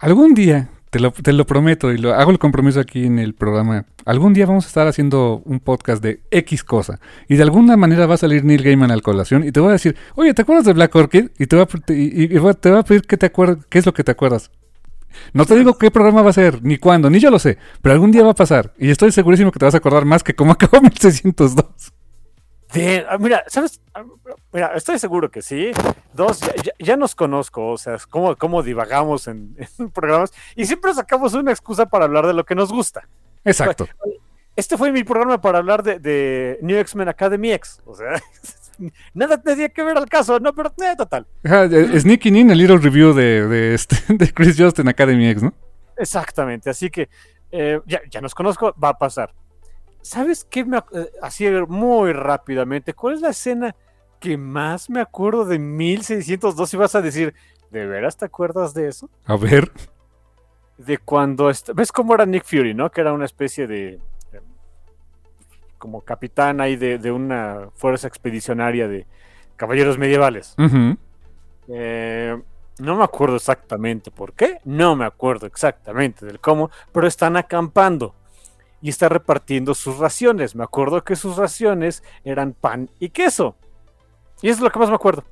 Algún 0.00 0.32
día, 0.32 0.70
te 0.92 1.00
lo, 1.00 1.10
te 1.10 1.32
lo 1.32 1.46
prometo 1.46 1.90
y 1.90 1.96
lo 1.96 2.12
hago 2.12 2.30
el 2.30 2.38
compromiso 2.38 2.78
aquí 2.78 3.06
en 3.06 3.18
el 3.18 3.32
programa, 3.32 3.86
algún 4.04 4.34
día 4.34 4.44
vamos 4.44 4.66
a 4.66 4.68
estar 4.68 4.86
haciendo 4.86 5.40
un 5.46 5.58
podcast 5.58 6.02
de 6.02 6.20
X 6.30 6.64
cosa 6.64 7.00
y 7.30 7.36
de 7.36 7.42
alguna 7.44 7.78
manera 7.78 8.04
va 8.04 8.16
a 8.16 8.18
salir 8.18 8.44
Neil 8.44 8.62
Gaiman 8.62 8.90
al 8.90 9.00
colación 9.00 9.42
y 9.42 9.52
te 9.52 9.60
voy 9.60 9.70
a 9.70 9.72
decir, 9.72 9.96
oye, 10.16 10.34
¿te 10.34 10.42
acuerdas 10.42 10.66
de 10.66 10.74
Black 10.74 10.94
Orchid? 10.94 11.30
Y 11.38 11.46
te 11.46 11.56
voy 11.56 11.64
a, 11.64 11.92
y, 11.94 12.76
a 12.76 12.82
pedir 12.82 13.02
que 13.04 13.16
te 13.16 13.24
acuerdes, 13.24 13.64
qué 13.70 13.78
es 13.78 13.86
lo 13.86 13.94
que 13.94 14.04
te 14.04 14.12
acuerdas. 14.12 14.50
No 15.32 15.46
te 15.46 15.56
digo 15.56 15.78
qué 15.78 15.90
programa 15.90 16.20
va 16.20 16.28
a 16.28 16.34
ser, 16.34 16.62
ni 16.62 16.76
cuándo, 16.76 17.08
ni 17.08 17.20
yo 17.20 17.30
lo 17.30 17.38
sé, 17.38 17.56
pero 17.80 17.94
algún 17.94 18.12
día 18.12 18.22
va 18.22 18.32
a 18.32 18.34
pasar 18.34 18.74
y 18.78 18.90
estoy 18.90 19.12
segurísimo 19.12 19.50
que 19.50 19.58
te 19.58 19.64
vas 19.64 19.74
a 19.74 19.78
acordar 19.78 20.04
más 20.04 20.22
que 20.22 20.34
cómo 20.34 20.52
acabó 20.52 20.78
1602. 20.82 21.94
De- 22.72 23.04
ah, 23.08 23.18
mira, 23.18 23.44
¿sabes? 23.48 23.80
Ah, 23.94 24.04
Mira, 24.52 24.72
estoy 24.74 24.98
seguro 24.98 25.30
que 25.30 25.42
sí. 25.42 25.72
Dos, 26.14 26.40
ya, 26.40 26.54
ya- 26.62 26.72
ya 26.78 26.96
nos 26.96 27.14
conozco, 27.14 27.68
o 27.70 27.78
sea, 27.78 27.96
cómo, 28.10 28.36
cómo 28.36 28.62
divagamos 28.62 29.28
en, 29.28 29.56
en 29.78 29.90
programas 29.90 30.32
y 30.56 30.64
siempre 30.66 30.92
sacamos 30.94 31.34
una 31.34 31.50
excusa 31.50 31.86
para 31.86 32.04
hablar 32.06 32.26
de 32.26 32.34
lo 32.34 32.44
que 32.44 32.54
nos 32.54 32.72
gusta. 32.72 33.06
Exacto. 33.44 33.88
Este 34.54 34.76
fue 34.76 34.92
mi 34.92 35.02
programa 35.04 35.40
para 35.40 35.58
hablar 35.58 35.82
de, 35.82 35.98
de 35.98 36.58
New 36.62 36.76
X-Men 36.78 37.08
Academy 37.08 37.52
X. 37.52 37.80
O 37.86 37.94
sea, 37.94 38.20
nada 39.14 39.40
tenía 39.40 39.68
que 39.70 39.82
ver 39.82 39.96
al 39.96 40.08
caso, 40.08 40.38
no, 40.40 40.54
pero 40.54 40.68
eh, 40.82 40.94
total. 40.96 41.26
Ajá, 41.44 41.68
Sneaking 41.68 42.36
in, 42.36 42.50
el 42.50 42.58
little 42.58 42.78
review 42.78 43.12
de, 43.14 43.46
de, 43.48 43.74
este, 43.74 43.96
de 44.14 44.32
Chris 44.32 44.56
Justin 44.58 44.88
Academy 44.88 45.28
X, 45.30 45.42
¿no? 45.42 45.54
Exactamente, 45.96 46.68
así 46.70 46.90
que 46.90 47.08
eh, 47.50 47.80
ya, 47.86 48.00
ya 48.10 48.20
nos 48.20 48.34
conozco, 48.34 48.74
va 48.82 48.90
a 48.90 48.98
pasar. 48.98 49.32
¿Sabes 50.02 50.44
qué? 50.44 50.64
Me, 50.64 50.78
eh, 50.78 51.10
así 51.22 51.48
muy 51.68 52.12
rápidamente, 52.12 52.92
¿cuál 52.92 53.14
es 53.14 53.20
la 53.20 53.30
escena 53.30 53.74
que 54.20 54.36
más 54.36 54.90
me 54.90 55.00
acuerdo 55.00 55.44
de 55.44 55.58
1602? 55.58 56.74
Y 56.74 56.76
vas 56.76 56.94
a 56.94 57.00
decir, 57.00 57.34
¿de 57.70 57.86
veras 57.86 58.16
te 58.16 58.24
acuerdas 58.24 58.74
de 58.74 58.88
eso? 58.88 59.08
A 59.24 59.36
ver. 59.36 59.70
De 60.76 60.98
cuando, 60.98 61.50
¿ves 61.74 61.92
cómo 61.92 62.14
era 62.14 62.26
Nick 62.26 62.44
Fury, 62.44 62.74
no? 62.74 62.90
Que 62.90 63.00
era 63.00 63.12
una 63.12 63.24
especie 63.24 63.66
de, 63.66 64.00
eh, 64.32 64.40
como 65.78 66.00
capitán 66.00 66.60
ahí 66.60 66.76
de, 66.76 66.98
de 66.98 67.12
una 67.12 67.68
fuerza 67.74 68.08
expedicionaria 68.08 68.88
de 68.88 69.06
caballeros 69.56 69.98
medievales. 69.98 70.56
Eh, 71.68 72.42
no 72.78 72.96
me 72.96 73.04
acuerdo 73.04 73.36
exactamente 73.36 74.10
por 74.10 74.32
qué, 74.32 74.58
no 74.64 74.96
me 74.96 75.04
acuerdo 75.04 75.46
exactamente 75.46 76.26
del 76.26 76.40
cómo, 76.40 76.70
pero 76.90 77.06
están 77.06 77.36
acampando 77.36 78.14
y 78.82 78.90
está 78.90 79.08
repartiendo 79.08 79.74
sus 79.74 79.98
raciones. 79.98 80.54
Me 80.54 80.64
acuerdo 80.64 81.04
que 81.04 81.16
sus 81.16 81.36
raciones 81.36 82.02
eran 82.24 82.52
pan 82.52 82.90
y 82.98 83.10
queso. 83.10 83.56
Y 84.42 84.48
eso 84.48 84.56
es 84.56 84.62
lo 84.62 84.70
que 84.70 84.78
más 84.78 84.88
me 84.88 84.96
acuerdo. 84.96 85.24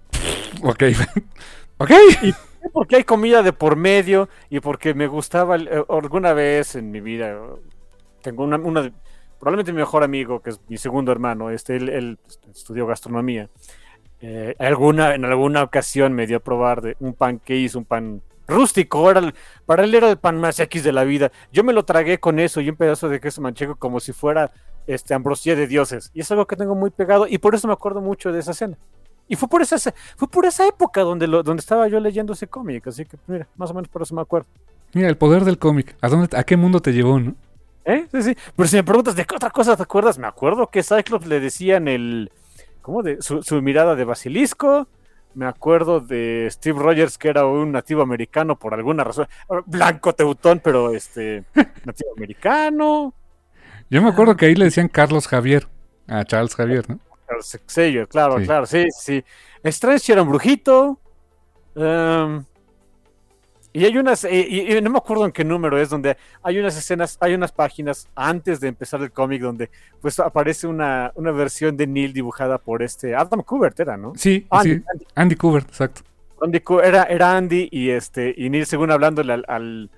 Ok. 0.63 0.85
ok. 1.79 1.91
Porque 2.73 2.97
hay 2.97 3.05
comida 3.05 3.43
de 3.43 3.53
por 3.53 3.77
medio 3.77 4.29
y 4.49 4.61
porque 4.61 4.95
me 4.95 5.07
gustaba 5.07 5.57
eh, 5.57 5.85
alguna 5.89 6.33
vez 6.33 6.77
en 6.77 6.91
mi 6.91 7.01
vida, 7.01 7.39
tengo 8.23 8.45
una, 8.45 8.59
una, 8.59 8.93
probablemente 9.39 9.73
mi 9.73 9.79
mejor 9.79 10.05
amigo, 10.05 10.41
que 10.41 10.51
es 10.51 10.61
mi 10.69 10.77
segundo 10.77 11.11
hermano, 11.11 11.51
este, 11.51 11.77
él, 11.77 11.89
él 11.89 12.19
estudió 12.53 12.87
gastronomía. 12.87 13.49
Eh, 14.21 14.55
alguna, 14.59 15.15
en 15.15 15.25
alguna 15.25 15.63
ocasión 15.63 16.13
me 16.13 16.27
dio 16.27 16.37
a 16.37 16.41
probar 16.41 16.83
de 16.83 16.97
un 17.01 17.15
pan 17.15 17.39
que 17.39 17.57
hizo, 17.57 17.79
un 17.79 17.87
pan 17.87 18.23
rústico, 18.51 19.11
era 19.11 19.33
para 19.67 19.85
él 19.85 19.95
era 19.95 20.11
el 20.11 20.19
pan 20.19 20.39
más 20.39 20.61
X 20.61 20.85
de 20.85 20.93
la 20.93 21.05
vida. 21.05 21.33
Yo 21.53 21.65
me 21.65 21.73
lo 21.73 21.85
tragué 21.85 22.19
con 22.19 22.39
eso 22.39 22.61
y 22.61 22.69
un 22.69 22.77
pedazo 22.77 23.09
de 23.09 23.21
queso 23.21 23.41
manchego 23.41 23.77
como 23.77 24.01
si 24.01 24.13
fuera 24.13 24.51
este, 24.87 25.15
ambrosía 25.15 25.57
de 25.57 25.67
dioses. 25.67 26.11
Y 26.15 26.21
es 26.21 26.31
algo 26.31 26.47
que 26.47 26.57
tengo 26.57 26.75
muy 26.75 26.91
pegado 26.91 27.27
y 27.27 27.39
por 27.39 27.55
eso 27.55 27.67
me 27.67 27.73
acuerdo 27.73 28.01
mucho 28.01 28.33
de 28.33 28.41
esa 28.41 28.51
escena. 28.51 28.77
Y 29.29 29.37
fue 29.37 29.49
por 29.49 29.63
esa, 29.63 29.79
fue 30.17 30.29
por 30.29 30.45
esa 30.45 30.67
época 30.67 31.03
donde, 31.03 31.29
lo, 31.29 31.43
donde 31.43 31.61
estaba 31.61 31.87
yo 31.87 32.01
leyendo 32.01 32.33
ese 32.33 32.49
cómic, 32.49 32.89
así 32.89 33.05
que 33.05 33.17
mira, 33.29 33.47
más 33.57 33.71
o 33.71 33.75
menos 33.75 33.89
por 33.89 34.03
eso 34.03 34.15
me 34.15 34.23
acuerdo. 34.23 34.49
Mira, 34.93 35.09
el 35.09 35.17
poder 35.17 35.45
del 35.45 35.59
cómic, 35.59 35.97
¿a, 36.01 36.09
dónde, 36.09 36.37
¿a 36.37 36.43
qué 36.43 36.57
mundo 36.57 36.81
te 36.81 36.93
llevó, 36.93 37.21
no? 37.21 37.35
¿Eh? 37.85 38.07
Sí, 38.11 38.23
sí. 38.23 38.37
Pero 38.57 38.69
si 38.69 38.77
me 38.77 38.85
preguntas 38.85 39.15
de 39.15 39.25
qué 39.25 39.35
otra 39.35 39.51
cosa 39.51 39.77
te 39.77 39.83
acuerdas, 39.83 40.19
me 40.19 40.27
acuerdo 40.27 40.67
que 40.69 40.83
Cyclops 40.83 41.27
le 41.27 41.41
decían 41.41 41.89
el. 41.89 42.31
¿Cómo? 42.83 43.03
De, 43.03 43.23
su, 43.23 43.43
su 43.43 43.61
mirada 43.63 43.95
de 43.95 44.05
basilisco. 44.05 44.89
Me 45.35 45.47
acuerdo 45.47 46.01
de 46.01 46.49
Steve 46.51 46.79
Rogers, 46.79 47.17
que 47.17 47.29
era 47.29 47.47
un 47.47 47.73
nativo 47.73 48.03
americano 48.03 48.59
por 48.59 48.75
alguna 48.75 49.05
razón. 49.05 49.29
Blanco 49.67 50.13
teutón, 50.13 50.61
pero 50.63 50.93
este. 50.95 51.45
nativo 51.85 52.11
americano. 52.17 53.15
Yo 53.89 54.03
me 54.03 54.09
acuerdo 54.09 54.37
que 54.37 54.47
ahí 54.47 54.55
le 54.55 54.67
decían 54.67 54.89
Carlos 54.89 55.29
Javier. 55.29 55.69
A 56.07 56.25
Charles 56.25 56.55
Javier, 56.57 56.89
¿no? 56.91 56.99
Charles 57.29 57.61
Xavier, 57.67 58.09
claro, 58.09 58.39
sí. 58.39 58.45
claro. 58.45 58.67
Sí, 58.67 58.87
sí. 58.91 59.25
Strange 59.63 60.13
era 60.13 60.23
un 60.23 60.29
brujito. 60.29 60.99
Um, 61.75 62.45
y 63.73 63.85
hay 63.85 63.97
unas, 63.99 64.25
y, 64.25 64.73
y, 64.77 64.81
no 64.81 64.91
me 64.91 64.99
acuerdo 64.99 65.25
en 65.25 65.33
qué 65.33 65.45
número 65.45 65.79
es, 65.79 65.89
donde 65.89 66.17
hay 66.43 66.59
unas 66.59 66.77
escenas, 66.77 67.17
hay 67.21 67.35
unas 67.35 67.53
páginas 67.53 68.09
antes 68.17 68.59
de 68.59 68.69
empezar 68.69 69.01
el 69.01 69.13
cómic 69.13 69.41
donde 69.41 69.71
pues 70.01 70.19
aparece 70.19 70.67
una, 70.67 71.13
una 71.15 71.31
versión 71.31 71.77
de 71.77 71.87
Neil 71.87 72.13
dibujada 72.13 72.59
por 72.59 72.83
este 72.83 73.15
Adam 73.15 73.43
Kubert, 73.43 73.79
era, 73.79 73.97
¿no? 73.97 74.13
Sí, 74.17 74.47
Andy, 74.51 74.75
sí. 74.75 74.83
Andy. 74.93 75.07
Andy 75.15 75.37
Kubert, 75.37 75.69
exacto. 75.69 76.03
Andy, 76.43 76.63
era, 76.83 77.05
era 77.05 77.37
Andy 77.37 77.69
y 77.71 77.91
este, 77.91 78.35
y 78.37 78.51
Neil 78.51 78.67
según 78.67 78.91
hablándole 78.91 79.35
al, 79.35 79.45
al, 79.47 79.91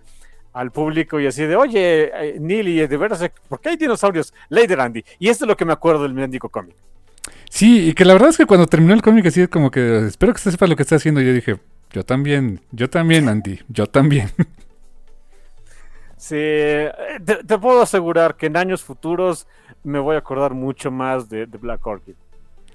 al 0.52 0.70
público 0.70 1.18
y 1.18 1.26
así 1.26 1.44
de, 1.44 1.56
oye, 1.56 2.36
Neil, 2.40 2.68
y 2.68 2.86
de 2.86 2.96
veras, 2.96 3.24
¿por 3.48 3.60
qué 3.60 3.70
hay 3.70 3.76
dinosaurios? 3.76 4.34
Later 4.50 4.80
Andy. 4.80 5.04
Y 5.18 5.28
esto 5.28 5.44
es 5.44 5.48
lo 5.48 5.56
que 5.56 5.64
me 5.64 5.72
acuerdo 5.72 6.02
del 6.02 6.12
mendigo 6.12 6.48
cómic. 6.48 6.76
Sí, 7.48 7.88
y 7.88 7.94
que 7.94 8.04
la 8.04 8.14
verdad 8.14 8.30
es 8.30 8.36
que 8.36 8.46
cuando 8.46 8.66
terminó 8.66 8.94
el 8.94 9.02
cómic 9.02 9.26
así 9.26 9.46
como 9.46 9.70
que 9.70 10.06
espero 10.06 10.32
que 10.32 10.38
usted 10.38 10.50
sepa 10.50 10.66
lo 10.66 10.76
que 10.76 10.82
está 10.82 10.96
haciendo. 10.96 11.20
Y 11.20 11.26
yo 11.26 11.32
dije, 11.32 11.58
yo 11.92 12.04
también, 12.04 12.60
yo 12.70 12.88
también, 12.88 13.28
Andy, 13.28 13.60
yo 13.68 13.86
también. 13.86 14.30
Sí, 16.22 16.36
te, 16.36 17.42
te, 17.44 17.58
puedo 17.58 17.82
asegurar 17.82 18.36
que 18.36 18.46
en 18.46 18.56
años 18.56 18.84
futuros 18.84 19.48
me 19.82 19.98
voy 19.98 20.14
a 20.14 20.20
acordar 20.20 20.54
mucho 20.54 20.88
más 20.92 21.28
de, 21.28 21.46
Black 21.46 21.84
Orchid. 21.84 22.14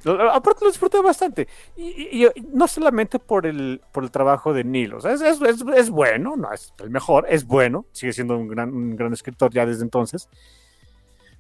Aparte 0.06 0.66
lo 0.66 0.70
disfruté 0.70 1.02
bastante. 1.02 1.48
Y, 1.78 2.26
y, 2.26 2.30
no 2.54 2.68
solamente 2.68 3.20
por 3.20 3.46
el, 3.46 3.80
por 3.94 4.04
el 4.04 4.12
trabajo 4.12 4.54
de 4.54 4.66
Neil. 4.66 4.96
O 4.96 5.00
sea, 5.00 5.14
es, 5.14 5.90
bueno, 5.90 6.36
no 6.36 6.52
es 6.52 6.74
el 6.80 6.90
mejor, 6.90 7.26
es 7.30 7.46
bueno. 7.46 7.86
Sigue 7.94 8.12
siendo 8.12 8.38
un 8.38 8.50
gran, 8.50 8.70
un 8.74 8.98
gran 8.98 9.14
escritor 9.14 9.50
ya 9.54 9.66
desde 9.66 9.84
entonces. 9.84 10.30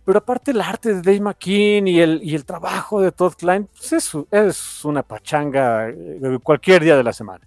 Pero 0.05 0.19
aparte 0.19 0.51
el 0.51 0.61
arte 0.61 0.93
de 0.93 1.01
Dave 1.01 1.19
McKean 1.19 1.89
y 1.89 1.99
el, 1.99 2.21
y 2.23 2.35
el 2.35 2.45
trabajo 2.45 3.01
de 3.01 3.11
Todd 3.11 3.33
Klein, 3.33 3.65
pues 3.65 3.91
es, 3.91 4.11
es 4.31 4.85
una 4.85 5.03
pachanga 5.03 5.93
cualquier 6.41 6.85
día 6.85 6.95
de 6.95 7.03
la 7.03 7.11
semana. 7.11 7.45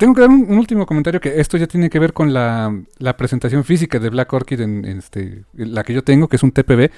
Tengo 0.00 0.14
que 0.14 0.22
dar 0.22 0.30
un, 0.30 0.46
un, 0.48 0.56
último 0.56 0.86
comentario 0.86 1.20
que 1.20 1.42
esto 1.42 1.58
ya 1.58 1.66
tiene 1.66 1.90
que 1.90 1.98
ver 1.98 2.14
con 2.14 2.32
la, 2.32 2.74
la 2.96 3.18
presentación 3.18 3.64
física 3.64 3.98
de 3.98 4.08
Black 4.08 4.32
Orchid 4.32 4.62
en, 4.62 4.86
en 4.86 4.96
este, 4.96 5.44
la 5.52 5.82
que 5.82 5.92
yo 5.92 6.02
tengo, 6.02 6.26
que 6.26 6.36
es 6.36 6.42
un 6.42 6.52
TPB. 6.52 6.90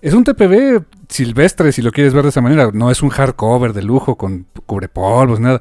Es 0.00 0.14
un 0.14 0.22
TPB 0.22 0.84
silvestre, 1.08 1.72
si 1.72 1.82
lo 1.82 1.90
quieres 1.90 2.14
ver 2.14 2.22
de 2.22 2.28
esa 2.28 2.40
manera. 2.40 2.70
No 2.72 2.92
es 2.92 3.02
un 3.02 3.08
hardcover 3.08 3.72
de 3.72 3.82
lujo 3.82 4.14
con 4.14 4.46
cubrepolvos, 4.66 5.40
nada. 5.40 5.60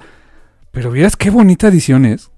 Pero 0.69 0.91
vieras 0.91 1.15
qué 1.15 1.31
bonita 1.31 1.67
edición 1.67 2.05
es. 2.05 2.29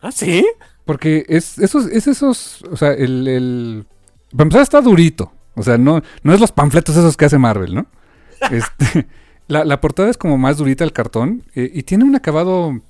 ¿Ah, 0.00 0.10
sí? 0.10 0.44
Porque 0.84 1.24
es 1.28 1.56
esos, 1.58 1.86
es 1.86 2.08
esos, 2.08 2.64
o 2.68 2.76
sea, 2.76 2.94
el, 2.94 3.28
el... 3.28 3.86
Para 4.32 4.42
empezar 4.42 4.62
está 4.62 4.80
durito. 4.80 5.32
O 5.54 5.62
sea, 5.62 5.78
no, 5.78 6.02
no 6.24 6.34
es 6.34 6.40
los 6.40 6.50
panfletos 6.50 6.96
esos 6.96 7.16
que 7.16 7.26
hace 7.26 7.38
Marvel, 7.38 7.76
¿no? 7.76 7.86
este, 8.50 9.06
la, 9.46 9.64
la, 9.64 9.80
portada 9.80 10.10
es 10.10 10.18
como 10.18 10.36
más 10.36 10.56
durita 10.56 10.82
el 10.82 10.92
cartón 10.92 11.44
eh, 11.54 11.70
y 11.72 11.84
tiene 11.84 12.02
un 12.02 12.16
acabado 12.16 12.80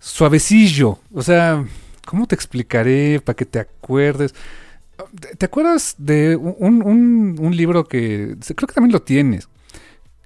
suavecillo. 0.00 0.98
O 1.14 1.22
sea, 1.22 1.64
¿cómo 2.04 2.26
te 2.26 2.34
explicaré 2.34 3.20
para 3.20 3.36
que 3.36 3.44
te 3.44 3.60
acuerdes? 3.60 4.34
¿Te 5.38 5.46
acuerdas 5.46 5.94
de 5.98 6.36
un, 6.36 6.82
un, 6.82 7.36
un, 7.38 7.56
libro 7.56 7.84
que 7.84 8.36
creo 8.54 8.66
que 8.66 8.74
también 8.74 8.92
lo 8.92 9.02
tienes? 9.02 9.48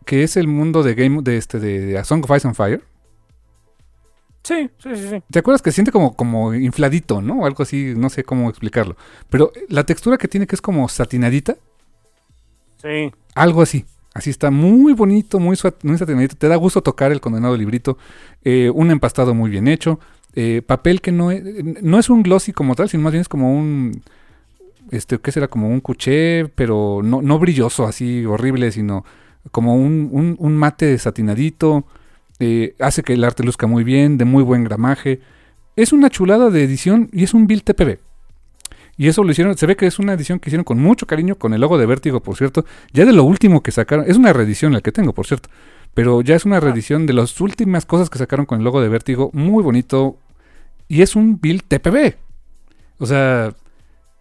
Que 0.05 0.23
es 0.23 0.37
el 0.37 0.49
mundo 0.49 0.83
de 0.83 0.95
Game 0.95 1.23
de 1.23 1.37
este 1.37 1.61
de 1.61 1.99
A 1.99 2.05
Song 2.05 2.25
of 2.25 2.37
Ice 2.37 2.49
and 2.49 2.57
Fire. 2.57 2.83
Sí, 4.43 4.71
sí, 4.79 4.91
sí, 4.95 5.09
sí. 5.09 5.23
¿Te 5.31 5.39
acuerdas 5.39 5.63
que 5.63 5.71
se 5.71 5.77
siente 5.77 5.91
como, 5.91 6.15
como 6.15 6.55
infladito, 6.55 7.23
¿no? 7.23 7.41
O 7.41 7.47
algo 7.47 7.63
así, 7.63 7.95
no 7.97 8.11
sé 8.11 8.25
cómo 8.25 8.51
explicarlo. 8.51 8.97
Pero 9.31 9.53
la 9.69 9.85
textura 9.85 10.19
que 10.19 10.29
tiene 10.29 10.47
que 10.47 10.55
es 10.55 10.61
como 10.61 10.89
satinadita. 10.89 11.57
Sí. 12.83 13.11
Algo 13.35 13.63
así. 13.63 13.87
Así 14.15 14.31
está 14.31 14.51
muy 14.51 14.93
bonito, 14.93 15.41
muy, 15.41 15.57
satinadito. 15.57 16.37
Te 16.37 16.49
da 16.49 16.57
gusto 16.57 16.83
tocar 16.83 17.13
el 17.13 17.21
condenado 17.21 17.57
librito. 17.57 17.99
Eh, 18.45 18.71
un 18.73 18.91
empastado 18.91 19.35
muy 19.35 19.51
bien 19.51 19.69
hecho. 19.69 19.99
Eh, 20.35 20.63
papel 20.67 21.01
que 21.01 21.13
no 21.13 21.31
es, 21.31 21.43
no 21.83 21.99
es 21.99 22.09
un 22.09 22.23
glossy 22.23 22.53
como 22.53 22.75
tal, 22.75 22.89
sino 22.89 23.03
más 23.03 23.13
bien 23.13 23.23
es 23.23 23.29
como 23.29 23.53
un 23.53 24.03
este, 24.91 25.19
¿qué 25.19 25.33
será? 25.33 25.49
Como 25.49 25.69
un 25.69 25.81
cuché, 25.81 26.49
pero 26.55 27.01
no, 27.03 27.23
no 27.23 27.39
brilloso, 27.39 27.87
así 27.87 28.25
horrible, 28.25 28.71
sino 28.71 29.05
como 29.51 29.75
un, 29.77 30.09
un, 30.13 30.37
un 30.39 30.57
mate 30.57 30.97
satinadito. 30.99 31.85
Eh, 32.41 32.75
hace 32.81 33.03
que 33.03 33.15
el 33.15 33.25
arte 33.25 33.43
luzca 33.43 33.67
muy 33.67 33.85
bien, 33.85 34.19
de 34.19 34.25
muy 34.25 34.43
buen 34.43 34.65
gramaje. 34.65 35.21
Es 35.77 35.93
una 35.93 36.11
chulada 36.11 36.51
de 36.51 36.63
edición 36.63 37.09
y 37.13 37.25
es 37.25 37.35
un 37.35 37.47
Bill 37.47 37.65
TPB. 37.65 37.99
Y 38.97 39.09
eso 39.09 39.25
lo 39.25 39.33
hicieron, 39.33 39.57
se 39.57 39.67
ve 39.67 39.77
que 39.77 39.87
es 39.87 39.99
una 39.99 40.13
edición 40.13 40.39
que 40.39 40.49
hicieron 40.49 40.65
con 40.65 40.79
mucho 40.79 41.07
cariño, 41.07 41.37
con 41.37 41.53
el 41.53 41.61
logo 41.61 41.79
de 41.79 41.87
Vértigo, 41.87 42.21
por 42.21 42.37
cierto. 42.37 42.65
Ya 42.93 43.05
de 43.05 43.13
lo 43.13 43.25
último 43.25 43.63
que 43.63 43.73
sacaron, 43.73 44.05
es 44.09 44.17
una 44.17 44.33
reedición 44.33 44.73
la 44.73 44.81
que 44.81 44.93
tengo, 44.93 45.13
por 45.13 45.27
cierto. 45.27 45.49
Pero 45.95 46.23
ya 46.23 46.35
es 46.35 46.45
una 46.45 46.61
reedición 46.61 47.07
de 47.07 47.13
las 47.13 47.41
últimas 47.41 47.87
cosas 47.87 48.11
que 48.11 48.19
sacaron 48.19 48.47
con 48.47 48.59
el 48.59 48.65
logo 48.65 48.81
de 48.81 48.89
Vértigo, 48.89 49.31
muy 49.33 49.63
bonito. 49.63 50.19
Y 50.89 51.03
es 51.03 51.17
un 51.17 51.41
Bill 51.41 51.65
TPB. 51.65 52.15
O 52.99 53.07
sea, 53.07 53.55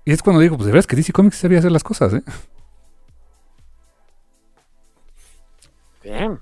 y 0.06 0.11
es 0.11 0.22
cuando 0.22 0.42
digo, 0.42 0.58
pues 0.58 0.66
de 0.66 0.72
verdad 0.72 0.82
es 0.82 0.88
que 0.88 0.95
DC 0.95 1.14
Comics 1.14 1.38
sabía 1.38 1.60
hacer 1.60 1.72
las 1.72 1.84
cosas, 1.84 2.14
¿eh? 2.14 2.24
Bien. 6.03 6.40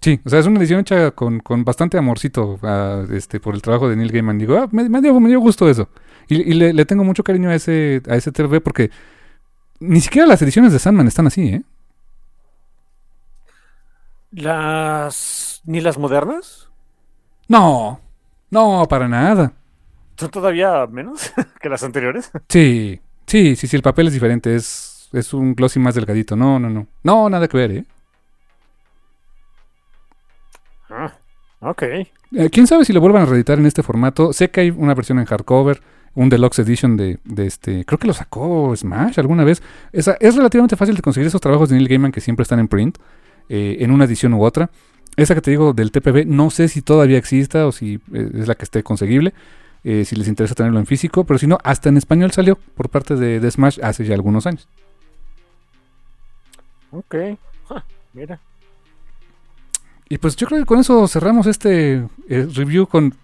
Sí, 0.00 0.18
o 0.24 0.30
sea, 0.30 0.38
es 0.38 0.46
una 0.46 0.58
edición 0.58 0.80
hecha 0.80 1.10
con, 1.10 1.40
con 1.40 1.62
bastante 1.62 1.98
amorcito 1.98 2.58
a, 2.62 3.04
este, 3.12 3.38
por 3.38 3.54
el 3.54 3.60
trabajo 3.60 3.88
de 3.88 3.96
Neil 3.96 4.10
Gaiman. 4.10 4.38
Digo, 4.38 4.56
ah, 4.56 4.68
me, 4.72 4.88
me, 4.88 5.02
dio, 5.02 5.18
me 5.20 5.28
dio 5.28 5.40
gusto 5.40 5.68
eso. 5.68 5.88
Y, 6.26 6.36
y 6.36 6.54
le, 6.54 6.72
le, 6.72 6.86
tengo 6.86 7.04
mucho 7.04 7.22
cariño 7.22 7.50
a 7.50 7.54
ese, 7.54 8.02
a 8.08 8.16
ese 8.16 8.32
TV 8.32 8.60
porque 8.60 8.90
ni 9.78 10.00
siquiera 10.00 10.26
las 10.26 10.40
ediciones 10.40 10.72
de 10.72 10.78
Sandman 10.78 11.06
están 11.06 11.26
así, 11.26 11.48
¿eh? 11.48 11.62
¿Las... 14.30 15.60
ni 15.64 15.80
las 15.80 15.98
modernas? 15.98 16.68
No, 17.48 18.00
no, 18.50 18.86
para 18.88 19.08
nada. 19.08 19.52
¿Son 20.16 20.30
todavía 20.30 20.86
menos 20.86 21.32
que 21.60 21.68
las 21.68 21.82
anteriores? 21.82 22.30
Sí, 22.48 23.00
sí, 23.26 23.56
sí, 23.56 23.66
sí, 23.66 23.76
el 23.76 23.82
papel 23.82 24.06
es 24.06 24.12
diferente, 24.12 24.54
es, 24.54 25.08
es 25.12 25.34
un 25.34 25.54
glossy 25.54 25.80
más 25.80 25.94
delgadito. 25.94 26.36
No, 26.36 26.58
no, 26.58 26.70
no. 26.70 26.86
No, 27.02 27.28
nada 27.28 27.48
que 27.48 27.56
ver, 27.56 27.70
¿eh? 27.72 27.84
Ah, 30.90 31.12
ok. 31.60 31.82
Eh, 31.82 32.50
¿Quién 32.50 32.66
sabe 32.66 32.84
si 32.84 32.92
lo 32.92 33.00
vuelvan 33.00 33.22
a 33.22 33.26
reeditar 33.26 33.58
en 33.58 33.66
este 33.66 33.82
formato? 33.82 34.32
Sé 34.32 34.50
que 34.50 34.60
hay 34.60 34.70
una 34.70 34.94
versión 34.94 35.18
en 35.18 35.24
hardcover, 35.24 35.80
un 36.14 36.28
deluxe 36.28 36.60
edition 36.60 36.96
de, 36.96 37.18
de 37.24 37.46
este... 37.46 37.84
Creo 37.84 37.98
que 37.98 38.06
lo 38.06 38.12
sacó 38.12 38.74
Smash 38.76 39.18
alguna 39.18 39.44
vez. 39.44 39.62
Es, 39.92 40.08
es 40.20 40.36
relativamente 40.36 40.76
fácil 40.76 40.96
de 40.96 41.02
conseguir 41.02 41.28
esos 41.28 41.40
trabajos 41.40 41.68
de 41.68 41.76
Neil 41.76 41.88
Gaiman 41.88 42.12
que 42.12 42.20
siempre 42.20 42.42
están 42.42 42.58
en 42.58 42.68
print, 42.68 42.98
eh, 43.48 43.78
en 43.80 43.90
una 43.90 44.04
edición 44.04 44.34
u 44.34 44.44
otra. 44.44 44.70
Esa 45.16 45.34
que 45.34 45.40
te 45.40 45.50
digo 45.50 45.72
del 45.72 45.90
TPB, 45.90 46.26
no 46.26 46.50
sé 46.50 46.68
si 46.68 46.82
todavía 46.82 47.18
exista 47.18 47.66
o 47.66 47.72
si 47.72 48.00
eh, 48.12 48.30
es 48.34 48.48
la 48.48 48.54
que 48.54 48.64
esté 48.64 48.82
conseguible. 48.82 49.32
Eh, 49.82 50.04
si 50.04 50.14
les 50.14 50.28
interesa 50.28 50.54
tenerlo 50.54 50.78
en 50.78 50.86
físico, 50.86 51.24
pero 51.24 51.38
si 51.38 51.46
no, 51.46 51.58
hasta 51.64 51.88
en 51.88 51.96
español 51.96 52.32
salió 52.32 52.56
por 52.56 52.90
parte 52.90 53.16
de, 53.16 53.40
de 53.40 53.50
Smash 53.50 53.78
hace 53.82 54.04
ya 54.04 54.14
algunos 54.14 54.46
años. 54.46 54.68
Ok, 56.92 57.14
huh, 57.70 57.80
mira. 58.12 58.40
Y 60.12 60.18
pues 60.18 60.34
yo 60.34 60.48
creo 60.48 60.58
que 60.58 60.66
con 60.66 60.80
eso 60.80 61.06
cerramos 61.06 61.46
este 61.46 62.04
eh, 62.28 62.48
review 62.52 62.88
con 62.88 63.14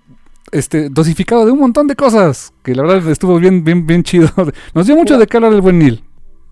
este 0.53 0.89
dosificado 0.89 1.45
de 1.45 1.51
un 1.51 1.59
montón 1.59 1.89
de 1.89 1.97
cosas, 1.97 2.55
que 2.63 2.77
la 2.77 2.85
verdad 2.85 3.11
estuvo 3.11 3.41
bien, 3.41 3.65
bien, 3.65 3.85
bien 3.85 4.05
chido. 4.05 4.29
Nos 4.75 4.87
dio 4.87 4.95
mucho 4.95 5.19
de 5.19 5.27
qué 5.27 5.37
hablar 5.37 5.53
el 5.53 5.63
buen 5.63 5.81
Neil. 5.81 6.05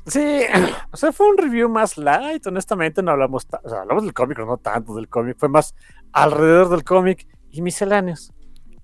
Sí, 0.07 0.21
o 0.91 0.97
sea, 0.97 1.13
fue 1.13 1.31
un 1.31 1.39
review 1.39 1.69
más 1.69 1.97
light, 1.97 2.45
honestamente 2.49 3.01
no 3.01 3.13
hablamos, 3.13 3.47
o 3.63 3.69
sea, 3.69 3.83
hablamos 3.83 4.03
del 4.03 4.13
cómic, 4.13 4.39
no 4.41 4.57
tanto 4.57 4.97
del 4.97 5.09
cómic, 5.09 5.37
fue 5.39 5.49
más 5.49 5.73
alrededor 6.13 6.69
del 6.69 6.83
cómic 6.83 7.29
y 7.53 7.63
misceláneos. 7.63 8.33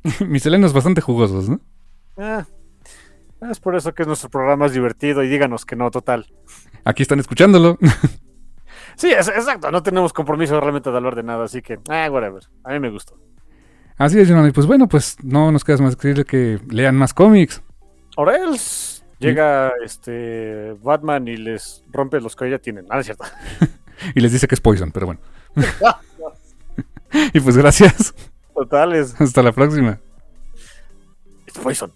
misceláneos 0.25 0.73
bastante 0.73 1.01
jugosos, 1.01 1.49
¿no? 1.49 1.61
Ah. 2.17 2.47
Es 3.51 3.59
por 3.59 3.75
eso 3.75 3.93
que 3.93 4.05
nuestro 4.05 4.31
programa 4.31 4.67
es 4.67 4.73
divertido 4.73 5.25
y 5.25 5.29
díganos 5.29 5.67
que 5.67 5.75
no, 5.75 5.91
total. 5.91 6.33
Aquí 6.85 7.03
están 7.03 7.19
escuchándolo. 7.19 7.77
Sí, 8.97 9.11
es- 9.11 9.29
exacto, 9.29 9.71
no 9.71 9.83
tenemos 9.83 10.13
compromiso 10.13 10.61
realmente 10.61 10.91
de 10.91 10.97
hablar 10.97 11.15
de 11.15 11.23
nada, 11.23 11.45
así 11.45 11.63
que, 11.63 11.79
ah, 11.89 12.09
whatever. 12.11 12.43
A 12.65 12.73
mí 12.73 12.81
me 12.81 12.91
gustó. 12.91 13.19
Así 13.97 14.19
es, 14.19 14.29
Jonathan. 14.29 14.49
Y 14.51 14.53
pues 14.53 14.67
bueno, 14.67 14.89
pues 14.89 15.17
no 15.23 15.53
nos 15.53 15.63
queda 15.65 15.77
más 15.79 15.97
que 15.97 16.09
decirle 16.09 16.25
que 16.25 16.59
lean 16.69 16.97
más 16.97 17.13
cómics. 17.13 17.63
Orels 18.17 19.05
llega 19.19 19.73
este 19.85 20.75
Batman 20.83 21.29
y 21.29 21.37
les 21.37 21.85
rompe 21.91 22.21
los 22.21 22.35
que 22.35 22.51
ya 22.51 22.59
tienen. 22.59 22.87
Ah, 22.91 23.01
es 23.01 23.07
cierto. 23.07 23.25
Y 24.15 24.21
les 24.21 24.33
dice 24.33 24.49
que 24.49 24.55
es 24.55 24.63
Poison, 24.63 24.91
pero 24.93 25.05
bueno. 25.05 25.21
y 27.35 27.41
pues 27.41 27.57
gracias. 27.57 28.15
Totales. 28.55 29.21
Hasta 29.21 29.43
la 29.43 29.53
próxima. 29.53 29.99
It's 31.47 31.59
poison. 31.59 31.93